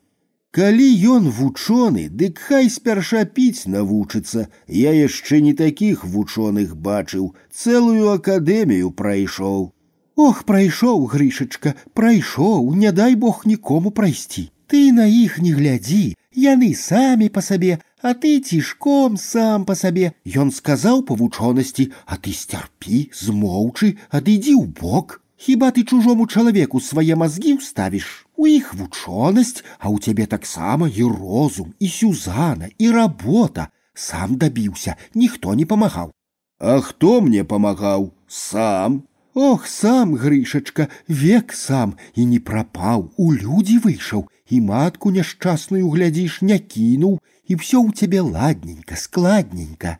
Калі 0.55 0.85
ён 1.15 1.27
вучоны, 1.31 2.09
дык 2.21 2.39
хай 2.45 2.69
спярша 2.69 3.23
піць 3.35 3.71
навучыцца, 3.71 4.49
я 4.67 4.91
яшчэ 4.91 5.39
не 5.45 5.53
такіх 5.61 6.03
вучоных 6.03 6.73
бачыў, 6.75 7.29
цэлую 7.55 8.09
акадэмію 8.15 8.91
прайшоў. 8.91 9.71
Ох, 10.15 10.43
прайшоў, 10.43 11.05
грышачка, 11.13 11.75
прайшоў, 11.93 12.75
не 12.75 12.91
дай 12.91 13.15
бог 13.15 13.45
нікому 13.45 13.91
прайсці. 13.91 14.51
Ты 14.67 14.91
на 14.91 15.05
іх 15.07 15.39
не 15.39 15.53
глядзі, 15.55 16.15
яны 16.35 16.75
самі 16.75 17.29
па 17.29 17.41
сабе, 17.41 17.79
а 18.01 18.13
ты 18.13 18.39
цішком 18.39 19.15
сам 19.17 19.63
по 19.65 19.75
сабе. 19.75 20.11
Ён 20.27 20.51
сказаў 20.51 21.03
па 21.07 21.15
вучонасці, 21.15 21.91
а 22.05 22.19
ты 22.19 22.35
сцярпі, 22.35 23.07
змоўчы, 23.15 23.95
адыдзі 24.11 24.55
ў 24.59 24.67
бок. 24.67 25.21
Хіба 25.41 25.71
ты 25.73 25.83
чужому 25.83 26.27
чалавеку 26.27 26.79
свае 26.79 27.17
мазгі 27.17 27.57
ўставіш? 27.57 28.29
У 28.37 28.45
іх 28.45 28.73
вучонасць, 28.77 29.65
а 29.81 29.89
ў 29.89 29.97
цябе 29.97 30.29
таксама 30.29 30.85
і 30.85 31.07
розум, 31.09 31.73
і 31.79 31.87
сюзана, 31.89 32.69
і 32.77 32.91
работа. 32.93 33.69
Сам 33.93 34.37
дабіўся, 34.37 34.95
ніхто 35.15 35.57
не 35.57 35.65
памагаў. 35.65 36.13
А 36.59 36.79
хто 36.81 37.21
мне 37.21 37.43
памагаў? 37.43 38.13
Сам. 38.27 39.03
Ох, 39.33 39.65
сам 39.67 40.13
грышачка, 40.13 40.87
век 41.07 41.53
сам 41.53 41.95
і 42.13 42.25
не 42.25 42.39
прапаў, 42.39 43.09
у 43.17 43.33
людзі 43.33 43.79
выйшаў, 43.79 44.27
і 44.45 44.61
матку 44.61 45.09
няшчасную 45.09 45.89
глядзіш, 45.89 46.41
не 46.41 46.59
кінуў, 46.59 47.17
і 47.47 47.55
все 47.55 47.77
у 47.77 47.91
цябе 47.91 48.21
ладненька, 48.21 48.95
складненька. 48.95 49.97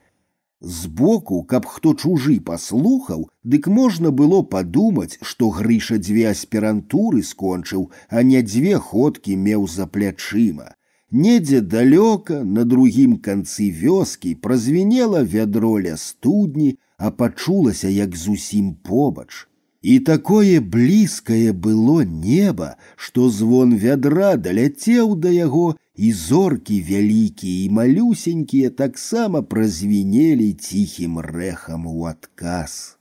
Збоку, 0.62 1.42
каб 1.44 1.66
хто 1.66 1.94
чужы 1.94 2.40
паслухаў, 2.40 3.24
дык 3.44 3.68
можна 3.68 4.12
было 4.12 4.42
падумаць, 4.44 5.18
што 5.22 5.50
грыша 5.50 5.98
дзве 5.98 6.28
аспірантуры 6.32 7.24
скончыў, 7.24 7.90
а 8.10 8.22
не 8.22 8.44
дзве 8.46 8.78
ходкі 8.78 9.38
меў 9.48 9.66
за 9.68 9.88
плячыма. 9.88 10.76
Недзе 11.12 11.62
далёка 11.62 12.44
на 12.44 12.64
другім 12.64 13.18
канцы 13.18 13.72
вёскі 13.80 14.36
празвенела 14.36 15.24
вядро 15.24 15.74
ля 15.86 15.98
студні, 15.98 16.78
а 16.98 17.10
пачулася 17.10 17.90
як 17.90 18.16
зусім 18.16 18.76
побач. 18.76 19.48
І 19.82 20.00
такое 20.00 20.62
блізкае 20.62 21.54
было 21.54 22.06
неба, 22.06 22.78
што 22.96 23.30
звон 23.30 23.74
вядра 23.84 24.36
даляцеў 24.38 25.16
да 25.18 25.34
яго 25.34 25.76
і 25.96 26.14
зоркі 26.14 26.82
вялікія 26.82 27.66
і 27.66 27.70
малюсенькія 27.70 28.70
таксама 28.70 29.42
празвінелі 29.42 30.54
ціхім 30.54 31.20
рэхам 31.20 31.88
у 31.88 32.06
адказ. 32.06 32.98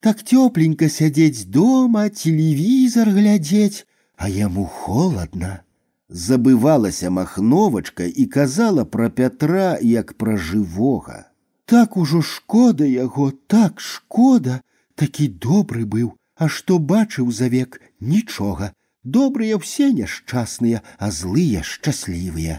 Так 0.00 0.22
цёпленька 0.22 0.88
сядзець 0.88 1.44
дома, 1.44 2.08
телевізор 2.08 3.10
глядзець, 3.10 3.86
а 4.16 4.28
яму 4.28 4.64
холодна. 4.64 5.62
Забывалася 6.08 7.10
махновачка 7.10 8.04
і 8.04 8.26
казала 8.26 8.84
пра 8.84 9.10
Пятра 9.10 9.78
як 9.82 10.14
пра 10.14 10.36
жывога. 10.36 11.24
Так 11.64 11.96
ужо 11.96 12.22
шкода 12.22 12.86
яго, 12.86 13.32
так 13.46 13.80
шкода, 13.80 14.60
такі 14.94 15.26
добры 15.28 15.82
быў, 15.84 16.14
а 16.36 16.48
што 16.48 16.78
бачыў 16.78 17.32
завек 17.32 17.80
нічога, 18.00 18.70
Добрыя 19.06 19.56
ўсе 19.62 19.92
няшчасныя, 19.96 20.82
а 20.98 21.08
злыя 21.16 21.62
шчаслівыя. 21.62 22.54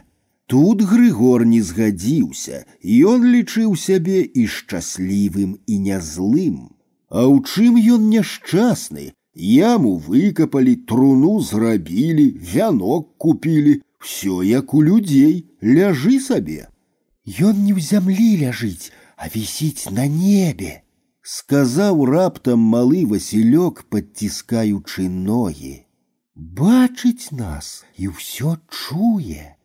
Тут 0.47 0.81
Грыгор 0.89 1.43
не 1.43 1.59
згадзіўся, 1.69 2.63
і 2.79 2.99
ён 3.13 3.25
лічыў 3.31 3.73
сябе 3.75 4.21
і 4.23 4.45
шчаслівым 4.53 5.57
і 5.67 5.79
нязлым. 5.87 6.61
А 7.11 7.27
ў 7.27 7.43
чым 7.51 7.75
ён 7.95 8.05
няшчасны? 8.13 9.11
Яму 9.35 9.91
выкапалі, 10.05 10.75
труну 10.87 11.33
зрабілі, 11.49 12.27
вянок 12.51 13.09
купілі, 13.25 13.73
все 13.99 14.39
як 14.47 14.73
у 14.73 14.79
людзей, 14.81 15.51
ляжы 15.61 16.15
сабе. 16.27 16.71
Ён 17.27 17.59
не 17.65 17.75
ў 17.75 17.83
зямлі 17.89 18.29
ляжыць, 18.45 18.95
а 19.19 19.27
вісіць 19.35 19.91
на 19.91 20.07
небе, 20.07 20.79
сказаў 21.35 22.07
раптам 22.07 22.63
малы 22.75 23.03
Васілёк, 23.03 23.83
падціскаючы 23.91 25.11
ногі 25.11 25.75
бачыць 26.35 27.31
нас 27.31 27.85
і 27.97 28.13
ўсё 28.13 28.57
чуе. 28.69 29.55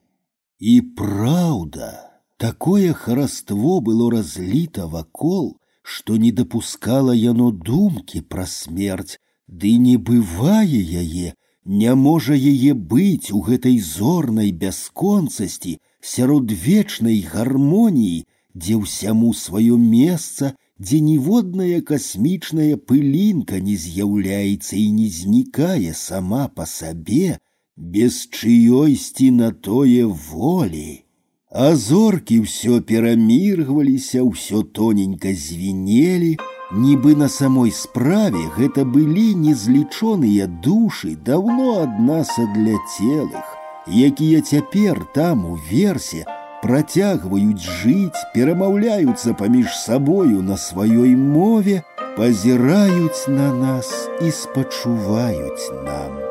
І 0.58 0.74
праўда, 0.98 1.90
такое 2.38 2.92
хараство 2.92 3.80
было 3.80 4.10
разліта 4.10 4.86
вакол, 4.86 5.58
што 5.82 6.16
не 6.16 6.32
дапускала 6.32 7.14
яно 7.14 7.50
думкі 7.50 8.22
пра 8.22 8.46
смерць, 8.46 9.18
ды 9.48 9.76
не 9.76 9.96
бывае 9.96 10.80
яе, 11.02 11.34
не 11.64 11.94
можа 11.94 12.34
яе 12.34 12.74
быць 12.74 13.30
у 13.30 13.40
гэтай 13.48 13.78
зорнай 13.78 14.52
бясконцасці 14.52 15.78
сярод 16.00 16.50
вечнай 16.50 17.20
гармоніі, 17.32 18.24
дзе 18.54 18.74
ўсяму 18.76 19.32
сваё 19.34 19.76
месца 19.78 20.54
дзе 20.78 20.98
ніводная 21.00 21.80
касмічная 21.80 22.76
пылінка 22.90 23.60
не 23.68 23.76
з'яўляецца 23.84 24.74
і 24.76 24.88
не 24.98 25.08
знікае 25.20 25.94
сама 25.94 26.48
па 26.48 26.66
сабе, 26.66 27.38
без 27.76 28.26
чыёйсці 28.28 29.30
на 29.30 29.50
тое 29.52 30.06
волі. 30.06 31.04
А 31.52 31.76
зоркі 31.76 32.40
ўсё 32.48 32.80
пераміргваліся, 32.80 34.24
ўсё 34.24 34.62
тоненька 34.76 35.34
звінелі, 35.36 36.36
нібы 36.72 37.14
на 37.22 37.28
самой 37.28 37.70
справе 37.70 38.44
гэта 38.56 38.84
былі 38.88 39.34
незлічоныя 39.36 40.46
душы 40.64 41.16
даўно 41.26 41.84
ад 41.84 41.98
нас 42.00 42.32
адляцелых, 42.38 43.44
якія 43.86 44.40
цяпер 44.40 45.04
там 45.14 45.44
у 45.44 45.58
версе 45.68 46.24
працягваюць 46.62 47.62
жыць, 47.82 48.26
перамаўляюцца 48.34 49.34
паміж 49.34 49.72
сабою 49.76 50.42
на 50.42 50.56
сваёй 50.56 51.16
мове, 51.16 51.82
пазіраюць 52.16 53.28
на 53.28 53.52
нас 53.54 53.94
і 54.20 54.30
спачуваюць 54.30 55.72
нам. 55.84 56.25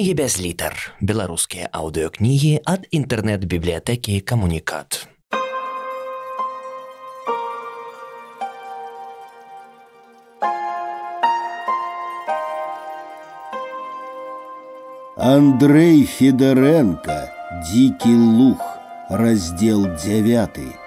Кнігі 0.00 0.14
без 0.16 0.40
літар. 0.40 0.72
Беларускія 1.04 1.68
аўдыёкнігі 1.68 2.64
ад 2.64 2.86
інтэрнэт-бібліятэкі 2.96 4.24
камунікат. 4.24 5.04
Андрей 15.20 16.08
Федоренко 16.08 17.28
«Дикий 17.68 18.16
лух», 18.16 18.64
раздел 19.10 19.84
девятый. 20.00 20.79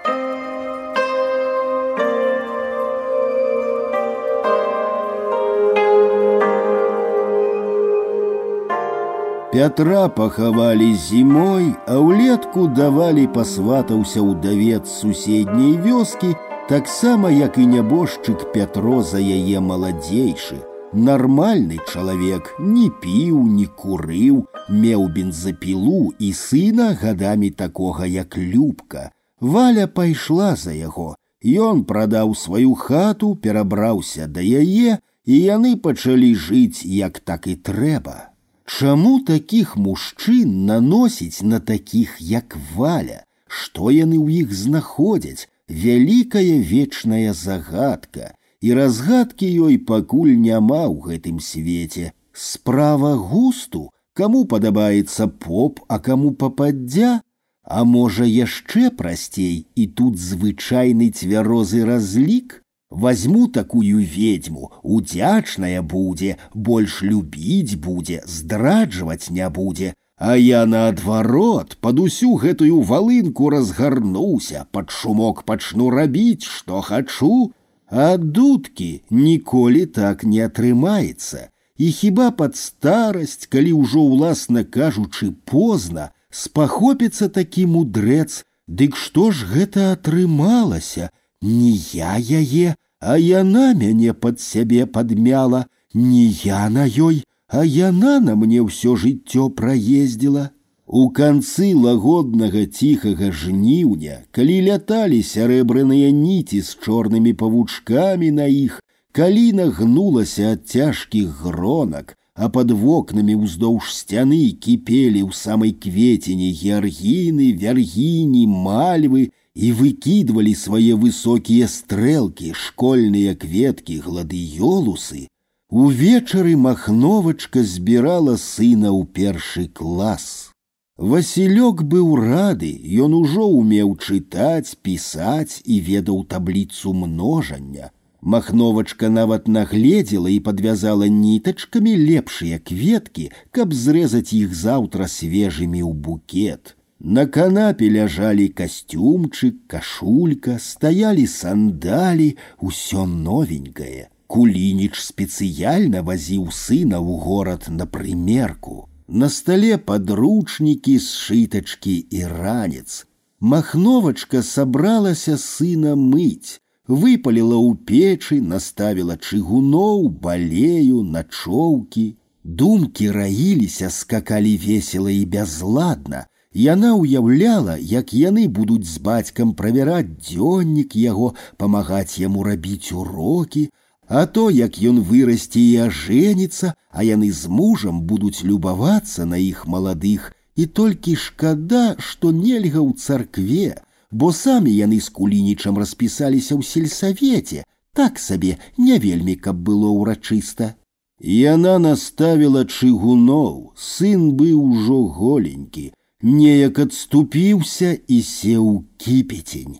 Пятра 9.53 10.09
пахавалі 10.09 10.93
зімой, 10.93 11.73
а 11.89 11.97
ўлетку 11.97 12.67
давалі 12.69 13.25
пасватаўся 13.33 14.21
ўдавец 14.21 14.85
суседняй 14.85 15.73
вёскі, 15.81 16.35
таксама 16.69 17.33
як 17.33 17.57
і 17.57 17.65
нябожчык 17.65 18.53
Пятро 18.53 19.01
за 19.01 19.17
яе 19.17 19.57
маладзейшы. 19.57 20.61
Нармальны 20.93 21.81
чалавек 21.89 22.53
не 22.59 22.93
піў, 23.01 23.41
не 23.49 23.65
курыў, 23.65 24.45
меў 24.69 25.09
бензапілу 25.17 26.13
і 26.17 26.29
сына 26.33 26.93
гадамі 26.93 27.49
такога, 27.49 28.05
як 28.05 28.37
любка. 28.37 29.09
Валя 29.41 29.87
пайшла 29.87 30.55
за 30.55 30.77
яго. 30.77 31.15
Ён 31.41 31.85
прадаў 31.89 32.35
сваю 32.35 32.73
хату, 32.73 33.35
перабраўся 33.35 34.27
да 34.27 34.41
яе, 34.41 34.97
і 35.25 35.35
яны 35.41 35.77
пачалі 35.77 36.35
жыць 36.35 36.85
як 36.85 37.19
так 37.19 37.47
і 37.47 37.55
трэба. 37.55 38.29
Чаму 38.69 39.19
такіх 39.27 39.77
мужчын 39.77 40.65
наносіць 40.65 41.41
на 41.41 41.59
такіх, 41.59 42.17
як 42.21 42.57
валя, 42.75 43.23
што 43.47 43.89
яны 43.91 44.17
ў 44.21 44.45
іх 44.45 44.53
знаходзяць, 44.53 45.49
вялікая 45.69 46.59
вечная 46.73 47.33
загадка, 47.33 48.33
і 48.61 48.73
разгадкі 48.79 49.49
ёй 49.67 49.79
пакуль 49.91 50.35
няма 50.35 50.83
ў 50.85 50.97
гэтым 51.07 51.39
свеце. 51.39 52.11
Справа 52.33 53.15
густу, 53.17 53.89
каму 54.13 54.45
падабаецца 54.45 55.27
поп, 55.27 55.81
а 55.87 55.99
каму 55.99 56.31
пападдзя, 56.31 57.19
а 57.63 57.83
можа 57.85 58.25
яшчэ 58.25 58.89
прасцей 59.01 59.65
і 59.75 59.87
тут 59.99 60.17
звычайны 60.17 61.09
цвярозы 61.09 61.85
разлік, 61.89 62.61
Возьму 62.93 63.47
такую 63.47 63.99
ведьму, 64.01 64.71
удзячная 64.81 65.81
будзе, 65.81 66.37
больш 66.53 67.01
любіць 67.01 67.75
будзе, 67.75 68.23
здраджваць 68.25 69.29
не 69.29 69.49
будзе, 69.49 69.93
А 70.19 70.35
я 70.35 70.65
наадварот 70.65 71.77
пад 71.79 71.99
усю 72.03 72.33
гэтую 72.41 72.81
валынку 72.87 73.49
разгарнуўся, 73.53 74.65
пад 74.75 74.91
шумок 74.91 75.45
пачну 75.47 75.87
рабіць, 75.93 76.43
што 76.43 76.81
хачу, 76.83 77.53
а 77.87 78.17
дудкі 78.17 78.89
ніколі 79.09 79.85
так 79.85 80.25
не 80.27 80.43
атрымаецца. 80.47 81.47
І 81.79 81.91
хіба 81.95 82.31
пад 82.41 82.59
старасць, 82.59 83.47
калі 83.47 83.71
ўжо 83.79 84.03
ўласна 84.11 84.65
кажучы 84.67 85.31
позна, 85.47 86.11
спахопіцца 86.27 87.31
такі 87.39 87.63
мудрэц, 87.71 88.43
дык 88.67 88.99
што 88.99 89.31
ж 89.31 89.47
гэта 89.47 89.93
атрымалася? 89.95 91.15
Не 91.39 91.71
я 91.95 92.19
яе, 92.19 92.75
а 93.03 93.17
яна 93.17 93.73
мяне 93.73 94.13
пад 94.13 94.39
сябе 94.39 94.85
падмяла, 94.85 95.65
не 95.93 96.25
я 96.43 96.69
на 96.69 96.85
ёй, 96.85 97.23
а 97.47 97.63
яна 97.65 98.19
на 98.19 98.35
мне 98.35 98.61
ўсё 98.61 98.95
жыццё 98.95 99.49
праездзіла. 99.49 100.51
У 100.89 101.09
канцы 101.13 101.69
лагоднага 101.77 102.65
ціхага 102.65 103.29
жніўня, 103.31 104.25
калі 104.33 104.55
ляталі 104.67 105.21
сярэбраныя 105.21 106.09
ніці 106.11 106.61
з 106.65 106.77
чорнымі 106.83 107.33
павучкамі 107.41 108.31
на 108.37 108.47
іх, 108.49 108.79
калі 109.13 109.45
нагнулася 109.53 110.53
ад 110.53 110.65
цяжкіх 110.65 111.45
гронак, 111.45 112.17
а 112.33 112.49
под 112.49 112.71
вокнамі 112.71 113.35
ўздоўж 113.37 113.93
сцяны 113.93 114.41
кіпелі 114.65 115.21
ў 115.27 115.31
самай 115.35 115.75
кветені 115.77 116.49
геаргіны, 116.57 117.53
вяргіні, 117.53 118.43
мальвы 118.49 119.29
і 119.55 119.71
выкідвалі 119.79 120.53
свае 120.55 120.93
высокія 120.95 121.67
стрэлкі, 121.67 122.53
школьныя 122.53 123.35
кветкі, 123.35 123.99
гладыёлусы, 124.05 125.27
увечары 125.69 126.55
махновачка 126.55 127.63
збірала 127.63 128.37
сына 128.37 128.89
ў 128.93 129.05
першы 129.19 129.67
клас. 129.67 130.51
Васілёк 130.97 131.83
быў 131.83 132.15
рады, 132.19 132.71
ён 133.05 133.15
ужо 133.15 133.47
умеў 133.47 133.95
чытаць, 133.97 134.75
пісаць 134.83 135.61
і 135.63 135.79
ведаў 135.79 136.25
табліцу 136.27 136.93
множання, 136.93 137.91
Махновачка 138.21 139.09
нават 139.09 139.47
нагледзела 139.47 140.29
і 140.29 140.39
падвязала 140.43 141.07
нітачкамі 141.07 141.95
лепшыя 141.95 142.59
кветкі, 142.59 143.31
каб 143.51 143.73
зрэзаць 143.73 144.35
іх 144.35 144.51
заўтра 144.51 145.07
свежымі 145.07 145.79
ў 145.79 145.93
букет. 145.95 146.72
На 147.03 147.25
канапе 147.25 147.89
ляжалі 147.89 148.49
касцюмчык, 148.59 149.55
кашулька, 149.71 150.59
стаялі 150.59 151.25
сандалі, 151.27 152.35
усё 152.59 153.05
новенькае. 153.07 154.09
Кулініч 154.27 154.95
спецыяльна 154.99 156.03
вазіў 156.05 156.51
сына 156.51 156.99
ў 156.99 157.11
горад 157.25 157.69
на 157.71 157.87
прымерку. 157.87 158.87
На 159.07 159.29
стале 159.29 159.77
падручнікі, 159.77 160.99
сшытачкі 160.99 161.95
і 162.19 162.25
ранец. 162.29 163.05
Махновачка 163.39 164.43
сабралася 164.43 165.37
сына 165.37 165.95
мыць 165.95 166.59
выпаліла 166.89 167.55
ў 167.55 167.77
печы, 167.85 168.41
наставіла 168.41 169.15
чыгуноў, 169.15 170.09
балею, 170.09 171.03
начоўкі. 171.03 172.15
Думкі 172.43 173.11
раіліся, 173.13 173.89
скакалі 173.93 174.57
весела 174.57 175.11
і 175.13 175.23
бязладна. 175.25 176.25
Яна 176.59 176.95
ўяўляла, 176.97 177.77
як 177.77 178.11
яны 178.17 178.47
будуць 178.49 178.89
з 178.89 178.97
бацькам 179.05 179.53
правяраць 179.53 180.17
дзённік 180.29 180.95
яго, 180.97 181.35
памагаць 181.61 182.17
яму 182.17 182.41
рабіць 182.43 182.91
урокі, 182.91 183.69
а 184.07 184.25
то, 184.25 184.49
як 184.49 184.81
ён 184.81 185.01
вырасце 185.05 185.61
і 185.61 185.75
ажэніцца, 185.85 186.73
а 186.89 187.05
яны 187.05 187.29
з 187.31 187.45
мужам 187.45 188.01
будуць 188.01 188.41
любавацца 188.41 189.29
на 189.29 189.37
іх 189.37 189.67
маладых, 189.67 190.33
і 190.55 190.65
толькі 190.65 191.13
шкада, 191.15 191.93
што 192.01 192.33
нельга 192.33 192.81
ў 192.81 192.97
царкве, 192.97 193.77
бо 194.09 194.33
самі 194.33 194.73
яны 194.73 194.97
з 195.05 195.13
кулінічам 195.13 195.77
распісаліся 195.77 196.57
ў 196.57 196.65
сельсавеце, 196.65 197.61
так 197.93 198.17
сабе 198.17 198.57
не 198.77 198.97
вельмі 198.97 199.37
каб 199.37 199.61
было 199.69 199.93
ўрачыста. 199.93 200.73
Яна 201.21 201.77
наставіла 201.77 202.65
чыгуноў, 202.65 203.77
сын 203.77 204.33
быў 204.33 204.57
ужо 204.65 204.99
голенькі, 205.13 205.93
неяк 206.23 206.79
адступіўся 206.85 207.91
і 208.07 208.21
сеў 208.21 208.65
кіпецень. 208.97 209.77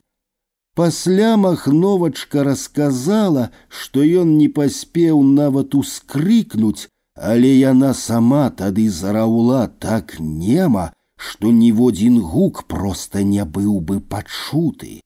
Пасля 0.75 1.35
махновачка 1.37 2.43
расказала, 2.43 3.49
што 3.67 4.03
ён 4.03 4.37
не 4.37 4.47
паспеў 4.47 5.21
нават 5.23 5.75
ускрыкнуць, 5.75 6.87
але 7.15 7.51
яна 7.51 7.91
сама 7.93 8.45
тады 8.61 8.87
зараўла 8.89 9.67
так 9.67 10.15
нема, 10.19 10.85
што 11.19 11.51
ніводзін 11.51 12.21
гук 12.31 12.63
проста 12.71 13.23
не 13.23 13.43
быў 13.43 13.81
бы 13.81 13.99
пачуты. 13.99 15.01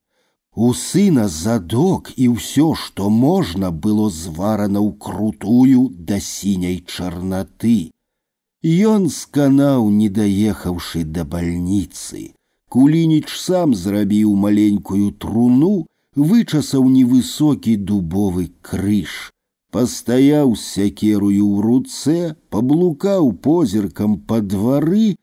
У 0.56 0.70
сына 0.78 1.28
задок 1.28 2.14
і 2.16 2.28
ўсё, 2.38 2.68
што 2.78 3.10
можна 3.10 3.72
было 3.72 4.10
зварана 4.14 4.78
ў 4.78 4.94
крутую 5.06 5.90
да 5.98 6.20
сіняй 6.22 6.78
чарнаты. 6.86 7.90
Ён 8.64 9.10
сканаў, 9.10 9.90
не 9.91 10.08
даехаўшы 10.10 11.04
да 11.16 11.26
бальніцы. 11.26 12.32
Кулініч 12.72 13.28
сам 13.36 13.74
зрабіў 13.76 14.36
маленькую 14.44 15.12
труну, 15.20 15.88
вычасаў 16.16 16.88
невысокі 16.88 17.76
дубовы 17.76 18.45
крыж. 18.62 19.18
Пастаяў 19.70 20.56
з 20.56 20.64
сякерую 20.64 21.44
ў 21.44 21.56
руцэ, 21.68 22.18
паблукаў 22.50 23.34
позіркам 23.50 24.16
па 24.32 24.40
двары, 24.40 25.20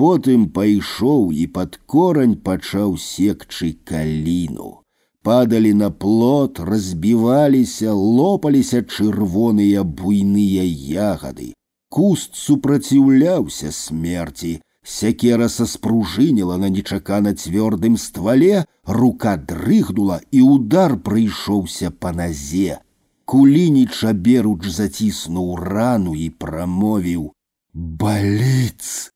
Потым 0.00 0.44
пайшоў 0.56 1.24
і 1.36 1.42
пад 1.54 1.74
корань 1.92 2.36
пачаў 2.46 2.94
секчы 2.96 3.66
каліну. 3.84 4.80
Падалі 5.22 5.72
на 5.76 5.90
плот, 5.92 6.60
разбіваліся, 6.70 7.92
лопаліся 7.92 8.80
чырвоныя 8.80 9.84
буйныя 9.84 10.64
ягады. 11.10 11.52
Куст 11.94 12.36
супраціўляўся 12.38 13.72
смерці. 13.74 14.50
Сякера 14.90 15.48
саспружыніла 15.52 16.58
на 16.62 16.68
нечакана 16.74 17.32
цвёрдым 17.34 17.96
ствале, 18.02 18.64
рука 18.98 19.32
дрыгнула, 19.36 20.20
і 20.30 20.40
удар 20.54 20.94
прыйшоўся 21.08 21.90
па 21.90 22.12
назе. 22.20 22.78
Кулініч 23.26 24.04
аберуч 24.12 24.70
заціснуў 24.76 25.50
рану 25.66 26.14
і 26.14 26.30
прамовіў: « 26.44 28.00
Баліц! 28.00 29.10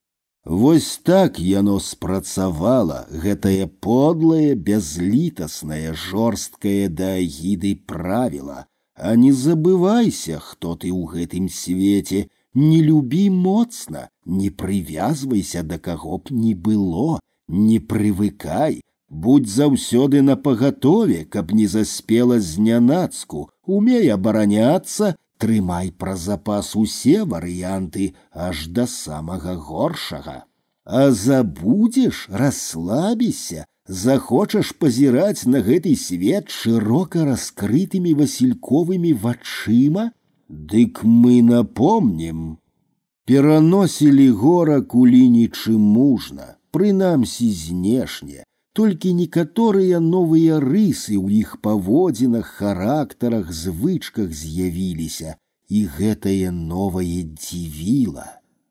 Вось 0.45 0.91
так 1.11 1.39
яно 1.39 1.79
спрацавала 1.79 2.99
гэтае 3.09 3.65
подлае, 3.87 4.53
бязлітаснае, 4.67 5.95
жорсткае 6.05 6.89
да 6.99 7.15
агіды 7.23 7.75
правіла, 7.87 8.67
А 8.95 9.15
не 9.15 9.31
забывайся, 9.33 10.39
хто 10.39 10.75
ты 10.79 10.87
ў 10.87 11.03
гэтым 11.11 11.49
свеце, 11.51 12.31
не 12.53 12.81
любі 12.81 13.29
моцна, 13.29 14.09
не 14.25 14.49
прывязвайся 14.49 15.63
да 15.63 15.77
каго 15.77 16.17
б 16.17 16.31
не 16.31 16.53
было, 16.55 17.19
не 17.47 17.79
прывыкай, 17.79 18.81
будь 19.09 19.47
заўсёды 19.47 20.21
на 20.21 20.35
пагатове, 20.35 21.25
каб 21.25 21.51
не 21.51 21.67
заспела 21.67 22.39
знянацку, 22.39 23.49
умей 23.65 24.11
абараняцца 24.11 25.15
трымай 25.37 25.91
пра 25.91 26.15
запас 26.15 26.75
усе 26.75 27.23
варыянты 27.23 28.15
аж 28.31 28.67
да 28.67 28.87
самага 28.87 29.55
горшага. 29.55 30.45
А 30.85 31.11
забудзеш, 31.11 32.27
расслабіся, 32.29 33.65
захочаш 33.87 34.73
пазіраць 34.81 35.45
на 35.45 35.61
гэты 35.65 35.95
свет 35.95 36.49
шырока 36.49 37.25
раскрытымі 37.25 38.13
васільковымі 38.21 39.13
вачыма, 39.13 40.11
Дык 40.49 41.03
мы 41.03 41.41
напомнім. 41.41 42.57
Пераносілі 43.25 44.29
гора 44.29 44.81
кулінічы 44.81 45.77
мужна, 45.77 46.57
прынамсі 46.69 47.49
знешне, 47.51 48.43
толькі 48.77 49.13
некаторыя 49.17 49.99
новыя 49.99 50.59
рысы 50.61 51.15
ў 51.17 51.41
іх 51.41 51.57
паводзінах, 51.65 52.45
характарах, 52.59 53.49
звычках 53.49 54.29
з'явіліся, 54.29 55.35
і 55.69 55.85
гэтае 55.97 56.51
новае 56.51 57.23
дзівіла. 57.23 58.27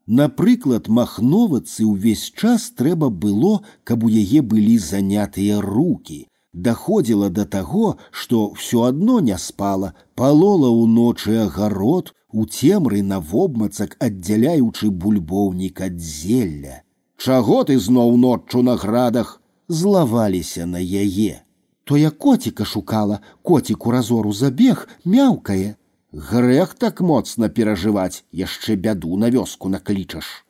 Напрыклад, 0.07 0.89
махновацы 0.89 1.89
ўвесь 1.89 2.29
час 2.31 2.71
трэба 2.77 3.09
было, 3.09 3.65
каб 3.83 4.05
у 4.05 4.13
яе 4.13 4.45
былі 4.45 4.77
занятыя 4.79 5.61
руки. 5.65 6.28
Даходзіла 6.55 7.29
да 7.37 7.45
таго, 7.45 7.97
што 8.11 8.43
ўсё 8.55 8.83
адно 8.89 9.21
не 9.29 9.39
спала, 9.45 9.95
палола 10.15 10.71
ў 10.71 10.87
ночы 10.99 11.39
агарод, 11.45 12.13
у 12.31 12.47
цемры 12.47 13.03
на 13.03 13.19
вобмацак 13.21 13.97
аддзяляючы 13.99 14.91
бульбоўнік 14.91 15.81
ад 15.89 15.99
зелля. 15.99 16.83
Чаго 17.19 17.65
ты 17.65 17.79
зноў 17.79 18.17
ноччу 18.17 18.63
на 18.63 18.77
градах? 18.77 19.41
злаваліся 19.69 20.67
на 20.67 20.79
яе. 20.79 21.43
То 21.85 21.97
я 21.97 22.11
коціка 22.11 22.65
шукала, 22.65 23.21
коціку 23.43 23.91
разору 23.91 24.33
забег, 24.33 24.89
мяўкае. 25.05 25.77
Грэх 26.13 26.75
так 26.79 27.01
моцна 27.01 27.49
перажываць, 27.49 28.25
яшчэ 28.31 28.77
бяду 28.77 29.17
на 29.17 29.31
вёску 29.35 29.69
наклічаш. 29.69 30.45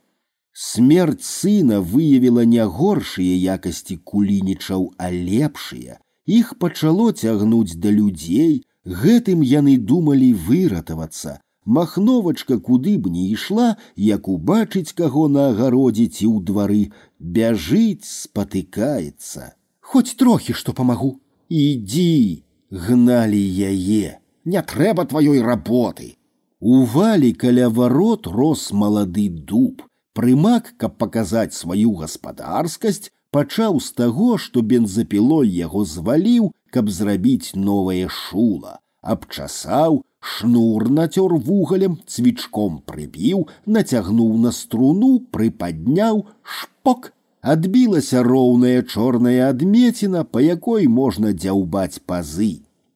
Смерць 0.55 1.27
сына 1.27 1.81
выявіла 1.81 2.45
не 2.45 2.65
горшыя 2.65 3.55
якасці 3.55 3.97
кулінічаў, 4.11 4.93
а 4.99 5.11
лепшыя. 5.11 5.99
Іх 6.27 6.55
пачало 6.59 7.11
цягнуць 7.13 7.75
да 7.77 7.91
людзей, 7.91 8.63
гэтым 8.87 9.43
яны 9.43 9.77
думалі 9.77 10.33
выратавацца. 10.33 11.41
Махновачка 11.65 12.59
куды 12.59 12.99
б 12.99 13.11
не 13.11 13.29
ішла, 13.35 13.77
як 13.97 14.29
убачыць 14.29 14.93
каго 14.93 15.29
на 15.29 15.49
агародзе 15.51 16.07
ці 16.07 16.27
ў 16.31 16.45
двары, 16.45 16.83
бяжыць, 17.19 18.05
спатыкаецца. 18.05 19.55
Хоць 19.81 20.15
трохі 20.21 20.53
што 20.53 20.73
памагу. 20.73 21.19
Ідзі, 21.49 22.45
гналі 22.71 23.41
яе, 23.71 24.21
не 24.45 24.63
трэба 24.63 25.09
тваёй 25.09 25.41
работы. 25.43 26.15
У 26.61 26.85
валі 26.85 27.33
каля 27.33 27.69
варот 27.69 28.27
рос 28.27 28.71
малады 28.73 29.29
дуб. 29.29 29.83
Прымак, 30.15 30.75
каб 30.79 30.97
паказаць 31.03 31.59
сваю 31.59 31.93
гаспадарскасць, 32.01 33.11
пачаў 33.35 33.81
з 33.83 33.93
таго, 33.99 34.39
што 34.39 34.63
бензапілой 34.63 35.49
яго 35.51 35.85
зваліў, 35.85 36.53
каб 36.71 36.91
зрабіць 36.91 37.55
новае 37.55 38.07
шула, 38.09 38.79
абчасаў, 39.03 40.03
шнур 40.33 40.89
нацёр 40.99 41.35
вугалем, 41.49 41.99
цвічком 42.07 42.79
прыбіў, 42.87 43.49
нацягнуў 43.67 44.39
на 44.47 44.53
струну, 44.53 45.13
прыпадняў, 45.35 46.25
шпок. 46.43 47.13
Адбілася 47.55 48.23
роўная 48.25 48.83
чорная 48.83 49.51
адмеціна, 49.51 50.25
па 50.25 50.41
якой 50.41 50.87
можна 50.89 51.35
дзяўбаць 51.37 52.01
пазы. 52.13 52.53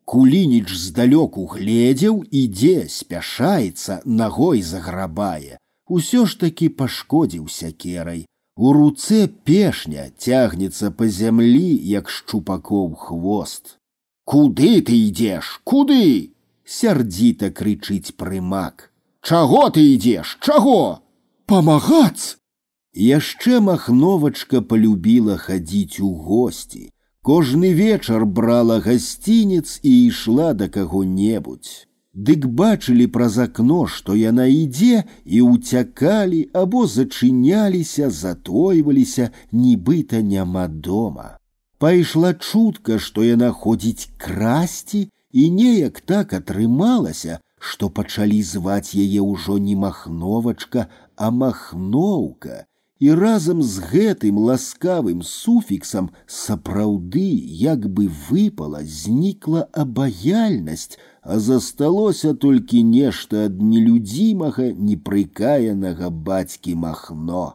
Кулініч 0.09 0.73
здалёку 0.73 1.45
гледзеў, 1.53 2.23
ідзе, 2.43 2.89
спяшаецца, 2.89 4.01
нагой 4.07 4.63
заграбае. 4.63 5.59
Усё 5.89 6.25
ж 6.27 6.41
такі 6.41 6.69
пашкодзіў 6.69 7.49
сякерай. 7.49 8.25
У 8.57 8.73
руцэ 8.77 9.27
пешня 9.49 10.11
цягнецца 10.19 10.91
па 10.91 11.07
зямлі, 11.19 11.69
як 11.91 12.11
шчупакоў 12.11 12.95
хвост. 12.95 13.79
Куды 14.25 14.83
ты 14.83 14.99
ідзеш, 15.09 15.61
куды? 15.65 16.35
сярдзіта 16.69 17.49
крычыць 17.59 18.13
прымак. 18.21 18.91
Чаго 19.23 19.63
ты 19.71 19.85
ідзеш, 19.95 20.37
чаго? 20.45 21.01
Памагаць! 21.47 22.37
Яшчэ 22.93 23.61
махновачка 23.65 24.61
полюбіла 24.61 25.37
хадзіць 25.41 26.01
у 26.05 26.13
госці. 26.29 26.91
Кожны 27.23 27.73
вечар 27.73 28.27
брала 28.27 28.81
гасцінец 28.81 29.81
і 29.83 29.93
ішла 30.07 30.53
да 30.53 30.69
каго-небудзь. 30.69 31.87
Дык 32.27 32.47
бачылі 32.59 33.07
праз 33.15 33.37
акно, 33.39 33.87
што 33.87 34.15
яна 34.19 34.47
ідзе 34.51 35.05
і 35.25 35.43
ўцякалі 35.49 36.41
або 36.63 36.87
зачыняліся, 36.87 38.11
затойваліся, 38.11 39.31
нібыта 39.53 40.23
няма 40.23 40.67
дома. 40.69 41.29
Пайшла 41.79 42.33
чутка, 42.35 42.99
што 42.99 43.23
яна 43.23 43.53
ходзіць 43.53 44.11
красці, 44.19 45.09
і 45.33 45.51
неяк 45.51 46.01
так 46.01 46.35
атрымалася, 46.41 47.39
што 47.59 47.91
пачалі 47.91 48.43
зваць 48.43 48.95
яе 48.95 49.21
ўжо 49.23 49.59
не 49.63 49.77
махновачка, 49.77 50.89
а 51.15 51.31
махноўка, 51.31 52.65
і 53.03 53.15
разам 53.15 53.63
з 53.63 53.83
гэтым 53.91 54.39
ласкавым 54.43 55.23
суфіксам 55.23 56.11
сапраўды 56.27 57.27
як 57.63 57.87
бы 57.87 58.09
выпала, 58.31 58.83
знікла 58.83 59.69
абаяльнасць, 59.73 60.99
а 61.23 61.39
засталося 61.39 62.35
толькі 62.35 62.83
нешта 62.83 63.47
ад 63.51 63.63
нелюдзімага 63.63 64.73
непрыкаянага 64.75 66.11
бацькі 66.11 66.75
махно. 66.75 67.55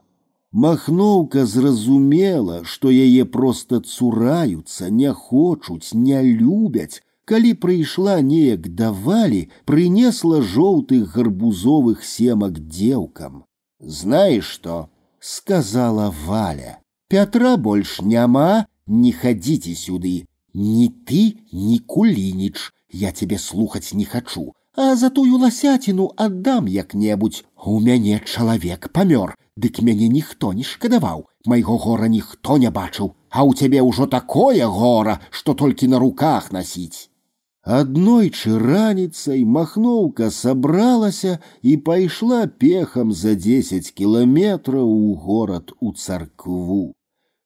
Махноўка 0.54 1.46
зразумела, 1.50 2.62
што 2.64 2.92
яе 2.94 3.26
проста 3.26 3.82
цураюцца, 3.82 4.90
не 4.90 5.12
хочуць, 5.12 5.92
не 5.94 6.22
любяць, 6.22 7.02
калі 7.26 7.54
прыйшла 7.58 8.22
неяк 8.22 8.70
давалі, 8.70 9.50
прынесла 9.66 10.42
жоўтых 10.42 11.18
гарбузовых 11.18 12.06
семак 12.06 12.60
дзеўкам. 12.70 13.44
Знаеш 13.82 14.46
што? 14.46 14.88
сказала 15.20 16.14
Валя. 16.26 16.80
Пятра 17.08 17.58
больш 17.58 18.02
няма, 18.02 18.66
не 18.88 19.12
хадзіце 19.12 19.76
сюды. 19.78 20.26
Ні 20.54 20.90
ты, 21.08 21.38
ні 21.52 21.80
кулініч, 21.80 22.74
я 22.92 23.12
тебе 23.12 23.38
слухаць 23.38 23.94
не 23.94 24.06
хачу, 24.06 24.54
а 24.76 24.96
за 24.96 25.10
тую 25.10 25.38
ласяціну 25.38 26.12
аддам 26.18 26.68
як-небудзь. 26.68 27.44
У 27.66 27.80
мяне 27.80 28.22
чалавек 28.26 28.90
памёр, 28.94 29.34
дык 29.58 29.82
мяне 29.82 30.08
ніхто 30.08 30.54
не 30.54 30.64
шкадаваў, 30.64 31.26
майго 31.46 31.78
гора 31.78 32.08
ніхто 32.08 32.58
не 32.58 32.70
бачыў, 32.70 33.14
а 33.30 33.42
ў 33.46 33.58
цябе 33.58 33.82
ўжо 33.82 34.06
такое 34.06 34.68
гора, 34.68 35.20
што 35.32 35.54
толькі 35.54 35.88
на 35.88 35.98
руках 35.98 36.52
насіць. 36.52 37.10
Аднойчы 37.68 38.58
раніцай 38.60 39.46
махноўка 39.48 40.28
сабралася 40.38 41.38
і 41.62 41.76
пайшла 41.90 42.40
пехам 42.64 43.14
за 43.16 43.36
дзесяць 43.40 43.94
кіламетраў 44.00 44.90
у 44.92 45.14
горад 45.16 45.72
у 45.80 45.94
царкву. 45.94 46.92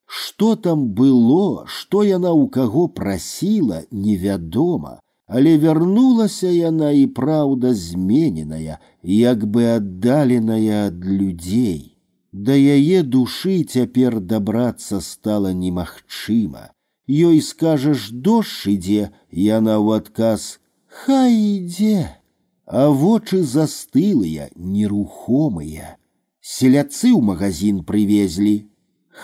Што 0.08 0.56
там 0.56 0.88
было, 1.00 1.66
што 1.68 2.02
яна 2.04 2.32
ў 2.34 2.50
каго 2.50 2.88
прасіла, 2.88 3.84
невядома, 3.92 4.98
але 5.28 5.54
вярнулася 5.62 6.50
яна 6.50 6.90
і 6.98 7.06
праўда 7.20 7.74
змененая, 7.78 8.80
як 9.04 9.46
бы 9.46 9.68
аддаленая 9.76 10.88
ад 10.88 11.06
людзей. 11.06 11.94
Да 12.32 12.58
яе 12.58 13.04
душы 13.04 13.62
цяпер 13.62 14.18
дабрацца 14.34 15.00
стала 15.02 15.54
немагчыма 15.54 16.72
ёй 17.12 17.42
скажаш 17.42 18.12
дождж 18.12 18.68
ідзе, 18.76 19.12
яна 19.32 19.80
ў 19.80 20.04
адказ 20.04 20.60
хай 21.06 21.34
ідзе, 21.34 22.20
а 22.66 22.90
вочы 22.90 23.44
застылыя, 23.44 24.50
нерухомыя. 24.56 25.96
Селяцы 26.42 27.12
ў 27.12 27.22
магазин 27.22 27.84
прывезлі, 27.84 28.68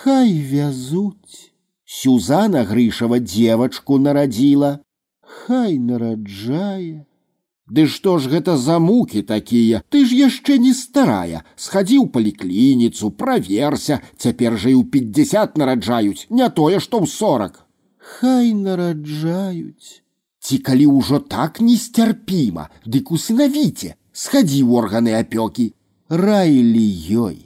хай 0.03 0.37
вязуць. 0.51 1.49
Сюзана 1.85 2.63
Грышава 2.65 3.19
девочку 3.19 3.97
нарадзіла, 4.01 4.79
хай 5.21 5.77
нараджае. 5.77 7.05
Ды 7.73 7.85
што 7.87 8.17
ж 8.19 8.29
гэта 8.31 8.57
за 8.59 8.77
мукі 8.79 9.21
такія, 9.23 9.81
ты 9.89 10.03
ж 10.05 10.17
яшчэ 10.19 10.57
не 10.59 10.73
старая, 10.75 11.43
схадзіў 11.55 12.09
паліклініцу, 12.15 13.11
праверся, 13.11 14.01
цяпер 14.17 14.57
жа 14.59 14.73
і 14.73 14.77
ў 14.81 14.89
пятьдесят 14.89 15.55
нараджаюць, 15.57 16.27
не 16.29 16.49
тое, 16.49 16.81
што 16.83 16.99
ў 16.99 17.07
сорок 17.07 17.63
хай 18.07 18.53
нараджаюць. 18.53 20.03
Ці 20.43 20.57
калі 20.67 20.85
ўжо 20.99 21.19
так 21.19 21.61
несцярпіма, 21.63 22.67
дык 22.85 23.15
усынавіце, 23.15 23.95
схадзі 24.11 24.59
ў 24.63 24.69
органы 24.83 25.15
апёкі, 25.15 25.71
раілі 26.09 26.87
ёй. 27.23 27.37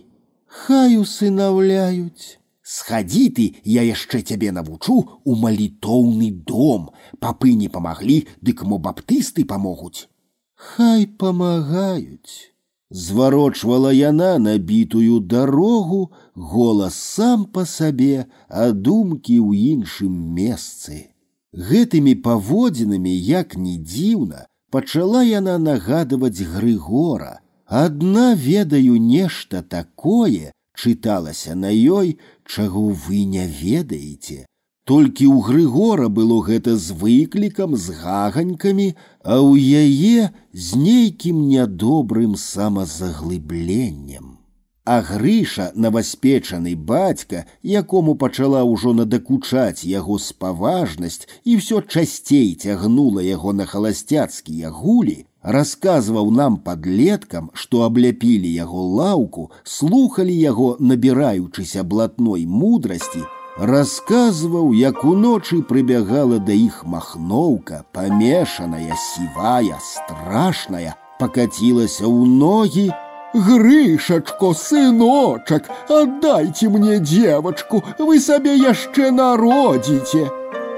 Хай 0.48 0.98
усынаўляюць. 0.98 2.42
Схадзі 2.68 3.24
ты, 3.38 3.44
я 3.64 3.86
яшчэ 3.88 4.20
цябе 4.26 4.52
навучу 4.52 4.98
у 5.24 5.36
малітоўны 5.40 6.34
дом. 6.50 6.90
Папы 7.24 7.54
не 7.54 7.70
памаглі, 7.70 8.26
дык 8.42 8.66
мо 8.68 8.82
баптысты 8.82 9.46
памогуць. 9.46 10.10
Хай 10.56 11.06
памагаюць. 11.06 12.51
Зварочвала 12.92 13.92
яна 13.92 14.40
набітую 14.40 15.20
дарогу, 15.20 16.12
голас 16.36 16.96
сам 16.96 17.46
па 17.46 17.66
сабе, 17.66 18.26
а 18.48 18.72
думкі 18.72 19.36
ў 19.44 19.76
іншым 19.76 20.14
месцы. 20.38 21.12
Гэтымі 21.52 22.16
паводзінамі, 22.24 23.12
як 23.12 23.58
ні 23.60 23.76
дзіўна, 23.84 24.48
пачала 24.72 25.24
яна 25.24 25.58
нагадваць 25.58 26.40
Грыгора. 26.40 27.44
Адна 27.68 28.36
ведаю 28.36 28.96
нешта 28.96 29.64
такое, 29.64 30.56
чыталася 30.72 31.56
на 31.56 31.72
ёй, 31.76 32.20
чаго 32.48 32.88
вы 32.96 33.26
не 33.28 33.44
ведаеце, 33.44 34.46
Толькі 34.88 35.28
ў 35.28 35.44
Грыгора 35.44 36.08
было 36.08 36.40
гэта 36.48 36.80
з 36.80 36.96
выклікам, 36.96 37.76
з 37.76 37.92
гаганькамі, 38.04 38.96
а 39.20 39.44
ў 39.44 39.84
яе 39.84 40.32
з 40.56 40.80
нейкім 40.80 41.52
нядобрым 41.52 42.40
самазаглыбленнем. 42.40 44.40
А 44.88 45.04
грыша, 45.04 45.76
наваспечаны 45.76 46.80
бацька, 46.80 47.44
якому 47.62 48.16
пачала 48.16 48.64
ўжо 48.64 48.96
надакучаць 48.96 49.84
яго 49.84 50.16
спаважнасць 50.24 51.28
і 51.44 51.60
ўсё 51.60 51.84
часцей 51.84 52.56
цягнула 52.56 53.20
яго 53.28 53.52
на 53.52 53.68
халасцяцкія 53.68 54.72
гулі, 54.72 55.28
расказваў 55.44 56.32
нам 56.32 56.64
падлеткам, 56.64 57.52
што 57.52 57.84
абляпілі 57.84 58.48
яго 58.56 58.88
лаўку, 59.02 59.52
слухалі 59.68 60.32
яго, 60.32 60.80
набіраючыся 60.80 61.84
блатной 61.84 62.48
мудрасці, 62.48 63.28
Расказваў, 63.58 64.70
як 64.78 65.04
уночы 65.04 65.64
прыбягала 65.66 66.38
да 66.38 66.54
іх 66.54 66.86
махноўка, 66.86 67.84
памешаная, 67.92 68.94
сівая, 68.94 69.82
страшная, 69.82 70.94
пакацілася 71.20 72.06
ў 72.06 72.26
ногі, 72.38 72.88
Грышачко, 73.34 74.54
сыночак, 74.54 75.70
аддайце 75.90 76.70
мне 76.70 77.00
девочку, 77.00 77.84
вы 78.00 78.20
сабе 78.20 78.56
яшчэ 78.56 79.12
народзіце. 79.12 80.30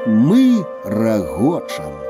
Мы 0.08 0.66
рагочам. 0.84 2.03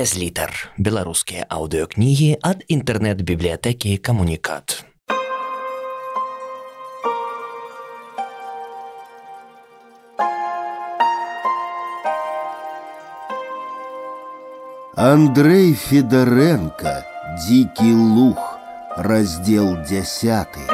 без 0.00 0.16
літар. 0.16 0.72
Беларускія 0.80 1.44
аўдыёкнігі 1.52 2.40
ад 2.40 2.62
інтэрнэт-бібліятэкі 2.64 4.00
камунікат. 4.00 4.80
Андрей 14.96 15.74
Федоренко 15.74 17.04
«Дикий 17.44 17.92
лух», 17.92 18.56
раздел 18.96 19.76
десятый. 19.84 20.69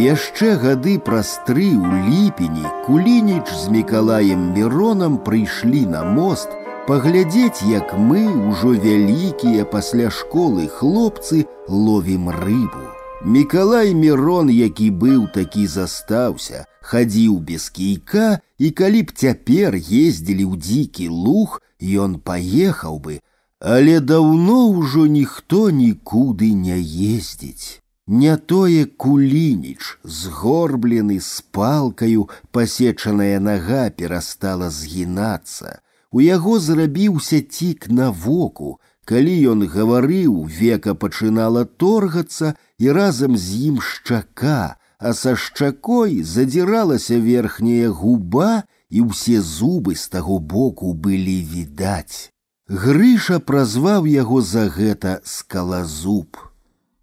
Яшчэ 0.00 0.56
гады 0.62 0.98
праз 0.98 1.38
тры 1.46 1.70
ў 1.72 2.04
ліпені 2.10 2.66
кулініч 2.86 3.46
з 3.54 3.70
мікалаем 3.70 4.52
міронам 4.56 5.18
прыйшлі 5.22 5.86
на 5.86 6.02
мост 6.04 6.52
паглядзець, 6.86 7.62
як 7.66 7.94
мы 7.98 8.26
ўжо 8.26 8.74
вялікія 8.74 9.64
пасля 9.64 10.10
школы 10.10 10.68
хлопцы 10.68 11.46
ловім 11.68 12.30
рыбу. 12.30 12.86
Мікалай 13.24 13.94
Мірон, 13.94 14.50
які 14.50 14.90
быў 14.90 15.26
такі 15.34 15.66
застаўся, 15.66 16.66
хадзіў 16.80 17.38
без 17.40 17.70
кійка, 17.70 18.38
і 18.58 18.70
калі 18.70 19.02
б 19.02 19.10
цяпер 19.10 19.74
ездзілі 19.74 20.44
ў 20.46 20.54
дзікі 20.60 21.08
луг, 21.08 21.58
ён 21.82 22.20
паехаў 22.20 23.00
бы, 23.00 23.18
але 23.58 23.98
даўно 24.00 24.70
ўжо 24.78 25.06
ніхто 25.10 25.70
нікуды 25.70 26.52
не 26.54 26.78
ездзіць. 26.78 27.79
Не 28.10 28.36
тое 28.36 28.84
кулініч, 28.86 29.98
згорблены 30.04 31.18
з 31.20 31.42
палкаю, 31.50 32.28
пасечаная 32.52 33.40
нага 33.40 33.90
перастала 33.90 34.70
згінацца. 34.70 35.80
У 36.12 36.22
яго 36.22 36.60
зрабіўся 36.62 37.40
цік 37.42 37.90
на 37.90 38.10
воку, 38.10 38.78
калі 39.04 39.34
ён 39.50 39.66
гаварыў, 39.66 40.46
века 40.46 40.94
пачынала 40.94 41.64
торгацца 41.64 42.54
і 42.78 42.94
разам 42.94 43.36
з 43.36 43.74
ім 43.74 43.82
шчака, 43.82 44.78
а 44.98 45.12
са 45.12 45.34
шчакой 45.34 46.22
задзіралася 46.22 47.18
верхняя 47.18 47.90
губа, 47.90 48.64
і 48.88 49.02
ўсе 49.10 49.42
зубы 49.42 49.98
з 49.98 50.08
таго 50.14 50.38
боку 50.38 50.94
былі 50.94 51.42
відаць. 51.42 52.30
Грыша 52.70 53.38
празваў 53.42 54.06
яго 54.06 54.42
за 54.42 54.70
гэта 54.70 55.20
скалазуб. 55.24 56.38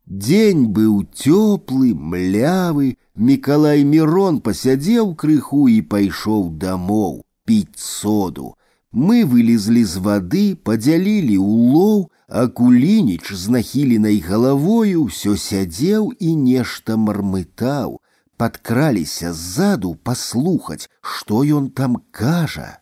Дзень 0.07 0.67
быў 0.75 1.05
цёплы, 1.13 1.93
млявы, 1.95 2.97
Мікалай 3.15 3.83
Мірон 3.83 4.41
пасядзеў 4.45 5.13
крыху 5.21 5.67
і 5.69 5.81
пайшоў 5.93 6.49
дамоў 6.63 7.21
піць 7.45 7.79
соду. 7.79 8.55
Мы 8.91 9.23
вылезлі 9.25 9.83
з 9.85 10.01
вады, 10.05 10.45
падзялілі 10.55 11.37
улоў, 11.37 12.09
а 12.27 12.47
кулініч 12.47 13.33
з 13.33 13.53
нахіленай 13.55 14.19
галавою 14.27 15.05
ўсё 15.09 15.33
сядзеў 15.37 16.13
і 16.19 16.35
нешта 16.41 16.97
мармытаў. 16.97 17.99
Падкраліся 18.37 19.33
ззаду 19.33 19.93
паслухаць, 20.03 20.89
што 21.01 21.43
ён 21.57 21.69
там 21.69 22.01
кажа. 22.11 22.79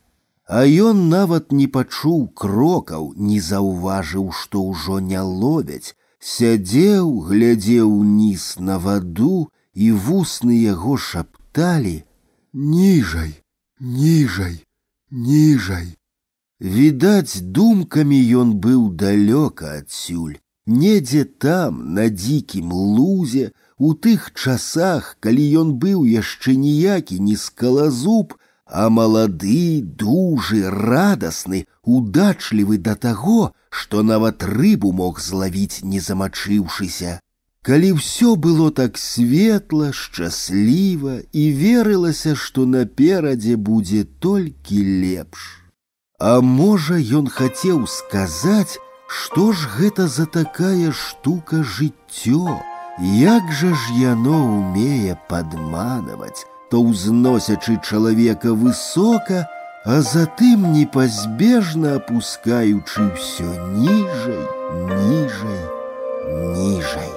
А 0.48 0.64
ён 0.64 1.08
нават 1.10 1.52
не 1.52 1.68
пачуў 1.68 2.28
крокаў, 2.36 3.12
не 3.16 3.40
заўважыў, 3.40 4.32
што 4.32 4.64
ўжо 4.64 5.00
не 5.00 5.20
ловяць, 5.20 5.95
сядзеў, 6.20 7.08
глядзеў 7.30 7.88
уніз 7.92 8.56
на 8.60 8.78
ваду, 8.78 9.50
і 9.74 9.92
вусны 9.92 10.56
яго 10.58 10.98
шапталі: « 10.98 12.54
Ніжай, 12.54 13.34
ніжай, 13.80 14.56
ніжай. 15.12 15.88
Відаць, 16.60 17.42
думкамі 17.42 18.20
ён 18.42 18.54
быў 18.64 18.92
далёка 18.94 19.80
адсюль, 19.80 20.38
недзе 20.68 21.24
там, 21.26 21.94
на 21.96 22.10
дзікім 22.10 22.72
лузе, 22.72 23.52
у 23.78 23.94
тых 23.94 24.30
часах, 24.36 25.18
калі 25.20 25.42
ён 25.62 25.74
быў 25.82 26.06
яшчэ 26.06 26.54
ніякі 26.54 27.18
не 27.20 27.36
скалазуб, 27.36 28.38
а 28.66 28.90
малады, 28.90 29.82
дужы, 29.82 30.70
радасны, 30.70 31.66
удачлівы 31.82 32.78
да 32.78 32.96
таго, 32.96 33.52
што 33.76 34.04
нават 34.04 34.44
рыбу 34.44 34.92
мог 34.92 35.20
злавіць, 35.20 35.84
не 35.84 36.00
замачыўшыся. 36.00 37.20
Калі 37.62 37.92
ўсё 37.98 38.36
было 38.36 38.72
так 38.72 38.98
светла, 38.98 39.92
шчасліва 39.94 41.22
і 41.32 41.44
верылася, 41.62 42.34
што 42.36 42.66
наперадзе 42.66 43.56
будзе 43.56 44.04
толькі 44.04 44.82
лепш. 45.04 45.62
А 46.20 46.42
можа, 46.42 46.98
ён 46.98 47.30
хацеў 47.30 47.86
сказаць, 47.86 48.82
што 49.08 49.52
ж 49.54 49.70
гэта 49.78 50.08
за 50.08 50.26
такая 50.26 50.92
штука 50.92 51.64
жыццё, 51.64 52.60
Як 53.00 53.52
жа 53.52 53.74
ж 53.74 53.94
яно 53.98 54.38
умее 54.46 55.16
падманаваць, 55.30 56.46
то 56.70 56.82
ўзносячы 56.84 57.80
чалавека 57.82 58.54
высока, 58.54 59.48
а 59.86 60.02
затым 60.02 60.72
непазбежна 60.74 61.96
апускаючы 61.98 63.02
ўсё 63.14 63.50
ніжай, 63.74 64.44
ніжай, 64.94 65.64
ніжай. 66.54 67.12